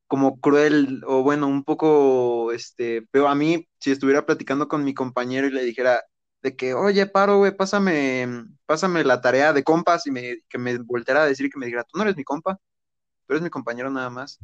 como 0.07 0.39
cruel, 0.39 1.03
o 1.07 1.23
bueno, 1.23 1.47
un 1.47 1.63
poco, 1.63 2.51
este, 2.53 3.03
pero 3.11 3.27
a 3.27 3.35
mí, 3.35 3.67
si 3.79 3.91
estuviera 3.91 4.25
platicando 4.25 4.67
con 4.67 4.83
mi 4.83 4.93
compañero 4.93 5.47
y 5.47 5.51
le 5.51 5.63
dijera 5.63 6.01
de 6.45 6.55
que, 6.55 6.75
oye, 6.75 7.07
paro, 7.07 7.39
güey, 7.39 7.51
pásame, 7.57 8.45
pásame 8.67 9.03
la 9.03 9.19
tarea 9.19 9.51
de 9.51 9.63
compas 9.63 10.05
y 10.05 10.11
me, 10.11 10.43
que 10.47 10.59
me 10.59 10.77
volteara 10.77 11.23
a 11.23 11.25
decir 11.25 11.49
que 11.49 11.57
me 11.57 11.65
dijera, 11.65 11.83
tú 11.83 11.97
no 11.97 12.03
eres 12.03 12.15
mi 12.15 12.23
compa, 12.23 12.59
tú 13.25 13.33
eres 13.33 13.41
mi 13.41 13.49
compañero 13.49 13.89
nada 13.89 14.11
más. 14.11 14.39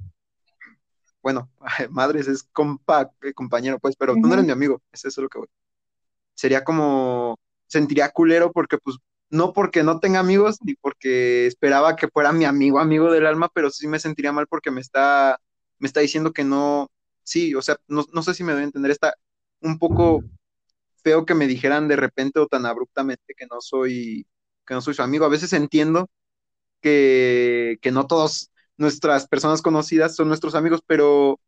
bueno, 1.22 1.52
madres 1.92 2.28
es 2.28 2.44
compa, 2.52 3.12
eh, 3.22 3.34
compañero, 3.34 3.78
pues, 3.80 3.96
pero 3.96 4.16
tú 4.16 4.22
no 4.22 4.34
eres 4.34 4.46
mi 4.46 4.52
amigo, 4.52 4.82
es 4.92 5.06
eso 5.06 5.22
lo 5.22 5.30
que 5.30 5.38
voy. 5.38 5.48
Sería 6.34 6.64
como, 6.64 7.40
sentiría 7.68 8.10
culero 8.10 8.52
porque, 8.52 8.80
pues, 8.80 8.98
no 9.30 9.54
porque 9.54 9.84
no 9.84 10.00
tenga 10.00 10.20
amigos, 10.20 10.58
ni 10.64 10.74
porque 10.76 11.46
esperaba 11.46 11.96
que 11.96 12.08
fuera 12.08 12.32
mi 12.34 12.46
amigo, 12.46 12.80
amigo 12.80 13.12
del 13.12 13.28
alma, 13.28 13.50
pero 13.54 13.70
sí 13.70 13.88
me 13.88 14.00
sentiría 14.00 14.32
mal 14.32 14.48
porque 14.48 14.72
me 14.72 14.82
está, 14.82 15.40
me 15.78 15.88
está 15.88 16.00
diciendo 16.00 16.34
que 16.34 16.44
no, 16.44 16.90
sí, 17.24 17.54
o 17.54 17.62
sea, 17.62 17.78
no, 17.88 18.06
no 18.12 18.24
sé 18.24 18.34
si 18.34 18.44
me 18.44 18.54
doy 18.54 18.62
a 18.62 18.66
entender, 18.66 18.92
está 18.92 19.16
un 19.62 19.78
poco 19.78 20.24
feo 21.04 21.26
que 21.26 21.36
me 21.36 21.48
dijeran 21.48 21.88
de 21.88 21.96
repente 21.96 22.40
o 22.40 22.48
tan 22.48 22.66
abruptamente 22.66 23.34
que 23.38 23.46
no 23.52 23.62
soy, 23.62 24.28
que 24.66 24.74
no 24.74 24.82
soy 24.82 24.94
su 24.94 25.02
amigo. 25.04 25.26
A 25.26 25.30
veces 25.30 25.54
entiendo 25.54 26.10
que, 26.82 27.78
que 27.82 27.92
no 27.92 28.08
todas 28.08 28.52
nuestras 28.78 29.28
personas 29.28 29.62
conocidas 29.62 30.16
son 30.16 30.28
nuestros 30.30 30.56
amigos, 30.56 30.82
pero 30.88 31.40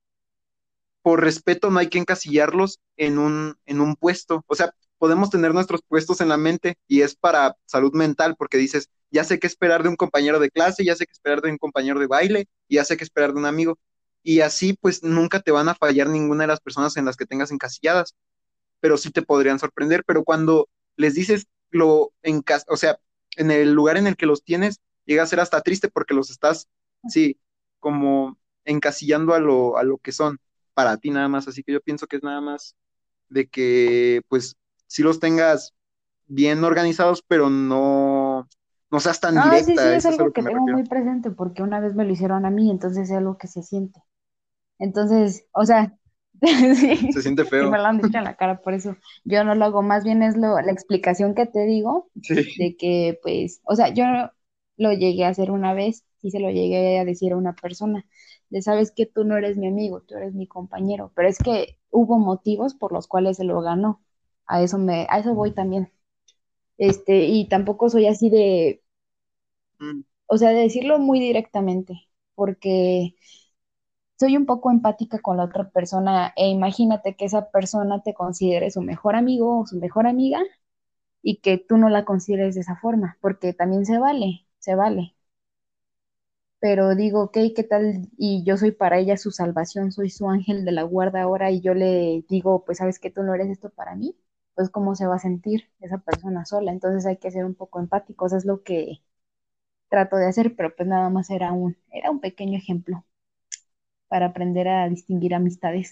por 1.01 1.21
respeto 1.21 1.69
no 1.69 1.79
hay 1.79 1.89
que 1.89 1.99
encasillarlos 1.99 2.79
en 2.97 3.17
un, 3.19 3.55
en 3.65 3.81
un 3.81 3.95
puesto. 3.95 4.43
O 4.47 4.55
sea, 4.55 4.73
podemos 4.97 5.29
tener 5.29 5.53
nuestros 5.53 5.81
puestos 5.87 6.21
en 6.21 6.29
la 6.29 6.37
mente 6.37 6.75
y 6.87 7.01
es 7.01 7.15
para 7.15 7.55
salud 7.65 7.93
mental 7.93 8.35
porque 8.37 8.57
dices, 8.57 8.89
ya 9.11 9.23
sé 9.23 9.39
qué 9.39 9.47
esperar 9.47 9.83
de 9.83 9.89
un 9.89 9.95
compañero 9.97 10.39
de 10.39 10.49
clase, 10.49 10.85
ya 10.85 10.95
sé 10.95 11.05
qué 11.05 11.11
esperar 11.11 11.41
de 11.41 11.51
un 11.51 11.57
compañero 11.57 11.99
de 11.99 12.07
baile 12.07 12.47
y 12.67 12.75
ya 12.75 12.85
sé 12.85 12.95
qué 12.97 13.03
esperar 13.03 13.33
de 13.33 13.39
un 13.39 13.45
amigo. 13.45 13.77
Y 14.23 14.39
así 14.41 14.73
pues 14.79 15.03
nunca 15.03 15.41
te 15.41 15.51
van 15.51 15.67
a 15.69 15.75
fallar 15.75 16.07
ninguna 16.07 16.43
de 16.45 16.47
las 16.47 16.61
personas 16.61 16.95
en 16.97 17.05
las 17.05 17.17
que 17.17 17.25
tengas 17.25 17.51
encasilladas, 17.51 18.15
pero 18.83 18.97
sí 18.97 19.11
te 19.11 19.21
podrían 19.21 19.59
sorprender. 19.59 20.03
Pero 20.05 20.25
cuando 20.25 20.67
les 20.97 21.15
dices 21.15 21.47
lo 21.71 22.11
en 22.21 22.41
casa, 22.41 22.65
o 22.69 22.75
sea, 22.77 22.99
en 23.37 23.49
el 23.49 23.71
lugar 23.73 23.95
en 23.97 24.07
el 24.07 24.17
que 24.17 24.25
los 24.27 24.43
tienes, 24.43 24.81
llega 25.05 25.23
a 25.23 25.27
ser 25.27 25.39
hasta 25.39 25.61
triste 25.61 25.87
porque 25.89 26.13
los 26.13 26.29
estás, 26.29 26.67
sí, 27.07 27.39
como 27.79 28.37
encasillando 28.65 29.33
a 29.33 29.39
lo, 29.39 29.77
a 29.77 29.83
lo 29.83 29.99
que 29.99 30.11
son 30.11 30.37
para 30.73 30.97
ti 30.97 31.11
nada 31.11 31.29
más. 31.29 31.47
Así 31.47 31.63
que 31.63 31.71
yo 31.71 31.79
pienso 31.81 32.07
que 32.07 32.17
es 32.17 32.23
nada 32.23 32.41
más 32.41 32.75
de 33.29 33.47
que, 33.47 34.21
pues, 34.27 34.57
si 34.87 35.03
los 35.03 35.21
tengas 35.21 35.73
bien 36.27 36.63
organizados, 36.65 37.23
pero 37.27 37.49
no, 37.49 38.49
no 38.91 38.99
seas 38.99 39.21
tan 39.21 39.35
No, 39.35 39.63
sí, 39.63 39.77
sí, 39.79 39.89
directa, 39.89 39.95
es 39.97 40.05
eso 40.05 40.09
es 40.09 40.19
algo 40.19 40.31
que 40.33 40.43
tengo 40.43 40.51
refiero. 40.51 40.65
muy 40.67 40.83
presente 40.83 41.31
porque 41.31 41.63
una 41.63 41.79
vez 41.79 41.95
me 41.95 42.05
lo 42.05 42.11
hicieron 42.13 42.45
a 42.45 42.51
mí, 42.51 42.69
entonces 42.69 43.09
es 43.09 43.15
algo 43.17 43.37
que 43.37 43.47
se 43.47 43.63
siente. 43.63 43.99
Entonces, 44.79 45.47
o 45.53 45.65
sea, 45.65 45.97
Se 47.09 47.21
sí, 47.21 47.21
siente 47.21 47.45
sí 47.59 47.67
me 47.67 47.77
feo. 47.77 47.79
lo 47.79 47.85
han 47.85 47.97
dicho 47.99 48.17
en 48.17 48.25
la 48.25 48.35
cara, 48.35 48.61
por 48.61 48.73
eso 48.73 48.97
yo 49.23 49.43
no 49.43 49.55
lo 49.55 49.65
hago, 49.65 49.81
más 49.81 50.03
bien 50.03 50.23
es 50.23 50.35
lo, 50.37 50.59
la 50.61 50.71
explicación 50.71 51.35
que 51.35 51.45
te 51.45 51.65
digo 51.65 52.09
Sí. 52.21 52.43
de 52.55 52.75
que, 52.77 53.19
pues, 53.23 53.61
o 53.65 53.75
sea, 53.75 53.89
yo 53.93 54.05
lo 54.77 54.91
llegué 54.93 55.25
a 55.25 55.29
hacer 55.29 55.51
una 55.51 55.73
vez, 55.73 56.05
sí 56.21 56.31
se 56.31 56.39
lo 56.39 56.49
llegué 56.51 56.99
a 56.99 57.05
decir 57.05 57.33
a 57.33 57.37
una 57.37 57.55
persona, 57.55 58.05
de 58.49 58.61
sabes 58.61 58.91
que 58.91 59.05
tú 59.05 59.23
no 59.23 59.37
eres 59.37 59.57
mi 59.57 59.67
amigo, 59.67 60.01
tú 60.01 60.15
eres 60.15 60.33
mi 60.35 60.47
compañero, 60.47 61.11
pero 61.15 61.29
es 61.29 61.37
que 61.39 61.79
hubo 61.91 62.17
motivos 62.19 62.75
por 62.75 62.91
los 62.91 63.07
cuales 63.07 63.37
se 63.37 63.43
lo 63.45 63.61
ganó, 63.61 64.03
a 64.47 64.61
eso 64.61 64.77
me, 64.77 65.07
a 65.09 65.19
eso 65.19 65.33
voy 65.35 65.51
también, 65.53 65.91
este, 66.77 67.25
y 67.27 67.47
tampoco 67.49 67.89
soy 67.89 68.07
así 68.07 68.29
de, 68.31 68.83
Mm, 69.81 70.03
o 70.27 70.37
sea, 70.37 70.49
de 70.49 70.61
decirlo 70.61 70.99
muy 70.99 71.19
directamente, 71.19 72.09
porque 72.35 73.15
soy 74.23 74.37
un 74.37 74.45
poco 74.45 74.71
empática 74.71 75.19
con 75.19 75.37
la 75.37 75.45
otra 75.45 75.69
persona 75.69 76.33
e 76.35 76.47
imagínate 76.49 77.15
que 77.15 77.25
esa 77.25 77.51
persona 77.51 78.01
te 78.03 78.13
considere 78.13 78.71
su 78.71 78.81
mejor 78.81 79.15
amigo 79.15 79.59
o 79.61 79.65
su 79.67 79.77
mejor 79.79 80.07
amiga 80.07 80.41
y 81.23 81.37
que 81.41 81.57
tú 81.59 81.77
no 81.77 81.89
la 81.89 82.05
consideres 82.05 82.55
de 82.55 82.61
esa 82.61 82.77
forma, 82.77 83.17
porque 83.21 83.53
también 83.53 83.85
se 83.85 83.99
vale, 83.99 84.47
se 84.59 84.75
vale. 84.75 85.15
Pero 86.59 86.95
digo, 86.95 87.21
ok, 87.23 87.37
¿qué 87.55 87.63
tal? 87.63 88.09
Y 88.17 88.43
yo 88.45 88.57
soy 88.57 88.71
para 88.71 88.97
ella 88.97 89.17
su 89.17 89.31
salvación, 89.31 89.91
soy 89.91 90.09
su 90.09 90.29
ángel 90.29 90.65
de 90.65 90.71
la 90.71 90.83
guarda 90.83 91.21
ahora 91.21 91.51
y 91.51 91.61
yo 91.61 91.73
le 91.73 92.23
digo, 92.29 92.63
pues 92.65 92.77
sabes 92.79 92.99
que 92.99 93.11
tú 93.11 93.21
no 93.23 93.35
eres 93.35 93.49
esto 93.49 93.69
para 93.69 93.95
mí, 93.95 94.15
pues 94.55 94.69
cómo 94.69 94.95
se 94.95 95.05
va 95.07 95.15
a 95.15 95.19
sentir 95.19 95.69
esa 95.81 95.97
persona 95.99 96.45
sola. 96.45 96.71
Entonces 96.71 97.05
hay 97.05 97.17
que 97.17 97.31
ser 97.31 97.45
un 97.45 97.53
poco 97.55 97.79
empáticos, 97.79 98.33
es 98.33 98.45
lo 98.45 98.63
que 98.63 99.01
trato 99.89 100.17
de 100.17 100.27
hacer, 100.27 100.55
pero 100.55 100.75
pues 100.75 100.87
nada 100.89 101.09
más 101.09 101.29
era 101.31 101.53
un, 101.53 101.77
era 101.91 102.11
un 102.11 102.19
pequeño 102.21 102.57
ejemplo 102.57 103.05
para 104.13 104.27
aprender 104.27 104.67
a 104.69 104.89
distinguir 104.95 105.33
amistades 105.35 105.89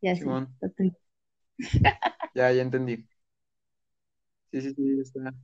y 0.00 0.08
así. 0.08 0.38
Simón, 0.38 0.56
ya, 2.34 2.50
ya 2.52 2.62
entendí. 2.62 3.06
Sí, 4.50 4.60
sí, 4.60 4.74
sí, 4.74 5.00
está. 5.00 5.34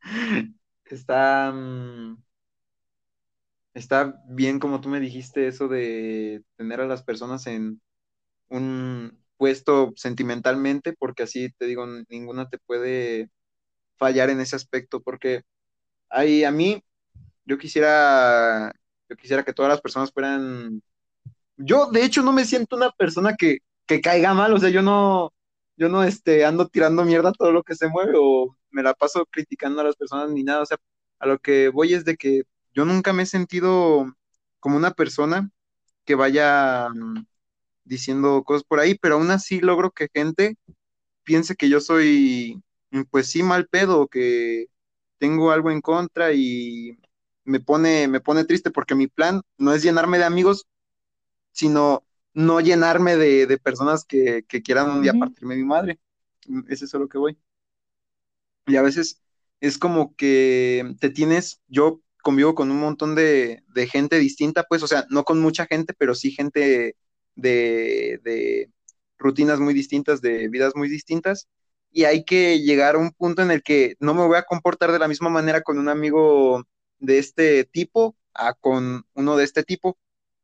Está, 0.86 1.52
mm, 1.52 2.16
está 3.74 4.22
bien 4.28 4.58
como 4.58 4.80
tú 4.80 4.88
me 4.88 5.00
dijiste 5.00 5.48
eso 5.48 5.68
de 5.68 6.42
tener 6.56 6.80
a 6.80 6.86
las 6.86 7.02
personas 7.02 7.46
en 7.46 7.80
un 8.50 9.18
puesto 9.38 9.92
sentimentalmente, 9.96 10.94
porque 10.94 11.24
así 11.24 11.50
te 11.58 11.66
digo, 11.66 11.86
ninguna 12.10 12.48
te 12.50 12.58
puede 12.58 13.30
fallar 13.98 14.30
en 14.30 14.40
ese 14.40 14.56
aspecto, 14.56 15.02
porque 15.02 15.42
hay, 16.10 16.44
a 16.44 16.52
mí, 16.52 16.82
yo 17.46 17.58
quisiera, 17.58 18.72
yo 19.08 19.16
quisiera 19.16 19.44
que 19.44 19.52
todas 19.54 19.70
las 19.70 19.80
personas 19.80 20.12
fueran, 20.12 20.82
yo 21.56 21.86
de 21.90 22.04
hecho 22.04 22.22
no 22.22 22.32
me 22.32 22.44
siento 22.44 22.76
una 22.76 22.90
persona 22.92 23.34
que, 23.36 23.58
que 23.86 24.00
caiga 24.00 24.34
mal, 24.34 24.52
o 24.52 24.58
sea, 24.58 24.70
yo 24.70 24.82
no, 24.82 25.32
yo 25.76 25.88
no 25.88 26.04
este, 26.04 26.44
ando 26.44 26.68
tirando 26.68 27.04
mierda 27.04 27.32
todo 27.32 27.52
lo 27.52 27.62
que 27.62 27.74
se 27.76 27.88
mueve 27.88 28.14
o 28.16 28.56
me 28.70 28.82
la 28.82 28.94
paso 28.94 29.26
criticando 29.26 29.80
a 29.80 29.84
las 29.84 29.96
personas 29.96 30.30
ni 30.30 30.42
nada, 30.44 30.62
o 30.62 30.66
sea, 30.66 30.78
a 31.20 31.26
lo 31.26 31.38
que 31.38 31.68
voy 31.70 31.94
es 31.94 32.04
de 32.04 32.16
que 32.16 32.42
yo 32.74 32.84
nunca 32.84 33.12
me 33.12 33.22
he 33.24 33.26
sentido 33.26 34.06
como 34.60 34.76
una 34.76 34.92
persona 34.92 35.50
que 36.04 36.14
vaya 36.14 36.88
mm, 36.90 37.26
diciendo 37.84 38.44
cosas 38.44 38.64
por 38.64 38.80
ahí, 38.80 38.96
pero 38.96 39.16
aún 39.16 39.30
así 39.30 39.60
logro 39.60 39.90
que 39.92 40.08
gente 40.14 40.56
piense 41.24 41.56
que 41.56 41.68
yo 41.68 41.80
soy, 41.80 42.62
pues 43.10 43.28
sí, 43.30 43.42
mal 43.42 43.68
pedo, 43.68 44.08
que 44.08 44.66
tengo 45.18 45.50
algo 45.52 45.70
en 45.70 45.80
contra 45.80 46.32
y 46.32 46.98
me 47.46 47.60
pone, 47.60 48.08
me 48.08 48.20
pone 48.20 48.44
triste 48.46 48.70
porque 48.72 48.94
mi 48.96 49.08
plan 49.08 49.42
no 49.58 49.72
es 49.74 49.82
llenarme 49.84 50.18
de 50.18 50.24
amigos, 50.26 50.66
sino 51.52 52.04
no 52.34 52.60
llenarme 52.60 53.16
de, 53.16 53.46
de 53.46 53.58
personas 53.58 54.04
que, 54.04 54.44
que 54.48 54.62
quieran 54.62 54.90
un 54.90 55.02
día 55.02 55.14
partirme 55.14 55.56
mi 55.56 55.64
madre. 55.64 56.00
Mm, 56.48 56.62
Es 56.68 56.82
eso 56.82 56.98
lo 56.98 57.08
que 57.08 57.18
voy. 57.18 57.38
Y 58.66 58.76
a 58.76 58.82
veces 58.82 59.22
es 59.60 59.78
como 59.78 60.14
que 60.16 60.94
te 61.00 61.10
tienes, 61.10 61.60
yo 61.68 62.00
convivo 62.22 62.54
con 62.54 62.70
un 62.70 62.80
montón 62.80 63.14
de, 63.14 63.62
de 63.68 63.86
gente 63.88 64.18
distinta, 64.18 64.64
pues, 64.68 64.82
o 64.82 64.86
sea, 64.88 65.06
no 65.10 65.24
con 65.24 65.40
mucha 65.40 65.66
gente, 65.66 65.94
pero 65.96 66.14
sí 66.14 66.32
gente 66.32 66.96
de, 67.36 68.20
de 68.24 68.70
rutinas 69.18 69.60
muy 69.60 69.74
distintas, 69.74 70.20
de 70.20 70.48
vidas 70.48 70.74
muy 70.76 70.88
distintas, 70.88 71.48
y 71.90 72.04
hay 72.04 72.24
que 72.24 72.60
llegar 72.60 72.96
a 72.96 72.98
un 72.98 73.12
punto 73.12 73.42
en 73.42 73.50
el 73.52 73.62
que 73.62 73.94
no 74.00 74.14
me 74.14 74.26
voy 74.26 74.36
a 74.36 74.42
comportar 74.44 74.92
de 74.92 74.98
la 74.98 75.08
misma 75.08 75.30
manera 75.30 75.62
con 75.62 75.78
un 75.78 75.88
amigo 75.88 76.64
de 76.98 77.18
este 77.18 77.64
tipo 77.64 78.16
a 78.34 78.54
con 78.54 79.06
uno 79.14 79.36
de 79.36 79.44
este 79.44 79.62
tipo. 79.64 79.98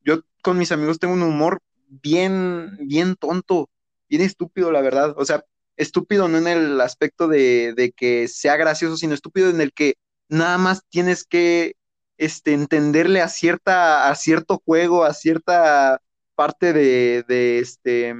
Yo 0.04 0.20
con 0.42 0.58
mis 0.58 0.72
amigos 0.72 0.98
tengo 0.98 1.14
un 1.14 1.22
humor 1.22 1.60
bien, 1.88 2.76
bien 2.80 3.16
tonto, 3.16 3.70
bien 4.08 4.22
estúpido, 4.22 4.72
la 4.72 4.80
verdad. 4.80 5.14
O 5.16 5.24
sea, 5.24 5.44
estúpido 5.76 6.28
no 6.28 6.38
en 6.38 6.46
el 6.48 6.80
aspecto 6.80 7.28
de, 7.28 7.74
de 7.74 7.92
que 7.92 8.28
sea 8.28 8.56
gracioso, 8.56 8.96
sino 8.96 9.14
estúpido 9.14 9.50
en 9.50 9.60
el 9.60 9.72
que 9.72 9.94
nada 10.28 10.58
más 10.58 10.82
tienes 10.88 11.24
que 11.24 11.76
este, 12.18 12.52
entenderle 12.52 13.20
a 13.20 13.28
cierta, 13.28 14.08
a 14.08 14.14
cierto 14.14 14.62
juego, 14.64 15.04
a 15.04 15.14
cierta 15.14 16.00
parte 16.34 16.72
de, 16.72 17.24
de, 17.28 17.58
este, 17.58 18.14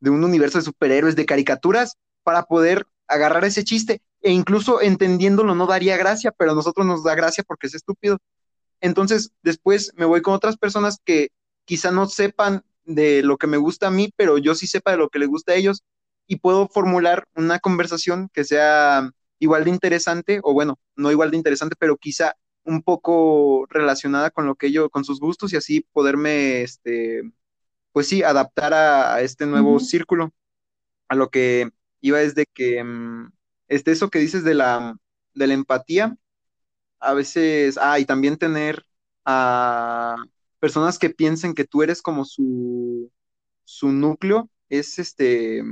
de 0.00 0.10
un 0.10 0.24
universo 0.24 0.58
de 0.58 0.64
superhéroes, 0.64 1.16
de 1.16 1.26
caricaturas, 1.26 1.96
para 2.22 2.44
poder 2.44 2.86
agarrar 3.08 3.44
ese 3.44 3.64
chiste. 3.64 4.02
E 4.22 4.30
incluso 4.30 4.80
entendiéndolo 4.80 5.54
no 5.54 5.66
daría 5.66 5.96
gracia, 5.96 6.32
pero 6.32 6.52
a 6.52 6.54
nosotros 6.54 6.86
nos 6.86 7.04
da 7.04 7.14
gracia 7.14 7.44
porque 7.46 7.66
es 7.66 7.74
estúpido. 7.74 8.18
Entonces, 8.80 9.32
después 9.42 9.92
me 9.96 10.04
voy 10.04 10.22
con 10.22 10.34
otras 10.34 10.56
personas 10.56 10.98
que 11.04 11.28
quizá 11.64 11.90
no 11.90 12.06
sepan 12.06 12.64
de 12.84 13.22
lo 13.22 13.38
que 13.38 13.46
me 13.46 13.56
gusta 13.56 13.88
a 13.88 13.90
mí, 13.90 14.12
pero 14.16 14.38
yo 14.38 14.54
sí 14.54 14.66
sepa 14.66 14.92
de 14.92 14.96
lo 14.98 15.08
que 15.08 15.18
les 15.18 15.28
gusta 15.28 15.52
a 15.52 15.56
ellos 15.56 15.82
y 16.26 16.36
puedo 16.36 16.68
formular 16.68 17.26
una 17.36 17.58
conversación 17.58 18.28
que 18.32 18.44
sea 18.44 19.10
igual 19.38 19.64
de 19.64 19.70
interesante, 19.70 20.40
o 20.42 20.52
bueno, 20.52 20.78
no 20.96 21.10
igual 21.10 21.30
de 21.30 21.36
interesante, 21.36 21.76
pero 21.78 21.96
quizá 21.96 22.34
un 22.64 22.82
poco 22.82 23.66
relacionada 23.70 24.30
con 24.30 24.46
lo 24.46 24.54
que 24.54 24.68
ellos, 24.68 24.88
con 24.90 25.04
sus 25.04 25.20
gustos 25.20 25.52
y 25.52 25.56
así 25.56 25.86
poderme, 25.92 26.62
este, 26.62 27.22
pues 27.92 28.08
sí, 28.08 28.22
adaptar 28.22 28.72
a, 28.74 29.14
a 29.14 29.20
este 29.20 29.46
nuevo 29.46 29.80
círculo. 29.80 30.32
A 31.08 31.14
lo 31.16 31.30
que 31.30 31.70
iba 32.00 32.22
es 32.22 32.34
de 32.34 32.46
que, 32.46 32.82
mm, 32.82 33.32
este, 33.74 33.92
eso 33.92 34.10
que 34.10 34.18
dices 34.20 34.44
de 34.44 34.54
la, 34.54 34.96
de 35.34 35.46
la 35.46 35.54
empatía, 35.54 36.16
a 37.00 37.14
veces, 37.14 37.78
ah, 37.80 37.98
y 38.00 38.06
también 38.06 38.38
tener 38.38 38.84
a 39.24 40.16
personas 40.60 40.98
que 40.98 41.10
piensen 41.10 41.54
que 41.54 41.64
tú 41.64 41.82
eres 41.82 42.02
como 42.02 42.24
su, 42.24 43.10
su 43.64 43.90
núcleo, 43.92 44.50
es 44.70 44.98
este, 44.98 45.62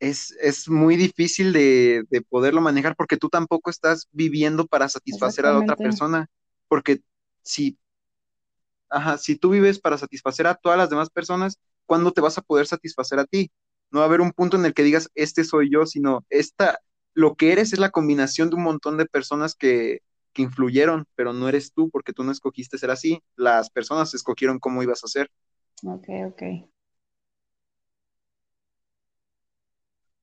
es, 0.00 0.32
es 0.40 0.68
muy 0.68 0.96
difícil 0.96 1.52
de, 1.52 2.04
de 2.10 2.22
poderlo 2.22 2.60
manejar 2.60 2.94
porque 2.96 3.16
tú 3.16 3.28
tampoco 3.28 3.70
estás 3.70 4.08
viviendo 4.12 4.66
para 4.66 4.88
satisfacer 4.88 5.46
a 5.46 5.52
la 5.52 5.58
otra 5.60 5.76
persona. 5.76 6.28
porque 6.68 7.00
si, 7.42 7.78
ajá, 8.90 9.18
si 9.18 9.36
tú 9.36 9.50
vives 9.50 9.78
para 9.80 9.98
satisfacer 9.98 10.46
a 10.46 10.54
todas 10.54 10.78
las 10.78 10.90
demás 10.90 11.10
personas, 11.10 11.58
¿cuándo 11.86 12.12
te 12.12 12.20
vas 12.20 12.38
a 12.38 12.42
poder 12.42 12.66
satisfacer 12.66 13.18
a 13.18 13.24
ti? 13.26 13.50
No 13.90 14.00
va 14.00 14.04
a 14.04 14.08
haber 14.08 14.20
un 14.20 14.32
punto 14.32 14.56
en 14.56 14.64
el 14.64 14.74
que 14.74 14.82
digas, 14.82 15.10
este 15.14 15.44
soy 15.44 15.70
yo, 15.70 15.86
sino 15.86 16.24
esta, 16.30 16.78
lo 17.14 17.34
que 17.36 17.52
eres 17.52 17.72
es 17.72 17.78
la 17.78 17.90
combinación 17.90 18.50
de 18.50 18.56
un 18.56 18.62
montón 18.62 18.96
de 18.96 19.06
personas 19.06 19.54
que, 19.54 20.00
que 20.32 20.42
influyeron, 20.42 21.06
pero 21.14 21.32
no 21.32 21.48
eres 21.48 21.72
tú 21.72 21.90
porque 21.90 22.12
tú 22.12 22.24
no 22.24 22.32
escogiste 22.32 22.78
ser 22.78 22.90
así, 22.90 23.22
las 23.36 23.70
personas 23.70 24.14
escogieron 24.14 24.58
cómo 24.58 24.82
ibas 24.82 25.04
a 25.04 25.08
ser. 25.08 25.30
Ok, 25.84 26.08
ok. 26.26 26.42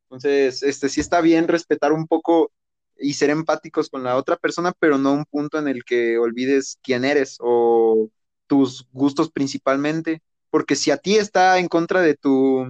Entonces, 0.03 0.63
este 0.63 0.89
sí 0.89 1.01
está 1.01 1.21
bien 1.21 1.47
respetar 1.47 1.91
un 1.91 2.07
poco 2.07 2.51
y 2.97 3.13
ser 3.13 3.29
empáticos 3.29 3.89
con 3.89 4.03
la 4.03 4.15
otra 4.15 4.37
persona, 4.37 4.73
pero 4.79 4.97
no 4.97 5.13
un 5.13 5.25
punto 5.25 5.59
en 5.59 5.67
el 5.67 5.83
que 5.83 6.17
olvides 6.17 6.79
quién 6.81 7.03
eres 7.03 7.37
o 7.41 8.09
tus 8.47 8.87
gustos 8.93 9.31
principalmente, 9.31 10.21
porque 10.49 10.75
si 10.75 10.91
a 10.91 10.97
ti 10.97 11.17
está 11.17 11.59
en 11.59 11.67
contra 11.67 12.01
de 12.01 12.15
tu 12.15 12.69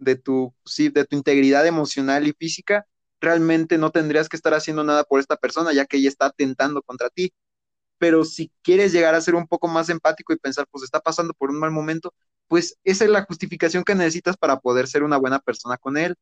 de 0.00 0.16
tu 0.16 0.54
sí, 0.66 0.90
de 0.90 1.06
tu 1.06 1.16
integridad 1.16 1.66
emocional 1.66 2.28
y 2.28 2.34
física, 2.34 2.86
realmente 3.20 3.78
no 3.78 3.92
tendrías 3.92 4.28
que 4.30 4.36
estar 4.36 4.54
haciendo 4.54 4.84
nada 4.84 5.04
por 5.04 5.20
esta 5.20 5.36
persona, 5.38 5.72
ya 5.74 5.86
que 5.86 5.98
ella 5.98 6.10
está 6.10 6.26
atentando 6.28 6.82
contra 6.82 7.10
ti. 7.10 7.32
Pero 7.98 8.24
si 8.24 8.50
quieres 8.62 8.92
llegar 8.92 9.14
a 9.14 9.20
ser 9.20 9.34
un 9.36 9.46
poco 9.48 9.68
más 9.68 9.88
empático 9.90 10.32
y 10.32 10.38
pensar, 10.38 10.66
pues 10.70 10.84
está 10.84 11.00
pasando 11.00 11.34
por 11.34 11.50
un 11.50 11.58
mal 11.60 11.70
momento, 11.70 12.14
pues 12.48 12.76
esa 12.84 13.04
es 13.04 13.10
la 13.10 13.24
justificación 13.24 13.84
que 13.84 13.94
necesitas 13.94 14.36
para 14.36 14.60
poder 14.60 14.88
ser 14.88 15.02
una 15.04 15.18
buena 15.18 15.40
persona 15.40 15.78
con 15.78 15.96
él. 15.98 16.16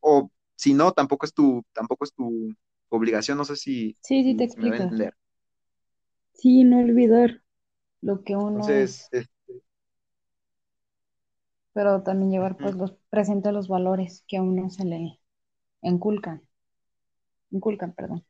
O 0.00 0.30
si 0.56 0.74
no, 0.74 0.92
tampoco 0.92 1.26
es 1.26 1.34
tu, 1.34 1.64
tampoco 1.72 2.04
es 2.04 2.12
tu 2.14 2.54
obligación, 2.88 3.38
no 3.38 3.44
sé 3.44 3.56
si, 3.56 3.96
Sí, 4.00 4.24
sí, 4.24 4.34
te 4.36 4.42
si 4.44 4.44
explico. 4.44 4.90
Sí, 6.32 6.64
no 6.64 6.78
olvidar 6.80 7.42
lo 8.02 8.22
que 8.24 8.36
uno 8.36 8.82
Entonces, 8.82 9.08
es- 9.12 9.28
pero 11.72 12.02
también 12.02 12.30
llevar 12.30 12.58
pues 12.60 12.76
los 12.76 12.92
presentes 13.10 13.52
los 13.52 13.68
valores 13.68 14.24
que 14.28 14.36
a 14.38 14.42
uno 14.42 14.70
se 14.70 14.84
le 14.84 15.20
inculcan, 15.82 16.42
inculcan, 17.50 17.92
perdón. 17.94 18.24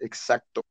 exacto. 0.00 0.64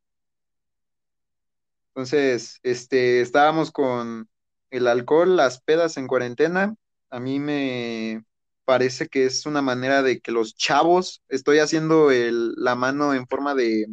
Entonces, 1.90 2.60
este, 2.64 3.22
estábamos 3.22 3.72
con 3.72 4.30
el 4.72 4.88
alcohol, 4.88 5.36
las 5.36 5.62
pedas 5.62 5.98
en 5.98 6.08
cuarentena. 6.08 6.76
A 7.10 7.20
mí 7.20 7.40
me 7.40 8.24
parece 8.66 9.08
que 9.08 9.26
es 9.26 9.46
una 9.46 9.62
manera 9.62 10.02
de 10.02 10.20
que 10.20 10.32
los 10.32 10.56
chavos, 10.56 11.22
estoy 11.30 11.60
haciendo 11.60 12.10
el- 12.12 12.54
la 12.56 12.76
mano 12.76 13.14
en 13.14 13.28
forma 13.28 13.54
de, 13.56 13.86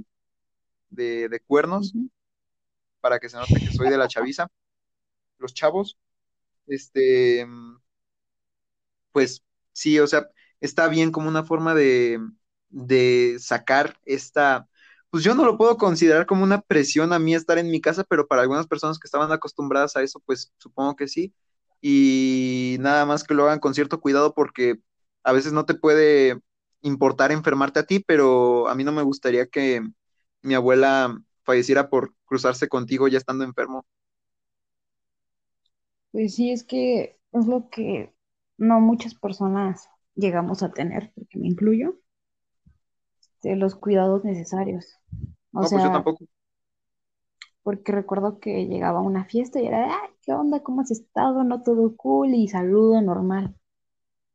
de, 0.90 1.28
de 1.31 1.40
cuernos 1.40 1.94
para 3.01 3.19
que 3.19 3.28
se 3.28 3.36
note 3.36 3.61
que 3.61 3.73
soy 3.73 3.89
de 3.89 3.98
la 3.98 4.09
chaviza. 4.09 4.48
Los 5.39 5.55
chavos, 5.55 5.98
este, 6.71 7.47
pues 9.13 9.43
sí, 9.73 9.99
o 10.01 10.07
sea, 10.07 10.29
está 10.61 10.89
bien 10.89 11.11
como 11.13 11.29
una 11.29 11.45
forma 11.45 11.75
de, 11.75 12.21
de 12.69 13.37
sacar 13.41 13.99
esta, 14.05 14.69
pues 15.11 15.25
yo 15.25 15.35
no 15.35 15.45
lo 15.45 15.57
puedo 15.59 15.77
considerar 15.77 16.27
como 16.27 16.45
una 16.45 16.61
presión 16.63 17.13
a 17.13 17.19
mí 17.19 17.35
estar 17.35 17.59
en 17.59 17.71
mi 17.71 17.81
casa, 17.81 18.05
pero 18.05 18.27
para 18.27 18.43
algunas 18.43 18.67
personas 18.67 18.99
que 18.99 19.07
estaban 19.07 19.33
acostumbradas 19.33 19.97
a 19.97 20.03
eso, 20.03 20.21
pues 20.25 20.53
supongo 20.59 20.97
que 20.97 21.09
sí. 21.09 21.35
Y 21.81 22.77
nada 22.81 23.07
más 23.07 23.25
que 23.25 23.35
lo 23.35 23.45
hagan 23.45 23.59
con 23.59 23.75
cierto 23.75 24.01
cuidado 24.01 24.35
porque 24.35 24.81
a 25.25 25.33
veces 25.33 25.53
no 25.53 25.65
te 25.67 25.75
puede 25.75 26.41
importar 26.83 27.33
enfermarte 27.33 27.81
a 27.81 27.87
ti, 27.87 28.01
pero 28.01 28.69
a 28.69 28.75
mí 28.75 28.85
no 28.85 28.93
me 28.93 29.03
gustaría 29.03 29.47
que 29.47 29.83
mi 30.43 30.55
abuela 30.55 31.19
falleciera 31.45 31.89
por 31.91 32.15
cruzarse 32.27 32.69
contigo 32.69 33.09
ya 33.09 33.19
estando 33.19 33.45
enfermo. 33.45 33.87
Pues 36.12 36.35
sí, 36.37 36.53
es 36.53 36.62
que 36.65 37.19
es 37.32 37.47
lo 37.49 37.69
que 37.70 38.15
no 38.59 38.81
muchas 38.81 39.15
personas 39.15 39.89
llegamos 40.15 40.62
a 40.62 40.70
tener, 40.73 41.12
porque 41.16 41.39
me 41.39 41.49
incluyo, 41.49 41.97
de 43.43 43.55
los 43.55 43.74
cuidados 43.74 44.24
necesarios. 44.24 44.97
O 45.53 45.62
No, 45.62 45.70
pues 45.70 45.82
yo 45.85 45.91
sea, 45.91 45.91
tampoco. 45.91 46.24
porque 47.62 47.93
recuerdo 47.93 48.41
que 48.41 48.66
llegaba 48.66 49.01
a 49.01 49.03
una 49.03 49.24
fiesta 49.24 49.61
y 49.61 49.66
era, 49.66 49.78
de, 49.81 49.85
"Ay, 49.87 50.11
¿qué 50.23 50.32
onda? 50.32 50.61
¿Cómo 50.62 50.81
has 50.82 50.91
estado? 50.91 51.45
No 51.45 51.62
todo 51.62 51.97
cool 51.97 52.35
y 52.35 52.49
saludo 52.49 53.01
normal. 53.03 53.55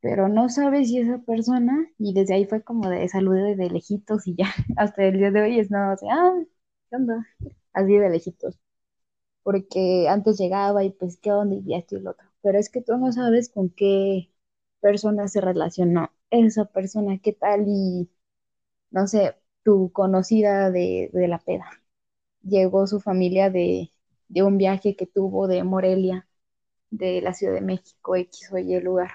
Pero 0.02 0.30
no 0.30 0.50
sabes 0.50 0.90
si 0.90 1.00
esa 1.00 1.20
persona, 1.20 1.88
y 2.00 2.14
desde 2.14 2.36
ahí 2.36 2.46
fue 2.46 2.64
como 2.64 2.90
de 2.90 3.08
saludé 3.10 3.56
de 3.58 3.70
lejitos 3.72 4.28
y 4.28 4.36
ya, 4.38 4.46
hasta 4.78 5.06
el 5.06 5.20
día 5.20 5.32
de 5.32 5.42
hoy 5.44 5.60
es 5.60 5.72
nada 5.72 5.94
así, 5.96 6.08
ah, 6.12 6.34
¿qué 6.90 6.98
onda? 6.98 7.28
Así 7.74 7.94
de 7.98 8.10
lejitos. 8.10 8.60
Porque 9.46 10.10
antes 10.10 10.40
llegaba 10.40 10.86
y 10.86 10.92
pues, 10.92 11.20
¿qué 11.20 11.32
onda? 11.34 11.58
Y 11.58 11.76
esto 11.76 11.98
y 11.98 12.02
lo 12.02 12.12
otro. 12.14 12.28
Pero 12.44 12.60
es 12.60 12.70
que 12.72 12.82
tú 12.84 12.98
no 12.98 13.14
sabes 13.14 13.50
con 13.52 13.72
qué 13.72 14.32
persona 14.82 15.30
se 15.30 15.42
relacionó 15.42 16.12
esa 16.32 16.66
persona, 16.68 17.20
qué 17.24 17.34
tal 17.34 17.66
y, 17.68 18.12
no 18.92 19.08
sé, 19.08 19.36
tu 19.64 19.92
conocida 19.94 20.72
de, 20.72 21.10
de 21.14 21.28
la 21.28 21.40
peda. 21.40 21.66
Llegó 22.44 22.88
su 22.88 23.02
familia 23.02 23.50
de, 23.52 23.94
de 24.30 24.44
un 24.44 24.58
viaje 24.58 24.96
que 24.96 25.08
tuvo 25.08 25.48
de 25.48 25.64
Morelia, 25.66 26.28
de 26.92 27.22
la 27.22 27.34
Ciudad 27.36 27.54
de 27.56 27.62
México, 27.62 28.16
X 28.18 28.52
o 28.54 28.58
Y 28.60 28.80
lugar. 28.82 29.12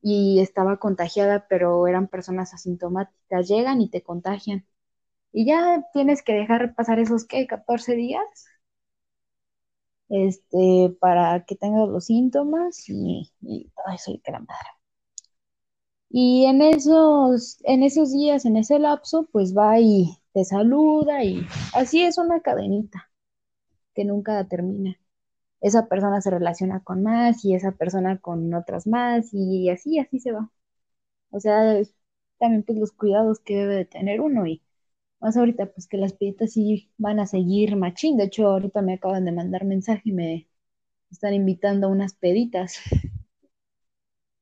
Y 0.00 0.40
estaba 0.40 0.78
contagiada, 0.78 1.46
pero 1.48 1.86
eran 1.86 2.08
personas 2.08 2.54
asintomáticas. 2.54 3.48
Llegan 3.48 3.80
y 3.82 3.90
te 3.90 4.02
contagian. 4.02 4.66
Y 5.32 5.46
ya 5.46 5.84
tienes 5.94 6.22
que 6.22 6.34
dejar 6.34 6.74
pasar 6.76 6.98
esos, 7.00 7.26
¿qué? 7.26 7.46
14 7.48 7.94
días 7.96 8.22
este, 10.08 10.96
para 11.00 11.44
que 11.46 11.56
tengas 11.56 11.88
los 11.88 12.06
síntomas 12.06 12.88
y, 12.88 13.32
y 13.42 13.70
todo 13.70 13.94
eso 13.94 14.12
y 14.12 14.18
que 14.20 14.32
la 14.32 14.40
madre. 14.40 14.68
Y 16.10 16.46
en 16.46 16.62
esos, 16.62 17.58
en 17.64 17.82
esos 17.82 18.12
días, 18.12 18.44
en 18.44 18.56
ese 18.56 18.78
lapso, 18.78 19.28
pues 19.32 19.56
va 19.56 19.80
y 19.80 20.16
te 20.32 20.44
saluda 20.44 21.24
y 21.24 21.46
así 21.74 22.02
es 22.02 22.18
una 22.18 22.40
cadenita 22.40 23.10
que 23.94 24.04
nunca 24.04 24.46
termina. 24.48 24.96
Esa 25.62 25.88
persona 25.88 26.20
se 26.22 26.30
relaciona 26.30 26.82
con 26.84 27.02
más 27.04 27.44
y 27.44 27.54
esa 27.54 27.72
persona 27.72 28.18
con 28.20 28.54
otras 28.54 28.86
más 28.88 29.30
y 29.34 29.70
así, 29.70 29.98
así 30.00 30.20
se 30.20 30.32
va. 30.32 30.50
O 31.30 31.40
sea, 31.40 31.82
también 32.38 32.64
pues 32.64 32.78
los 32.78 32.92
cuidados 32.92 33.40
que 33.40 33.56
debe 33.56 33.76
de 33.76 33.84
tener 33.86 34.20
uno 34.22 34.46
y 34.48 34.62
más 35.20 35.36
ahorita 35.36 35.66
pues 35.72 35.86
que 35.88 35.96
las 35.98 36.12
peditas 36.12 36.52
sí 36.52 36.90
van 36.98 37.20
a 37.20 37.26
seguir 37.26 37.76
machín. 37.76 38.16
De 38.16 38.24
hecho, 38.24 38.46
ahorita 38.48 38.82
me 38.82 38.94
acaban 38.94 39.24
de 39.24 39.32
mandar 39.32 39.64
mensaje 39.64 40.02
y 40.06 40.12
me 40.12 40.48
están 41.10 41.34
invitando 41.34 41.88
a 41.88 41.90
unas 41.90 42.14
peditas, 42.14 42.76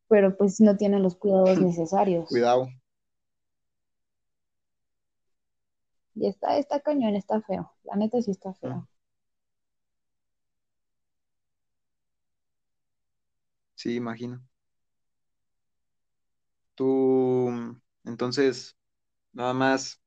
pero 0.08 0.36
pues 0.36 0.60
no 0.60 0.76
tienen 0.76 1.02
los 1.02 1.16
cuidados 1.16 1.60
necesarios. 1.60 2.28
Cuidado. 2.28 2.68
Y 6.16 6.26
está, 6.26 6.58
está 6.58 6.80
cañón, 6.80 7.14
está 7.16 7.40
feo. 7.42 7.72
La 7.84 7.96
neta 7.96 8.20
sí 8.22 8.30
está 8.30 8.54
feo. 8.54 8.88
Sí, 13.76 13.94
imagino. 13.96 14.42
Tú, 16.74 17.50
entonces, 18.04 18.76
nada 19.32 19.54
más, 19.54 20.02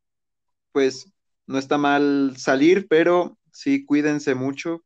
pues 0.78 1.12
no 1.48 1.58
está 1.58 1.80
mal 1.80 2.36
salir, 2.38 2.88
pero 2.88 3.36
sí 3.52 3.84
cuídense 3.84 4.36
mucho, 4.36 4.86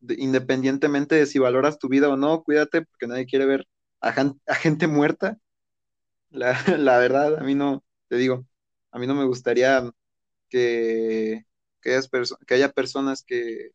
de- 0.00 0.16
independientemente 0.18 1.14
de 1.14 1.24
si 1.24 1.38
valoras 1.38 1.78
tu 1.78 1.88
vida 1.88 2.10
o 2.10 2.18
no, 2.18 2.42
cuídate 2.42 2.82
porque 2.82 3.06
nadie 3.06 3.24
quiere 3.24 3.46
ver 3.46 3.66
a, 4.02 4.12
gente 4.56 4.86
muerta. 4.86 5.38
La, 6.28 6.52
la 6.78 6.98
verdad, 6.98 7.38
a 7.38 7.44
mí 7.44 7.54
no, 7.54 7.82
te 8.08 8.16
digo, 8.16 8.44
a 8.90 8.98
mí 8.98 9.06
no 9.06 9.14
me 9.14 9.24
gustaría 9.24 9.90
que, 10.50 11.46
que, 11.80 11.98
haya 12.50 12.72
personas 12.72 13.22
que, 13.22 13.70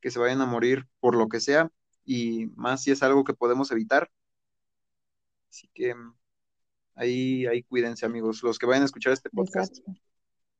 que 0.00 0.10
se 0.10 0.18
vayan 0.18 0.40
a 0.40 0.46
morir 0.46 0.88
por 0.98 1.14
lo 1.14 1.28
que 1.28 1.38
sea, 1.38 1.70
y 2.04 2.46
más 2.56 2.82
si 2.82 2.90
es 2.90 3.04
algo 3.04 3.22
que 3.22 3.34
podemos 3.34 3.70
evitar. 3.70 4.10
Así 5.48 5.70
que 5.72 5.94
ahí, 6.96 7.46
ahí 7.46 7.62
cuídense, 7.62 8.06
amigos, 8.06 8.42
los 8.42 8.58
que 8.58 8.66
vayan 8.66 8.82
a 8.82 8.86
escuchar 8.86 9.12
este 9.12 9.30
podcast. 9.30 9.78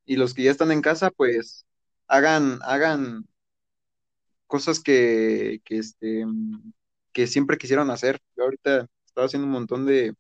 Y 0.09 0.17
los 0.17 0.35
que 0.35 0.43
ya 0.45 0.51
están 0.51 0.73
en 0.73 0.83
casa, 0.83 1.11
pues 1.13 1.67
hagan, 2.09 2.59
hagan 2.63 3.27
cosas 4.47 4.81
que, 4.81 5.61
que, 5.65 5.79
este, 5.79 6.25
que 7.13 7.27
siempre 7.27 7.59
quisieron 7.59 7.91
hacer. 7.91 8.21
Yo 8.37 8.45
ahorita 8.45 8.87
estaba 9.07 9.27
haciendo 9.27 9.47
un 9.47 9.53
montón 9.53 9.87
de, 9.87 10.15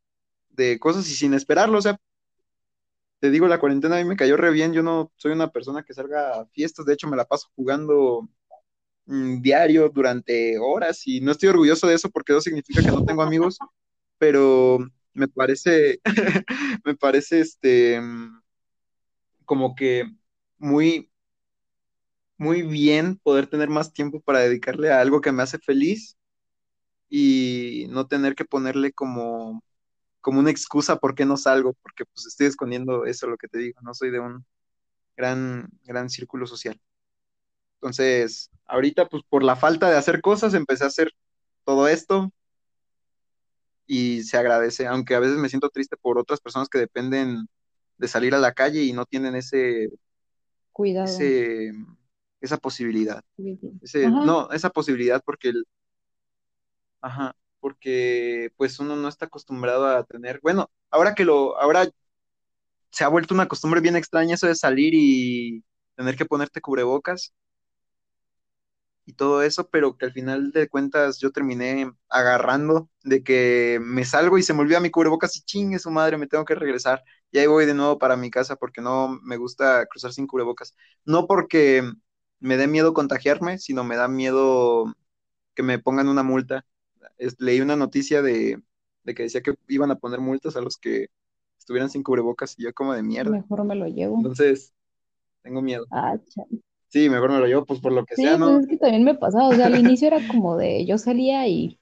de 0.51 0.78
cosas 0.81 1.09
y 1.10 1.15
sin 1.15 1.35
esperarlo, 1.35 1.78
o 1.78 1.82
sea, 1.82 1.98
te 3.20 3.31
digo, 3.31 3.48
la 3.48 3.59
cuarentena 3.59 3.97
a 3.97 4.02
mí 4.02 4.09
me 4.09 4.16
cayó 4.16 4.36
re 4.36 4.51
bien, 4.52 4.73
yo 4.73 4.82
no 4.82 5.12
soy 5.16 5.32
una 5.32 5.51
persona 5.51 5.82
que 5.82 5.94
salga 5.94 6.40
a 6.40 6.47
fiestas, 6.47 6.86
de 6.86 6.94
hecho 6.94 7.09
me 7.09 7.16
la 7.16 7.24
paso 7.27 7.48
jugando 7.56 8.28
mm, 9.06 9.40
diario 9.43 9.89
durante 9.90 10.59
horas 10.59 11.06
y 11.06 11.20
no 11.20 11.32
estoy 11.32 11.51
orgulloso 11.51 11.86
de 11.89 11.94
eso 11.97 12.10
porque 12.10 12.32
eso 12.32 12.43
significa 12.43 12.82
que 12.82 12.89
no 12.90 13.05
tengo 13.05 13.23
amigos, 13.23 13.59
pero 14.19 14.78
me 15.15 15.28
parece, 15.28 16.01
me 16.85 16.97
parece 16.97 17.40
este, 17.40 18.01
mm, 18.01 18.38
como 19.49 19.75
que 19.75 20.05
muy, 20.59 21.11
muy 22.37 22.62
bien 22.62 23.16
poder 23.16 23.49
tener 23.49 23.70
más 23.70 23.95
tiempo 23.95 24.20
para 24.20 24.41
dedicarle 24.41 24.93
a 24.93 25.01
algo 25.01 25.23
que 25.23 25.33
me 25.33 25.43
hace 25.43 25.59
feliz 25.59 26.19
y 27.09 27.87
no 27.91 28.07
tener 28.07 28.35
que 28.35 28.45
ponerle 28.45 28.93
como, 28.93 29.65
como 30.20 30.41
una 30.41 30.51
excusa 30.51 30.99
por 30.99 31.15
qué 31.15 31.25
no 31.25 31.39
salgo, 31.39 31.73
porque 31.83 32.05
pues 32.05 32.27
estoy 32.27 32.49
escondiendo 32.49 33.07
eso, 33.07 33.27
lo 33.27 33.39
que 33.39 33.49
te 33.49 33.59
digo, 33.59 33.81
no 33.83 33.95
soy 33.95 34.11
de 34.11 34.20
un 34.20 34.45
gran, 35.16 35.69
gran 35.85 36.11
círculo 36.11 36.47
social. 36.47 36.79
Entonces, 37.77 38.51
ahorita 38.66 39.09
pues 39.09 39.23
por 39.31 39.43
la 39.45 39.57
falta 39.57 39.89
de 39.91 39.97
hacer 39.97 40.20
cosas 40.20 40.55
empecé 40.55 40.85
a 40.85 40.89
hacer 40.89 41.11
todo 41.65 41.89
esto 41.89 42.33
y 43.87 44.25
se 44.25 44.37
agradece, 44.37 44.87
aunque 44.87 45.15
a 45.15 45.20
veces 45.20 45.39
me 45.39 45.49
siento 45.49 45.70
triste 45.70 45.97
por 45.97 46.19
otras 46.19 46.41
personas 46.41 46.69
que 46.69 46.79
dependen 46.79 47.49
de 47.99 48.09
salir 48.09 48.35
a 48.35 48.39
la 48.39 48.53
calle 48.55 48.83
y 48.85 48.93
no 48.93 49.07
tienen 49.07 49.35
ese 49.37 49.89
Cuidado. 50.73 51.19
ese, 51.19 51.73
esa 52.41 52.59
posibilidad. 52.59 53.23
Ese- 53.81 54.12
no, 54.12 54.51
esa 54.53 54.70
posibilidad 54.70 55.23
porque 55.25 55.51
el, 55.51 55.65
ajá, 57.01 57.37
porque 57.61 58.51
pues 58.57 58.79
uno 58.81 58.97
no 58.97 59.09
está 59.09 59.27
acostumbrado 59.27 59.87
a 59.87 60.05
tener, 60.05 60.41
bueno, 60.43 60.70
ahora 60.91 61.15
que 61.15 61.25
lo, 61.25 61.59
ahora 61.61 61.89
se 62.91 63.05
ha 63.05 63.09
vuelto 63.09 63.35
una 63.35 63.49
costumbre 63.49 63.81
bien 63.81 63.97
extraña 63.97 64.35
eso 64.35 64.47
de 64.47 64.55
salir 64.55 64.93
y 64.95 65.65
tener 65.97 66.16
que 66.16 66.27
ponerte 66.27 66.61
cubrebocas 66.61 67.33
y 69.07 69.15
todo 69.15 69.43
eso, 69.43 69.69
pero 69.70 69.97
que 69.97 70.05
al 70.07 70.12
final 70.12 70.51
de 70.53 70.69
cuentas 70.69 71.19
yo 71.19 71.31
terminé 71.33 71.91
agarrando 72.11 72.91
de 73.05 73.23
que 73.25 73.79
me 73.83 74.05
salgo 74.05 74.37
y 74.39 74.43
se 74.43 74.53
me 74.55 74.61
olvida 74.61 74.81
mi 74.81 74.91
cubrebocas 74.91 75.37
y 75.37 75.43
chingue 75.43 75.79
su 75.79 75.91
madre, 75.91 76.19
me 76.19 76.27
tengo 76.27 76.45
que 76.45 76.55
regresar. 76.55 77.03
Y 77.30 77.38
ahí 77.38 77.46
voy 77.46 77.66
de 77.66 77.74
nuevo 77.74 77.98
para 77.98 78.16
mi 78.16 78.30
casa 78.30 78.56
porque 78.56 78.80
no 78.80 79.09
me 79.22 79.36
gusta 79.36 79.86
cruzar 79.86 80.12
sin 80.12 80.26
cubrebocas. 80.26 80.74
No 81.05 81.26
porque 81.26 81.82
me 82.40 82.56
dé 82.56 82.66
miedo 82.68 82.94
contagiarme, 82.94 83.59
sino 83.59 83.84
me 83.84 83.96
da 83.96 84.09
miedo 84.09 84.86
que 85.55 85.62
me 85.62 85.78
pongan 85.78 86.09
una 86.09 86.22
multa. 86.22 86.64
Leí 87.38 87.60
una 87.60 87.76
noticia 87.76 88.22
de, 88.22 88.62
de 89.05 89.14
que 89.14 89.24
decía 89.24 89.42
que 89.42 89.55
iban 89.68 89.90
a 89.90 89.96
poner 89.98 90.20
multas 90.20 90.56
a 90.56 90.60
los 90.62 90.78
que 90.78 91.09
estuvieran 91.59 91.90
sin 91.90 92.02
cubrebocas 92.02 92.55
y 92.59 92.64
yo 92.64 92.74
como 92.74 92.94
de 92.94 93.02
mierda. 93.02 93.32
Mejor 93.32 93.64
me 93.64 93.76
lo 93.76 93.86
llevo. 93.86 94.18
Entonces, 94.18 94.74
tengo 95.42 95.62
miedo. 95.62 95.86
Ah, 95.90 96.16
chale. 96.30 96.62
Sí, 96.88 97.09
mejor 97.09 97.30
me 97.32 97.38
lo 97.38 97.46
llevo 97.46 97.64
pues 97.66 97.80
por 97.80 97.92
lo 97.92 98.05
que 98.05 98.16
Sí, 98.16 98.26
sea, 98.26 98.36
¿no? 98.38 98.50
pues 98.52 98.60
es 98.60 98.66
que 98.68 98.76
también 98.76 99.05
me 99.05 99.14
pasaba, 99.14 99.48
o 99.48 99.55
sea, 99.56 99.66
al 99.66 99.76
inicio 99.76 100.09
era 100.09 100.26
como 100.26 100.56
de 100.59 100.84
yo 100.86 100.98
salía 100.98 101.46
y 101.48 101.80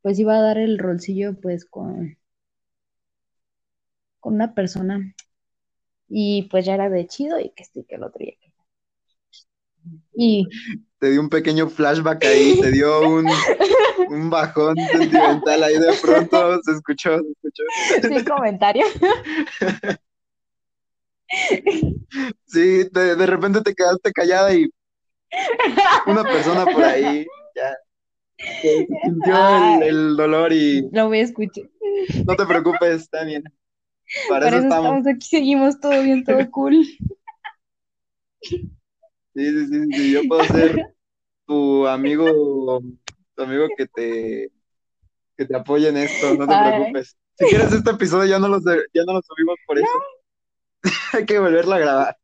pues 0.00 0.18
iba 0.18 0.36
a 0.36 0.40
dar 0.40 0.56
el 0.56 0.78
rolcillo 0.78 1.38
pues 1.38 1.66
con, 1.66 2.16
con 4.26 4.34
una 4.34 4.54
persona 4.54 5.14
y 6.08 6.48
pues 6.50 6.66
ya 6.66 6.74
era 6.74 6.90
de 6.90 7.06
chido 7.06 7.38
y 7.38 7.50
que 7.50 7.62
este 7.62 7.78
y 7.80 7.84
que 7.84 7.94
el 7.94 8.02
otro 8.02 8.24
y 8.24 8.36
que 8.36 8.52
y 10.14 10.48
te 10.98 11.10
dio 11.12 11.20
un 11.20 11.28
pequeño 11.28 11.68
flashback 11.68 12.24
ahí, 12.24 12.60
te 12.60 12.72
dio 12.72 13.08
un, 13.08 13.28
un 14.08 14.28
bajón 14.28 14.74
sentimental 14.90 15.62
ahí 15.62 15.78
de 15.78 15.92
pronto, 16.02 16.60
se 16.64 16.72
escuchó, 16.72 17.18
se 17.20 17.30
escuchó. 17.30 17.62
sin 18.08 18.24
comentario. 18.24 18.84
Sí, 22.46 22.88
de, 22.90 23.14
de 23.14 23.26
repente 23.26 23.60
te 23.60 23.74
quedaste 23.76 24.10
callada 24.10 24.52
y 24.52 24.68
una 26.08 26.24
persona 26.24 26.64
por 26.64 26.82
ahí 26.82 27.24
ya 27.54 27.76
sintió 29.02 29.76
el, 29.76 29.82
el 29.84 30.16
dolor 30.16 30.52
y 30.52 30.88
Lo 30.90 31.06
voy 31.06 31.18
a 31.20 31.22
escuchar. 31.22 31.64
no 32.26 32.34
te 32.34 32.44
preocupes, 32.44 33.02
está 33.02 33.22
bien. 33.22 33.44
Para 34.28 34.46
Para 34.46 34.48
eso 34.48 34.58
eso 34.58 34.68
estamos. 34.68 34.90
estamos 34.90 35.06
aquí, 35.06 35.26
seguimos 35.26 35.80
todo 35.80 36.02
bien, 36.02 36.24
todo 36.24 36.38
cool. 36.50 36.86
Sí, 38.40 38.60
sí, 39.34 39.66
sí, 39.66 39.92
sí, 39.92 40.12
yo 40.12 40.22
puedo 40.28 40.44
ser 40.44 40.94
tu 41.46 41.86
amigo, 41.86 42.82
tu 43.34 43.42
amigo 43.42 43.66
que 43.76 43.86
te, 43.86 44.50
que 45.36 45.44
te 45.44 45.56
apoye 45.56 45.88
en 45.88 45.98
esto, 45.98 46.34
no 46.34 46.46
te 46.46 46.54
Ay. 46.54 46.72
preocupes. 46.72 47.16
Si 47.38 47.44
quieres 47.46 47.72
este 47.72 47.90
episodio 47.90 48.24
ya 48.26 48.38
no 48.38 48.48
lo, 48.48 48.58
ya 48.60 49.04
no 49.06 49.12
lo 49.14 49.22
subimos 49.22 49.56
por 49.66 49.78
eso. 49.78 49.88
Hay 51.12 51.26
que 51.26 51.38
volverlo 51.38 51.74
a 51.74 51.78
grabar. 51.78 52.16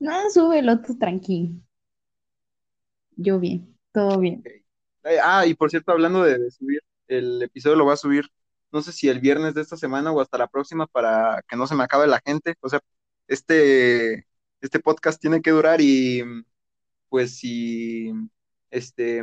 No, 0.00 0.30
súbelo 0.30 0.80
tú 0.82 0.98
tranquilo. 0.98 1.54
Yo 3.16 3.40
bien, 3.40 3.74
todo 3.92 4.18
bien. 4.20 4.44
Ah, 5.22 5.46
y 5.46 5.54
por 5.54 5.70
cierto, 5.70 5.92
hablando 5.92 6.22
de, 6.22 6.38
de 6.38 6.50
subir, 6.50 6.80
el 7.08 7.42
episodio 7.42 7.76
lo 7.76 7.86
va 7.86 7.94
a 7.94 7.96
subir, 7.96 8.26
no 8.72 8.82
sé 8.82 8.92
si 8.92 9.08
el 9.08 9.20
viernes 9.20 9.54
de 9.54 9.62
esta 9.62 9.76
semana 9.76 10.12
o 10.12 10.20
hasta 10.20 10.38
la 10.38 10.48
próxima 10.48 10.86
para 10.86 11.42
que 11.48 11.56
no 11.56 11.66
se 11.66 11.74
me 11.74 11.84
acabe 11.84 12.06
la 12.06 12.20
gente. 12.24 12.54
O 12.60 12.68
sea, 12.68 12.80
este, 13.28 14.26
este 14.60 14.80
podcast 14.80 15.20
tiene 15.20 15.42
que 15.42 15.50
durar 15.50 15.80
y 15.80 16.22
pues 17.08 17.36
si 17.38 18.12
este, 18.70 19.22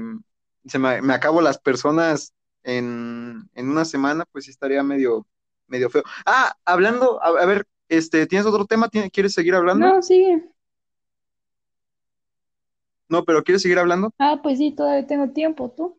se 0.65 0.79
me, 0.79 1.01
me 1.01 1.13
acabo 1.13 1.41
las 1.41 1.59
personas 1.59 2.33
en, 2.63 3.49
en 3.53 3.69
una 3.69 3.85
semana, 3.85 4.25
pues 4.31 4.45
sí 4.45 4.51
estaría 4.51 4.83
medio, 4.83 5.27
medio 5.67 5.89
feo. 5.89 6.03
Ah, 6.25 6.55
hablando, 6.65 7.21
a, 7.23 7.27
a 7.41 7.45
ver, 7.45 7.67
este, 7.89 8.25
¿tienes 8.27 8.47
otro 8.47 8.65
tema? 8.65 8.89
¿Tienes- 8.89 9.11
¿Quieres 9.11 9.33
seguir 9.33 9.55
hablando? 9.55 9.85
No, 9.87 10.01
sigue. 10.01 10.43
No, 13.09 13.23
pero 13.23 13.43
¿quieres 13.43 13.61
seguir 13.61 13.79
hablando? 13.79 14.11
Ah, 14.19 14.39
pues 14.43 14.57
sí, 14.57 14.71
todavía 14.71 15.07
tengo 15.07 15.29
tiempo, 15.29 15.69
tú. 15.71 15.97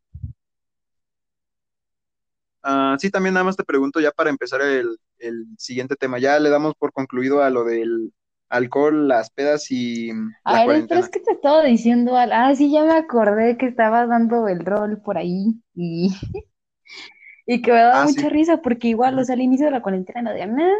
Ah, 2.69 2.97
sí, 2.99 3.11
también 3.11 3.35
nada 3.35 3.45
más 3.45 3.57
te 3.57 3.65
pregunto 3.65 4.01
ya 4.01 4.11
para 4.11 4.31
empezar 4.31 4.61
el, 4.63 4.99
el 5.19 5.47
siguiente 5.59 5.95
tema. 5.97 6.19
Ya 6.19 6.39
le 6.41 6.51
damos 6.51 6.75
por 6.75 6.93
concluido 6.93 7.43
a 7.43 7.51
lo 7.51 7.65
del 7.65 8.13
alcohol, 8.49 9.07
las 9.09 9.31
pedas 9.31 9.71
y 9.71 10.11
la 10.45 10.59
A 10.59 10.67
ver, 10.67 10.87
pero 10.89 11.01
cuarentena. 11.01 11.03
es 11.03 11.11
que 11.11 11.21
te 11.21 11.33
estaba 11.33 11.63
diciendo 11.63 12.17
al... 12.17 12.33
Ah, 12.33 12.55
sí, 12.55 12.71
ya 12.73 12.85
me 12.85 12.93
acordé 12.95 13.59
que 13.59 13.67
estaba 13.67 14.07
dando 14.07 14.49
el 14.49 14.65
rol 14.65 14.99
por 15.03 15.19
ahí 15.19 15.61
y, 15.75 16.11
y 17.47 17.63
que 17.63 17.73
me 17.73 17.79
daba 17.81 18.01
Ah, 18.01 18.07
sí. 18.09 18.23
mucha 18.23 18.29
risa 18.29 18.59
porque 18.63 18.89
igual, 18.89 19.19
o 19.19 19.25
sea, 19.25 19.35
al 19.35 19.41
inicio 19.43 19.67
de 19.67 19.73
la 19.73 19.83
cuarentena 19.83 20.33
de, 20.33 20.47
"Nah, 20.47 20.73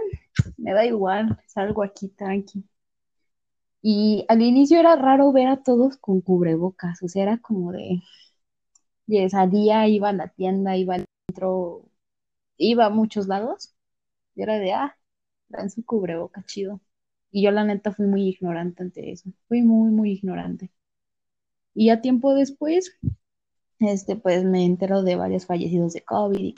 me 0.59 0.73
da 0.73 0.85
igual, 0.87 1.39
salgo 1.47 1.83
aquí 1.83 2.09
tranqui. 2.11 2.65
Y 3.81 4.27
al 4.29 4.43
inicio 4.43 4.79
era 4.79 4.97
raro 4.97 5.33
ver 5.33 5.49
a 5.49 5.63
todos 5.63 5.97
con 5.97 6.21
cubrebocas, 6.21 7.03
o 7.03 7.09
sea, 7.09 7.23
era 7.23 7.39
como 7.39 7.73
de, 7.73 8.03
ya 9.07 9.29
salía, 9.29 9.89
iba 9.89 10.11
a 10.11 10.13
la 10.13 10.29
tienda, 10.29 10.77
iba 10.77 10.95
al 10.95 11.05
centro, 11.27 11.89
iba 12.59 12.87
a 12.87 12.91
muchos 12.91 13.29
lados, 13.29 13.75
y 14.35 14.43
era 14.43 14.59
de, 14.59 14.73
ah, 14.75 14.97
traen 15.49 15.71
su 15.71 15.85
cubrebocas, 15.85 16.47
chido. 16.47 16.81
Y 17.31 17.43
yo 17.45 17.51
la 17.53 17.65
neta 17.65 17.93
fui 17.93 18.07
muy 18.07 18.29
ignorante 18.29 18.83
ante 18.83 19.13
eso, 19.13 19.31
fui 19.49 19.63
muy, 19.63 19.91
muy 19.91 20.13
ignorante. 20.13 20.71
Y 21.75 21.87
ya 21.87 22.01
tiempo 22.01 22.35
después, 22.35 22.99
este, 23.81 24.17
pues 24.17 24.45
me 24.45 24.65
entero 24.65 25.03
de 25.03 25.17
varios 25.17 25.47
fallecidos 25.47 25.93
de 25.93 26.03
COVID 26.03 26.41
y. 26.41 26.55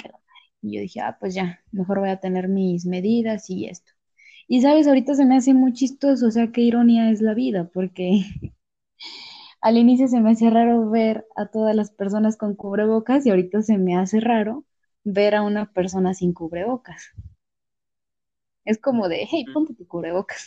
Y 0.63 0.77
yo 0.77 0.81
dije, 0.83 1.01
ah, 1.01 1.17
pues 1.21 1.35
ya, 1.35 1.61
mejor 1.73 2.01
voy 2.01 2.11
a 2.11 2.21
tener 2.21 2.49
mis 2.49 2.85
medidas 2.87 3.51
y 3.51 3.67
esto. 3.67 3.93
Y 4.49 4.63
sabes, 4.63 4.89
ahorita 4.89 5.15
se 5.15 5.25
me 5.27 5.37
hace 5.37 5.55
muy 5.55 5.73
chistoso, 5.75 6.27
o 6.29 6.31
sea, 6.31 6.53
qué 6.53 6.63
ironía 6.63 7.11
es 7.11 7.21
la 7.23 7.35
vida, 7.35 7.71
porque 7.73 8.23
al 9.61 9.79
inicio 9.79 10.09
se 10.09 10.21
me 10.21 10.33
hacía 10.33 10.51
raro 10.51 10.91
ver 10.91 11.27
a 11.37 11.47
todas 11.47 11.75
las 11.77 11.91
personas 11.93 12.37
con 12.37 12.55
cubrebocas 12.57 13.25
y 13.27 13.31
ahorita 13.31 13.63
se 13.63 13.79
me 13.79 13.97
hace 13.97 14.21
raro 14.21 14.65
ver 15.05 15.35
a 15.37 15.43
una 15.43 15.73
persona 15.73 16.15
sin 16.15 16.33
cubrebocas. 16.33 17.13
Es 18.65 18.79
como 18.79 19.09
de, 19.09 19.27
hey, 19.29 19.51
ponte 19.53 19.75
tu 19.75 19.85
cubrebocas. 19.89 20.47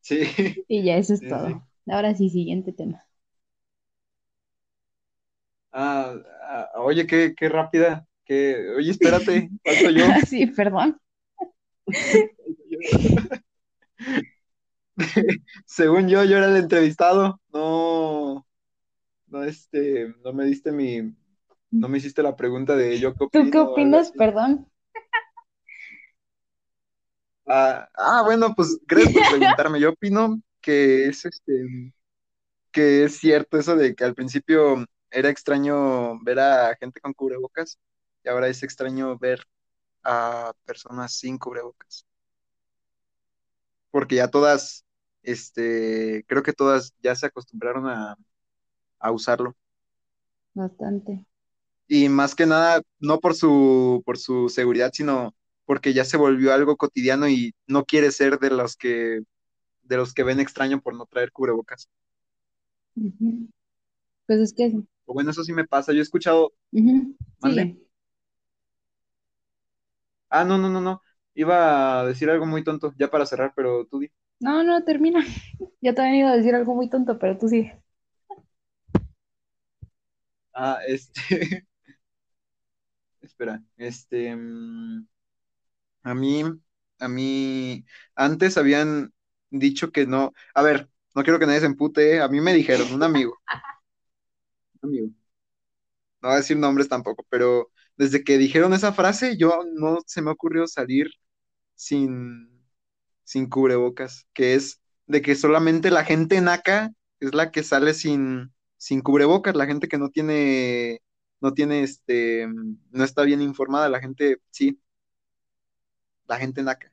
Sí, 0.00 0.20
Y 0.68 0.84
ya 0.84 0.96
eso 0.96 1.14
es 1.14 1.20
Sí, 1.20 1.26
todo. 1.26 1.62
sí. 1.62 1.62
Ahora 1.86 2.14
sí, 2.14 2.30
siguiente 2.30 2.72
tema. 2.72 3.04
Ah, 5.72 6.14
ah, 6.42 6.70
oye, 6.80 7.06
qué, 7.06 7.34
qué 7.36 7.48
rápida. 7.48 8.06
Que, 8.24 8.70
oye, 8.76 8.90
espérate, 8.90 9.50
falto 9.64 9.90
yo. 9.90 10.08
Sí, 10.28 10.46
perdón. 10.46 11.00
Según 15.64 16.08
yo, 16.08 16.24
yo 16.24 16.38
era 16.38 16.48
el 16.48 16.56
entrevistado. 16.56 17.40
No, 17.52 18.46
no, 19.28 19.44
este, 19.44 20.14
no 20.24 20.32
me 20.32 20.44
diste 20.44 20.72
mi, 20.72 21.14
no 21.70 21.88
me 21.88 21.98
hiciste 21.98 22.22
la 22.22 22.36
pregunta 22.36 22.76
de 22.76 22.98
yo 22.98 23.14
qué 23.14 23.26
¿Tú 23.30 23.50
qué 23.50 23.58
opino 23.58 23.58
o 23.58 23.60
algo 23.60 23.72
opinas? 23.72 24.12
Perdón. 24.12 24.70
Ah, 27.46 27.88
ah, 27.94 28.22
bueno, 28.24 28.54
pues 28.56 28.78
gracias 28.86 29.14
por 29.14 29.38
preguntarme. 29.38 29.80
Yo 29.80 29.90
opino 29.90 30.40
que 30.60 31.06
es 31.06 31.24
este, 31.24 31.92
que 32.72 33.04
es 33.04 33.18
cierto 33.18 33.58
eso 33.58 33.76
de 33.76 33.94
que 33.94 34.04
al 34.04 34.14
principio 34.14 34.84
era 35.10 35.30
extraño 35.30 36.18
ver 36.22 36.40
a 36.40 36.76
gente 36.76 37.00
con 37.00 37.14
cubrebocas 37.14 37.78
y 38.24 38.28
ahora 38.28 38.48
es 38.48 38.62
extraño 38.62 39.16
ver 39.18 39.46
a 40.02 40.52
personas 40.64 41.14
sin 41.14 41.38
cubrebocas. 41.38 42.06
Porque 43.90 44.16
ya 44.16 44.28
todas, 44.28 44.84
este, 45.26 46.24
creo 46.28 46.42
que 46.44 46.54
todas 46.54 46.94
ya 47.02 47.16
se 47.16 47.26
acostumbraron 47.26 47.88
a, 47.88 48.16
a 49.00 49.12
usarlo. 49.12 49.56
Bastante. 50.54 51.24
Y 51.88 52.08
más 52.08 52.34
que 52.34 52.46
nada, 52.46 52.82
no 52.98 53.20
por 53.20 53.34
su, 53.34 54.02
por 54.04 54.18
su 54.18 54.48
seguridad, 54.48 54.90
sino 54.92 55.34
porque 55.66 55.94
ya 55.94 56.04
se 56.04 56.16
volvió 56.16 56.52
algo 56.52 56.76
cotidiano 56.76 57.28
y 57.28 57.54
no 57.66 57.84
quiere 57.84 58.10
ser 58.12 58.38
de 58.38 58.50
los 58.50 58.76
que 58.76 59.20
de 59.84 59.96
los 59.98 60.14
que 60.14 60.22
ven 60.24 60.40
extraño 60.40 60.80
por 60.82 60.94
no 60.96 61.06
traer 61.06 61.32
cubrebocas. 61.32 61.88
Ujú. 62.96 63.48
Pues 64.26 64.40
es 64.40 64.54
que, 64.54 64.72
bueno, 65.06 65.30
eso 65.30 65.44
sí 65.44 65.52
me 65.52 65.66
pasa. 65.66 65.92
Yo 65.92 65.98
he 65.98 66.02
escuchado, 66.02 66.52
¿mande? 67.40 67.66
sigue. 67.66 67.76
Ah, 70.28 70.44
no, 70.44 70.58
no, 70.58 70.68
no, 70.68 70.80
no. 70.80 71.02
Iba 71.34 72.00
a 72.00 72.04
decir 72.06 72.30
algo 72.30 72.46
muy 72.46 72.64
tonto, 72.64 72.92
ya 72.98 73.10
para 73.10 73.26
cerrar, 73.26 73.52
pero 73.54 73.86
tú 73.86 74.00
di. 74.00 74.10
No, 74.40 74.62
no, 74.62 74.82
termina. 74.84 75.24
Yo 75.82 75.94
también 75.94 76.16
iba 76.20 76.30
a 76.32 76.36
decir 76.36 76.54
algo 76.54 76.74
muy 76.74 76.88
tonto, 76.88 77.18
pero 77.18 77.36
tú 77.38 77.48
sí. 77.48 77.70
Ah, 80.54 80.80
este, 80.88 81.66
espera, 83.20 83.62
este, 83.76 84.34
mm, 84.36 85.06
a 86.04 86.14
mí, 86.14 86.44
a 87.00 87.08
mí, 87.08 87.84
antes 88.14 88.58
habían 88.58 89.12
dicho 89.50 89.92
que 89.92 90.06
no, 90.06 90.32
a 90.54 90.62
ver, 90.62 90.90
no 91.14 91.22
quiero 91.24 91.38
que 91.38 91.46
nadie 91.46 91.60
se 91.60 91.66
empute, 91.66 92.16
¿eh? 92.16 92.20
a 92.22 92.28
mí 92.28 92.40
me 92.40 92.54
dijeron, 92.54 92.92
un 92.92 93.02
amigo, 93.02 93.38
un 94.82 94.88
amigo, 94.90 95.10
no 96.22 96.28
voy 96.28 96.34
a 96.34 96.38
decir 96.38 96.56
nombres 96.56 96.88
tampoco, 96.88 97.24
pero 97.28 97.70
desde 97.96 98.24
que 98.24 98.38
dijeron 98.38 98.72
esa 98.74 98.92
frase, 98.92 99.36
yo 99.36 99.60
no 99.74 99.98
se 100.06 100.22
me 100.22 100.30
ocurrió 100.30 100.66
salir 100.66 101.08
sin, 101.74 102.55
sin 103.26 103.48
cubrebocas, 103.48 104.26
que 104.32 104.54
es 104.54 104.80
de 105.06 105.20
que 105.22 105.34
solamente 105.34 105.90
la 105.90 106.04
gente 106.04 106.40
naca 106.40 106.92
es 107.20 107.34
la 107.34 107.50
que 107.50 107.62
sale 107.64 107.92
sin, 107.94 108.54
sin 108.78 109.02
cubrebocas, 109.02 109.56
la 109.56 109.66
gente 109.66 109.88
que 109.88 109.98
no 109.98 110.10
tiene, 110.10 111.02
no 111.40 111.52
tiene 111.52 111.82
este, 111.82 112.46
no 112.90 113.04
está 113.04 113.24
bien 113.24 113.42
informada, 113.42 113.88
la 113.88 114.00
gente, 114.00 114.38
sí, 114.50 114.80
la 116.26 116.38
gente 116.38 116.62
naca. 116.62 116.92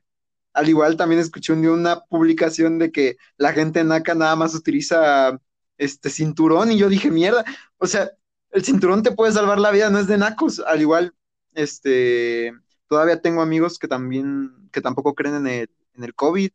Al 0.52 0.68
igual 0.68 0.96
también 0.96 1.20
escuché 1.20 1.52
un 1.52 1.62
día 1.62 1.72
una 1.72 2.00
publicación 2.04 2.78
de 2.78 2.92
que 2.92 3.16
la 3.36 3.52
gente 3.52 3.84
naca 3.84 4.14
nada 4.14 4.36
más 4.36 4.54
utiliza 4.54 5.38
este 5.78 6.10
cinturón 6.10 6.72
y 6.72 6.78
yo 6.78 6.88
dije, 6.88 7.10
mierda, 7.10 7.44
o 7.78 7.86
sea, 7.86 8.10
el 8.50 8.64
cinturón 8.64 9.02
te 9.02 9.12
puede 9.12 9.32
salvar 9.32 9.58
la 9.60 9.72
vida, 9.72 9.90
no 9.90 9.98
es 9.98 10.06
de 10.06 10.18
nacos. 10.18 10.60
Al 10.60 10.80
igual, 10.80 11.14
este, 11.54 12.52
todavía 12.88 13.20
tengo 13.20 13.42
amigos 13.42 13.78
que 13.78 13.88
también, 13.88 14.68
que 14.72 14.80
tampoco 14.80 15.14
creen 15.14 15.36
en 15.36 15.46
el, 15.48 15.70
en 15.94 16.04
el 16.04 16.14
COVID, 16.14 16.50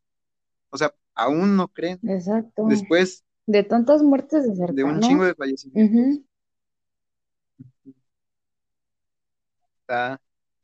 o 0.69 0.77
sea, 0.77 0.93
aún 1.15 1.55
no 1.55 1.67
creen. 1.67 1.99
Exacto. 2.03 2.65
Después 2.67 3.23
De 3.45 3.63
tantas 3.63 4.01
muertes 4.03 4.45
de 4.45 4.67
de 4.73 4.83
un 4.83 4.99
chingo 4.99 5.23
cercanos. 5.23 5.27
de 5.27 5.35
fallecimientos, 5.35 6.25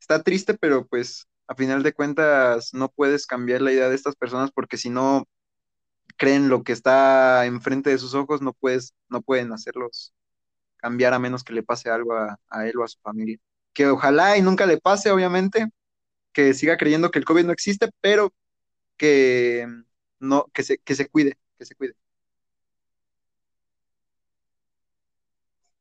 está 0.00 0.22
triste, 0.22 0.54
pero 0.54 0.86
pues 0.86 1.26
a 1.48 1.54
final 1.54 1.82
de 1.82 1.92
cuentas 1.92 2.72
no 2.72 2.88
puedes 2.88 3.26
cambiar 3.26 3.62
la 3.62 3.72
idea 3.72 3.88
de 3.88 3.94
estas 3.94 4.16
personas 4.16 4.50
porque 4.52 4.76
si 4.76 4.90
no 4.90 5.24
creen 6.16 6.48
lo 6.48 6.62
que 6.62 6.72
está 6.72 7.44
enfrente 7.46 7.90
de 7.90 7.98
sus 7.98 8.14
ojos, 8.14 8.40
no 8.40 8.52
puedes, 8.52 8.94
no 9.08 9.22
pueden 9.22 9.52
hacerlos 9.52 10.12
cambiar 10.76 11.14
a 11.14 11.18
menos 11.18 11.44
que 11.44 11.52
le 11.52 11.62
pase 11.62 11.90
algo 11.90 12.14
a, 12.14 12.38
a 12.48 12.66
él 12.66 12.76
o 12.78 12.84
a 12.84 12.88
su 12.88 12.98
familia. 13.00 13.38
Que 13.72 13.88
ojalá 13.88 14.36
y 14.38 14.42
nunca 14.42 14.66
le 14.66 14.78
pase, 14.78 15.10
obviamente, 15.10 15.66
que 16.32 16.54
siga 16.54 16.76
creyendo 16.76 17.10
que 17.10 17.18
el 17.18 17.24
COVID 17.24 17.44
no 17.46 17.52
existe, 17.52 17.90
pero 18.00 18.32
que 18.96 19.66
no, 20.20 20.46
que 20.52 20.62
se, 20.62 20.78
que 20.78 20.94
se 20.94 21.08
cuide, 21.08 21.38
que 21.58 21.64
se 21.66 21.74
cuide. 21.74 21.94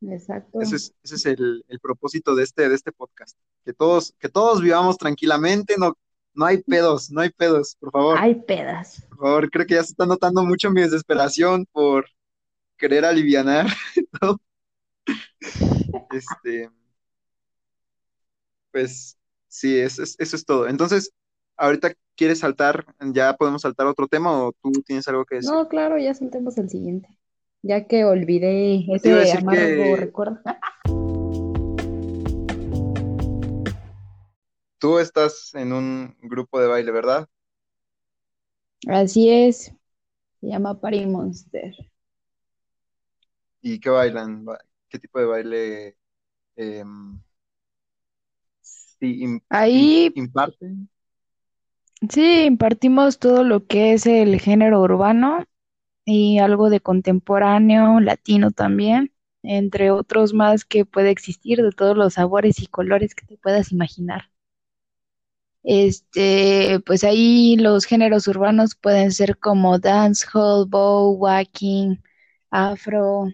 Exacto. 0.01 0.61
Ese 0.61 0.75
es, 0.75 0.93
ese 1.03 1.15
es 1.15 1.25
el, 1.25 1.65
el 1.67 1.79
propósito 1.79 2.35
de 2.35 2.43
este, 2.43 2.69
de 2.69 2.75
este 2.75 2.91
podcast. 2.91 3.37
Que 3.63 3.73
todos, 3.73 4.13
que 4.19 4.29
todos 4.29 4.61
vivamos 4.61 4.97
tranquilamente, 4.97 5.75
no, 5.77 5.97
no 6.33 6.45
hay 6.45 6.61
pedos, 6.61 7.09
no 7.09 7.21
hay 7.21 7.29
pedos, 7.31 7.75
por 7.79 7.91
favor, 7.91 8.17
Hay 8.19 8.35
pedas. 8.35 9.01
por 9.09 9.17
favor. 9.19 9.49
Creo 9.49 9.65
que 9.65 9.75
ya 9.75 9.83
se 9.83 9.91
está 9.91 10.05
notando 10.05 10.43
mucho 10.43 10.69
mi 10.69 10.81
desesperación 10.81 11.65
por 11.71 12.05
querer 12.77 13.05
alivianar 13.05 13.67
todo. 14.21 14.39
Este, 16.11 16.69
pues 18.71 19.17
sí, 19.47 19.77
eso 19.79 20.03
es, 20.03 20.15
eso 20.19 20.35
es 20.35 20.45
todo. 20.45 20.67
Entonces, 20.67 21.11
ahorita 21.57 21.93
quieres 22.15 22.39
saltar, 22.39 22.85
ya 23.13 23.35
podemos 23.35 23.61
saltar 23.61 23.87
a 23.87 23.91
otro 23.91 24.07
tema 24.07 24.31
o 24.43 24.51
tú 24.61 24.71
tienes 24.85 25.07
algo 25.07 25.25
que 25.25 25.35
decir. 25.35 25.51
No, 25.51 25.67
claro, 25.67 25.97
ya 25.97 26.13
saltemos 26.13 26.57
al 26.57 26.69
siguiente. 26.69 27.09
Ya 27.61 27.87
que 27.87 28.05
olvidé 28.05 28.85
ese 28.93 29.33
amargo 29.33 29.61
que 29.61 29.95
recuerdo. 29.97 30.39
tú 34.79 34.99
estás 34.99 35.53
en 35.55 35.73
un 35.73 36.15
grupo 36.21 36.59
de 36.61 36.67
baile, 36.67 36.91
¿verdad? 36.91 37.27
Así 38.87 39.29
es. 39.31 39.73
Se 40.39 40.47
llama 40.47 40.79
Party 40.79 41.05
Monster. 41.07 41.73
¿Y 43.61 43.79
qué 43.79 43.89
bailan? 43.89 44.45
Ba- 44.45 44.59
¿Qué 44.89 44.99
tipo 44.99 45.19
de 45.19 45.25
baile 45.25 45.97
em, 46.55 47.19
sí, 48.61 49.25
Ahí 49.49 50.11
imparten? 50.15 50.87
Sí 52.09 52.43
impartimos 52.45 53.19
todo 53.19 53.43
lo 53.43 53.65
que 53.67 53.93
es 53.93 54.05
el 54.05 54.39
género 54.39 54.81
urbano 54.81 55.45
y 56.05 56.39
algo 56.39 56.69
de 56.69 56.81
contemporáneo, 56.81 57.99
latino 58.01 58.51
también, 58.51 59.13
entre 59.43 59.91
otros 59.91 60.33
más 60.33 60.65
que 60.65 60.85
puede 60.85 61.11
existir 61.11 61.61
de 61.63 61.71
todos 61.71 61.97
los 61.97 62.15
sabores 62.15 62.59
y 62.61 62.67
colores 62.67 63.15
que 63.15 63.25
te 63.27 63.37
puedas 63.37 63.71
imaginar. 63.73 64.31
Este, 65.63 66.79
pues 66.85 67.03
ahí 67.03 67.55
los 67.57 67.85
géneros 67.85 68.27
urbanos 68.27 68.75
pueden 68.75 69.11
ser 69.11 69.37
como 69.39 69.79
dancehall, 69.79 70.67
bow, 70.67 71.11
walking, 71.13 71.97
afro, 72.51 73.25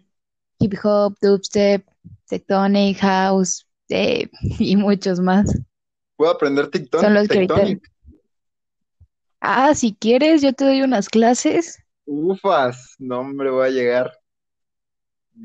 hip 0.59 0.73
hop, 0.83 1.17
dubstep, 1.21 1.87
tectonic, 2.27 2.99
house, 2.99 3.67
eh, 3.89 4.29
y 4.59 4.77
muchos 4.77 5.19
más. 5.21 5.61
¿Puedo 6.15 6.31
aprender 6.31 6.71
Son 6.95 7.13
tecton- 7.13 7.13
los 7.13 7.27
que 7.27 7.49
tectonic? 7.49 7.90
Ah, 9.41 9.75
si 9.75 9.93
quieres, 9.93 10.41
yo 10.41 10.53
te 10.53 10.65
doy 10.65 10.81
unas 10.83 11.09
clases, 11.09 11.77
Ufas, 12.05 12.95
no, 12.99 13.21
hombre, 13.21 13.49
voy 13.49 13.65
a 13.67 13.71
llegar 13.71 14.11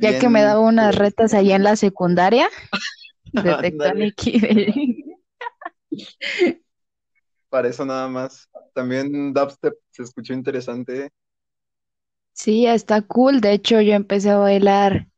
ya 0.01 0.15
que 0.15 0.29
me 0.29 0.43
bien. 0.43 0.43
daba 0.43 0.61
unas 0.61 0.95
retas 0.97 1.35
allá 1.35 1.57
en 1.57 1.65
la 1.65 1.77
secundaria 1.77 2.49
de 3.33 3.55
Ándale, 3.55 3.57
tectonic 3.57 4.27
y 4.27 4.41
de... 4.41 4.75
para 7.49 7.69
eso 7.69 7.85
nada 7.85 8.09
más. 8.09 8.49
También 8.75 9.33
dubstep 9.33 9.75
se 9.91 10.03
escuchó 10.03 10.33
interesante. 10.35 11.07
¿eh? 11.07 11.11
Sí, 12.35 12.67
está 12.67 13.03
cool. 13.03 13.41
De 13.41 13.53
hecho, 13.53 13.81
yo 13.81 13.95
empecé 13.95 14.31
a 14.31 14.39
bailar 14.39 15.09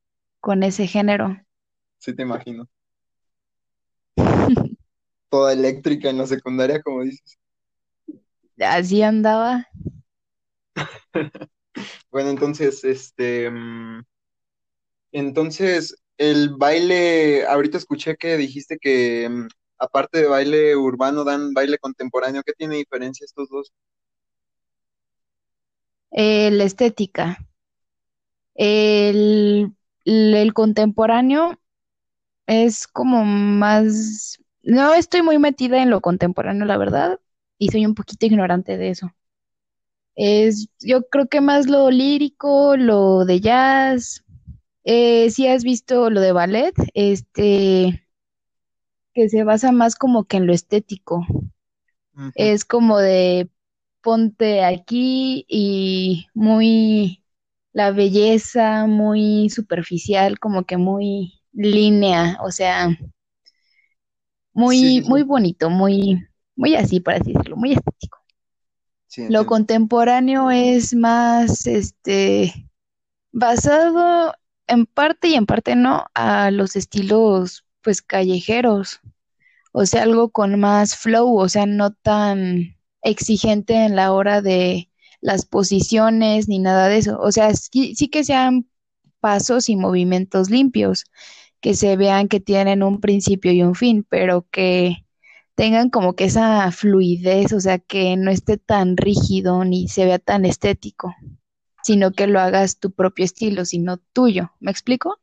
con 0.40 0.62
ese 0.62 0.86
género. 0.86 1.36
Sí, 1.98 2.14
te 2.14 2.22
imagino. 2.22 2.68
Toda 5.30 5.54
eléctrica 5.54 6.10
en 6.10 6.18
la 6.18 6.26
secundaria, 6.26 6.82
como 6.82 7.02
dices. 7.02 7.38
Así 8.60 9.02
andaba. 9.02 9.66
Bueno, 12.10 12.30
entonces, 12.30 12.84
este, 12.84 13.50
mm, 13.50 14.02
entonces, 15.12 15.96
el 16.18 16.50
baile, 16.56 17.46
ahorita 17.46 17.78
escuché 17.78 18.16
que 18.16 18.36
dijiste 18.36 18.78
que 18.80 19.28
mm, 19.28 19.48
aparte 19.78 20.18
de 20.18 20.26
baile 20.28 20.76
urbano 20.76 21.24
dan 21.24 21.54
baile 21.54 21.78
contemporáneo. 21.78 22.42
¿Qué 22.44 22.52
tiene 22.52 22.76
diferencia 22.76 23.24
estos 23.24 23.48
dos? 23.48 23.72
Eh, 26.10 26.50
la 26.50 26.64
estética. 26.64 27.38
El, 28.54 29.72
el 30.04 30.54
contemporáneo 30.54 31.58
es 32.46 32.86
como 32.88 33.24
más... 33.24 34.38
No 34.62 34.94
estoy 34.94 35.22
muy 35.22 35.38
metida 35.38 35.82
en 35.82 35.90
lo 35.90 36.00
contemporáneo, 36.00 36.66
la 36.66 36.78
verdad, 36.78 37.20
y 37.58 37.68
soy 37.68 37.86
un 37.86 37.94
poquito 37.94 38.26
ignorante 38.26 38.76
de 38.76 38.90
eso. 38.90 39.12
Es, 40.14 40.68
yo 40.80 41.08
creo 41.08 41.28
que 41.28 41.40
más 41.40 41.68
lo 41.68 41.90
lírico, 41.90 42.76
lo 42.76 43.24
de 43.24 43.40
jazz. 43.40 44.24
Eh, 44.84 45.30
si 45.30 45.46
has 45.46 45.64
visto 45.64 46.10
lo 46.10 46.20
de 46.20 46.32
ballet, 46.32 46.74
este, 46.94 48.08
que 49.14 49.28
se 49.28 49.44
basa 49.44 49.72
más 49.72 49.96
como 49.96 50.24
que 50.24 50.38
en 50.38 50.46
lo 50.46 50.52
estético. 50.52 51.26
Es 52.34 52.64
como 52.64 52.98
de 52.98 53.48
ponte 54.02 54.64
aquí 54.64 55.44
y 55.48 56.26
muy 56.34 57.22
la 57.72 57.92
belleza, 57.92 58.86
muy 58.86 59.50
superficial, 59.50 60.38
como 60.38 60.64
que 60.64 60.76
muy 60.76 61.40
línea, 61.52 62.38
o 62.42 62.50
sea, 62.50 62.88
muy, 64.52 64.78
sí, 64.78 65.00
muy 65.08 65.22
bonito, 65.22 65.70
muy, 65.70 66.27
muy 66.58 66.76
así, 66.76 67.00
por 67.00 67.14
así 67.14 67.32
decirlo, 67.32 67.56
muy 67.56 67.72
estético. 67.74 68.18
Sí, 69.06 69.28
Lo 69.28 69.46
contemporáneo 69.46 70.50
es 70.50 70.94
más, 70.94 71.66
este, 71.66 72.70
basado 73.32 74.34
en 74.66 74.86
parte 74.86 75.28
y 75.28 75.34
en 75.34 75.46
parte 75.46 75.76
no 75.76 76.06
a 76.14 76.50
los 76.50 76.76
estilos, 76.76 77.66
pues, 77.82 78.02
callejeros. 78.02 79.00
o 79.72 79.86
sea, 79.86 80.02
algo 80.04 80.30
con 80.30 80.58
más 80.60 80.96
flow, 80.96 81.36
o 81.38 81.48
sea, 81.48 81.66
no 81.66 81.92
tan 81.94 82.76
exigente 83.02 83.74
en 83.86 83.96
la 83.96 84.12
hora 84.12 84.42
de 84.42 84.90
las 85.20 85.46
posiciones 85.46 86.48
ni 86.48 86.58
nada 86.60 86.88
de 86.88 86.98
eso. 86.98 87.18
O 87.20 87.32
sea, 87.32 87.54
sí, 87.54 87.94
sí 87.96 88.08
que 88.08 88.24
sean 88.24 88.68
pasos 89.20 89.68
y 89.68 89.76
movimientos 89.76 90.50
limpios, 90.50 91.04
que 91.60 91.74
se 91.74 91.96
vean 91.96 92.28
que 92.28 92.40
tienen 92.40 92.82
un 92.82 93.00
principio 93.00 93.52
y 93.52 93.62
un 93.62 93.74
fin, 93.74 94.06
pero 94.08 94.46
que 94.50 95.06
tengan 95.58 95.90
como 95.90 96.14
que 96.14 96.22
esa 96.22 96.70
fluidez, 96.70 97.52
o 97.52 97.58
sea, 97.58 97.80
que 97.80 98.16
no 98.16 98.30
esté 98.30 98.58
tan 98.58 98.96
rígido 98.96 99.64
ni 99.64 99.88
se 99.88 100.04
vea 100.04 100.20
tan 100.20 100.44
estético, 100.44 101.16
sino 101.82 102.12
que 102.12 102.28
lo 102.28 102.38
hagas 102.38 102.78
tu 102.78 102.92
propio 102.92 103.24
estilo, 103.24 103.64
sino 103.64 103.96
tuyo. 103.96 104.52
¿Me 104.60 104.70
explico? 104.70 105.18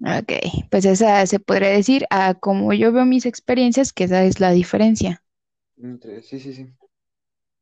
Ok, 0.00 0.32
pues 0.70 0.84
esa 0.84 1.26
se 1.26 1.40
podría 1.40 1.70
decir 1.70 2.06
a 2.08 2.34
como 2.34 2.72
yo 2.72 2.92
veo 2.92 3.04
mis 3.04 3.26
experiencias, 3.26 3.92
que 3.92 4.04
esa 4.04 4.22
es 4.22 4.38
la 4.38 4.52
diferencia. 4.52 5.24
Sí, 6.22 6.38
sí, 6.38 6.54
sí. 6.54 6.68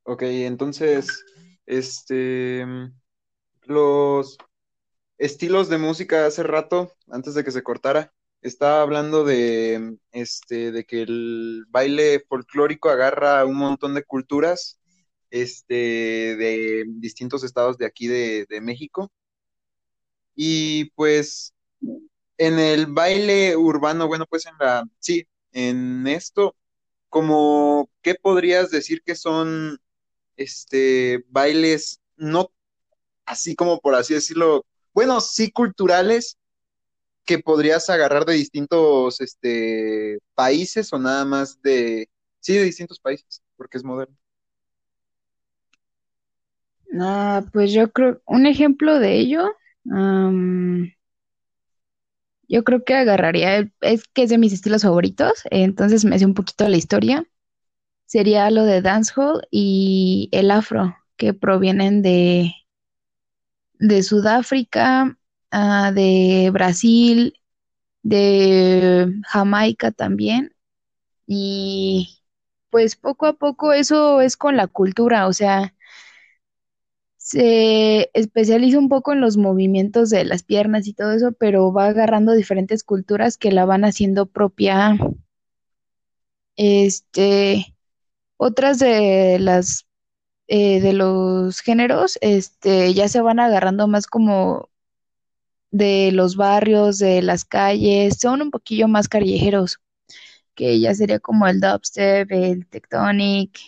Ok, 0.03 0.21
entonces, 0.21 1.25
este, 1.65 2.67
los 3.63 4.37
estilos 5.17 5.71
de 5.71 5.79
música 5.79 6.27
hace 6.27 6.43
rato, 6.43 6.93
antes 7.09 7.33
de 7.33 7.43
que 7.43 7.53
se 7.53 7.63
cortara, 7.63 8.13
estaba 8.49 8.83
hablando 8.83 9.25
de, 9.25 9.99
este, 10.13 10.73
de 10.73 10.85
que 10.85 11.03
el 11.03 11.65
baile 11.69 12.25
folclórico 12.29 12.89
agarra 12.91 13.45
un 13.45 13.57
montón 13.57 13.95
de 13.95 14.05
culturas, 14.05 14.79
este, 15.31 15.75
de 15.75 16.85
distintos 16.89 17.45
estados 17.45 17.79
de 17.79 17.87
aquí 17.87 18.07
de, 18.07 18.47
de 18.49 18.61
México. 18.61 19.11
Y 20.35 20.87
pues 20.91 21.55
en 22.39 22.59
el 22.59 22.87
baile 22.87 23.57
urbano, 23.57 24.07
bueno, 24.07 24.27
pues 24.29 24.47
en 24.47 24.55
la, 24.61 24.85
sí, 24.99 25.27
en 25.53 26.07
esto, 26.07 26.57
como, 27.09 27.91
¿qué 28.03 28.15
podrías 28.15 28.71
decir 28.71 29.03
que 29.03 29.15
son, 29.17 29.79
este, 30.37 31.25
bailes, 31.29 32.01
no 32.17 32.51
así 33.27 33.55
como 33.57 33.81
por 33.81 33.95
así 33.95 34.15
decirlo, 34.15 34.65
bueno, 34.95 35.21
sí 35.21 35.51
culturales, 35.51 36.39
que 37.27 37.39
podrías 37.41 37.91
agarrar 37.91 38.25
de 38.25 38.35
distintos, 38.35 39.21
este, 39.21 40.19
países 40.35 40.93
o 40.93 40.99
nada 40.99 41.25
más 41.25 41.61
de, 41.61 42.09
sí, 42.41 42.55
de 42.55 42.65
distintos 42.65 43.01
países, 43.01 43.43
porque 43.57 43.79
es 43.79 43.85
moderno. 43.85 44.17
Ah, 46.99 47.45
pues 47.53 47.73
yo 47.73 47.91
creo, 47.93 48.23
un 48.27 48.47
ejemplo 48.47 48.99
de 48.99 49.17
ello, 49.19 49.49
yo 52.49 52.65
creo 52.65 52.85
que 52.85 52.95
agarraría, 52.95 53.71
es 53.81 54.05
que 54.09 54.23
es 54.23 54.31
de 54.31 54.39
mis 54.39 54.53
estilos 54.53 54.83
favoritos, 54.83 55.43
entonces 55.51 56.05
me 56.05 56.17
hace 56.17 56.27
un 56.27 56.35
poquito 56.35 56.69
la 56.69 56.77
historia. 56.77 57.27
Sería 58.07 58.51
lo 58.51 58.65
de 58.65 58.83
dancehall 58.83 59.43
y 59.51 60.29
el 60.33 60.51
afro, 60.53 60.97
que 61.17 61.35
provienen 61.35 62.03
de, 62.03 62.53
de 63.79 64.03
Sudáfrica, 64.03 65.19
ah, 65.51 65.93
de 65.95 66.51
Brasil, 66.53 67.41
de 68.03 69.13
Jamaica 69.29 69.93
también. 69.93 70.55
Y 71.27 72.21
pues 72.71 72.97
poco 72.97 73.27
a 73.27 73.35
poco 73.35 73.73
eso 73.73 74.21
es 74.21 74.37
con 74.37 74.57
la 74.57 74.69
cultura, 74.69 75.29
o 75.29 75.33
sea, 75.33 75.75
se 77.19 78.11
especializa 78.15 78.79
un 78.79 78.89
poco 78.89 79.13
en 79.13 79.21
los 79.21 79.37
movimientos 79.37 80.11
de 80.11 80.25
las 80.25 80.45
piernas 80.45 80.87
y 80.87 80.95
todo 80.95 81.13
eso, 81.13 81.33
pero 81.33 81.73
va 81.73 81.87
agarrando 81.89 82.33
diferentes 82.33 82.85
culturas 82.85 83.37
que 83.39 83.51
la 83.53 83.65
van 83.65 83.85
haciendo 83.85 84.27
propia. 84.27 84.97
Este, 86.57 87.75
otras 88.37 88.79
de 88.79 89.39
las 89.41 89.87
eh, 90.49 90.81
de 90.81 90.93
los 90.93 91.61
géneros, 91.61 92.19
este, 92.23 92.95
ya 92.95 93.09
se 93.09 93.21
van 93.21 93.41
agarrando 93.41 93.89
más 93.89 94.07
como 94.07 94.71
de 95.71 96.11
los 96.13 96.37
barrios, 96.37 96.99
de 96.99 97.23
las 97.23 97.45
calles, 97.45 98.19
son 98.21 98.43
un 98.43 98.51
poquillo 98.51 98.89
más 98.89 99.09
callejeros, 99.09 99.79
que 100.55 100.81
ya 100.81 100.95
sería 100.95 101.21
como 101.21 101.47
el 101.49 101.61
dubstep, 101.61 102.31
el 102.33 102.67
tectonic, 102.69 103.59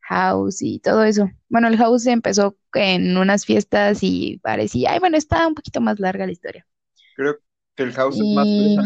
house 0.00 0.62
y 0.62 0.80
todo 0.80 1.04
eso. 1.04 1.30
Bueno, 1.48 1.68
el 1.68 1.76
house 1.78 2.06
empezó 2.06 2.56
en 2.74 3.16
unas 3.16 3.46
fiestas 3.46 4.00
y 4.02 4.38
parecía, 4.42 4.92
ay, 4.92 5.00
bueno, 5.00 5.16
está 5.18 5.46
un 5.48 5.54
poquito 5.54 5.80
más 5.80 6.00
larga 6.00 6.26
la 6.26 6.32
historia. 6.32 6.66
Creo 7.14 7.38
que 7.74 7.84
el 7.84 7.92
house 7.94 8.20
es 8.20 8.30
más 8.30 8.54
fresa, 8.54 8.82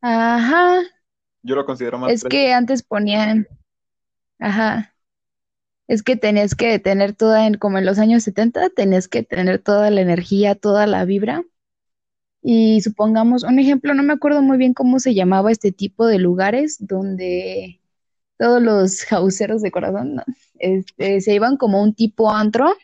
Ajá. 0.00 0.82
Yo 1.42 1.54
lo 1.54 1.64
considero 1.64 1.98
más 1.98 2.12
Es 2.12 2.24
que 2.24 2.52
antes 2.54 2.82
ponían, 2.82 3.46
ajá, 4.40 4.95
es 5.88 6.02
que 6.02 6.16
tenías 6.16 6.54
que 6.54 6.78
tener 6.78 7.14
toda, 7.14 7.46
en, 7.46 7.54
como 7.54 7.78
en 7.78 7.86
los 7.86 7.98
años 7.98 8.24
70, 8.24 8.70
tenías 8.70 9.08
que 9.08 9.22
tener 9.22 9.60
toda 9.60 9.90
la 9.90 10.00
energía, 10.00 10.54
toda 10.54 10.86
la 10.86 11.04
vibra. 11.04 11.44
Y 12.42 12.80
supongamos, 12.80 13.42
un 13.42 13.58
ejemplo, 13.58 13.94
no 13.94 14.02
me 14.02 14.12
acuerdo 14.12 14.42
muy 14.42 14.58
bien 14.58 14.74
cómo 14.74 15.00
se 15.00 15.14
llamaba 15.14 15.50
este 15.52 15.72
tipo 15.72 16.06
de 16.06 16.18
lugares 16.18 16.76
donde 16.80 17.80
todos 18.38 18.62
los 18.62 19.12
hauseros 19.12 19.62
de 19.62 19.70
corazón 19.70 20.22
este, 20.58 21.20
se 21.20 21.34
iban 21.34 21.56
como 21.56 21.82
un 21.82 21.94
tipo 21.94 22.30
antro. 22.30 22.74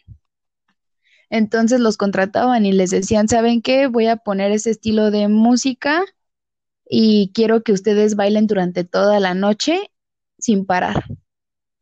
Entonces 1.30 1.80
los 1.80 1.96
contrataban 1.96 2.66
y 2.66 2.72
les 2.72 2.90
decían, 2.90 3.28
¿saben 3.28 3.62
qué? 3.62 3.86
Voy 3.86 4.06
a 4.06 4.16
poner 4.16 4.52
ese 4.52 4.70
estilo 4.70 5.10
de 5.10 5.28
música 5.28 6.02
y 6.88 7.32
quiero 7.34 7.62
que 7.62 7.72
ustedes 7.72 8.16
bailen 8.16 8.46
durante 8.46 8.84
toda 8.84 9.18
la 9.18 9.34
noche 9.34 9.90
sin 10.38 10.66
parar. 10.66 11.04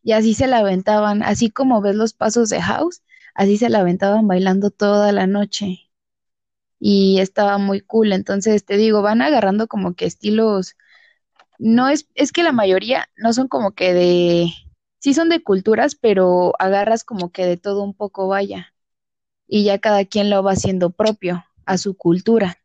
Y 0.03 0.13
así 0.13 0.35
se 0.35 0.47
la 0.47 0.59
aventaban, 0.59 1.23
así 1.23 1.51
como 1.51 1.81
ves 1.81 1.95
los 1.97 2.15
pasos 2.15 2.49
de 2.49 2.61
house, 2.63 3.03
así 3.35 3.57
se 3.59 3.69
la 3.69 3.81
aventaban 3.81 4.27
bailando 4.27 4.71
toda 4.71 5.13
la 5.13 5.27
noche. 5.27 5.91
Y 6.79 7.21
estaba 7.21 7.59
muy 7.59 7.81
cool. 7.81 8.13
Entonces, 8.13 8.65
te 8.65 8.77
digo, 8.77 9.03
van 9.03 9.23
agarrando 9.23 9.67
como 9.67 9.95
que 9.95 10.07
estilos 10.07 10.77
no 11.61 11.89
es, 11.91 12.09
es 12.15 12.33
que 12.33 12.43
la 12.43 12.53
mayoría 12.53 13.09
no 13.17 13.35
son 13.35 13.47
como 13.47 13.73
que 13.73 13.93
de, 13.93 14.51
sí 14.99 15.13
son 15.13 15.29
de 15.29 15.43
culturas, 15.43 15.95
pero 15.95 16.55
agarras 16.59 17.05
como 17.05 17.31
que 17.31 17.45
de 17.45 17.59
todo 17.59 17.83
un 17.83 17.95
poco 17.95 18.29
vaya. 18.29 18.75
Y 19.47 19.65
ya 19.65 19.79
cada 19.79 20.05
quien 20.07 20.31
lo 20.31 20.43
va 20.43 20.53
haciendo 20.53 20.91
propio 20.91 21.45
a 21.67 21.77
su 21.77 21.97
cultura. 21.97 22.57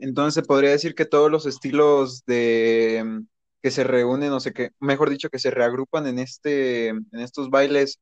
Entonces 0.00 0.46
podría 0.46 0.70
decir 0.70 0.94
que 0.94 1.06
todos 1.06 1.30
los 1.30 1.46
estilos 1.46 2.24
de 2.26 3.24
que 3.62 3.70
se 3.70 3.84
reúnen, 3.84 4.32
o 4.32 4.40
sea 4.40 4.52
que, 4.52 4.70
mejor 4.80 5.10
dicho, 5.10 5.30
que 5.30 5.38
se 5.38 5.50
reagrupan 5.50 6.06
en 6.06 6.18
este, 6.18 6.88
en 6.88 7.06
estos 7.14 7.50
bailes, 7.50 8.00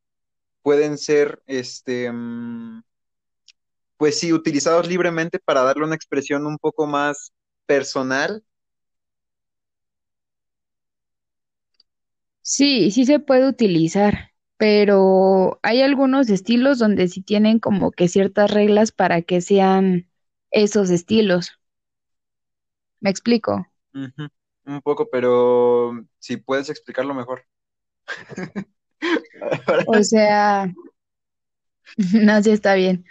pueden 0.63 0.99
ser 0.99 1.43
este 1.47 2.11
pues 3.97 4.19
sí, 4.19 4.33
utilizados 4.33 4.89
libremente 4.89 5.39
para 5.39 5.63
darle 5.63 5.85
una 5.85 5.95
expresión 5.95 6.47
un 6.47 6.59
poco 6.59 6.87
más 6.87 7.33
personal. 7.67 8.43
Sí, 12.43 12.91
sí 12.91 13.07
se 13.07 13.19
puede 13.21 13.49
utilizar, 13.49 14.33
pero 14.57 15.59
hay 15.63 15.83
algunos 15.83 16.29
estilos 16.31 16.79
donde 16.79 17.09
sí 17.09 17.23
tienen 17.23 17.59
como 17.61 17.93
que 17.93 18.09
ciertas 18.09 18.51
reglas 18.51 18.93
para 18.93 19.23
que 19.23 19.41
sean 19.41 20.09
esos 20.51 20.91
estilos. 20.91 21.59
¿Me 23.01 23.11
explico? 23.11 23.67
Un 24.65 24.81
poco, 24.83 25.09
pero 25.11 25.93
si 26.19 26.37
puedes 26.37 26.71
explicarlo 26.71 27.15
mejor. 27.15 27.45
o 29.87 30.03
sea, 30.03 30.73
no, 32.15 32.43
sí 32.43 32.51
está 32.51 32.75
bien. 32.75 33.05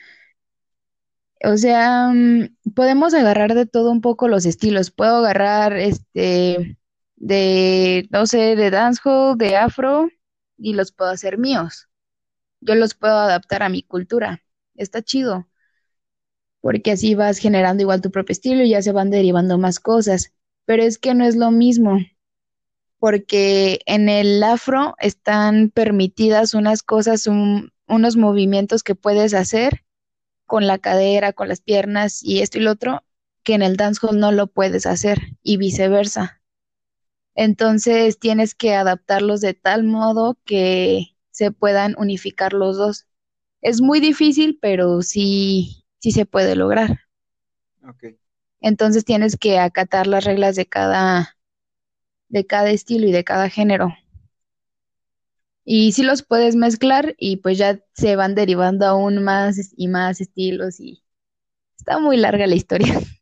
O 1.44 1.58
sea, 1.58 2.10
mm, 2.10 2.56
podemos 2.76 3.14
agarrar 3.14 3.54
de 3.56 3.66
todo 3.66 3.92
un 3.92 4.02
poco 4.02 4.28
los 4.28 4.46
estilos. 4.46 4.92
Puedo 4.92 5.18
agarrar 5.18 5.74
este 5.78 6.78
de, 7.16 8.08
no 8.12 8.26
sé, 8.28 8.56
de 8.56 8.70
dancehall, 8.72 9.38
de 9.38 9.58
afro, 9.58 10.10
y 10.58 10.74
los 10.74 10.92
puedo 10.92 11.12
hacer 11.12 11.38
míos. 11.38 11.90
Yo 12.62 12.76
los 12.76 12.96
puedo 12.96 13.18
adaptar 13.18 13.64
a 13.64 13.70
mi 13.70 13.84
cultura. 13.84 14.44
Está 14.76 15.04
chido. 15.04 15.48
Porque 16.62 16.92
así 16.92 17.16
vas 17.16 17.38
generando 17.38 17.82
igual 17.84 18.02
tu 18.02 18.12
propio 18.12 18.32
estilo 18.34 18.64
y 18.64 18.70
ya 18.70 18.82
se 18.82 18.92
van 18.94 19.12
derivando 19.12 19.58
más 19.58 19.80
cosas. 19.80 20.34
Pero 20.70 20.84
es 20.84 21.00
que 21.00 21.16
no 21.16 21.26
es 21.26 21.36
lo 21.36 21.50
mismo. 21.50 21.98
Porque 23.00 23.80
en 23.88 24.08
el 24.08 24.44
afro 24.44 24.94
están 25.00 25.72
permitidas 25.72 26.54
unas 26.54 26.84
cosas, 26.84 27.26
unos 27.26 28.18
movimientos 28.18 28.84
que 28.84 28.94
puedes 28.94 29.34
hacer 29.34 29.84
con 30.46 30.68
la 30.68 30.78
cadera, 30.78 31.34
con 31.34 31.48
las 31.48 31.60
piernas 31.60 32.22
y 32.22 32.42
esto 32.42 32.60
y 32.60 32.62
lo 32.62 32.74
otro, 32.74 33.02
que 33.42 33.56
en 33.56 33.64
el 33.64 33.78
dancehall 33.78 34.20
no 34.20 34.32
lo 34.32 34.46
puedes 34.46 34.86
hacer 34.86 35.18
y 35.42 35.58
viceversa. 35.58 36.40
Entonces 37.34 38.20
tienes 38.20 38.54
que 38.54 38.76
adaptarlos 38.76 39.42
de 39.42 39.56
tal 39.56 39.86
modo 39.86 40.38
que 40.46 41.16
se 41.32 41.52
puedan 41.52 41.96
unificar 41.98 42.54
los 42.54 42.78
dos. 42.78 43.08
Es 43.62 43.82
muy 43.82 44.00
difícil, 44.00 44.60
pero 44.62 45.02
sí, 45.02 45.84
sí 45.98 46.12
se 46.12 46.28
puede 46.28 46.56
lograr. 46.56 47.00
Ok. 47.82 48.19
Entonces 48.62 49.06
tienes 49.06 49.38
que 49.38 49.60
acatar 49.60 50.08
las 50.08 50.26
reglas 50.26 50.56
de 50.56 50.66
cada, 50.66 51.38
de 52.30 52.46
cada 52.46 52.70
estilo 52.72 53.08
y 53.08 53.12
de 53.12 53.24
cada 53.24 53.50
género. 53.50 53.94
Y 55.66 55.92
sí 55.92 56.04
los 56.04 56.24
puedes 56.24 56.56
mezclar 56.56 57.16
y 57.18 57.38
pues 57.38 57.58
ya 57.58 57.80
se 57.94 58.16
van 58.16 58.36
derivando 58.36 58.86
aún 58.86 59.24
más 59.24 59.72
y 59.78 59.88
más 59.88 60.20
estilos 60.20 60.80
y 60.80 61.04
está 61.78 62.00
muy 62.00 62.18
larga 62.18 62.48
la 62.48 62.56
historia. 62.56 63.00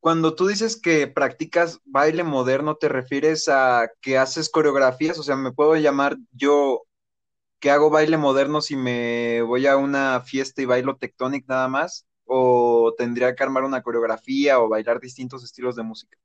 Cuando 0.00 0.34
tú 0.34 0.48
dices 0.48 0.76
que 0.76 1.06
practicas 1.06 1.80
baile 1.84 2.24
moderno, 2.24 2.74
¿te 2.74 2.88
refieres 2.88 3.48
a 3.48 3.88
que 4.00 4.18
haces 4.18 4.50
coreografías? 4.50 5.16
O 5.18 5.22
sea, 5.22 5.36
¿me 5.36 5.52
puedo 5.52 5.76
llamar 5.76 6.16
yo 6.32 6.82
que 7.60 7.70
hago 7.70 7.90
baile 7.90 8.18
moderno 8.18 8.60
si 8.60 8.76
me 8.76 9.42
voy 9.42 9.66
a 9.68 9.76
una 9.76 10.20
fiesta 10.22 10.62
y 10.62 10.66
bailo 10.66 10.96
tectonic 10.96 11.46
nada 11.48 11.68
más? 11.68 12.06
¿O 12.26 12.94
tendría 12.96 13.34
que 13.34 13.42
armar 13.44 13.64
una 13.64 13.82
coreografía 13.82 14.60
o 14.60 14.68
bailar 14.68 15.00
distintos 15.00 15.44
estilos 15.44 15.76
de 15.76 15.82
música? 15.82 16.18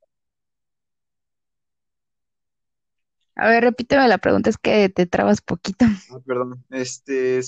A 3.35 3.47
ver, 3.49 3.63
repíteme 3.63 4.07
la 4.07 4.17
pregunta, 4.17 4.49
es 4.49 4.57
que 4.57 4.89
te 4.89 5.05
trabas 5.05 5.41
poquito. 5.41 5.85
Ah, 6.11 6.19
perdón. 6.25 6.63
Este, 6.71 7.41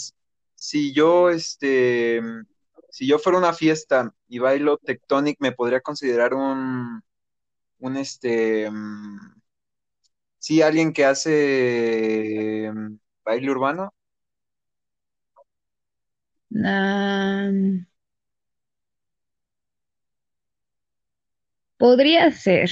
si 0.55 0.93
yo, 0.93 1.29
este, 1.29 2.21
si 2.89 3.07
yo 3.07 3.17
fuera 3.19 3.39
una 3.39 3.53
fiesta 3.53 4.13
y 4.27 4.39
bailo 4.39 4.77
tectonic, 4.77 5.37
¿me 5.39 5.51
podría 5.51 5.81
considerar 5.81 6.33
un, 6.33 7.01
un, 7.79 7.97
este, 7.97 8.69
mm, 8.71 9.17
sí, 10.37 10.61
alguien 10.61 10.93
que 10.93 11.05
hace 11.05 12.71
mm, 12.73 12.95
baile 13.23 13.51
urbano? 13.51 13.93
Podría 21.79 22.29
ser. 22.31 22.69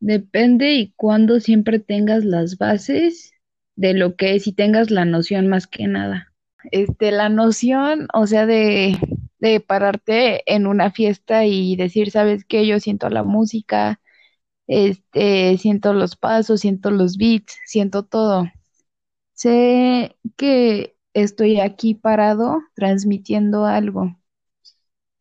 Depende 0.00 0.74
y 0.74 0.92
cuando 0.96 1.40
siempre 1.40 1.78
tengas 1.78 2.24
las 2.24 2.58
bases 2.58 3.32
de 3.76 3.94
lo 3.94 4.16
que 4.16 4.34
es 4.34 4.46
y 4.46 4.52
tengas 4.52 4.90
la 4.90 5.04
noción 5.04 5.48
más 5.48 5.66
que 5.66 5.86
nada. 5.86 6.32
Este, 6.70 7.10
la 7.12 7.28
noción, 7.28 8.08
o 8.14 8.26
sea, 8.26 8.46
de, 8.46 8.98
de 9.38 9.60
pararte 9.60 10.42
en 10.52 10.66
una 10.66 10.90
fiesta 10.90 11.44
y 11.46 11.76
decir, 11.76 12.10
¿sabes 12.10 12.44
qué? 12.44 12.66
Yo 12.66 12.80
siento 12.80 13.08
la 13.10 13.22
música, 13.24 14.00
este, 14.68 15.58
siento 15.58 15.94
los 15.94 16.16
pasos, 16.16 16.60
siento 16.60 16.90
los 16.90 17.18
beats, 17.18 17.58
siento 17.66 18.04
todo. 18.04 18.46
Sé 19.34 20.16
que 20.36 20.96
estoy 21.14 21.60
aquí 21.60 21.94
parado 21.94 22.60
transmitiendo 22.76 23.66
algo 23.66 24.16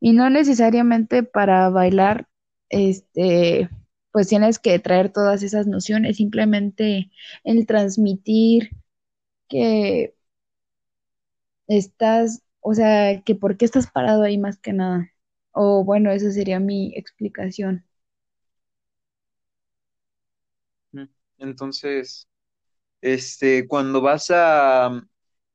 y 0.05 0.13
no 0.13 0.29
necesariamente 0.29 1.23
para 1.23 1.69
bailar, 1.71 2.27
este, 2.69 3.69
pues 4.11 4.27
tienes 4.27 4.59
que 4.59 4.77
traer 4.77 5.11
todas 5.11 5.41
esas 5.41 5.65
nociones, 5.65 6.17
simplemente 6.17 7.09
el 7.43 7.65
transmitir 7.65 8.69
que 9.49 10.15
estás, 11.67 12.43
o 12.61 12.73
sea, 12.75 13.21
que 13.23 13.35
por 13.35 13.57
qué 13.57 13.65
estás 13.65 13.89
parado 13.91 14.23
ahí 14.23 14.37
más 14.37 14.59
que 14.59 14.73
nada. 14.73 15.11
O 15.51 15.83
bueno, 15.83 16.11
esa 16.11 16.31
sería 16.31 16.59
mi 16.59 16.93
explicación. 16.95 17.85
Mm. 20.91 21.05
Entonces, 21.39 22.27
este, 23.01 23.67
cuando 23.67 24.01
vas 24.01 24.31
a 24.31 25.01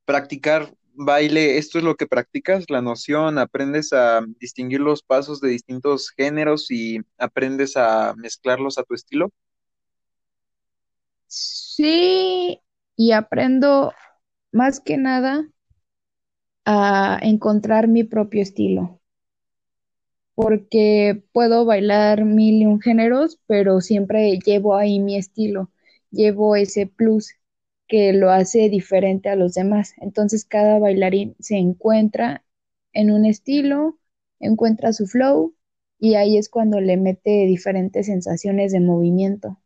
practicar 0.07 0.75
baile, 1.05 1.59
¿esto 1.59 1.79
es 1.79 1.85
lo 1.85 1.97
que 1.97 2.07
practicas? 2.07 2.67
La 2.71 2.83
noción, 2.83 3.39
aprendes 3.39 3.93
a 3.93 4.23
distinguir 4.41 4.81
los 4.81 5.03
pasos 5.03 5.41
de 5.41 5.49
distintos 5.51 6.11
géneros 6.11 6.71
y 6.71 7.01
aprendes 7.19 7.77
a 7.77 8.15
mezclarlos 8.17 8.79
a 8.79 8.85
tu 8.85 8.95
estilo. 8.95 9.31
Sí, 11.29 12.61
y 12.97 13.13
aprendo 13.13 13.95
más 14.53 14.81
que 14.81 14.97
nada 14.99 15.49
a 16.65 17.19
encontrar 17.23 17.87
mi 17.87 18.03
propio 18.05 18.41
estilo, 18.43 18.99
porque 20.35 21.23
puedo 21.33 21.65
bailar 21.65 22.25
mil 22.25 22.63
y 22.63 22.67
un 22.67 22.81
géneros, 22.81 23.39
pero 23.47 23.81
siempre 23.81 24.39
llevo 24.45 24.77
ahí 24.77 24.99
mi 25.01 25.17
estilo, 25.17 25.71
llevo 26.11 26.57
ese 26.57 26.87
plus 26.87 27.35
que 27.91 28.15
lo 28.15 28.31
hace 28.33 28.71
diferente 28.71 29.29
a 29.31 29.37
los 29.37 29.55
demás. 29.55 29.95
Entonces 29.99 30.47
cada 30.47 30.81
bailarín 30.81 31.37
se 31.41 31.59
encuentra 31.59 32.45
en 32.95 33.13
un 33.13 33.27
estilo, 33.27 33.99
encuentra 34.41 34.95
su 34.95 35.09
flow 35.09 35.55
y 36.01 36.17
ahí 36.17 36.39
es 36.39 36.51
cuando 36.51 36.81
le 36.81 36.97
mete 36.99 37.47
diferentes 37.47 38.07
sensaciones 38.07 38.73
de 38.73 38.81
movimiento. 38.81 39.59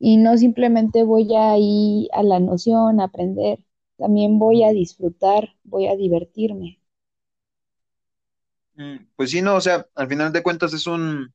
Y 0.00 0.16
no 0.16 0.36
simplemente 0.36 1.04
voy 1.04 1.28
a 1.36 1.56
ir 1.56 2.08
a 2.12 2.24
la 2.24 2.40
noción, 2.40 3.00
aprender, 3.00 3.60
también 3.98 4.40
voy 4.40 4.64
a 4.64 4.70
disfrutar, 4.72 5.50
voy 5.62 5.86
a 5.86 5.94
divertirme. 5.94 6.80
Mm, 8.74 8.96
Pues 9.16 9.30
sí, 9.30 9.42
no, 9.42 9.56
o 9.56 9.60
sea, 9.60 9.86
al 9.94 10.08
final 10.08 10.32
de 10.32 10.42
cuentas 10.42 10.72
es 10.72 10.86
un, 10.86 11.32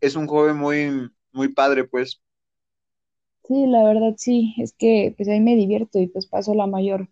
es 0.00 0.16
un 0.16 0.26
joven 0.28 0.56
muy, 0.58 1.10
muy 1.32 1.48
padre, 1.54 1.84
pues. 1.86 2.22
Sí, 3.48 3.66
la 3.66 3.82
verdad 3.84 4.14
sí, 4.16 4.54
es 4.58 4.72
que 4.74 5.12
pues 5.16 5.28
ahí 5.28 5.40
me 5.40 5.56
divierto 5.56 5.98
y 5.98 6.06
pues 6.08 6.26
paso 6.26 6.54
la 6.54 6.66
mayor 6.68 7.08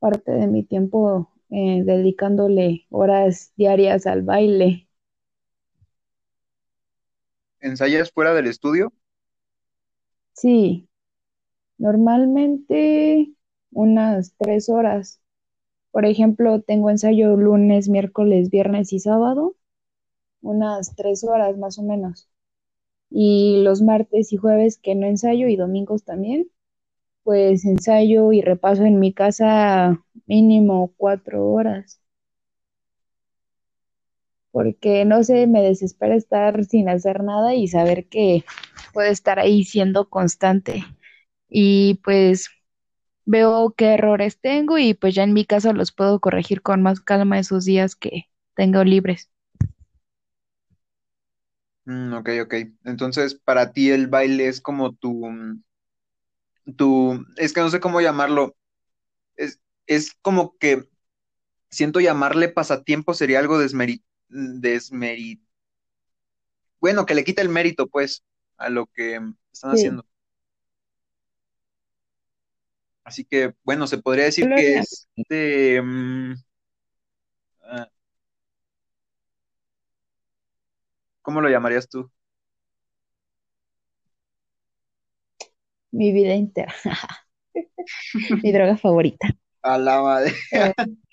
parte 0.00 0.32
de 0.32 0.46
mi 0.48 0.64
tiempo 0.64 1.30
eh, 1.50 1.82
dedicándole 1.84 2.86
horas 2.90 3.52
diarias 3.56 4.06
al 4.06 4.22
baile. 4.22 4.88
¿Ensayas 7.60 8.12
fuera 8.12 8.32
del 8.32 8.46
estudio? 8.46 8.92
Sí, 10.32 10.88
normalmente 11.78 13.32
unas 13.72 14.34
tres 14.38 14.68
horas. 14.70 15.20
Por 15.92 16.06
ejemplo, 16.06 16.62
tengo 16.62 16.90
ensayo 16.90 17.36
lunes, 17.36 17.88
miércoles, 17.90 18.50
viernes 18.50 18.92
y 18.94 19.00
sábado, 19.00 19.56
unas 20.42 20.96
tres 20.96 21.24
horas 21.24 21.58
más 21.58 21.78
o 21.78 21.84
menos. 21.84 22.28
Y 23.14 23.62
los 23.62 23.80
martes 23.82 24.30
y 24.34 24.36
jueves 24.36 24.78
que 24.78 24.94
no 24.94 25.06
ensayo 25.06 25.48
y 25.48 25.56
domingos 25.56 26.04
también, 26.04 26.50
pues 27.24 27.64
ensayo 27.66 28.32
y 28.32 28.42
repaso 28.42 28.84
en 28.84 29.00
mi 29.00 29.14
casa 29.14 30.04
mínimo 30.26 30.94
cuatro 30.98 31.46
horas, 31.50 32.00
porque 34.50 35.04
no 35.04 35.24
sé, 35.24 35.46
me 35.46 35.62
desespera 35.62 36.14
estar 36.16 36.64
sin 36.64 36.88
hacer 36.88 37.22
nada 37.24 37.54
y 37.54 37.68
saber 37.68 38.06
que 38.08 38.44
puedo 38.92 39.10
estar 39.10 39.38
ahí 39.38 39.64
siendo 39.64 40.08
constante. 40.08 40.84
Y 41.48 41.96
pues 42.04 42.50
veo 43.26 43.74
qué 43.76 43.94
errores 43.94 44.40
tengo 44.40 44.78
y 44.78 44.94
pues 44.94 45.14
ya 45.16 45.24
en 45.24 45.34
mi 45.34 45.46
casa 45.46 45.74
los 45.74 45.92
puedo 45.92 46.20
corregir 46.20 46.62
con 46.62 46.82
más 46.82 47.00
calma 47.00 47.40
esos 47.40 47.66
días 47.66 47.96
que 47.96 48.26
tengo 48.56 48.84
libres. 48.84 49.30
Mm, 51.86 52.12
ok, 52.14 52.28
ok. 52.44 52.54
Entonces, 52.84 53.34
para 53.34 53.72
ti 53.72 53.90
el 53.90 54.06
baile 54.08 54.48
es 54.48 54.60
como 54.60 54.94
tu, 54.94 55.26
mm, 55.30 55.62
tu, 56.76 57.24
es 57.36 57.52
que 57.52 57.60
no 57.60 57.70
sé 57.70 57.80
cómo 57.80 58.00
llamarlo. 58.00 58.56
Es, 59.36 59.60
es 59.86 60.14
como 60.22 60.56
que 60.58 60.88
siento 61.70 62.00
llamarle 62.00 62.48
pasatiempo 62.50 63.14
sería 63.14 63.40
algo 63.40 63.58
desmeri, 63.58 64.04
desmeri, 64.28 65.42
bueno, 66.80 67.06
que 67.06 67.14
le 67.14 67.24
quita 67.24 67.42
el 67.42 67.48
mérito, 67.48 67.86
pues, 67.88 68.24
a 68.56 68.68
lo 68.70 68.86
que 68.86 69.18
mm, 69.20 69.36
están 69.52 69.70
Sí, 69.70 69.72
haciendo. 69.72 70.04
Así 73.04 73.24
que, 73.24 73.54
bueno, 73.64 73.86
se 73.86 73.98
podría 73.98 74.24
decir 74.24 74.50
que 74.52 74.78
es 74.78 75.08
de, 75.28 75.80
mm, 75.82 76.34
ah, 77.62 77.88
¿cómo 81.24 81.40
lo 81.40 81.48
llamarías 81.50 81.88
tú? 81.88 82.08
mi 85.92 86.12
vida 86.12 86.34
entera, 86.34 86.74
mi 88.42 88.52
droga 88.52 88.76
favorita. 88.76 89.28
A 89.62 89.78
la 89.78 90.00
madre. 90.02 90.32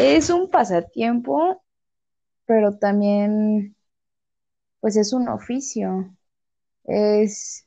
Es 0.00 0.30
un 0.30 0.50
pasatiempo, 0.50 1.62
pero 2.46 2.78
también 2.78 3.76
pues 4.80 4.96
es 4.96 5.12
un 5.12 5.28
oficio, 5.28 6.14
es 6.84 7.66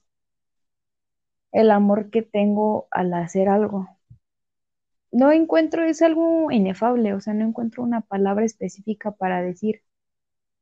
el 1.51 1.71
amor 1.71 2.11
que 2.11 2.21
tengo 2.21 2.87
al 2.91 3.11
hacer 3.15 3.49
algo. 3.49 3.94
No 5.15 5.31
encuentro, 5.31 5.83
es 5.85 6.01
algo 6.01 6.51
inefable, 6.51 7.13
o 7.13 7.21
sea, 7.21 7.33
no 7.33 7.45
encuentro 7.45 7.81
una 7.83 8.01
palabra 8.01 8.43
específica 8.45 9.11
para 9.11 9.41
decir 9.41 9.81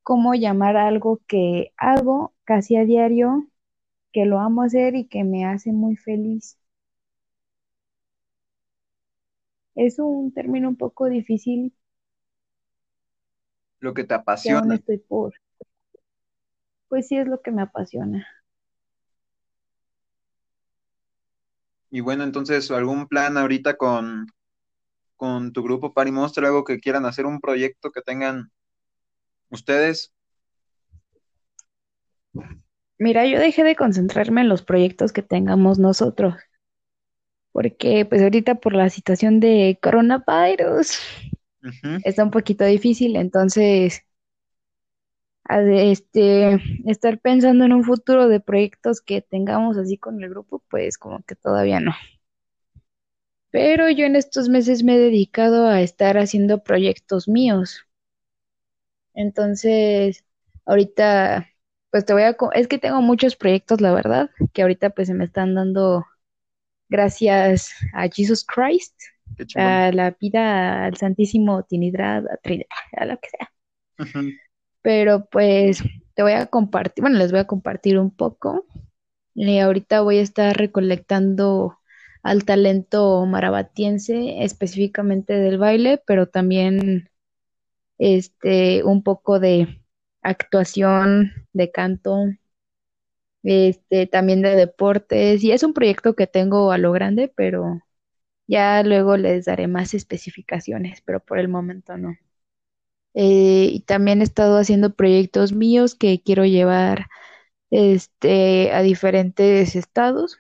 cómo 0.04 0.36
llamar 0.36 0.78
algo 0.78 1.22
que 1.28 1.74
hago 1.78 2.34
casi 2.46 2.76
a 2.78 2.86
diario, 2.86 3.48
que 4.14 4.26
lo 4.26 4.40
amo 4.40 4.64
hacer 4.64 4.96
y 4.96 5.08
que 5.08 5.24
me 5.24 5.46
hace 5.46 5.72
muy 5.74 5.96
feliz. 5.98 6.58
Es 9.76 10.00
un 10.00 10.34
término 10.34 10.68
un 10.68 10.78
poco 10.78 11.10
difícil 11.10 11.76
Lo 13.82 13.94
que 13.94 14.04
te 14.04 14.16
que 14.42 14.52
aún 14.52 14.72
apasiona. 14.72 14.76
estoy 14.76 14.98
por. 15.00 15.34
Pues 16.88 17.10
sí 17.10 17.18
es 17.18 17.28
lo 17.28 17.42
que 17.42 17.52
me 17.52 17.62
apasiona. 17.62 18.26
Y 21.92 22.02
bueno, 22.02 22.24
entonces, 22.26 22.70
¿algún 22.72 23.08
plan 23.08 23.38
ahorita 23.38 23.78
con, 23.78 24.28
con 25.24 25.54
tu 25.54 25.64
grupo 25.64 25.94
Party 25.94 26.12
Monster, 26.12 26.44
algo 26.44 26.66
que 26.66 26.82
quieran 26.82 27.06
hacer, 27.06 27.26
un 27.26 27.40
proyecto 27.40 27.92
que 27.92 28.02
tengan 28.02 28.52
ustedes? 29.50 30.14
Mira, 32.98 33.26
yo 33.26 33.40
dejé 33.40 33.64
de 33.64 33.78
concentrarme 33.78 34.42
en 34.42 34.50
los 34.50 34.64
proyectos 34.64 35.14
que 35.14 35.22
tengamos 35.22 35.80
nosotros, 35.80 36.36
porque 37.54 38.04
pues 38.04 38.22
ahorita 38.22 38.56
por 38.56 38.74
la 38.74 38.90
situación 38.90 39.40
de 39.40 39.80
coronavirus 39.82 41.00
está 42.04 42.26
un 42.26 42.32
poquito 42.32 42.66
difícil, 42.66 43.16
entonces 43.16 44.02
este 45.48 46.60
estar 46.86 47.18
pensando 47.22 47.64
en 47.64 47.72
un 47.72 47.86
futuro 47.86 48.28
de 48.28 48.42
proyectos 48.42 49.00
que 49.00 49.22
tengamos 49.22 49.78
así 49.78 49.98
con 49.98 50.22
el 50.22 50.30
grupo, 50.30 50.62
pues 50.70 50.98
como 50.98 51.24
que 51.24 51.36
todavía 51.36 51.80
no. 51.80 51.94
Pero 53.54 53.88
yo 53.88 54.06
en 54.06 54.16
estos 54.16 54.50
meses 54.50 54.84
me 54.84 54.96
he 54.96 54.98
dedicado 54.98 55.68
a 55.68 55.82
estar 55.82 56.18
haciendo 56.18 56.64
proyectos 56.64 57.28
míos. 57.28 57.86
Entonces, 59.14 60.26
ahorita, 60.66 61.48
pues 61.92 62.04
te 62.04 62.14
voy 62.14 62.24
a... 62.24 62.36
Es 62.56 62.68
que 62.68 62.80
tengo 62.80 63.04
muchos 63.04 63.36
proyectos, 63.36 63.80
la 63.80 63.94
verdad, 63.94 64.32
que 64.54 64.64
ahorita 64.64 64.90
pues 64.90 65.08
se 65.08 65.14
me 65.14 65.26
están 65.26 65.54
dando 65.54 66.04
gracias 66.90 67.70
a 67.94 68.08
Jesus 68.10 68.44
Christ, 68.44 69.00
a 69.56 69.92
la 69.92 70.18
vida 70.20 70.86
al 70.86 70.98
Santísimo 70.98 71.64
Trinidad, 71.64 72.26
a 72.28 72.38
Trinidad, 72.38 72.68
a 72.98 73.06
lo 73.06 73.20
que 73.20 73.30
sea. 73.30 73.52
Pero 74.82 75.28
pues 75.30 75.84
te 76.16 76.24
voy 76.24 76.32
a 76.32 76.48
compartir, 76.48 77.04
bueno, 77.04 77.20
les 77.20 77.30
voy 77.30 77.42
a 77.42 77.46
compartir 77.46 78.00
un 78.00 78.10
poco. 78.10 78.66
Y 79.36 79.60
ahorita 79.60 80.02
voy 80.02 80.18
a 80.18 80.22
estar 80.24 80.58
recolectando 80.58 81.78
al 82.24 82.46
talento 82.46 83.26
marabatiense, 83.26 84.44
específicamente 84.44 85.34
del 85.34 85.58
baile, 85.60 86.02
pero 86.08 86.28
también 86.28 87.10
este 88.00 88.84
un 88.84 89.04
poco 89.04 89.40
de 89.40 89.82
actuación, 90.24 91.34
de 91.54 91.72
canto, 91.72 92.26
este 93.44 94.08
también 94.08 94.42
de 94.42 94.56
deportes. 94.56 95.44
Y 95.44 95.52
es 95.52 95.64
un 95.64 95.74
proyecto 95.74 96.16
que 96.16 96.28
tengo 96.28 96.72
a 96.72 96.78
lo 96.78 96.92
grande, 96.94 97.32
pero 97.36 97.82
ya 98.48 98.84
luego 98.84 99.18
les 99.18 99.46
daré 99.46 99.68
más 99.68 99.94
especificaciones, 99.94 101.02
pero 101.02 101.20
por 101.22 101.40
el 101.40 101.50
momento 101.50 101.98
no. 101.98 102.16
Eh, 103.16 103.70
y 103.72 103.82
también 103.82 104.22
he 104.22 104.24
estado 104.24 104.58
haciendo 104.58 104.96
proyectos 104.96 105.54
míos 105.54 105.96
que 105.96 106.22
quiero 106.24 106.46
llevar 106.46 107.08
este, 107.72 108.72
a 108.74 108.82
diferentes 108.84 109.76
estados 109.76 110.40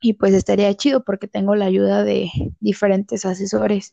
y 0.00 0.14
pues 0.14 0.34
estaría 0.34 0.72
chido 0.74 1.04
porque 1.04 1.28
tengo 1.28 1.54
la 1.54 1.66
ayuda 1.66 2.04
de 2.04 2.30
diferentes 2.60 3.24
asesores 3.24 3.92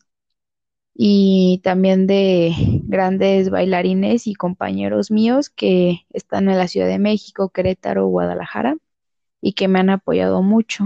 y 0.94 1.60
también 1.62 2.06
de 2.06 2.54
grandes 2.84 3.50
bailarines 3.50 4.26
y 4.26 4.34
compañeros 4.34 5.10
míos 5.10 5.50
que 5.50 6.06
están 6.10 6.48
en 6.48 6.58
la 6.58 6.68
Ciudad 6.68 6.88
de 6.88 6.98
México, 6.98 7.50
Querétaro, 7.50 8.06
Guadalajara 8.06 8.76
y 9.42 9.52
que 9.52 9.68
me 9.68 9.78
han 9.78 9.90
apoyado 9.90 10.42
mucho. 10.42 10.84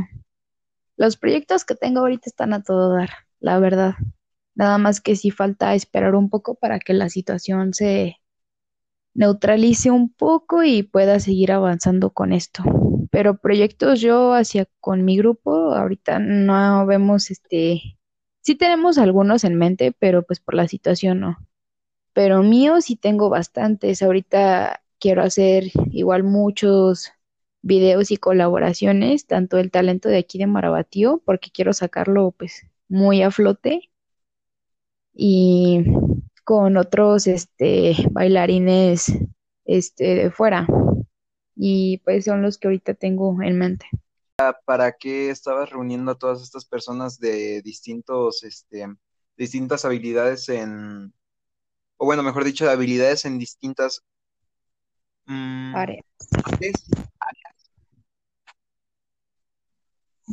Los 0.97 1.17
proyectos 1.17 1.65
que 1.65 1.77
tengo 1.77 2.01
ahorita 2.01 2.25
están 2.27 2.53
a 2.53 2.63
todo 2.63 2.93
dar, 2.93 3.11
la 3.39 3.59
verdad. 3.61 3.95
Nada 4.55 4.79
más 4.79 5.01
que 5.01 5.17
sí 5.17 5.31
falta 5.31 5.75
esperar 5.75 6.15
un 6.15 6.29
poco 6.29 6.57
para 6.57 6.81
que 6.81 6.93
la 6.93 7.09
situación 7.09 7.73
se 7.73 8.17
neutralice 9.15 9.91
un 9.91 10.13
poco 10.13 10.63
y 10.65 10.83
pueda 10.83 11.21
seguir 11.21 11.53
avanzando 11.53 12.11
con 12.11 12.33
esto. 12.33 12.65
Pero 13.11 13.39
proyectos 13.39 14.01
yo 14.01 14.35
hacia 14.35 14.67
con 14.81 15.05
mi 15.05 15.17
grupo, 15.19 15.75
ahorita 15.75 16.19
no 16.21 16.87
vemos 16.87 17.31
este, 17.31 17.99
sí 18.43 18.55
tenemos 18.57 18.99
algunos 18.99 19.45
en 19.45 19.57
mente, 19.57 19.93
pero 19.99 20.23
pues 20.23 20.41
por 20.41 20.55
la 20.55 20.69
situación 20.69 21.21
no. 21.21 21.39
Pero 22.13 22.43
mío 22.43 22.81
sí 22.81 22.97
tengo 22.97 23.31
bastantes. 23.31 24.03
Ahorita 24.03 24.83
quiero 25.01 25.23
hacer 25.23 25.65
igual 25.93 26.25
muchos 26.25 27.13
videos 27.63 28.11
y 28.11 28.17
colaboraciones, 28.17 29.27
tanto 29.27 29.59
el 29.59 29.71
talento 29.71 30.09
de 30.09 30.19
aquí 30.19 30.39
de 30.39 30.47
Marabatío, 30.47 31.23
porque 31.25 31.51
quiero 31.53 31.73
sacarlo 31.73 32.33
pues 32.33 32.67
muy 32.89 33.23
a 33.23 33.31
flote 33.31 33.91
y 35.15 35.85
con 36.45 36.77
otros 36.77 37.27
este 37.27 37.95
bailarines 38.11 39.13
este 39.65 40.15
de 40.15 40.31
fuera 40.31 40.67
y 41.63 41.99
pues 41.99 42.25
son 42.25 42.41
los 42.41 42.57
que 42.57 42.69
ahorita 42.69 42.95
tengo 42.95 43.37
en 43.43 43.59
mente. 43.59 43.87
¿Para 44.65 44.93
qué 44.93 45.29
estabas 45.29 45.69
reuniendo 45.69 46.13
a 46.13 46.19
todas 46.19 46.43
estas 46.43 46.65
personas 46.65 47.21
de 47.21 47.61
distintos, 47.61 48.43
este, 48.45 48.87
distintas 49.37 49.85
habilidades 49.85 50.49
en, 50.49 51.13
o 51.99 52.07
bueno, 52.07 52.23
mejor 52.23 52.45
dicho, 52.45 52.65
de 52.65 52.71
habilidades 52.71 53.27
en 53.27 53.39
distintas 53.39 54.03
mm, 55.27 55.77
áreas? 55.77 56.07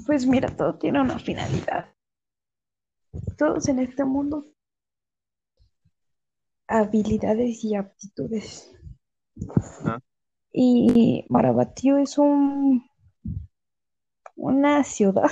Pues 0.06 0.26
mira, 0.26 0.56
todo 0.56 0.76
tiene 0.76 1.02
una 1.02 1.20
finalidad. 1.20 1.94
Todos 3.38 3.68
en 3.68 3.80
este 3.80 4.06
mundo 4.06 4.46
habilidades 6.68 7.66
y 7.66 7.76
aptitudes. 7.76 8.72
Ajá. 9.84 10.00
Y 10.52 11.26
Marabatío 11.30 11.98
es 11.98 12.18
un 12.18 12.84
una 14.36 14.84
ciudad 14.84 15.30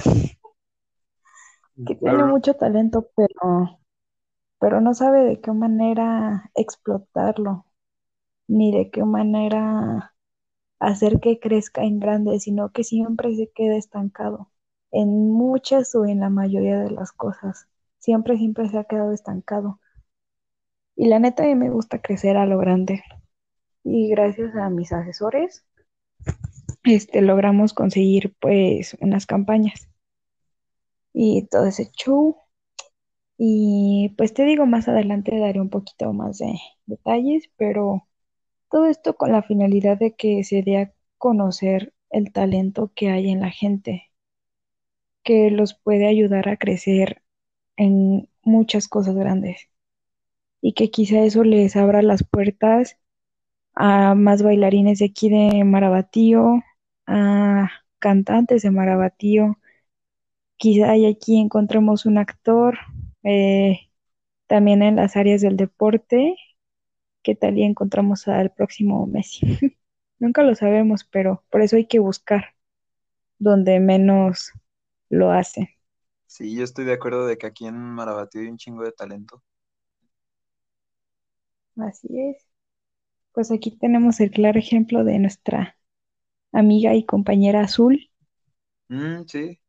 que 1.87 1.95
tiene 1.95 2.23
mucho 2.25 2.55
talento, 2.55 3.09
pero, 3.15 3.79
pero 4.59 4.81
no 4.81 4.93
sabe 4.93 5.23
de 5.23 5.41
qué 5.41 5.51
manera 5.51 6.51
explotarlo, 6.55 7.65
ni 8.47 8.71
de 8.71 8.89
qué 8.91 9.03
manera 9.05 10.15
hacer 10.79 11.19
que 11.19 11.39
crezca 11.39 11.83
en 11.83 11.99
grande, 11.99 12.39
sino 12.39 12.71
que 12.71 12.83
siempre 12.83 13.35
se 13.35 13.51
queda 13.51 13.77
estancado 13.77 14.51
en 14.91 15.31
muchas 15.31 15.93
o 15.95 16.05
en 16.05 16.21
la 16.21 16.29
mayoría 16.29 16.79
de 16.79 16.91
las 16.91 17.11
cosas. 17.11 17.67
Siempre, 17.99 18.37
siempre 18.37 18.69
se 18.69 18.77
ha 18.77 18.85
quedado 18.85 19.11
estancado. 19.11 19.79
Y 20.95 21.07
la 21.07 21.19
neta 21.19 21.43
a 21.43 21.47
mí 21.47 21.55
me 21.55 21.69
gusta 21.69 22.01
crecer 22.01 22.37
a 22.37 22.45
lo 22.45 22.57
grande. 22.57 23.03
Y 23.85 24.09
gracias 24.09 24.55
a 24.55 24.69
mis 24.69 24.91
asesores, 24.91 25.63
este, 26.83 27.21
logramos 27.21 27.73
conseguir 27.73 28.35
pues 28.39 28.97
unas 28.99 29.27
campañas 29.27 29.87
y 31.13 31.47
todo 31.47 31.67
ese 31.67 31.91
show. 31.91 32.35
Y 33.37 34.13
pues 34.17 34.33
te 34.33 34.43
digo, 34.43 34.65
más 34.65 34.87
adelante 34.87 35.37
daré 35.37 35.61
un 35.61 35.69
poquito 35.69 36.11
más 36.13 36.39
de 36.39 36.55
detalles, 36.87 37.49
pero 37.57 38.07
todo 38.71 38.87
esto 38.87 39.15
con 39.15 39.31
la 39.31 39.43
finalidad 39.43 39.99
de 39.99 40.15
que 40.15 40.43
se 40.43 40.63
dé 40.63 40.77
a 40.77 40.93
conocer 41.19 41.93
el 42.09 42.31
talento 42.31 42.91
que 42.95 43.09
hay 43.11 43.29
en 43.29 43.41
la 43.41 43.51
gente, 43.51 44.11
que 45.23 45.51
los 45.51 45.75
puede 45.75 46.07
ayudar 46.07 46.49
a 46.49 46.57
crecer 46.57 47.21
en 47.77 48.29
muchas 48.41 48.87
cosas 48.87 49.15
grandes 49.15 49.69
y 50.59 50.73
que 50.73 50.89
quizá 50.89 51.19
eso 51.19 51.43
les 51.43 51.75
abra 51.75 52.01
las 52.01 52.23
puertas 52.23 52.97
a 53.75 54.15
más 54.15 54.43
bailarines 54.43 54.99
de 54.99 55.05
aquí 55.05 55.29
de 55.29 55.63
Marabatío, 55.63 56.63
a 57.07 57.69
cantantes 57.99 58.63
de 58.63 58.71
Marabatío, 58.71 59.57
quizá 60.57 60.91
aquí 60.93 61.39
encontremos 61.39 62.05
un 62.05 62.17
actor, 62.17 62.77
eh, 63.23 63.79
también 64.47 64.83
en 64.83 64.97
las 64.97 65.15
áreas 65.17 65.41
del 65.41 65.57
deporte, 65.57 66.35
que 67.23 67.35
tal 67.35 67.57
y 67.57 67.63
encontramos 67.63 68.27
al 68.27 68.51
próximo 68.51 69.07
Messi. 69.07 69.41
Nunca 70.19 70.43
lo 70.43 70.55
sabemos, 70.55 71.05
pero 71.05 71.43
por 71.51 71.61
eso 71.61 71.75
hay 71.77 71.87
que 71.87 71.99
buscar 71.99 72.55
donde 73.39 73.79
menos 73.79 74.51
lo 75.09 75.31
hace. 75.31 75.77
Sí, 76.27 76.55
yo 76.55 76.63
estoy 76.63 76.85
de 76.85 76.93
acuerdo 76.93 77.25
de 77.25 77.37
que 77.37 77.47
aquí 77.47 77.65
en 77.65 77.75
Marabatío 77.79 78.41
hay 78.41 78.47
un 78.49 78.57
chingo 78.57 78.83
de 78.83 78.91
talento. 78.91 79.41
Así 81.77 82.07
es. 82.19 82.45
Pues 83.35 83.51
aquí 83.51 83.69
tenemos 83.69 84.19
el 84.19 84.31
claro 84.31 84.57
ejemplo 84.57 85.03
de 85.03 85.19
nuestra 85.19 85.77
amiga 86.53 86.95
y 86.95 87.05
compañera 87.05 87.61
Azul. 87.61 88.09
Mm, 88.89 89.25
sí, 89.27 89.59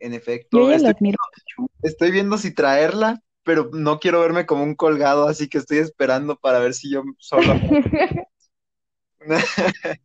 en 0.00 0.14
Yo 0.50 0.60
efecto. 0.60 0.70
la 0.76 0.76
Estoy, 0.76 0.94
admiro 0.94 1.16
mucho. 1.34 1.70
estoy 1.82 2.10
viendo 2.12 2.38
si 2.38 2.54
traerla, 2.54 3.22
pero 3.44 3.70
no 3.74 4.00
quiero 4.00 4.20
verme 4.22 4.46
como 4.46 4.64
un 4.64 4.76
colgado, 4.76 5.28
así 5.28 5.48
que 5.50 5.58
estoy 5.58 5.78
esperando 5.78 6.36
para 6.38 6.60
ver 6.60 6.74
si 6.74 6.92
yo 6.92 7.04
solo 7.18 7.54
una, 9.20 9.38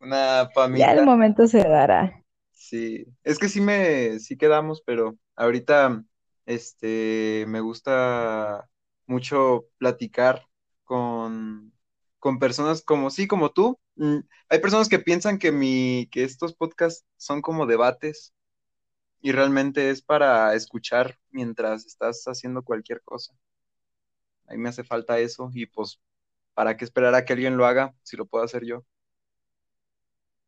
una 0.00 0.50
Ya 0.66 0.92
el 0.92 1.02
momento 1.06 1.46
se 1.46 1.62
dará. 1.62 2.22
Sí, 2.52 3.04
es 3.24 3.38
que 3.38 3.48
sí 3.48 3.60
me, 3.60 4.18
sí 4.20 4.36
quedamos, 4.38 4.82
pero 4.86 5.18
ahorita 5.36 6.04
Este, 6.46 7.44
me 7.48 7.60
gusta 7.60 8.68
mucho 9.06 9.66
platicar 9.78 10.46
con, 10.84 11.73
con 12.24 12.38
personas 12.38 12.82
como, 12.82 13.10
sí, 13.10 13.28
como 13.28 13.52
tú. 13.52 13.78
Mm, 13.96 14.20
Hay 14.48 14.60
personas 14.60 14.88
que 14.88 14.98
piensan 14.98 15.38
que 15.38 15.52
mi, 15.52 16.08
que 16.10 16.24
estos 16.24 16.54
podcasts 16.54 17.04
son 17.18 17.42
como 17.42 17.66
debates 17.66 18.32
y 19.22 19.32
realmente 19.32 19.90
es 19.90 20.02
para 20.02 20.54
escuchar 20.54 21.18
mientras 21.30 21.86
estás 21.86 22.24
haciendo 22.26 22.62
cualquier 22.64 23.02
cosa. 23.02 23.34
A 24.48 24.52
mí 24.52 24.58
me 24.58 24.70
hace 24.70 24.84
falta 24.84 25.18
eso 25.18 25.50
y 25.52 25.66
pues, 25.66 26.00
¿para 26.54 26.76
qué 26.76 26.84
esperar 26.84 27.14
a 27.14 27.24
que 27.24 27.32
alguien 27.34 27.56
lo 27.56 27.66
haga 27.66 27.94
si 28.02 28.16
lo 28.16 28.26
puedo 28.26 28.44
hacer 28.44 28.64
yo? 28.66 28.84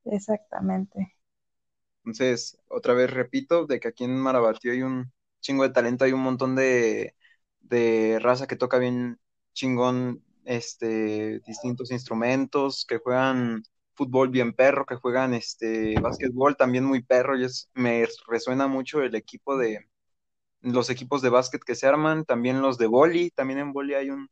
Exactamente. 0.06 1.12
Entonces, 2.04 2.58
otra 2.68 2.94
vez 2.94 3.10
repito, 3.10 3.66
de 3.66 3.80
que 3.80 3.88
aquí 3.88 4.04
en 4.04 4.16
Marabatío 4.18 4.72
hay 4.72 4.82
un 4.82 5.12
chingo 5.40 5.64
de 5.64 5.70
talento, 5.70 6.04
hay 6.04 6.12
un 6.12 6.20
montón 6.22 6.54
de, 6.56 7.16
de 7.60 8.18
raza 8.20 8.46
que 8.46 8.56
toca 8.56 8.78
bien 8.78 9.18
chingón, 9.54 10.24
este, 10.46 11.40
distintos 11.46 11.90
instrumentos, 11.90 12.86
que 12.86 12.98
juegan 12.98 13.62
fútbol 13.94 14.30
bien 14.30 14.54
perro, 14.54 14.86
que 14.86 14.96
juegan 14.96 15.34
este 15.34 16.00
básquetbol 16.00 16.56
también 16.56 16.84
muy 16.84 17.02
perro, 17.02 17.38
y 17.38 17.44
es, 17.44 17.70
me 17.74 18.06
resuena 18.28 18.68
mucho 18.68 19.02
el 19.02 19.14
equipo 19.14 19.58
de, 19.58 19.86
los 20.62 20.90
equipos 20.90 21.22
de 21.22 21.30
básquet 21.30 21.62
que 21.64 21.74
se 21.74 21.86
arman, 21.86 22.24
también 22.24 22.62
los 22.62 22.78
de 22.78 22.86
boli, 22.86 23.30
también 23.30 23.58
en 23.60 23.72
boli 23.72 23.94
hay 23.94 24.10
un, 24.10 24.28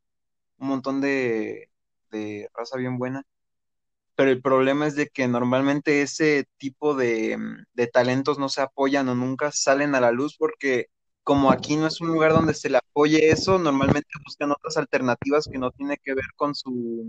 un 0.59 0.69
montón 0.69 1.01
de, 1.01 1.71
de 2.11 2.49
raza 2.55 2.79
bien 2.79 2.99
buena. 2.99 3.25
Pero 4.17 4.31
el 4.31 4.43
problema 4.43 4.87
es 4.87 4.95
de 4.97 5.09
que 5.09 5.27
normalmente 5.29 6.03
ese 6.03 6.47
tipo 6.59 6.95
de, 6.95 7.37
de 7.75 7.87
talentos 7.89 8.39
no 8.39 8.49
se 8.49 8.63
apoyan 8.63 9.09
o 9.09 9.15
nunca 9.15 9.51
salen 9.53 9.95
a 9.95 10.01
la 10.01 10.13
luz 10.13 10.37
porque 10.39 10.89
como 11.25 11.51
aquí 11.53 11.77
no 11.77 11.87
es 11.89 12.01
un 12.01 12.09
lugar 12.09 12.33
donde 12.33 12.55
se 12.55 12.71
le 12.71 12.79
apoye 12.79 13.31
eso, 13.31 13.59
normalmente 13.59 14.09
buscan 14.25 14.53
otras 14.53 14.77
alternativas 14.79 15.49
que 15.51 15.59
no 15.59 15.71
tiene 15.73 15.99
que 15.99 16.15
ver 16.15 16.27
con 16.37 16.55
su 16.55 17.09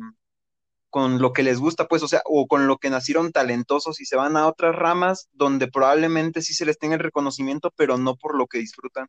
con 0.90 1.22
lo 1.22 1.34
que 1.34 1.44
les 1.44 1.60
gusta, 1.60 1.88
pues, 1.88 2.04
o 2.04 2.08
sea, 2.08 2.22
o 2.26 2.48
con 2.48 2.68
lo 2.68 2.78
que 2.78 2.90
nacieron 2.90 3.32
talentosos 3.34 4.00
y 4.02 4.06
se 4.06 4.16
van 4.16 4.38
a 4.38 4.48
otras 4.48 4.76
ramas 4.76 5.28
donde 5.34 5.68
probablemente 5.68 6.42
sí 6.42 6.54
se 6.54 6.66
les 6.66 6.80
tenga 6.80 6.96
el 6.96 7.02
reconocimiento, 7.02 7.72
pero 7.76 7.98
no 7.98 8.16
por 8.16 8.38
lo 8.38 8.48
que 8.48 8.60
disfrutan. 8.60 9.08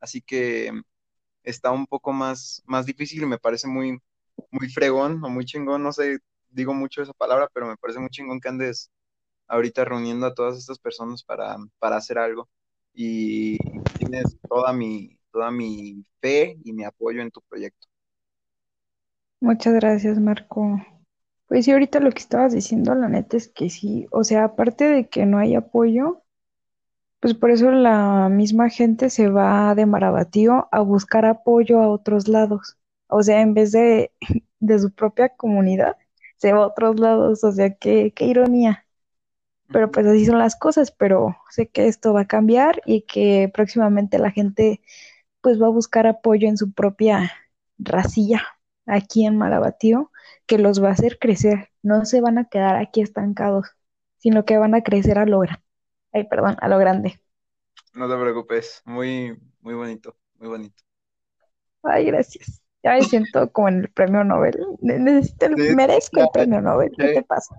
Así 0.00 0.22
que 0.22 0.72
está 1.42 1.70
un 1.72 1.86
poco 1.86 2.12
más, 2.12 2.62
más 2.66 2.86
difícil 2.86 3.22
y 3.22 3.26
me 3.26 3.38
parece 3.38 3.68
muy, 3.68 3.98
muy 4.50 4.70
fregón 4.70 5.24
o 5.24 5.28
muy 5.30 5.44
chingón, 5.44 5.82
no 5.82 5.92
sé, 5.92 6.18
digo 6.50 6.74
mucho 6.74 7.02
esa 7.02 7.12
palabra, 7.14 7.48
pero 7.54 7.66
me 7.68 7.76
parece 7.76 8.00
muy 8.00 8.10
chingón 8.10 8.40
que 8.40 8.48
andes 8.48 8.90
ahorita 9.48 9.84
reuniendo 9.84 10.26
a 10.26 10.34
todas 10.34 10.58
estas 10.58 10.78
personas 10.78 11.22
para, 11.24 11.56
para 11.78 11.96
hacer 11.96 12.18
algo. 12.18 12.48
Y 12.94 13.58
tienes 13.98 14.36
toda 14.48 14.72
mi, 14.72 15.18
toda 15.32 15.50
mi 15.50 16.04
fe 16.20 16.58
y 16.64 16.72
mi 16.72 16.84
apoyo 16.84 17.22
en 17.22 17.30
tu 17.30 17.40
proyecto. 17.42 17.88
Muchas 19.40 19.74
gracias, 19.74 20.18
Marco. 20.20 20.80
Pues 21.48 21.64
sí, 21.64 21.72
ahorita 21.72 22.00
lo 22.00 22.10
que 22.12 22.18
estabas 22.20 22.52
diciendo, 22.52 22.94
la 22.94 23.08
neta 23.08 23.36
es 23.36 23.48
que 23.48 23.70
sí, 23.70 24.06
o 24.12 24.24
sea, 24.24 24.44
aparte 24.44 24.84
de 24.84 25.08
que 25.08 25.26
no 25.26 25.38
hay 25.38 25.54
apoyo, 25.56 26.22
pues 27.20 27.34
por 27.34 27.50
eso 27.52 27.70
la 27.72 28.28
misma 28.30 28.70
gente 28.70 29.10
se 29.10 29.30
va 29.30 29.74
de 29.76 29.86
Marabatío 29.86 30.68
a 30.72 30.80
buscar 30.82 31.26
apoyo 31.26 31.80
a 31.82 31.88
otros 31.90 32.28
lados. 32.28 32.78
O 33.08 33.22
sea, 33.24 33.42
en 33.42 33.54
vez 33.54 33.72
de, 33.72 34.12
de 34.60 34.80
su 34.80 34.92
propia 34.94 35.30
comunidad, 35.30 35.96
se 36.38 36.52
va 36.54 36.64
a 36.64 36.68
otros 36.68 37.00
lados. 37.00 37.44
O 37.44 37.52
sea, 37.52 37.76
qué, 37.76 38.12
qué 38.14 38.26
ironía. 38.26 38.86
Pero 39.70 39.90
pues 39.90 40.06
así 40.06 40.26
son 40.26 40.38
las 40.38 40.56
cosas, 40.56 40.90
pero 40.92 41.36
sé 41.50 41.68
que 41.68 41.88
esto 41.88 42.12
va 42.12 42.22
a 42.22 42.26
cambiar 42.28 42.80
y 42.86 43.02
que 43.02 43.50
próximamente 43.52 44.18
la 44.18 44.30
gente 44.30 44.80
pues 45.42 45.60
va 45.62 45.66
a 45.66 45.70
buscar 45.70 46.06
apoyo 46.06 46.48
en 46.48 46.56
su 46.58 46.72
propia 46.72 47.32
racilla 47.78 48.42
aquí 48.86 49.26
en 49.26 49.38
Marabatío, 49.38 50.12
que 50.46 50.58
los 50.58 50.82
va 50.82 50.88
a 50.90 50.92
hacer 50.92 51.18
crecer. 51.20 51.70
No 51.82 52.04
se 52.06 52.20
van 52.20 52.38
a 52.38 52.46
quedar 52.48 52.76
aquí 52.76 53.00
estancados, 53.02 53.68
sino 54.18 54.44
que 54.44 54.58
van 54.58 54.74
a 54.74 54.82
crecer 54.82 55.18
a 55.18 55.26
lo 55.26 55.40
grande. 55.40 55.62
Ay, 56.12 56.24
perdón, 56.28 56.56
a 56.60 56.68
lo 56.68 56.78
grande. 56.78 57.20
No 57.92 58.08
te 58.08 58.16
preocupes, 58.18 58.80
muy, 58.86 59.38
muy 59.60 59.74
bonito, 59.74 60.16
muy 60.38 60.48
bonito. 60.48 60.82
Ay, 61.82 62.06
gracias. 62.06 62.62
Ya 62.84 62.92
me 62.94 63.02
siento 63.04 63.50
como 63.52 63.68
en 63.68 63.80
el 63.80 63.88
premio 63.90 64.22
Nobel. 64.24 64.56
Ne- 64.80 64.98
Necesito, 65.00 65.46
el- 65.46 65.56
Sí, 65.56 65.62
merezco 65.66 66.20
el 66.20 66.28
premio 66.30 66.60
Nobel. 66.60 66.92
¿Qué 66.98 67.08
te 67.08 67.22
pasa? 67.22 67.56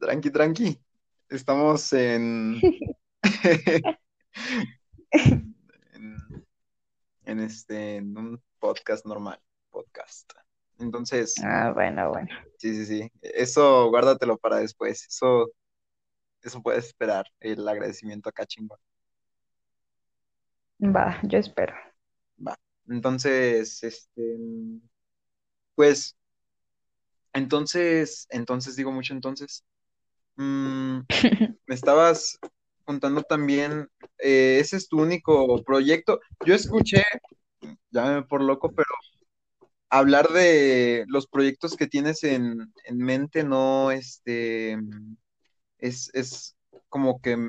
tranqui, 0.00 0.30
tranqui. 0.30 0.68
Estamos 1.30 1.92
en, 1.92 2.60
en, 5.92 6.46
en 7.24 7.40
este, 7.40 7.96
en 7.96 8.18
un 8.18 8.42
podcast 8.58 9.06
normal, 9.06 9.40
podcast. 9.70 10.32
Entonces, 10.78 11.34
Ah, 11.44 11.70
bueno, 11.72 12.08
bueno. 12.10 12.28
sí, 12.58 12.74
sí, 12.74 12.84
sí. 12.86 13.12
Eso 13.22 13.88
guárdatelo 13.90 14.38
para 14.38 14.56
después. 14.56 15.06
Eso, 15.06 15.52
eso 16.42 16.62
puedes 16.62 16.86
esperar, 16.86 17.26
el 17.38 17.66
agradecimiento 17.68 18.28
acá 18.28 18.44
chingón. 18.46 18.78
Va, 20.82 21.20
yo 21.22 21.38
espero. 21.38 21.74
Va. 22.44 22.56
Entonces, 22.88 23.82
este, 23.84 24.36
pues, 25.76 26.16
entonces, 27.32 28.26
entonces 28.30 28.74
digo 28.74 28.90
mucho 28.90 29.12
entonces. 29.14 29.64
Mm, 30.36 31.00
me 31.66 31.74
estabas 31.74 32.38
contando 32.84 33.22
también, 33.22 33.88
eh, 34.18 34.58
ese 34.60 34.76
es 34.76 34.88
tu 34.88 35.00
único 35.00 35.62
proyecto. 35.64 36.20
Yo 36.44 36.54
escuché, 36.54 37.02
llámeme 37.90 38.22
por 38.24 38.42
loco, 38.42 38.72
pero 38.72 38.88
hablar 39.88 40.28
de 40.28 41.04
los 41.08 41.26
proyectos 41.26 41.76
que 41.76 41.86
tienes 41.86 42.22
en, 42.24 42.72
en 42.84 42.96
mente 42.98 43.44
no, 43.44 43.90
este, 43.90 44.78
es, 45.78 46.10
es 46.14 46.56
como 46.88 47.20
que 47.20 47.48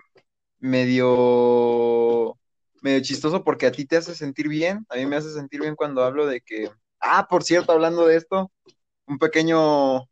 medio, 0.59 2.37
medio 2.81 3.01
chistoso 3.01 3.43
porque 3.43 3.67
a 3.67 3.71
ti 3.71 3.85
te 3.85 3.97
hace 3.97 4.15
sentir 4.15 4.47
bien, 4.49 4.85
a 4.89 4.95
mí 4.97 5.05
me 5.05 5.17
hace 5.17 5.31
sentir 5.33 5.61
bien 5.61 5.75
cuando 5.75 6.03
hablo 6.03 6.25
de 6.27 6.41
que, 6.41 6.69
ah, 6.99 7.27
por 7.29 7.43
cierto, 7.43 7.71
hablando 7.73 8.07
de 8.07 8.17
esto, 8.17 8.51
un 9.07 9.19
pequeño, 9.19 10.03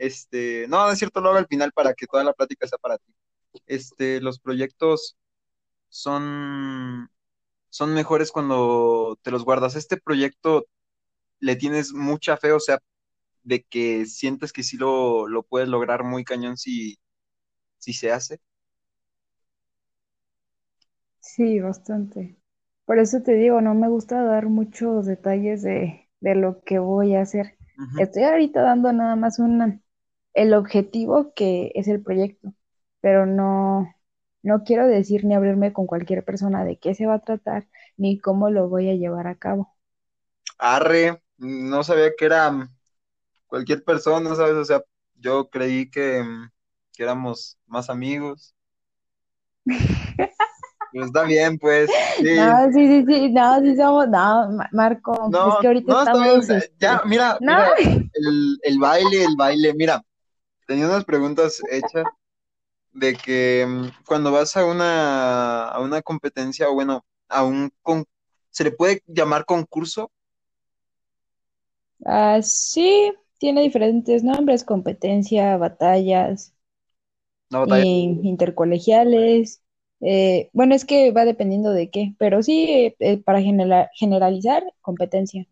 este, 0.00 0.66
no, 0.68 0.86
no 0.86 0.92
es 0.92 0.98
cierto, 1.00 1.22
lo 1.22 1.30
hago 1.30 1.38
al 1.38 1.48
final 1.48 1.72
para 1.72 1.94
que 1.94 2.08
toda 2.08 2.24
la 2.24 2.34
plática 2.34 2.68
sea 2.68 2.78
para 2.78 2.98
ti. 2.98 3.14
Este, 3.66 4.20
los 4.22 4.40
proyectos 4.40 5.16
son, 5.88 7.10
son 7.70 7.94
mejores 7.94 8.32
cuando 8.32 9.18
te 9.22 9.30
los 9.32 9.44
guardas. 9.44 9.76
Este 9.76 9.98
proyecto 9.98 10.66
le 11.40 11.56
tienes 11.56 11.92
mucha 11.94 12.36
fe, 12.38 12.52
o 12.52 12.60
sea, 12.60 12.80
de 13.44 13.64
que 13.64 14.06
sientes 14.06 14.52
que 14.52 14.62
sí 14.64 14.76
lo, 14.78 15.28
lo 15.28 15.42
puedes 15.44 15.68
lograr 15.68 16.04
muy 16.04 16.24
cañón 16.24 16.56
si, 16.58 16.98
si 17.78 17.92
se 17.94 18.12
hace. 18.12 18.40
Sí, 21.20 21.60
bastante. 21.60 22.36
Por 22.84 22.98
eso 22.98 23.22
te 23.22 23.34
digo, 23.34 23.60
no 23.60 23.74
me 23.74 23.88
gusta 23.88 24.22
dar 24.24 24.46
muchos 24.48 25.06
detalles 25.06 25.62
de, 25.62 26.08
de 26.20 26.34
lo 26.34 26.62
que 26.64 26.78
voy 26.78 27.14
a 27.14 27.22
hacer. 27.22 27.56
Estoy 27.96 28.24
ahorita 28.24 28.62
dando 28.62 28.92
nada 28.92 29.16
más 29.16 29.38
un, 29.38 29.82
el 30.34 30.54
objetivo 30.54 31.32
que 31.34 31.72
es 31.74 31.88
el 31.88 32.02
proyecto, 32.02 32.54
pero 33.00 33.26
no, 33.26 33.94
no 34.42 34.64
quiero 34.64 34.86
decir 34.88 35.24
ni 35.24 35.34
abrirme 35.34 35.72
con 35.72 35.86
cualquier 35.86 36.24
persona 36.24 36.64
de 36.64 36.78
qué 36.78 36.94
se 36.94 37.06
va 37.06 37.14
a 37.16 37.20
tratar 37.20 37.68
ni 37.96 38.18
cómo 38.20 38.50
lo 38.50 38.68
voy 38.68 38.88
a 38.90 38.94
llevar 38.94 39.26
a 39.28 39.36
cabo. 39.36 39.74
Arre, 40.58 41.22
no 41.38 41.82
sabía 41.84 42.12
que 42.16 42.24
era 42.26 42.52
cualquier 43.48 43.84
persona, 43.84 44.34
¿sabes? 44.36 44.54
O 44.56 44.64
sea, 44.64 44.82
yo 45.16 45.50
creí 45.50 45.90
que, 45.90 46.24
que 46.94 47.02
éramos 47.04 47.58
más 47.66 47.90
amigos. 47.90 48.54
Pero 50.90 51.04
está 51.06 51.24
bien, 51.24 51.58
pues, 51.58 51.92
sí. 52.20 52.26
No, 52.32 52.72
sí, 52.72 52.86
sí, 52.88 53.04
sí, 53.06 53.30
no, 53.32 53.60
sí 53.60 53.76
somos, 53.76 54.08
no, 54.08 54.50
Ma- 54.52 54.68
Marco, 54.72 55.36
es 55.42 55.56
que 55.58 55.66
ahorita 55.66 55.92
no, 55.92 56.02
está 56.02 56.14
bien. 56.14 56.40
estamos, 56.40 56.48
Ya, 56.78 57.00
este, 57.00 57.02
mira, 57.06 57.40
no, 57.40 57.52
mira, 57.52 57.64
el, 58.12 58.58
el 58.62 58.78
baile, 58.78 59.24
el 59.24 59.36
baile, 59.36 59.74
mira, 59.74 60.02
tenía 60.70 60.86
unas 60.86 61.04
preguntas 61.04 61.62
hechas 61.70 62.08
de 62.92 63.14
que 63.16 63.66
mm, 63.68 63.88
cuando 64.06 64.32
vas 64.32 64.56
a 64.56 64.64
una, 64.66 65.68
a 65.68 65.80
una 65.80 66.02
competencia, 66.02 66.68
o 66.70 66.74
bueno, 66.74 67.04
a 67.28 67.44
un, 67.44 67.72
con- 67.82 68.06
¿se 68.50 68.64
le 68.64 68.72
puede 68.72 69.02
llamar 69.06 69.44
concurso? 69.46 70.10
ah, 72.06 72.40
sí, 72.42 73.12
tiene 73.38 73.62
diferentes 73.62 74.22
nombres, 74.22 74.64
competencia, 74.64 75.56
batallas, 75.56 76.54
Una 77.50 77.60
batalla. 77.60 77.86
y 77.88 78.20
intercolegiales, 78.24 79.62
eh, 80.00 80.50
bueno, 80.52 80.74
es 80.74 80.84
que 80.84 81.12
va 81.12 81.24
dependiendo 81.24 81.70
de 81.72 81.90
qué, 81.90 82.14
pero 82.18 82.42
sí, 82.42 82.94
eh, 82.98 83.18
para 83.22 83.40
genera- 83.42 83.90
generalizar, 83.94 84.64
competencia. 84.80 85.46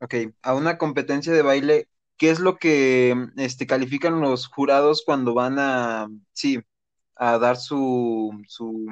Ok, 0.00 0.14
a 0.42 0.54
una 0.54 0.78
competencia 0.78 1.32
de 1.32 1.42
baile, 1.42 1.88
¿qué 2.20 2.28
es 2.28 2.38
lo 2.38 2.58
que 2.58 3.16
este, 3.38 3.66
califican 3.66 4.20
los 4.20 4.46
jurados 4.46 5.02
cuando 5.06 5.32
van 5.32 5.58
a, 5.58 6.06
sí, 6.34 6.60
a 7.16 7.38
dar 7.38 7.56
su, 7.56 8.30
su, 8.46 8.86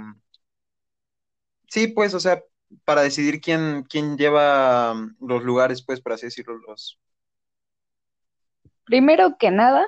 sí, 1.69 1.89
pues, 1.89 2.15
o 2.15 2.21
sea, 2.21 2.43
para 2.87 3.03
decidir 3.03 3.43
quién, 3.43 3.85
quién 3.87 4.17
lleva 4.17 4.95
los 5.21 5.45
lugares, 5.45 5.83
pues, 5.83 6.01
por 6.01 6.15
así 6.15 6.25
decirlo, 6.25 6.57
los... 6.67 6.99
Primero 8.87 9.37
que 9.39 9.51
nada, 9.51 9.87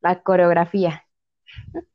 la 0.00 0.22
coreografía. 0.22 1.04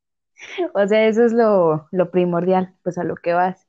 O 0.76 0.88
sea, 0.88 1.08
eso 1.08 1.26
es 1.26 1.34
lo, 1.34 1.88
lo 1.92 2.12
primordial, 2.12 2.76
pues 2.84 3.00
a 3.00 3.04
lo 3.04 3.16
que 3.16 3.34
vas. 3.34 3.68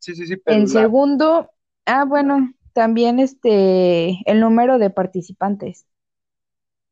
Sí, 0.00 0.14
sí, 0.14 0.26
sí, 0.26 0.36
pero 0.36 0.54
En 0.58 0.64
la... 0.64 0.68
segundo, 0.68 1.50
ah, 1.86 2.04
bueno, 2.04 2.52
también 2.74 3.18
este, 3.18 4.20
el 4.30 4.40
número 4.40 4.78
de 4.78 4.90
participantes. 4.90 5.86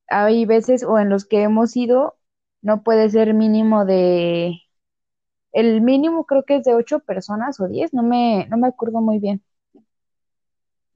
Hay 0.08 0.44
veces 0.46 0.84
o 0.84 0.98
en 0.98 1.10
los 1.10 1.26
que 1.26 1.42
hemos 1.42 1.76
ido, 1.76 2.18
no 2.62 2.82
puede 2.82 3.10
ser 3.10 3.34
mínimo 3.34 3.84
de, 3.84 4.60
el 5.52 5.82
mínimo 5.82 6.26
creo 6.26 6.44
que 6.44 6.56
es 6.58 6.64
de 6.64 6.74
ocho 6.74 7.00
personas 7.00 7.60
o 7.60 7.68
diez, 7.68 7.92
no 7.94 8.02
me, 8.02 8.46
no 8.50 8.56
me 8.58 8.68
acuerdo 8.68 9.00
muy 9.02 9.18
bien. 9.20 9.42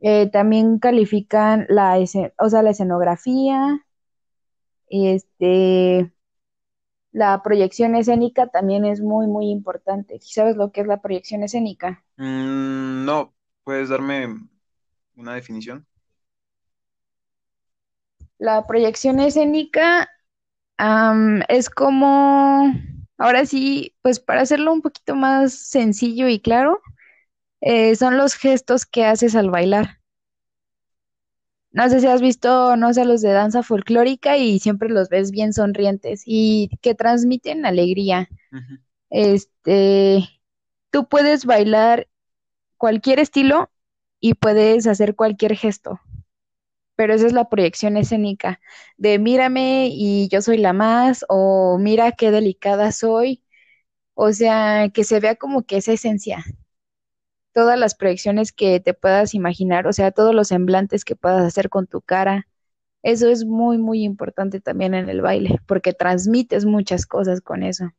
Eh, 0.01 0.29
también 0.31 0.79
califican 0.79 1.65
la, 1.71 1.99
esce- 1.99 2.35
o 2.39 2.49
sea, 2.51 2.63
la 2.63 2.71
escenografía, 2.71 3.81
este, 4.89 6.13
la 7.13 7.43
proyección 7.43 7.97
escénica 7.97 8.49
también 8.49 8.85
es 8.85 9.01
muy, 9.01 9.27
muy 9.27 9.51
importante. 9.51 10.21
¿Sí 10.21 10.35
¿Sabes 10.35 10.57
lo 10.57 10.73
que 10.73 10.83
es 10.83 10.87
la 10.87 11.01
proyección 11.01 11.43
escénica? 11.43 12.05
Mm, 12.17 13.05
no, 13.05 13.35
¿puedes 13.65 13.89
darme 13.91 14.29
una 15.17 15.35
definición? 15.35 15.87
La 18.43 18.67
proyección 18.67 19.21
escénica 19.21 20.11
es 21.49 21.71
como, 21.71 22.75
ahora 23.17 23.47
sí, 23.47 23.95
pues 24.03 24.19
para 24.19 24.41
hacerlo 24.41 24.73
un 24.73 24.83
poquito 24.83 25.15
más 25.15 25.53
sencillo 25.53 26.27
y 26.27 26.41
claro, 26.41 26.81
eh, 27.61 27.95
son 27.95 28.17
los 28.17 28.35
gestos 28.35 28.85
que 28.85 29.05
haces 29.05 29.37
al 29.37 29.49
bailar. 29.49 30.01
No 31.71 31.89
sé 31.89 32.01
si 32.01 32.09
has 32.09 32.21
visto, 32.21 32.77
no 32.77 32.93
sé, 32.93 33.05
los 33.05 33.23
de 33.23 33.31
danza 33.31 33.63
folclórica 33.63 34.37
y 34.37 34.59
siempre 34.59 34.89
los 34.89 35.09
ves 35.09 35.31
bien 35.31 35.53
sonrientes 35.53 36.25
y 36.27 36.69
que 36.83 36.97
transmiten 36.97 37.65
alegría. 37.65 38.29
Este, 39.09 40.29
tú 40.91 41.09
puedes 41.09 41.45
bailar 41.45 42.09
cualquier 42.77 43.21
estilo 43.21 43.71
y 44.19 44.35
puedes 44.35 44.89
hacer 44.89 45.15
cualquier 45.15 45.55
gesto, 45.55 46.01
pero 47.03 47.15
esa 47.15 47.27
es 47.27 47.33
la 47.33 47.49
proyección 47.49 47.97
escénica 47.97 48.61
de 48.97 49.19
mírame 49.19 49.89
y 49.91 50.29
yo 50.29 50.41
soy 50.43 50.59
la 50.59 50.73
más 50.73 51.25
o 51.29 51.79
mira 51.81 52.13
qué 52.13 52.31
delicada 52.31 52.93
soy, 52.93 53.43
o 54.15 54.33
sea, 54.33 54.91
que 54.95 55.05
se 55.05 55.21
vea 55.21 55.37
como 55.37 55.65
que 55.65 55.79
esa 55.79 55.93
esencia, 55.93 56.45
todas 57.53 57.79
las 57.79 57.95
proyecciones 57.95 58.53
que 58.53 58.79
te 58.81 58.93
puedas 58.95 59.35
imaginar, 59.35 59.87
o 59.87 59.93
sea, 59.93 60.11
todos 60.13 60.35
los 60.35 60.49
semblantes 60.49 61.05
que 61.05 61.17
puedas 61.17 61.43
hacer 61.47 61.69
con 61.71 61.87
tu 61.87 62.01
cara. 62.03 62.47
Eso 63.03 63.29
es 63.31 63.45
muy, 63.47 63.79
muy 63.79 64.05
importante 64.05 64.61
también 64.61 64.95
en 64.95 65.09
el 65.11 65.23
baile, 65.23 65.59
porque 65.67 65.93
transmites 65.95 66.65
muchas 66.67 67.07
cosas 67.07 67.41
con 67.43 67.63
eso. 67.65 67.93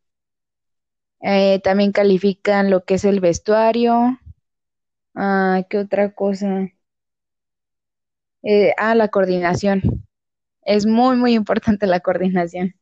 Eh, 1.22 1.60
también 1.64 1.92
califican 1.92 2.70
lo 2.70 2.86
que 2.86 2.96
es 2.96 3.06
el 3.06 3.20
vestuario. 3.20 4.20
Ah, 5.16 5.64
¿qué 5.70 5.80
otra 5.80 6.14
cosa? 6.14 6.70
Eh, 8.44 8.74
ah, 8.78 8.96
la 8.96 9.08
coordinación. 9.10 9.82
Es 10.64 10.86
muy, 10.86 11.18
muy 11.18 11.34
importante 11.34 11.88
la 11.88 12.02
coordinación. 12.02 12.76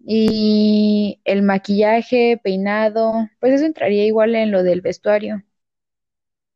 Y 0.00 1.20
el 1.24 1.42
maquillaje, 1.42 2.40
peinado, 2.42 3.28
pues 3.40 3.52
eso 3.54 3.66
entraría 3.66 4.06
igual 4.06 4.34
en 4.34 4.50
lo 4.50 4.62
del 4.62 4.80
vestuario. 4.80 5.42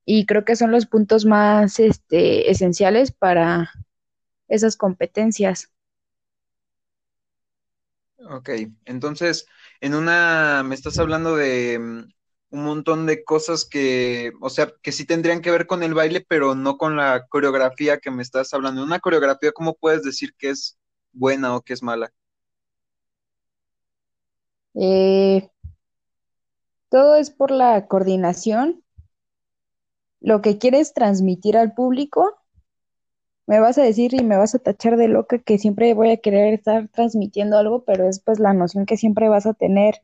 Y 0.05 0.27
creo 0.27 0.45
que 0.45 0.57
son 0.57 0.71
los 0.73 0.87
puntos 0.87 1.25
más, 1.27 1.79
este, 1.79 2.51
esenciales 2.51 3.13
para 3.13 3.71
esas 4.49 4.77
competencias. 4.77 5.71
Ok, 8.31 8.51
entonces, 8.85 9.47
en 9.81 9.95
una, 9.95 10.63
me 10.65 10.75
estás 10.75 10.99
hablando 10.99 11.37
de 11.37 11.79
mm, 11.79 12.13
un 12.53 12.65
montón 12.65 13.07
de 13.07 13.25
cosas 13.25 13.65
que, 13.65 14.33
o 14.43 14.51
sea, 14.51 14.71
que 14.83 14.93
sí 14.93 15.07
tendrían 15.07 15.41
que 15.41 15.51
ver 15.51 15.67
con 15.67 15.83
el 15.83 15.95
baile, 15.95 16.25
pero 16.29 16.55
no 16.55 16.77
con 16.77 16.97
la 16.97 17.27
coreografía 17.27 17.99
que 17.99 18.11
me 18.11 18.23
estás 18.23 18.53
hablando. 18.53 18.85
Una 18.85 19.01
coreografía, 19.01 19.53
¿cómo 19.53 19.75
puedes 19.75 20.03
decir 20.03 20.35
que 20.37 20.51
es 20.51 20.79
buena 21.13 21.57
o 21.57 21.63
que 21.63 21.73
es 21.73 21.83
mala? 21.83 22.13
Eh, 24.75 25.49
todo 26.91 27.17
es 27.17 27.31
por 27.31 27.51
la 27.51 27.87
coordinación, 27.87 28.85
lo 30.21 30.43
que 30.43 30.59
quieres 30.59 30.93
transmitir 30.93 31.57
al 31.57 31.73
público. 31.73 32.37
Me 33.47 33.61
vas 33.61 33.79
a 33.79 33.83
decir 33.83 34.13
y 34.13 34.23
me 34.23 34.37
vas 34.37 34.55
a 34.55 34.59
tachar 34.59 34.99
de 34.99 35.09
loca 35.09 35.39
que 35.39 35.59
siempre 35.59 35.95
voy 35.95 36.11
a 36.11 36.19
querer 36.19 36.53
estar 36.53 36.89
transmitiendo 36.89 37.57
algo, 37.57 37.85
pero 37.85 38.07
es 38.07 38.21
pues 38.21 38.39
la 38.39 38.53
noción 38.53 38.85
que 38.85 38.99
siempre 38.99 39.31
vas 39.31 39.47
a 39.47 39.55
tener 39.55 40.01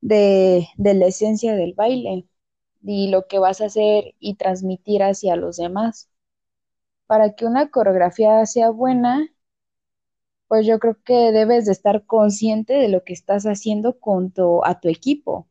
de, 0.00 0.68
de 0.76 0.94
la 0.94 1.06
esencia 1.06 1.54
del 1.54 1.74
baile 1.74 2.26
y 2.82 3.10
lo 3.10 3.26
que 3.28 3.38
vas 3.38 3.60
a 3.60 3.66
hacer 3.66 4.14
y 4.20 4.36
transmitir 4.36 5.02
hacia 5.02 5.36
los 5.36 5.56
demás. 5.58 6.10
Para 7.06 7.34
que 7.34 7.46
una 7.46 7.70
coreografía 7.70 8.46
sea 8.46 8.70
buena, 8.70 9.28
pues 10.48 10.66
yo 10.66 10.78
creo 10.80 10.96
que 11.04 11.32
debes 11.32 11.66
de 11.66 11.72
estar 11.72 12.04
consciente 12.06 12.74
de 12.74 12.88
lo 12.88 13.04
que 13.04 13.12
estás 13.12 13.44
haciendo 13.44 14.00
con 14.00 14.32
tu, 14.32 14.64
a 14.64 14.80
tu 14.80 14.88
equipo, 14.88 15.48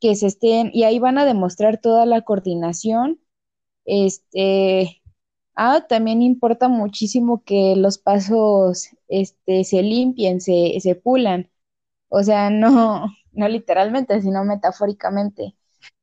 que 0.00 0.16
se 0.16 0.28
estén, 0.28 0.70
y 0.74 0.84
ahí 0.84 0.98
van 1.00 1.18
a 1.18 1.26
demostrar 1.26 1.80
toda 1.80 2.06
la 2.06 2.22
coordinación. 2.22 3.20
Este, 3.86 5.02
ah, 5.56 5.86
también 5.88 6.22
importa 6.22 6.68
muchísimo 6.68 7.44
que 7.44 7.76
los 7.76 7.98
pasos, 7.98 8.90
este, 9.08 9.64
se 9.64 9.82
limpien, 9.82 10.40
se, 10.42 10.78
se 10.80 10.94
pulan. 10.96 11.50
O 12.08 12.22
sea, 12.24 12.50
no, 12.50 13.06
no 13.38 13.48
literalmente, 13.48 14.20
sino 14.22 14.44
metafóricamente 14.44 15.56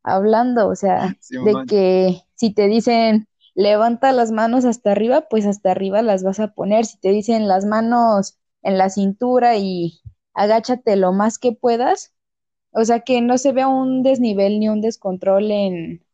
hablando, 0.03 0.68
o 0.70 0.76
sea, 0.76 1.18
de 1.40 1.64
que 1.66 2.24
si 2.36 2.53
te 2.53 2.68
dicen 2.68 3.28
levanta 3.56 4.12
las 4.12 4.32
manos 4.32 4.66
hasta 4.66 4.91
arriba, 4.91 5.28
pues 5.30 5.45
hasta 5.45 5.72
arriba 5.72 6.02
las 6.02 6.24
vas 6.24 6.40
a 6.41 6.53
poner. 6.53 6.86
Si 6.86 6.99
te 6.99 7.10
dicen 7.12 7.48
las 7.48 7.66
manos 7.66 8.38
en 8.64 8.78
la 8.78 8.90
cintura 8.90 9.57
y 9.57 10.02
agáchate 10.34 10.95
lo 10.98 11.14
más 11.14 11.40
que 11.40 11.53
puedas, 11.53 12.14
o 12.72 12.86
sea, 12.86 13.02
que 13.02 13.22
no 13.22 13.38
se 13.40 13.52
vea 13.53 13.68
un 13.70 14.03
desnivel 14.03 14.60
ni 14.60 14.70
un 14.70 14.82
descontrol 14.82 15.52
en, 15.52 16.06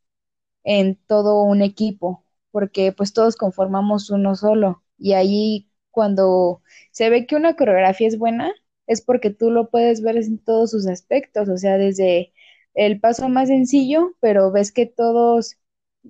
en 0.64 0.96
todo 1.08 1.44
un 1.44 1.62
equipo, 1.62 2.26
porque 2.52 2.92
pues 2.94 3.14
todos 3.14 3.36
conformamos 3.36 4.10
uno 4.10 4.36
solo. 4.36 4.84
Y 4.98 5.14
ahí 5.14 5.70
cuando 5.92 6.62
se 6.92 7.10
ve 7.10 7.26
que 7.28 7.36
una 7.36 7.56
coreografía 7.56 8.08
es 8.08 8.18
buena, 8.18 8.52
es 8.88 9.02
porque 9.02 9.30
tú 9.32 9.52
lo 9.52 9.70
puedes 9.70 10.02
ver 10.02 10.18
en 10.18 10.40
todos 10.40 10.72
sus 10.72 10.88
aspectos, 10.88 11.50
o 11.50 11.58
sea, 11.58 11.78
desde 11.78 12.34
el 12.74 13.00
paso 13.00 13.30
más 13.30 13.50
sencillo, 13.50 14.14
pero 14.22 14.52
ves 14.52 14.72
que 14.72 14.86
todos 14.86 15.58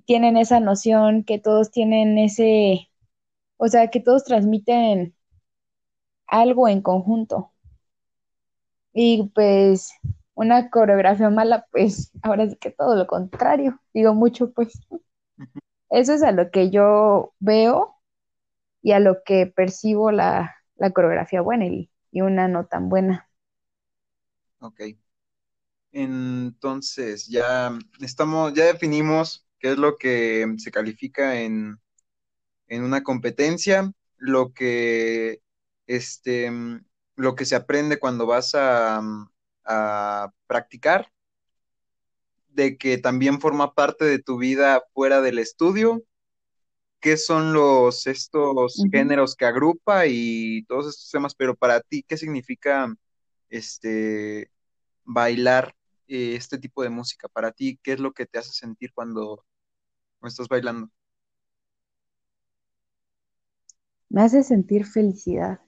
tienen 0.05 0.37
esa 0.37 0.59
noción, 0.59 1.23
que 1.23 1.39
todos 1.39 1.71
tienen 1.71 2.17
ese, 2.17 2.89
o 3.57 3.67
sea, 3.67 3.89
que 3.89 3.99
todos 4.01 4.25
transmiten 4.25 5.15
algo 6.27 6.67
en 6.67 6.81
conjunto. 6.81 7.51
Y 8.93 9.29
pues 9.35 9.91
una 10.33 10.69
coreografía 10.69 11.29
mala, 11.29 11.67
pues 11.71 12.11
ahora 12.23 12.49
sí 12.49 12.55
que 12.57 12.71
todo 12.71 12.95
lo 12.95 13.07
contrario, 13.07 13.79
digo 13.93 14.13
mucho, 14.13 14.51
pues. 14.53 14.73
Eso 15.89 16.13
es 16.13 16.23
a 16.23 16.31
lo 16.31 16.51
que 16.51 16.69
yo 16.71 17.33
veo 17.39 17.97
y 18.83 18.93
a 18.93 18.99
lo 19.01 19.23
que 19.25 19.47
percibo 19.47 20.11
la, 20.11 20.55
la 20.77 20.91
coreografía 20.91 21.41
buena 21.41 21.67
y, 21.67 21.90
y 22.11 22.21
una 22.21 22.47
no 22.47 22.65
tan 22.67 22.89
buena. 22.89 23.29
Ok. 24.59 24.81
Entonces, 25.91 27.27
ya 27.27 27.77
estamos, 27.99 28.53
ya 28.53 28.65
definimos 28.65 29.45
qué 29.59 29.71
es 29.73 29.77
lo 29.77 29.97
que 29.97 30.47
se 30.57 30.71
califica 30.71 31.41
en, 31.41 31.79
en 32.67 32.83
una 32.83 33.03
competencia, 33.03 33.91
lo 34.17 34.53
que, 34.53 35.41
este, 35.87 36.51
lo 37.15 37.35
que 37.35 37.45
se 37.45 37.55
aprende 37.55 37.99
cuando 37.99 38.25
vas 38.27 38.55
a, 38.55 39.01
a 39.65 40.33
practicar, 40.47 41.11
de 42.49 42.77
que 42.77 42.97
también 42.97 43.39
forma 43.41 43.73
parte 43.73 44.05
de 44.05 44.19
tu 44.19 44.37
vida 44.37 44.83
fuera 44.93 45.21
del 45.21 45.39
estudio, 45.39 46.03
qué 47.01 47.17
son 47.17 47.53
los, 47.53 48.07
estos 48.07 48.83
géneros 48.91 49.35
que 49.35 49.45
agrupa 49.45 50.05
y 50.07 50.63
todos 50.65 50.87
estos 50.87 51.09
temas, 51.11 51.35
pero 51.35 51.55
para 51.55 51.81
ti, 51.81 52.03
¿qué 52.07 52.17
significa, 52.17 52.93
este, 53.49 54.51
bailar 55.03 55.75
eh, 56.07 56.35
este 56.35 56.57
tipo 56.59 56.83
de 56.83 56.89
música? 56.89 57.27
Para 57.27 57.51
ti, 57.51 57.79
¿qué 57.83 57.93
es 57.93 57.99
lo 57.99 58.13
que 58.13 58.25
te 58.25 58.39
hace 58.39 58.53
sentir 58.53 58.93
cuando, 58.93 59.45
cuando 60.19 60.31
estás 60.31 60.47
bailando? 60.47 60.89
Me 64.09 64.21
hace 64.21 64.43
sentir 64.43 64.85
felicidad. 64.85 65.59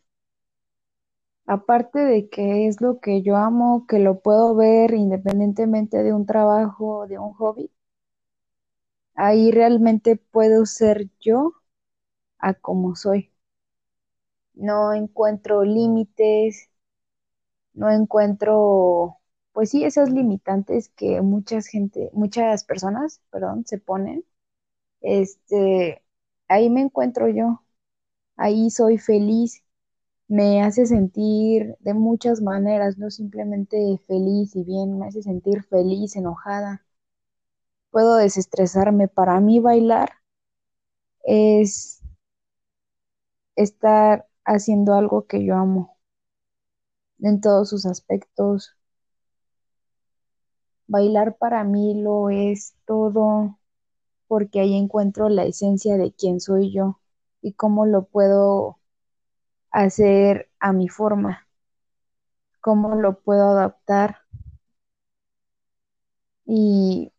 Aparte 1.46 2.00
de 2.00 2.30
que 2.30 2.68
es 2.68 2.80
lo 2.82 3.00
que 3.00 3.22
yo 3.22 3.38
amo, 3.38 3.86
que 3.88 4.00
lo 4.00 4.22
puedo 4.22 4.56
ver 4.56 4.94
independientemente 4.94 6.04
de 6.04 6.14
un 6.14 6.26
trabajo, 6.26 7.08
de 7.08 7.20
un 7.20 7.34
hobby, 7.34 7.72
ahí 9.16 9.52
realmente 9.52 10.16
puedo 10.18 10.66
ser 10.66 11.10
yo 11.20 11.54
a 12.40 12.54
como 12.56 12.96
soy. 12.96 13.32
No 14.56 14.94
encuentro 14.94 15.64
límites, 15.64 16.72
no 17.74 17.90
encuentro, 17.92 19.20
pues 19.54 19.70
sí, 19.72 19.84
esas 19.84 20.10
limitantes 20.12 20.90
que 20.90 21.22
muchas 21.22 21.68
gente, 21.68 22.10
muchas 22.14 22.64
personas, 22.66 23.22
perdón, 23.32 23.66
se 23.66 23.78
ponen. 23.80 24.26
Este, 25.02 26.04
ahí 26.50 26.70
me 26.70 26.82
encuentro 26.82 27.30
yo, 27.30 27.64
ahí 28.38 28.70
soy 28.72 28.98
feliz, 29.00 29.64
me 30.30 30.64
hace 30.64 30.86
sentir 30.88 31.78
de 31.82 31.94
muchas 31.96 32.42
maneras, 32.42 32.98
no 33.00 33.12
simplemente 33.12 33.78
feliz 34.08 34.56
y 34.58 34.64
bien, 34.66 35.00
me 35.00 35.08
hace 35.08 35.24
sentir 35.24 35.64
feliz, 35.66 36.16
enojada. 36.18 36.83
Puedo 37.94 38.16
desestresarme. 38.16 39.08
Para 39.08 39.40
mí 39.40 39.60
bailar 39.60 40.14
es 41.26 42.02
estar 43.56 44.28
haciendo 44.46 44.96
algo 44.96 45.28
que 45.28 45.46
yo 45.46 45.56
amo 45.56 45.96
en 47.20 47.40
todos 47.40 47.70
sus 47.70 47.86
aspectos. 47.86 48.76
Bailar 50.88 51.38
para 51.38 51.64
mí 51.64 52.02
lo 52.02 52.32
es 52.32 52.74
todo 52.88 53.60
porque 54.28 54.60
ahí 54.60 54.76
encuentro 54.76 55.30
la 55.30 55.46
esencia 55.46 55.96
de 55.96 56.12
quién 56.14 56.40
soy 56.40 56.74
yo 56.74 57.00
y 57.44 57.54
cómo 57.54 57.86
lo 57.86 58.06
puedo 58.06 58.80
hacer 59.70 60.50
a 60.60 60.74
mi 60.74 60.90
forma, 60.90 61.48
cómo 62.60 62.96
lo 62.96 63.20
puedo 63.20 63.50
adaptar. 63.52 64.18
Y, 66.46 67.13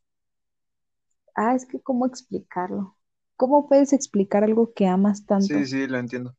ah, 1.37 1.55
es 1.55 1.67
que 1.67 1.81
cómo 1.81 2.07
explicarlo. 2.07 2.97
¿Cómo 3.37 3.69
puedes 3.69 3.93
explicar 3.93 4.45
algo 4.45 4.73
que 4.75 4.87
amas 4.87 5.27
Sí, 5.39 5.65
tanto? 5.65 5.67
sí, 5.67 5.87
lo 5.87 5.99
entiendo. 5.99 6.35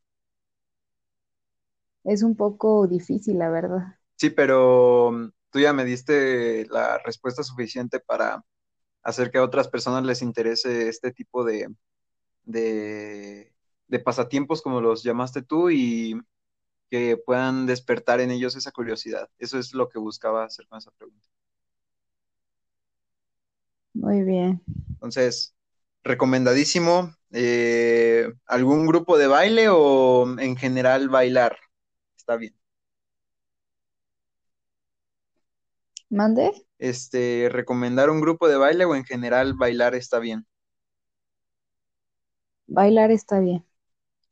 Es 2.05 2.23
un 2.23 2.37
poco 2.37 2.87
difícil, 2.87 3.37
la 3.39 3.49
verdad. 3.49 3.97
Sí, 4.15 4.29
pero 4.29 5.11
mm, 5.11 5.29
tú 5.51 5.59
ya 5.59 5.73
me 5.73 5.85
diste 5.85 6.65
la 6.69 6.97
respuesta 6.99 7.43
suficiente 7.43 7.99
para 7.99 8.43
hacer 9.03 9.31
que 9.31 9.39
a 9.39 9.43
otras 9.43 9.69
personas 9.69 10.05
les 10.05 10.21
interese 10.21 10.89
este 10.89 11.11
tipo 11.13 11.43
de, 11.45 11.69
de, 12.43 13.53
de 13.87 13.99
pasatiempos, 13.99 14.61
como 14.61 14.81
los 14.81 15.03
llamaste 15.03 15.43
tú, 15.43 15.69
y 15.71 16.19
que 16.91 17.17
puedan 17.17 17.67
despertar 17.67 18.21
en 18.21 18.31
ellos 18.31 18.55
esa 18.57 18.71
curiosidad. 18.73 19.29
Eso 19.39 19.59
es 19.59 19.73
lo 19.73 19.89
que 19.89 19.99
buscaba 19.99 20.45
hacer 20.45 20.67
con 20.67 20.79
esa 20.79 20.91
pregunta. 20.91 21.29
Muy 23.95 24.23
bien. 24.23 24.61
Entonces, 24.95 25.55
recomendadísimo. 26.03 27.15
eh, 27.31 28.29
¿algún 28.47 28.87
grupo 28.87 29.17
de 29.17 29.27
baile 29.27 29.67
o 29.69 30.39
en 30.39 30.55
general 30.57 31.09
bailar? 31.09 31.57
Está 32.17 32.37
bien. 32.37 32.55
¿Mande? 36.09 36.45
Este, 36.79 37.49
recomendar 37.51 38.09
un 38.09 38.21
grupo 38.21 38.47
de 38.47 38.55
baile 38.55 38.85
o 38.85 38.95
en 38.95 39.03
general 39.03 39.55
bailar 39.55 39.93
está 39.93 40.19
bien. 40.19 40.47
Bailar 42.67 43.09
está 43.09 43.39
bien. 43.39 43.65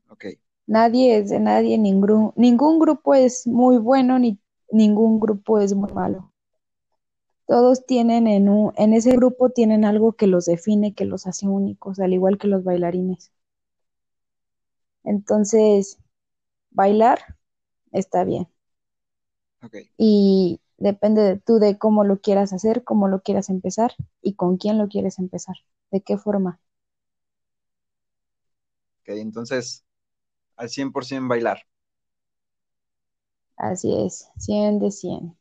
Ok, 0.08 0.26
Nadie 0.68 1.18
es 1.20 1.30
de 1.30 1.40
nadie, 1.40 1.78
ningún, 1.78 2.34
ningún 2.36 2.78
grupo 2.78 3.14
es 3.14 3.48
muy 3.48 3.78
bueno 3.78 4.20
ni 4.20 4.40
ningún 4.72 5.18
grupo 5.22 5.60
es 5.62 5.74
muy 5.74 5.94
malo. 5.94 6.33
Todos 7.54 7.86
tienen 7.86 8.28
en, 8.28 8.50
un, 8.50 8.74
en 8.78 8.94
ese 8.94 9.12
grupo 9.14 9.50
tienen 9.50 9.86
algo 9.86 10.14
que 10.14 10.28
los 10.28 10.46
define, 10.46 10.96
que 10.96 11.06
los 11.06 11.28
hace 11.28 11.48
únicos, 11.48 12.00
al 12.00 12.14
igual 12.14 12.38
que 12.40 12.48
los 12.50 12.64
bailarines. 12.64 13.32
Entonces, 15.06 15.98
bailar 16.72 17.20
está 17.94 18.24
bien. 18.26 18.48
Y 19.98 20.62
depende 20.78 21.24
de 21.24 21.38
tú 21.40 21.58
de 21.58 21.80
cómo 21.80 22.04
lo 22.04 22.22
quieras 22.22 22.54
hacer, 22.54 22.84
cómo 22.84 23.08
lo 23.08 23.22
quieras 23.22 23.50
empezar 23.50 23.94
y 24.22 24.36
con 24.36 24.58
quién 24.58 24.78
lo 24.78 24.88
quieres 24.88 25.18
empezar, 25.20 25.56
de 25.92 26.02
qué 26.02 26.18
forma. 26.18 26.60
ok. 29.02 29.10
Entonces, 29.10 29.86
al 30.58 30.70
100% 30.70 31.30
bailar. 31.30 31.64
Así 33.58 33.92
es, 34.06 34.30
100 34.38 34.78
de 34.78 34.92
100. 34.92 35.36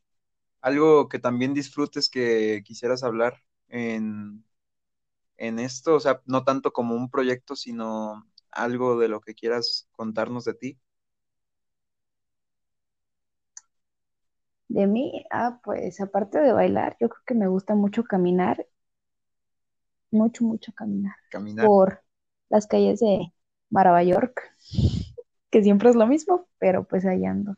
Algo 0.63 1.09
que 1.09 1.19
también 1.19 1.55
disfrutes 1.55 2.09
que 2.11 2.63
quisieras 2.65 3.03
hablar 3.03 3.43
en, 3.69 4.45
en 5.37 5.59
esto, 5.59 5.95
o 5.95 5.99
sea, 6.01 6.21
no 6.25 6.43
tanto 6.45 6.73
como 6.73 6.95
un 6.95 7.09
proyecto, 7.11 7.55
sino 7.55 8.27
algo 8.51 8.99
de 8.99 9.09
lo 9.09 9.21
que 9.21 9.35
quieras 9.35 9.89
contarnos 9.93 10.45
de 10.45 10.55
ti. 10.55 10.79
De 14.67 14.87
mí, 14.87 15.23
ah, 15.31 15.61
pues 15.63 16.01
aparte 16.01 16.39
de 16.39 16.51
bailar, 16.51 16.97
yo 16.99 17.07
creo 17.07 17.21
que 17.25 17.33
me 17.33 17.47
gusta 17.47 17.75
mucho 17.75 18.03
caminar, 18.03 18.67
mucho, 20.11 20.43
mucho 20.45 20.71
caminar 20.73 21.15
Caminar, 21.29 21.73
por 21.75 22.03
las 22.49 22.67
calles 22.67 22.99
de 22.99 23.33
York, 24.03 24.41
que 25.51 25.63
siempre 25.63 25.89
es 25.89 25.95
lo 25.95 26.07
mismo, 26.07 26.47
pero 26.59 26.83
pues 26.85 27.05
ahí 27.05 27.25
ando. 27.25 27.55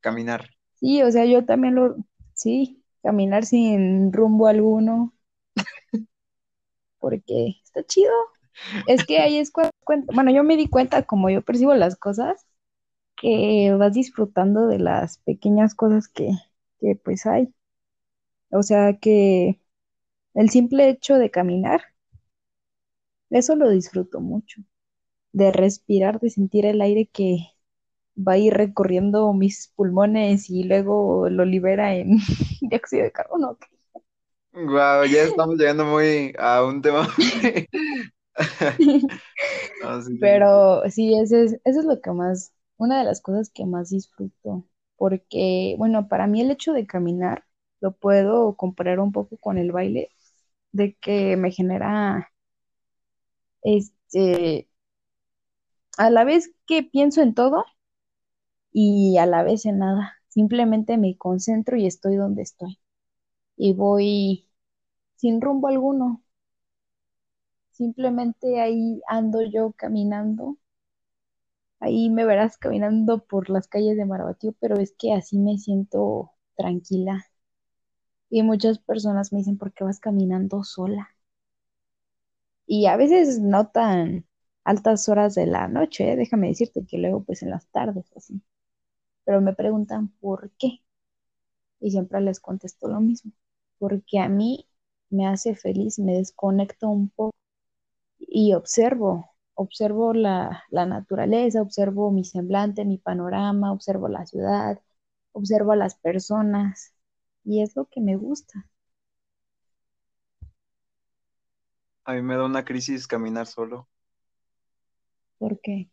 caminar. 0.00 0.50
Sí, 0.80 1.02
o 1.02 1.10
sea, 1.10 1.24
yo 1.26 1.44
también 1.44 1.74
lo, 1.74 1.96
sí, 2.34 2.82
caminar 3.02 3.44
sin 3.44 4.12
rumbo 4.12 4.46
alguno, 4.46 5.12
porque 6.98 7.56
está 7.64 7.84
chido. 7.84 8.12
Es 8.86 9.04
que 9.06 9.20
ahí 9.20 9.38
es 9.38 9.50
cuando, 9.52 9.72
bueno, 10.14 10.30
yo 10.32 10.44
me 10.44 10.56
di 10.56 10.68
cuenta 10.68 11.04
como 11.04 11.30
yo 11.30 11.42
percibo 11.42 11.74
las 11.74 11.96
cosas, 11.96 12.46
que 13.16 13.74
vas 13.78 13.94
disfrutando 13.94 14.66
de 14.68 14.78
las 14.80 15.18
pequeñas 15.20 15.74
cosas 15.74 16.08
que, 16.08 16.30
que 16.80 16.96
pues 16.96 17.26
hay. 17.26 17.54
O 18.50 18.62
sea, 18.62 18.98
que 18.98 19.60
el 20.34 20.50
simple 20.50 20.88
hecho 20.90 21.16
de 21.16 21.30
caminar, 21.32 21.82
eso 23.30 23.56
lo 23.56 23.70
disfruto 23.70 24.20
mucho. 24.20 24.62
De 25.32 25.52
respirar, 25.52 26.20
de 26.20 26.30
sentir 26.30 26.66
el 26.66 26.80
aire 26.82 27.06
que 27.08 27.48
va 28.18 28.32
a 28.32 28.38
ir 28.38 28.54
recorriendo 28.54 29.32
mis 29.32 29.68
pulmones 29.76 30.50
y 30.50 30.64
luego 30.64 31.28
lo 31.30 31.44
libera 31.44 31.94
en 31.94 32.18
dióxido 32.62 33.04
de 33.04 33.12
carbono. 33.12 33.58
Wow, 34.52 35.04
ya 35.04 35.22
estamos 35.22 35.56
llegando 35.56 35.84
muy 35.84 36.34
a 36.38 36.64
un 36.64 36.82
tema. 36.82 37.08
No, 39.82 40.02
sí. 40.02 40.18
Pero 40.20 40.82
sí, 40.90 41.18
ese 41.18 41.44
es, 41.44 41.52
eso 41.64 41.80
es 41.80 41.84
lo 41.86 42.00
que 42.00 42.10
más, 42.12 42.52
una 42.76 42.98
de 42.98 43.04
las 43.04 43.20
cosas 43.20 43.50
que 43.50 43.64
más 43.66 43.90
disfruto, 43.90 44.64
porque, 44.96 45.74
bueno, 45.78 46.08
para 46.08 46.26
mí 46.26 46.40
el 46.40 46.50
hecho 46.50 46.72
de 46.72 46.86
caminar 46.86 47.44
lo 47.80 47.92
puedo 47.92 48.56
comparar 48.56 49.00
un 49.00 49.12
poco 49.12 49.36
con 49.38 49.58
el 49.58 49.72
baile, 49.72 50.10
de 50.72 50.96
que 50.96 51.36
me 51.36 51.50
genera, 51.52 52.32
este, 53.62 54.68
a 55.98 56.08
la 56.10 56.24
vez 56.24 56.50
que 56.66 56.82
pienso 56.82 57.20
en 57.22 57.34
todo 57.34 57.64
y 58.72 59.18
a 59.18 59.26
la 59.26 59.42
vez 59.42 59.66
en 59.66 59.78
nada, 59.80 60.14
simplemente 60.28 60.98
me 60.98 61.16
concentro 61.18 61.76
y 61.76 61.86
estoy 61.86 62.16
donde 62.16 62.42
estoy 62.42 62.78
y 63.56 63.74
voy 63.74 64.48
sin 65.16 65.40
rumbo 65.42 65.68
alguno, 65.68 66.24
simplemente 67.70 68.60
ahí 68.60 69.00
ando 69.08 69.40
yo 69.40 69.72
caminando 69.72 70.58
Ahí 71.80 72.08
me 72.08 72.24
verás 72.24 72.56
caminando 72.56 73.24
por 73.24 73.50
las 73.50 73.66
calles 73.66 73.96
de 73.96 74.04
Marabatío, 74.04 74.54
pero 74.60 74.76
es 74.76 74.94
que 74.96 75.12
así 75.12 75.38
me 75.38 75.58
siento 75.58 76.30
tranquila. 76.56 77.26
Y 78.30 78.42
muchas 78.42 78.78
personas 78.78 79.34
me 79.34 79.40
dicen, 79.40 79.58
¿por 79.58 79.74
qué 79.74 79.84
vas 79.84 80.00
caminando 80.00 80.64
sola? 80.64 81.10
Y 82.68 82.86
a 82.86 82.96
veces 82.96 83.40
no 83.40 83.66
tan 83.70 84.24
altas 84.62 85.08
horas 85.08 85.34
de 85.34 85.46
la 85.46 85.66
noche, 85.66 86.12
¿eh? 86.12 86.16
déjame 86.16 86.46
decirte 86.48 86.86
que 86.86 86.96
luego 86.98 87.24
pues 87.24 87.42
en 87.42 87.50
las 87.50 87.66
tardes 87.70 88.12
así. 88.16 88.40
Pero 89.28 89.42
me 89.42 89.52
preguntan 89.52 90.08
por 90.20 90.52
qué. 90.52 90.80
Y 91.80 91.90
siempre 91.90 92.18
les 92.22 92.40
contesto 92.40 92.88
lo 92.88 92.98
mismo. 92.98 93.32
Porque 93.78 94.20
a 94.20 94.28
mí 94.30 94.66
me 95.10 95.26
hace 95.26 95.54
feliz, 95.54 95.98
me 95.98 96.14
desconecto 96.14 96.88
un 96.88 97.10
poco 97.10 97.36
y 98.18 98.54
observo 98.54 99.30
observo 99.52 100.14
la, 100.14 100.64
la, 100.70 100.86
naturaleza, 100.86 101.60
observo 101.60 102.10
mi 102.10 102.24
semblante, 102.24 102.86
mi 102.86 102.96
panorama, 102.96 103.70
observo 103.70 104.08
la 104.08 104.24
ciudad, 104.24 104.80
observo 105.32 105.72
a 105.72 105.76
las 105.76 105.94
personas 105.96 106.94
y 107.44 107.60
es 107.62 107.76
lo 107.76 107.84
que 107.84 108.00
me 108.00 108.16
gusta. 108.16 108.66
A 112.04 112.14
mí 112.14 112.22
me 112.22 112.36
da 112.36 112.46
una 112.46 112.64
crisis 112.64 113.06
caminar 113.06 113.46
solo, 113.46 113.88
¿Por 115.38 115.60
qué? 115.60 115.90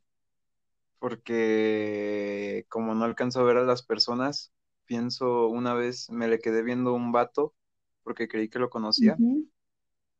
Porque 1.06 2.66
como 2.68 2.96
no 2.96 3.06
alcanzo 3.06 3.40
a 3.40 3.44
ver 3.44 3.58
a 3.58 3.64
las 3.64 3.84
personas, 3.84 4.52
pienso 4.86 5.48
una 5.50 5.76
vez 5.76 6.10
me 6.10 6.28
le 6.28 6.40
quedé 6.40 6.64
viendo 6.64 6.94
un 6.96 7.12
vato 7.12 7.54
porque 8.02 8.28
creí 8.28 8.50
que 8.50 8.58
lo 8.58 8.72
conocía 8.72 9.22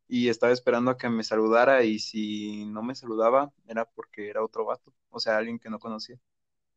y 0.08 0.30
estaba 0.30 0.54
esperando 0.54 0.92
a 0.92 0.98
que 0.98 1.10
me 1.10 1.24
saludara 1.24 1.84
y 1.84 2.00
si 2.00 2.66
no 2.66 2.84
me 2.84 2.96
saludaba 2.96 3.52
era 3.68 3.86
porque 3.86 4.30
era 4.30 4.44
otro 4.44 4.66
vato, 4.66 4.94
o 5.10 5.20
sea, 5.20 5.38
alguien 5.38 5.60
que 5.60 5.70
no 5.70 5.80
conocía. 5.80 6.18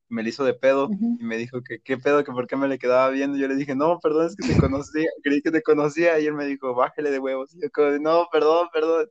Me 0.08 0.22
le 0.22 0.30
hizo 0.30 0.44
de 0.44 0.54
pedo 0.54 0.96
y 1.18 1.24
me 1.24 1.36
dijo 1.38 1.62
que 1.62 1.80
qué 1.80 1.98
pedo, 1.98 2.24
que 2.24 2.32
por 2.32 2.46
qué 2.48 2.56
me 2.56 2.68
le 2.68 2.78
quedaba 2.78 3.10
viendo. 3.10 3.38
Yo 3.38 3.48
le 3.48 3.56
dije, 3.56 3.74
no, 3.76 3.98
perdón, 4.00 4.26
es 4.28 4.36
que 4.36 4.44
te 4.44 4.56
conocía, 4.56 5.08
creí 5.22 5.42
que 5.42 5.50
te 5.52 5.62
conocía 5.62 6.20
y 6.20 6.26
él 6.26 6.34
me 6.34 6.46
dijo, 6.46 6.74
bájale 6.74 7.10
de 7.10 7.18
huevos. 7.20 7.54
Y 7.54 7.62
yo 7.62 7.70
como, 7.72 7.90
no, 8.00 8.28
perdón, 8.32 8.68
perdón, 8.72 9.08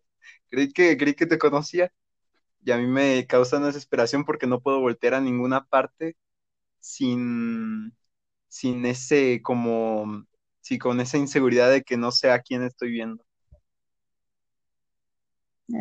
creí 0.50 0.72
que, 0.74 0.98
creí 0.98 1.16
que 1.16 1.28
te 1.28 1.38
conocía. 1.40 1.92
Y 2.68 2.72
a 2.74 2.78
mí 2.78 2.86
me 2.88 3.26
causa 3.28 3.58
una 3.60 3.68
desesperación 3.68 4.26
porque 4.26 4.46
no 4.48 4.60
puedo 4.62 4.82
voltear 4.82 5.14
a 5.14 5.22
ninguna 5.22 5.66
parte 5.68 6.18
sin, 6.80 7.96
sin 8.50 8.86
ese 8.86 9.42
como, 9.44 10.26
sí, 10.62 10.80
con 10.80 11.02
esa 11.02 11.18
inseguridad 11.18 11.72
de 11.72 11.84
que 11.84 11.98
no 11.98 12.12
sé 12.12 12.32
a 12.32 12.42
quién 12.42 12.64
estoy 12.64 12.92
viendo. 12.92 13.26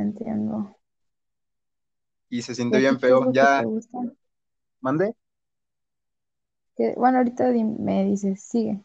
Entiendo. 0.01 0.77
Y 2.31 2.43
se 2.43 2.55
¿Y 2.55 2.55
siente 2.55 2.79
bien 2.79 2.99
te 3.01 3.13
Ya? 3.33 3.65
¿mande? 4.81 5.15
Que- 6.77 6.95
bueno, 6.97 7.19
ahorita 7.19 7.51
me 7.53 8.05
dices, 8.05 8.43
sigue. 8.43 8.83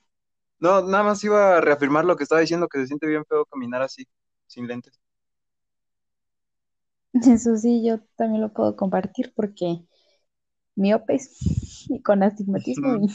No, 0.60 0.82
nada 0.82 1.04
más 1.04 1.24
iba 1.24 1.58
a 1.58 1.62
reafirmar 1.62 2.06
lo 2.06 2.16
que 2.16 2.24
estaba 2.24 2.42
diciendo, 2.42 2.68
que 2.68 2.80
se 2.80 2.88
siente 2.88 3.08
bien 3.08 3.26
feo 3.26 3.46
caminar 3.46 3.82
así, 3.82 4.08
sin 4.48 4.68
lentes. 4.68 5.00
Eso 7.14 7.56
sí, 7.58 7.84
yo 7.86 8.00
también 8.16 8.42
lo 8.42 8.54
puedo 8.54 8.76
compartir 8.76 9.34
porque 9.36 9.86
miopes 10.76 11.38
y 11.90 12.02
con 12.04 12.24
astigmatismo 12.24 12.96
y 12.96 13.08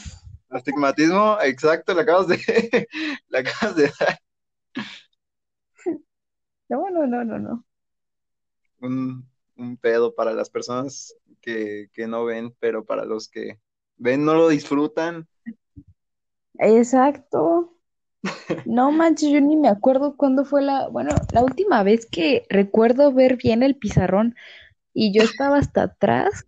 Astigmatismo, 0.51 1.39
exacto, 1.43 1.95
le 1.95 2.03
acabas 2.03 2.29
de, 2.29 2.39
acabas 3.33 3.77
de 3.77 3.93
dar 3.99 4.19
no, 6.69 6.91
no, 6.91 7.07
no, 7.07 7.25
no, 7.25 7.39
no. 7.39 7.65
un, 8.81 9.29
un 9.57 9.77
pedo 9.77 10.15
para 10.15 10.33
las 10.33 10.51
personas 10.51 11.15
que, 11.41 11.89
que 11.93 12.07
no 12.07 12.25
ven, 12.25 12.55
pero 12.61 12.85
para 12.85 13.05
los 13.05 13.29
que 13.29 13.61
ven 13.97 14.25
no 14.25 14.35
lo 14.35 14.49
disfrutan. 14.49 15.29
Exacto. 16.59 17.76
No 18.65 18.91
manches, 18.91 19.31
yo 19.31 19.41
ni 19.41 19.57
me 19.57 19.69
acuerdo 19.69 20.17
cuándo 20.17 20.45
fue 20.45 20.63
la, 20.63 20.89
bueno, 20.89 21.21
la 21.31 21.43
última 21.43 21.83
vez 21.83 22.07
que 22.07 22.47
recuerdo 22.49 23.13
ver 23.13 23.37
bien 23.37 23.63
el 23.63 23.77
pizarrón 23.77 24.35
y 24.93 25.13
yo 25.13 25.23
estaba 25.23 25.59
hasta 25.59 25.85
atrás, 25.85 26.47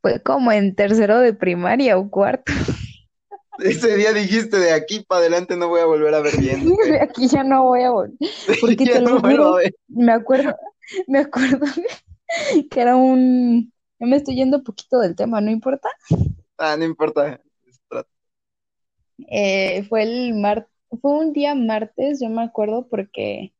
fue 0.00 0.20
como 0.22 0.50
en 0.50 0.74
tercero 0.74 1.18
de 1.18 1.34
primaria 1.34 1.98
o 1.98 2.10
cuarto. 2.10 2.52
Ese 3.58 3.96
día 3.96 4.12
dijiste, 4.12 4.58
de 4.58 4.72
aquí 4.72 5.04
para 5.06 5.20
adelante 5.20 5.56
no 5.56 5.68
voy 5.68 5.80
a 5.80 5.84
volver 5.84 6.14
a 6.14 6.20
ver 6.20 6.36
bien. 6.38 6.64
De 6.64 7.00
aquí 7.00 7.28
ya 7.28 7.44
no 7.44 7.64
voy 7.64 7.82
a 7.82 7.90
volver, 7.90 8.16
porque 8.60 8.86
te 8.86 9.00
lo 9.00 9.20
juro, 9.20 9.58
me 9.88 10.12
acuerdo, 10.12 10.56
me 11.06 11.20
acuerdo 11.20 11.66
que 12.70 12.80
era 12.80 12.96
un, 12.96 13.72
ya 14.00 14.06
me 14.06 14.16
estoy 14.16 14.36
yendo 14.36 14.58
un 14.58 14.64
poquito 14.64 14.98
del 14.98 15.14
tema, 15.14 15.40
no 15.40 15.50
importa. 15.50 15.88
Ah, 16.58 16.76
no 16.76 16.84
importa. 16.84 17.40
Eh, 19.28 19.84
fue 19.88 20.02
el 20.02 20.34
mar, 20.34 20.66
fue 21.00 21.12
un 21.18 21.32
día 21.32 21.54
martes, 21.54 22.20
yo 22.20 22.28
me 22.30 22.42
acuerdo 22.42 22.88
porque 22.88 23.54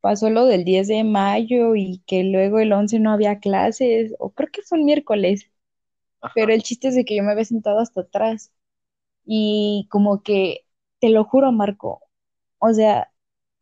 pasó 0.00 0.30
lo 0.30 0.46
del 0.46 0.64
10 0.64 0.88
de 0.88 1.04
mayo 1.04 1.76
y 1.76 2.02
que 2.06 2.24
luego 2.24 2.58
el 2.60 2.72
11 2.72 3.00
no 3.00 3.12
había 3.12 3.40
clases, 3.40 4.14
o 4.18 4.30
creo 4.32 4.50
que 4.52 4.62
fue 4.62 4.78
un 4.80 4.86
miércoles, 4.86 5.50
Ajá. 6.20 6.34
pero 6.34 6.52
el 6.52 6.62
chiste 6.62 6.88
es 6.88 6.94
de 6.96 7.04
que 7.04 7.16
yo 7.16 7.22
me 7.24 7.32
había 7.32 7.44
sentado 7.46 7.80
hasta 7.80 8.02
atrás 8.02 8.52
y 9.26 9.88
como 9.90 10.22
que, 10.22 10.66
te 11.00 11.10
lo 11.10 11.24
juro, 11.24 11.52
Marco, 11.52 12.02
o 12.58 12.72
sea, 12.74 13.12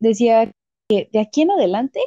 decía 0.00 0.52
que 0.88 1.10
de 1.12 1.20
aquí 1.20 1.42
en 1.42 1.52
adelante 1.52 2.00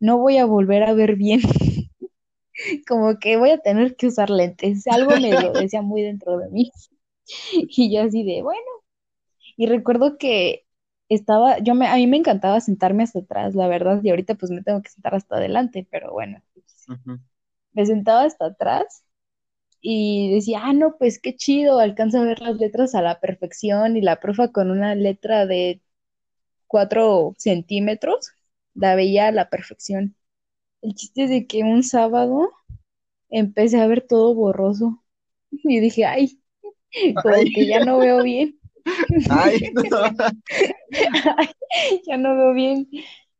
no 0.00 0.18
voy 0.18 0.38
a 0.38 0.46
volver 0.46 0.82
a 0.84 0.94
ver 0.94 1.16
bien, 1.16 1.40
como 2.88 3.18
que 3.18 3.36
voy 3.36 3.50
a 3.50 3.58
tener 3.58 3.96
que 3.96 4.06
usar 4.08 4.30
lentes, 4.30 4.86
algo 4.86 5.16
me 5.16 5.36
lo 5.38 5.54
decía 5.56 5.82
muy 5.82 6.02
dentro 6.02 6.38
de 6.38 6.48
mí. 6.50 6.72
Y 7.52 7.94
yo 7.94 8.02
así 8.02 8.24
de, 8.24 8.42
bueno, 8.42 8.60
y 9.60 9.66
recuerdo 9.66 10.18
que 10.18 10.66
estaba, 11.10 11.58
yo 11.60 11.74
me, 11.74 11.86
a 11.88 11.96
mí 11.96 12.06
me 12.06 12.16
encantaba 12.18 12.60
sentarme 12.62 13.02
hasta 13.04 13.20
atrás, 13.20 13.54
la 13.54 13.68
verdad, 13.68 14.00
y 14.02 14.10
ahorita 14.10 14.34
pues 14.36 14.50
me 14.52 14.62
tengo 14.62 14.82
que 14.82 14.90
sentar 14.90 15.14
hasta 15.14 15.36
adelante, 15.36 15.86
pero 15.90 16.12
bueno, 16.12 16.42
me 17.72 17.86
sentaba 17.86 18.24
hasta 18.24 18.46
atrás 18.46 19.04
y 19.82 20.34
decía, 20.34 20.60
ah, 20.64 20.72
no, 20.74 20.96
pues 20.98 21.20
qué 21.20 21.36
chido, 21.36 21.80
alcanzo 21.80 22.20
a 22.20 22.24
ver 22.24 22.40
las 22.42 22.58
letras 22.58 22.94
a 22.94 23.02
la 23.02 23.20
perfección 23.20 23.96
y 23.96 24.02
la 24.02 24.20
profa 24.20 24.50
con 24.52 24.70
una 24.70 24.94
letra 24.96 25.46
de 25.46 25.82
cuatro 26.68 27.34
centímetros, 27.38 28.32
la 28.74 28.94
veía 28.96 29.28
a 29.28 29.32
la 29.32 29.50
perfección. 29.50 30.16
El 30.82 30.94
chiste 30.96 31.24
es 31.24 31.30
de 31.30 31.48
que 31.48 31.64
un 31.64 31.82
sábado 31.84 32.50
empecé 33.30 33.80
a 33.80 33.88
ver 33.88 34.02
todo 34.08 34.34
borroso 34.34 35.04
y 35.52 35.80
dije, 35.80 36.06
ay, 36.06 36.40
Ay, 36.94 37.18
como 37.18 37.50
que 37.52 37.66
ya 37.68 37.80
no 37.80 37.98
veo 38.00 38.22
bien, 38.22 38.59
ay, 39.30 39.60
no. 39.74 39.82
ya 42.06 42.16
no 42.16 42.36
veo 42.36 42.54
bien. 42.54 42.88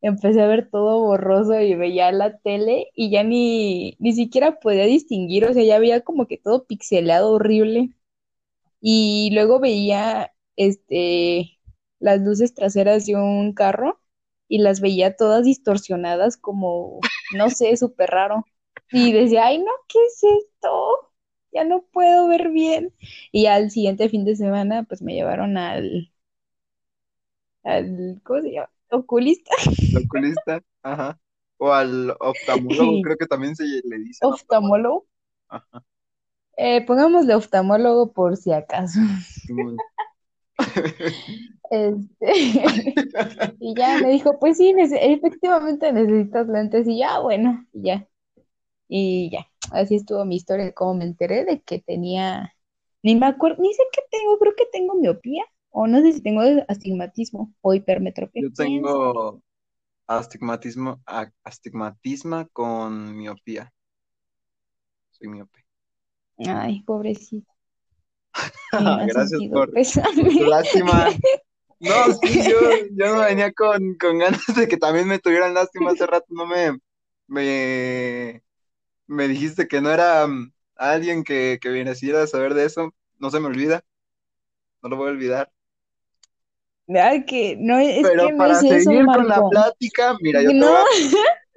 Empecé 0.03 0.41
a 0.41 0.47
ver 0.47 0.71
todo 0.71 1.01
borroso 1.01 1.61
y 1.61 1.75
veía 1.75 2.11
la 2.13 2.39
tele 2.39 2.89
y 2.95 3.11
ya 3.11 3.23
ni, 3.23 3.97
ni 3.99 4.13
siquiera 4.13 4.59
podía 4.61 4.85
distinguir, 4.87 5.45
o 5.45 5.53
sea, 5.53 5.63
ya 5.63 5.79
veía 5.79 6.01
como 6.03 6.27
que 6.27 6.39
todo 6.39 6.65
pixelado 6.67 7.33
horrible. 7.33 7.91
Y 8.81 9.31
luego 9.35 9.61
veía 9.61 10.33
este 10.57 11.61
las 12.01 12.21
luces 12.21 12.55
traseras 12.55 13.07
de 13.07 13.17
un 13.17 13.53
carro 13.55 14.01
y 14.49 14.59
las 14.59 14.81
veía 14.81 15.17
todas 15.17 15.45
distorsionadas 15.45 16.37
como, 16.37 17.01
no 17.37 17.51
sé, 17.51 17.77
súper 17.77 18.11
raro. 18.11 18.45
Y 18.93 19.13
decía, 19.13 19.47
ay, 19.47 19.59
no, 19.59 19.71
¿qué 19.89 19.99
es 20.07 20.21
esto? 20.25 21.10
Ya 21.53 21.65
no 21.65 21.83
puedo 21.83 22.29
ver 22.29 22.51
bien. 22.51 22.95
Y 23.33 23.47
al 23.47 23.71
siguiente 23.71 24.09
fin 24.09 24.25
de 24.25 24.37
semana, 24.37 24.85
pues 24.85 25.03
me 25.03 25.15
llevaron 25.15 25.57
al, 25.59 26.13
al, 27.65 28.21
¿cómo 28.25 28.43
se 28.43 28.53
llama? 28.53 28.71
Oculista, 28.91 29.55
oculista, 29.93 30.61
ajá. 30.83 31.19
O 31.59 31.73
al 31.73 32.15
oftalmólogo, 32.21 33.01
creo 33.01 33.17
que 33.17 33.27
también 33.27 33.55
se 33.57 33.65
le 33.85 33.99
dicen 33.99 34.31
oftalmólogo. 34.31 35.07
Ajá. 35.49 35.85
Eh, 36.57 36.85
pongámosle 36.87 37.35
oftalmólogo 37.35 38.13
por 38.13 38.37
si 38.37 38.53
acaso. 38.53 39.01
Este, 41.71 42.33
y 43.61 43.77
ya 43.77 43.99
me 43.99 44.11
dijo, 44.11 44.39
pues 44.39 44.57
sí, 44.57 44.73
nece- 44.75 44.99
efectivamente 45.01 45.93
necesitas 45.93 46.49
lentes. 46.49 46.87
Y 46.89 46.99
ya, 46.99 47.21
bueno, 47.21 47.67
y 47.73 47.83
ya. 47.83 48.09
Y 48.89 49.31
ya. 49.33 49.47
Así 49.71 49.97
estuvo 49.97 50.25
mi 50.25 50.37
historia 50.37 50.65
de 50.65 50.75
cómo 50.75 50.95
me 50.95 51.05
enteré 51.05 51.45
de 51.45 51.61
que 51.61 51.79
tenía, 51.79 52.55
ni 53.03 53.15
me 53.15 53.27
acuerdo, 53.27 53.63
ni 53.63 53.73
sé 53.73 53.83
qué 53.93 54.03
tengo, 54.11 54.39
creo 54.39 54.55
que 54.57 54.67
tengo 54.73 54.95
miopía. 54.95 55.45
O 55.71 55.87
no 55.87 56.01
sé 56.01 56.13
si 56.13 56.23
tengo 56.23 56.43
astigmatismo 56.69 57.55
o 57.61 57.75
hipermetropía. 57.75 58.43
Yo 58.43 58.53
tengo 58.53 59.41
astigmatismo, 60.07 61.01
astigmatismo 61.45 62.49
con 62.53 63.17
miopía. 63.17 63.73
Soy 65.11 65.29
miope. 65.29 65.65
Ay, 66.39 66.83
pobrecito. 66.83 67.51
Gracias 68.73 69.43
por, 69.53 69.71
tu 69.71 70.45
lástima. 70.45 71.09
No, 71.83 72.13
sí, 72.13 72.39
yo, 72.47 72.61
yo 72.93 73.15
no 73.15 73.23
venía 73.23 73.51
con, 73.55 73.97
con 73.97 74.19
ganas 74.19 74.45
de 74.55 74.69
que 74.69 74.77
también 74.77 75.09
me 75.09 75.19
tuvieran 75.19 75.55
lástima. 75.55 75.93
Hace 75.93 76.07
rato 76.07 76.27
no 76.29 76.45
me, 76.45 76.79
me, 77.27 78.43
me 79.11 79.29
dijiste 79.29 79.69
que 79.69 79.81
no 79.81 79.91
era 79.93 80.27
mm, 80.27 80.53
alguien 80.77 81.25
que, 81.25 81.59
que 81.61 81.71
viniera 81.71 82.23
a 82.25 82.27
saber 82.27 82.55
de 82.55 82.65
eso. 82.67 82.95
No 83.19 83.31
se 83.31 83.41
me 83.41 83.49
olvida, 83.49 83.85
no 84.83 84.89
lo 84.91 84.97
voy 84.97 85.09
a 85.09 85.13
olvidar. 85.13 85.53
Ay, 86.89 87.25
que 87.25 87.57
no, 87.59 87.79
es 87.79 88.11
que 88.13 88.19
Pero 88.19 88.33
no 88.33 88.47
es 88.47 88.59
para 88.59 88.65
eso, 88.65 88.91
seguir 88.91 89.11
con 89.11 89.29
la 89.29 89.43
plática, 89.43 90.17
mira, 90.21 90.43
yo 90.43 90.55
te 90.57 90.65
voy 90.65 90.75
No, 90.75 90.77
a, 90.77 90.87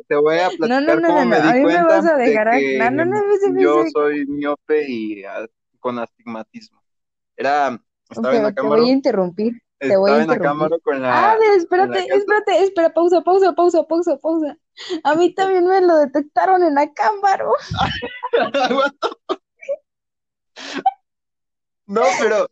te 0.08 0.16
voy 0.16 0.40
a 0.40 0.52
no, 0.62 0.82
no, 0.82 0.96
platicar 0.96 1.02
no, 1.02 1.02
cómo 1.04 1.26
no, 1.26 1.26
no, 1.26 1.36
me 1.36 1.42
a 1.42 1.42
di 1.42 1.56
mí 1.56 1.66
me 1.68 1.84
cuenta 1.84 1.84
vas 1.84 2.06
a 2.06 2.18
de 2.18 2.18
dejar, 2.18 2.48
que 2.50 2.90
no, 2.92 3.06
no, 3.06 3.06
no, 3.06 3.22
no, 3.42 3.50
no, 3.52 3.62
yo 3.62 3.86
no, 3.86 3.92
soy 3.92 4.26
miope 4.28 4.86
y 4.90 5.24
ah, 5.26 5.48
con 5.80 6.00
astigmatismo. 6.00 6.84
Era, 7.38 7.80
Ok, 8.16 8.30
estaba 8.30 8.38
en 8.38 8.44
la 8.44 8.54
te 8.60 8.68
voy 8.70 8.88
cámara, 8.88 8.90
a 8.90 8.92
interrumpir, 8.92 9.62
te 9.86 9.98
voy 9.98 10.14
a 10.14 10.16
estaba 10.16 10.24
en 10.24 10.30
la 10.30 10.38
interrumpir. 10.38 10.38
cámara 10.40 10.78
con 10.84 11.02
Ah, 11.08 11.26
la, 11.26 11.40
de- 11.40 11.56
la 11.76 11.98
espérate, 11.98 12.16
espérate, 12.16 12.64
espera, 12.64 12.94
pausa, 12.94 13.22
pausa, 13.24 13.54
pausa, 13.54 13.84
pausa, 13.88 14.18
pausa. 14.18 14.58
A 15.04 15.16
mí 15.16 15.34
también 15.34 15.66
me 15.66 15.82
lo 15.82 15.98
detectaron 15.98 16.64
en 16.64 16.76
la 16.76 16.92
cámara. 16.94 17.46
No, 21.86 22.02
pero, 22.20 22.48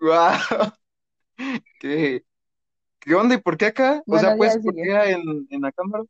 wow, 0.00 0.72
¿qué, 1.80 2.22
qué 3.00 3.14
onda 3.14 3.34
y 3.34 3.38
por 3.38 3.56
qué 3.56 3.66
acá? 3.66 4.02
O 4.06 4.18
sea, 4.18 4.36
pues, 4.36 4.56
¿por 4.58 4.74
qué 4.74 5.10
en, 5.10 5.46
en 5.50 5.60
la 5.60 5.72
cámara? 5.72 6.04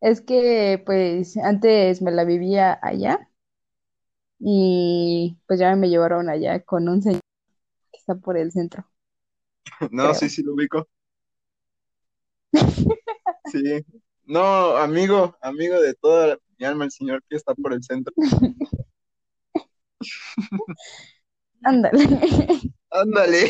Es 0.00 0.20
que 0.20 0.82
pues 0.84 1.36
antes 1.38 2.02
me 2.02 2.10
la 2.12 2.24
vivía 2.24 2.78
allá 2.82 3.28
y 4.38 5.38
pues 5.46 5.58
ya 5.60 5.74
me 5.76 5.88
llevaron 5.88 6.28
allá 6.28 6.60
con 6.64 6.88
un 6.88 7.02
señor 7.02 7.20
que 7.92 7.98
está 7.98 8.16
por 8.16 8.36
el 8.38 8.52
centro, 8.52 8.86
No, 9.90 10.14
sí, 10.14 10.20
creo. 10.20 10.30
sí 10.30 10.42
lo 10.42 10.54
ubico. 10.54 10.88
Sí. 13.52 13.84
No, 14.24 14.76
amigo, 14.76 15.36
amigo 15.40 15.80
de 15.80 15.94
toda 15.94 16.36
mi 16.58 16.66
alma, 16.66 16.84
el 16.84 16.90
señor 16.90 17.22
que 17.28 17.36
está 17.36 17.54
por 17.54 17.72
el 17.72 17.82
centro. 17.84 18.12
Ándale. 21.62 22.08
Ándale. 22.90 23.48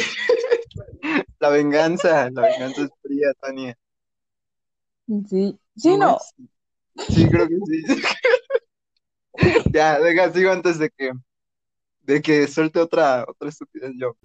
La 1.38 1.48
venganza, 1.48 2.30
la 2.30 2.42
venganza 2.42 2.82
es 2.82 2.90
fría, 3.02 3.32
Tania. 3.40 3.76
Sí, 5.28 5.58
sí, 5.76 5.96
¿No? 5.96 6.18
Sí, 7.08 7.26
creo 7.28 7.48
que 7.48 7.58
sí. 7.66 7.84
Ya, 9.72 9.98
deja, 10.00 10.32
sigo 10.32 10.50
antes 10.50 10.78
de 10.78 10.90
que, 10.90 11.12
de 12.02 12.22
que 12.22 12.48
suelte 12.48 12.80
otra, 12.80 13.24
otra 13.28 13.48
estupidez 13.48 13.92
yo. 13.96 14.16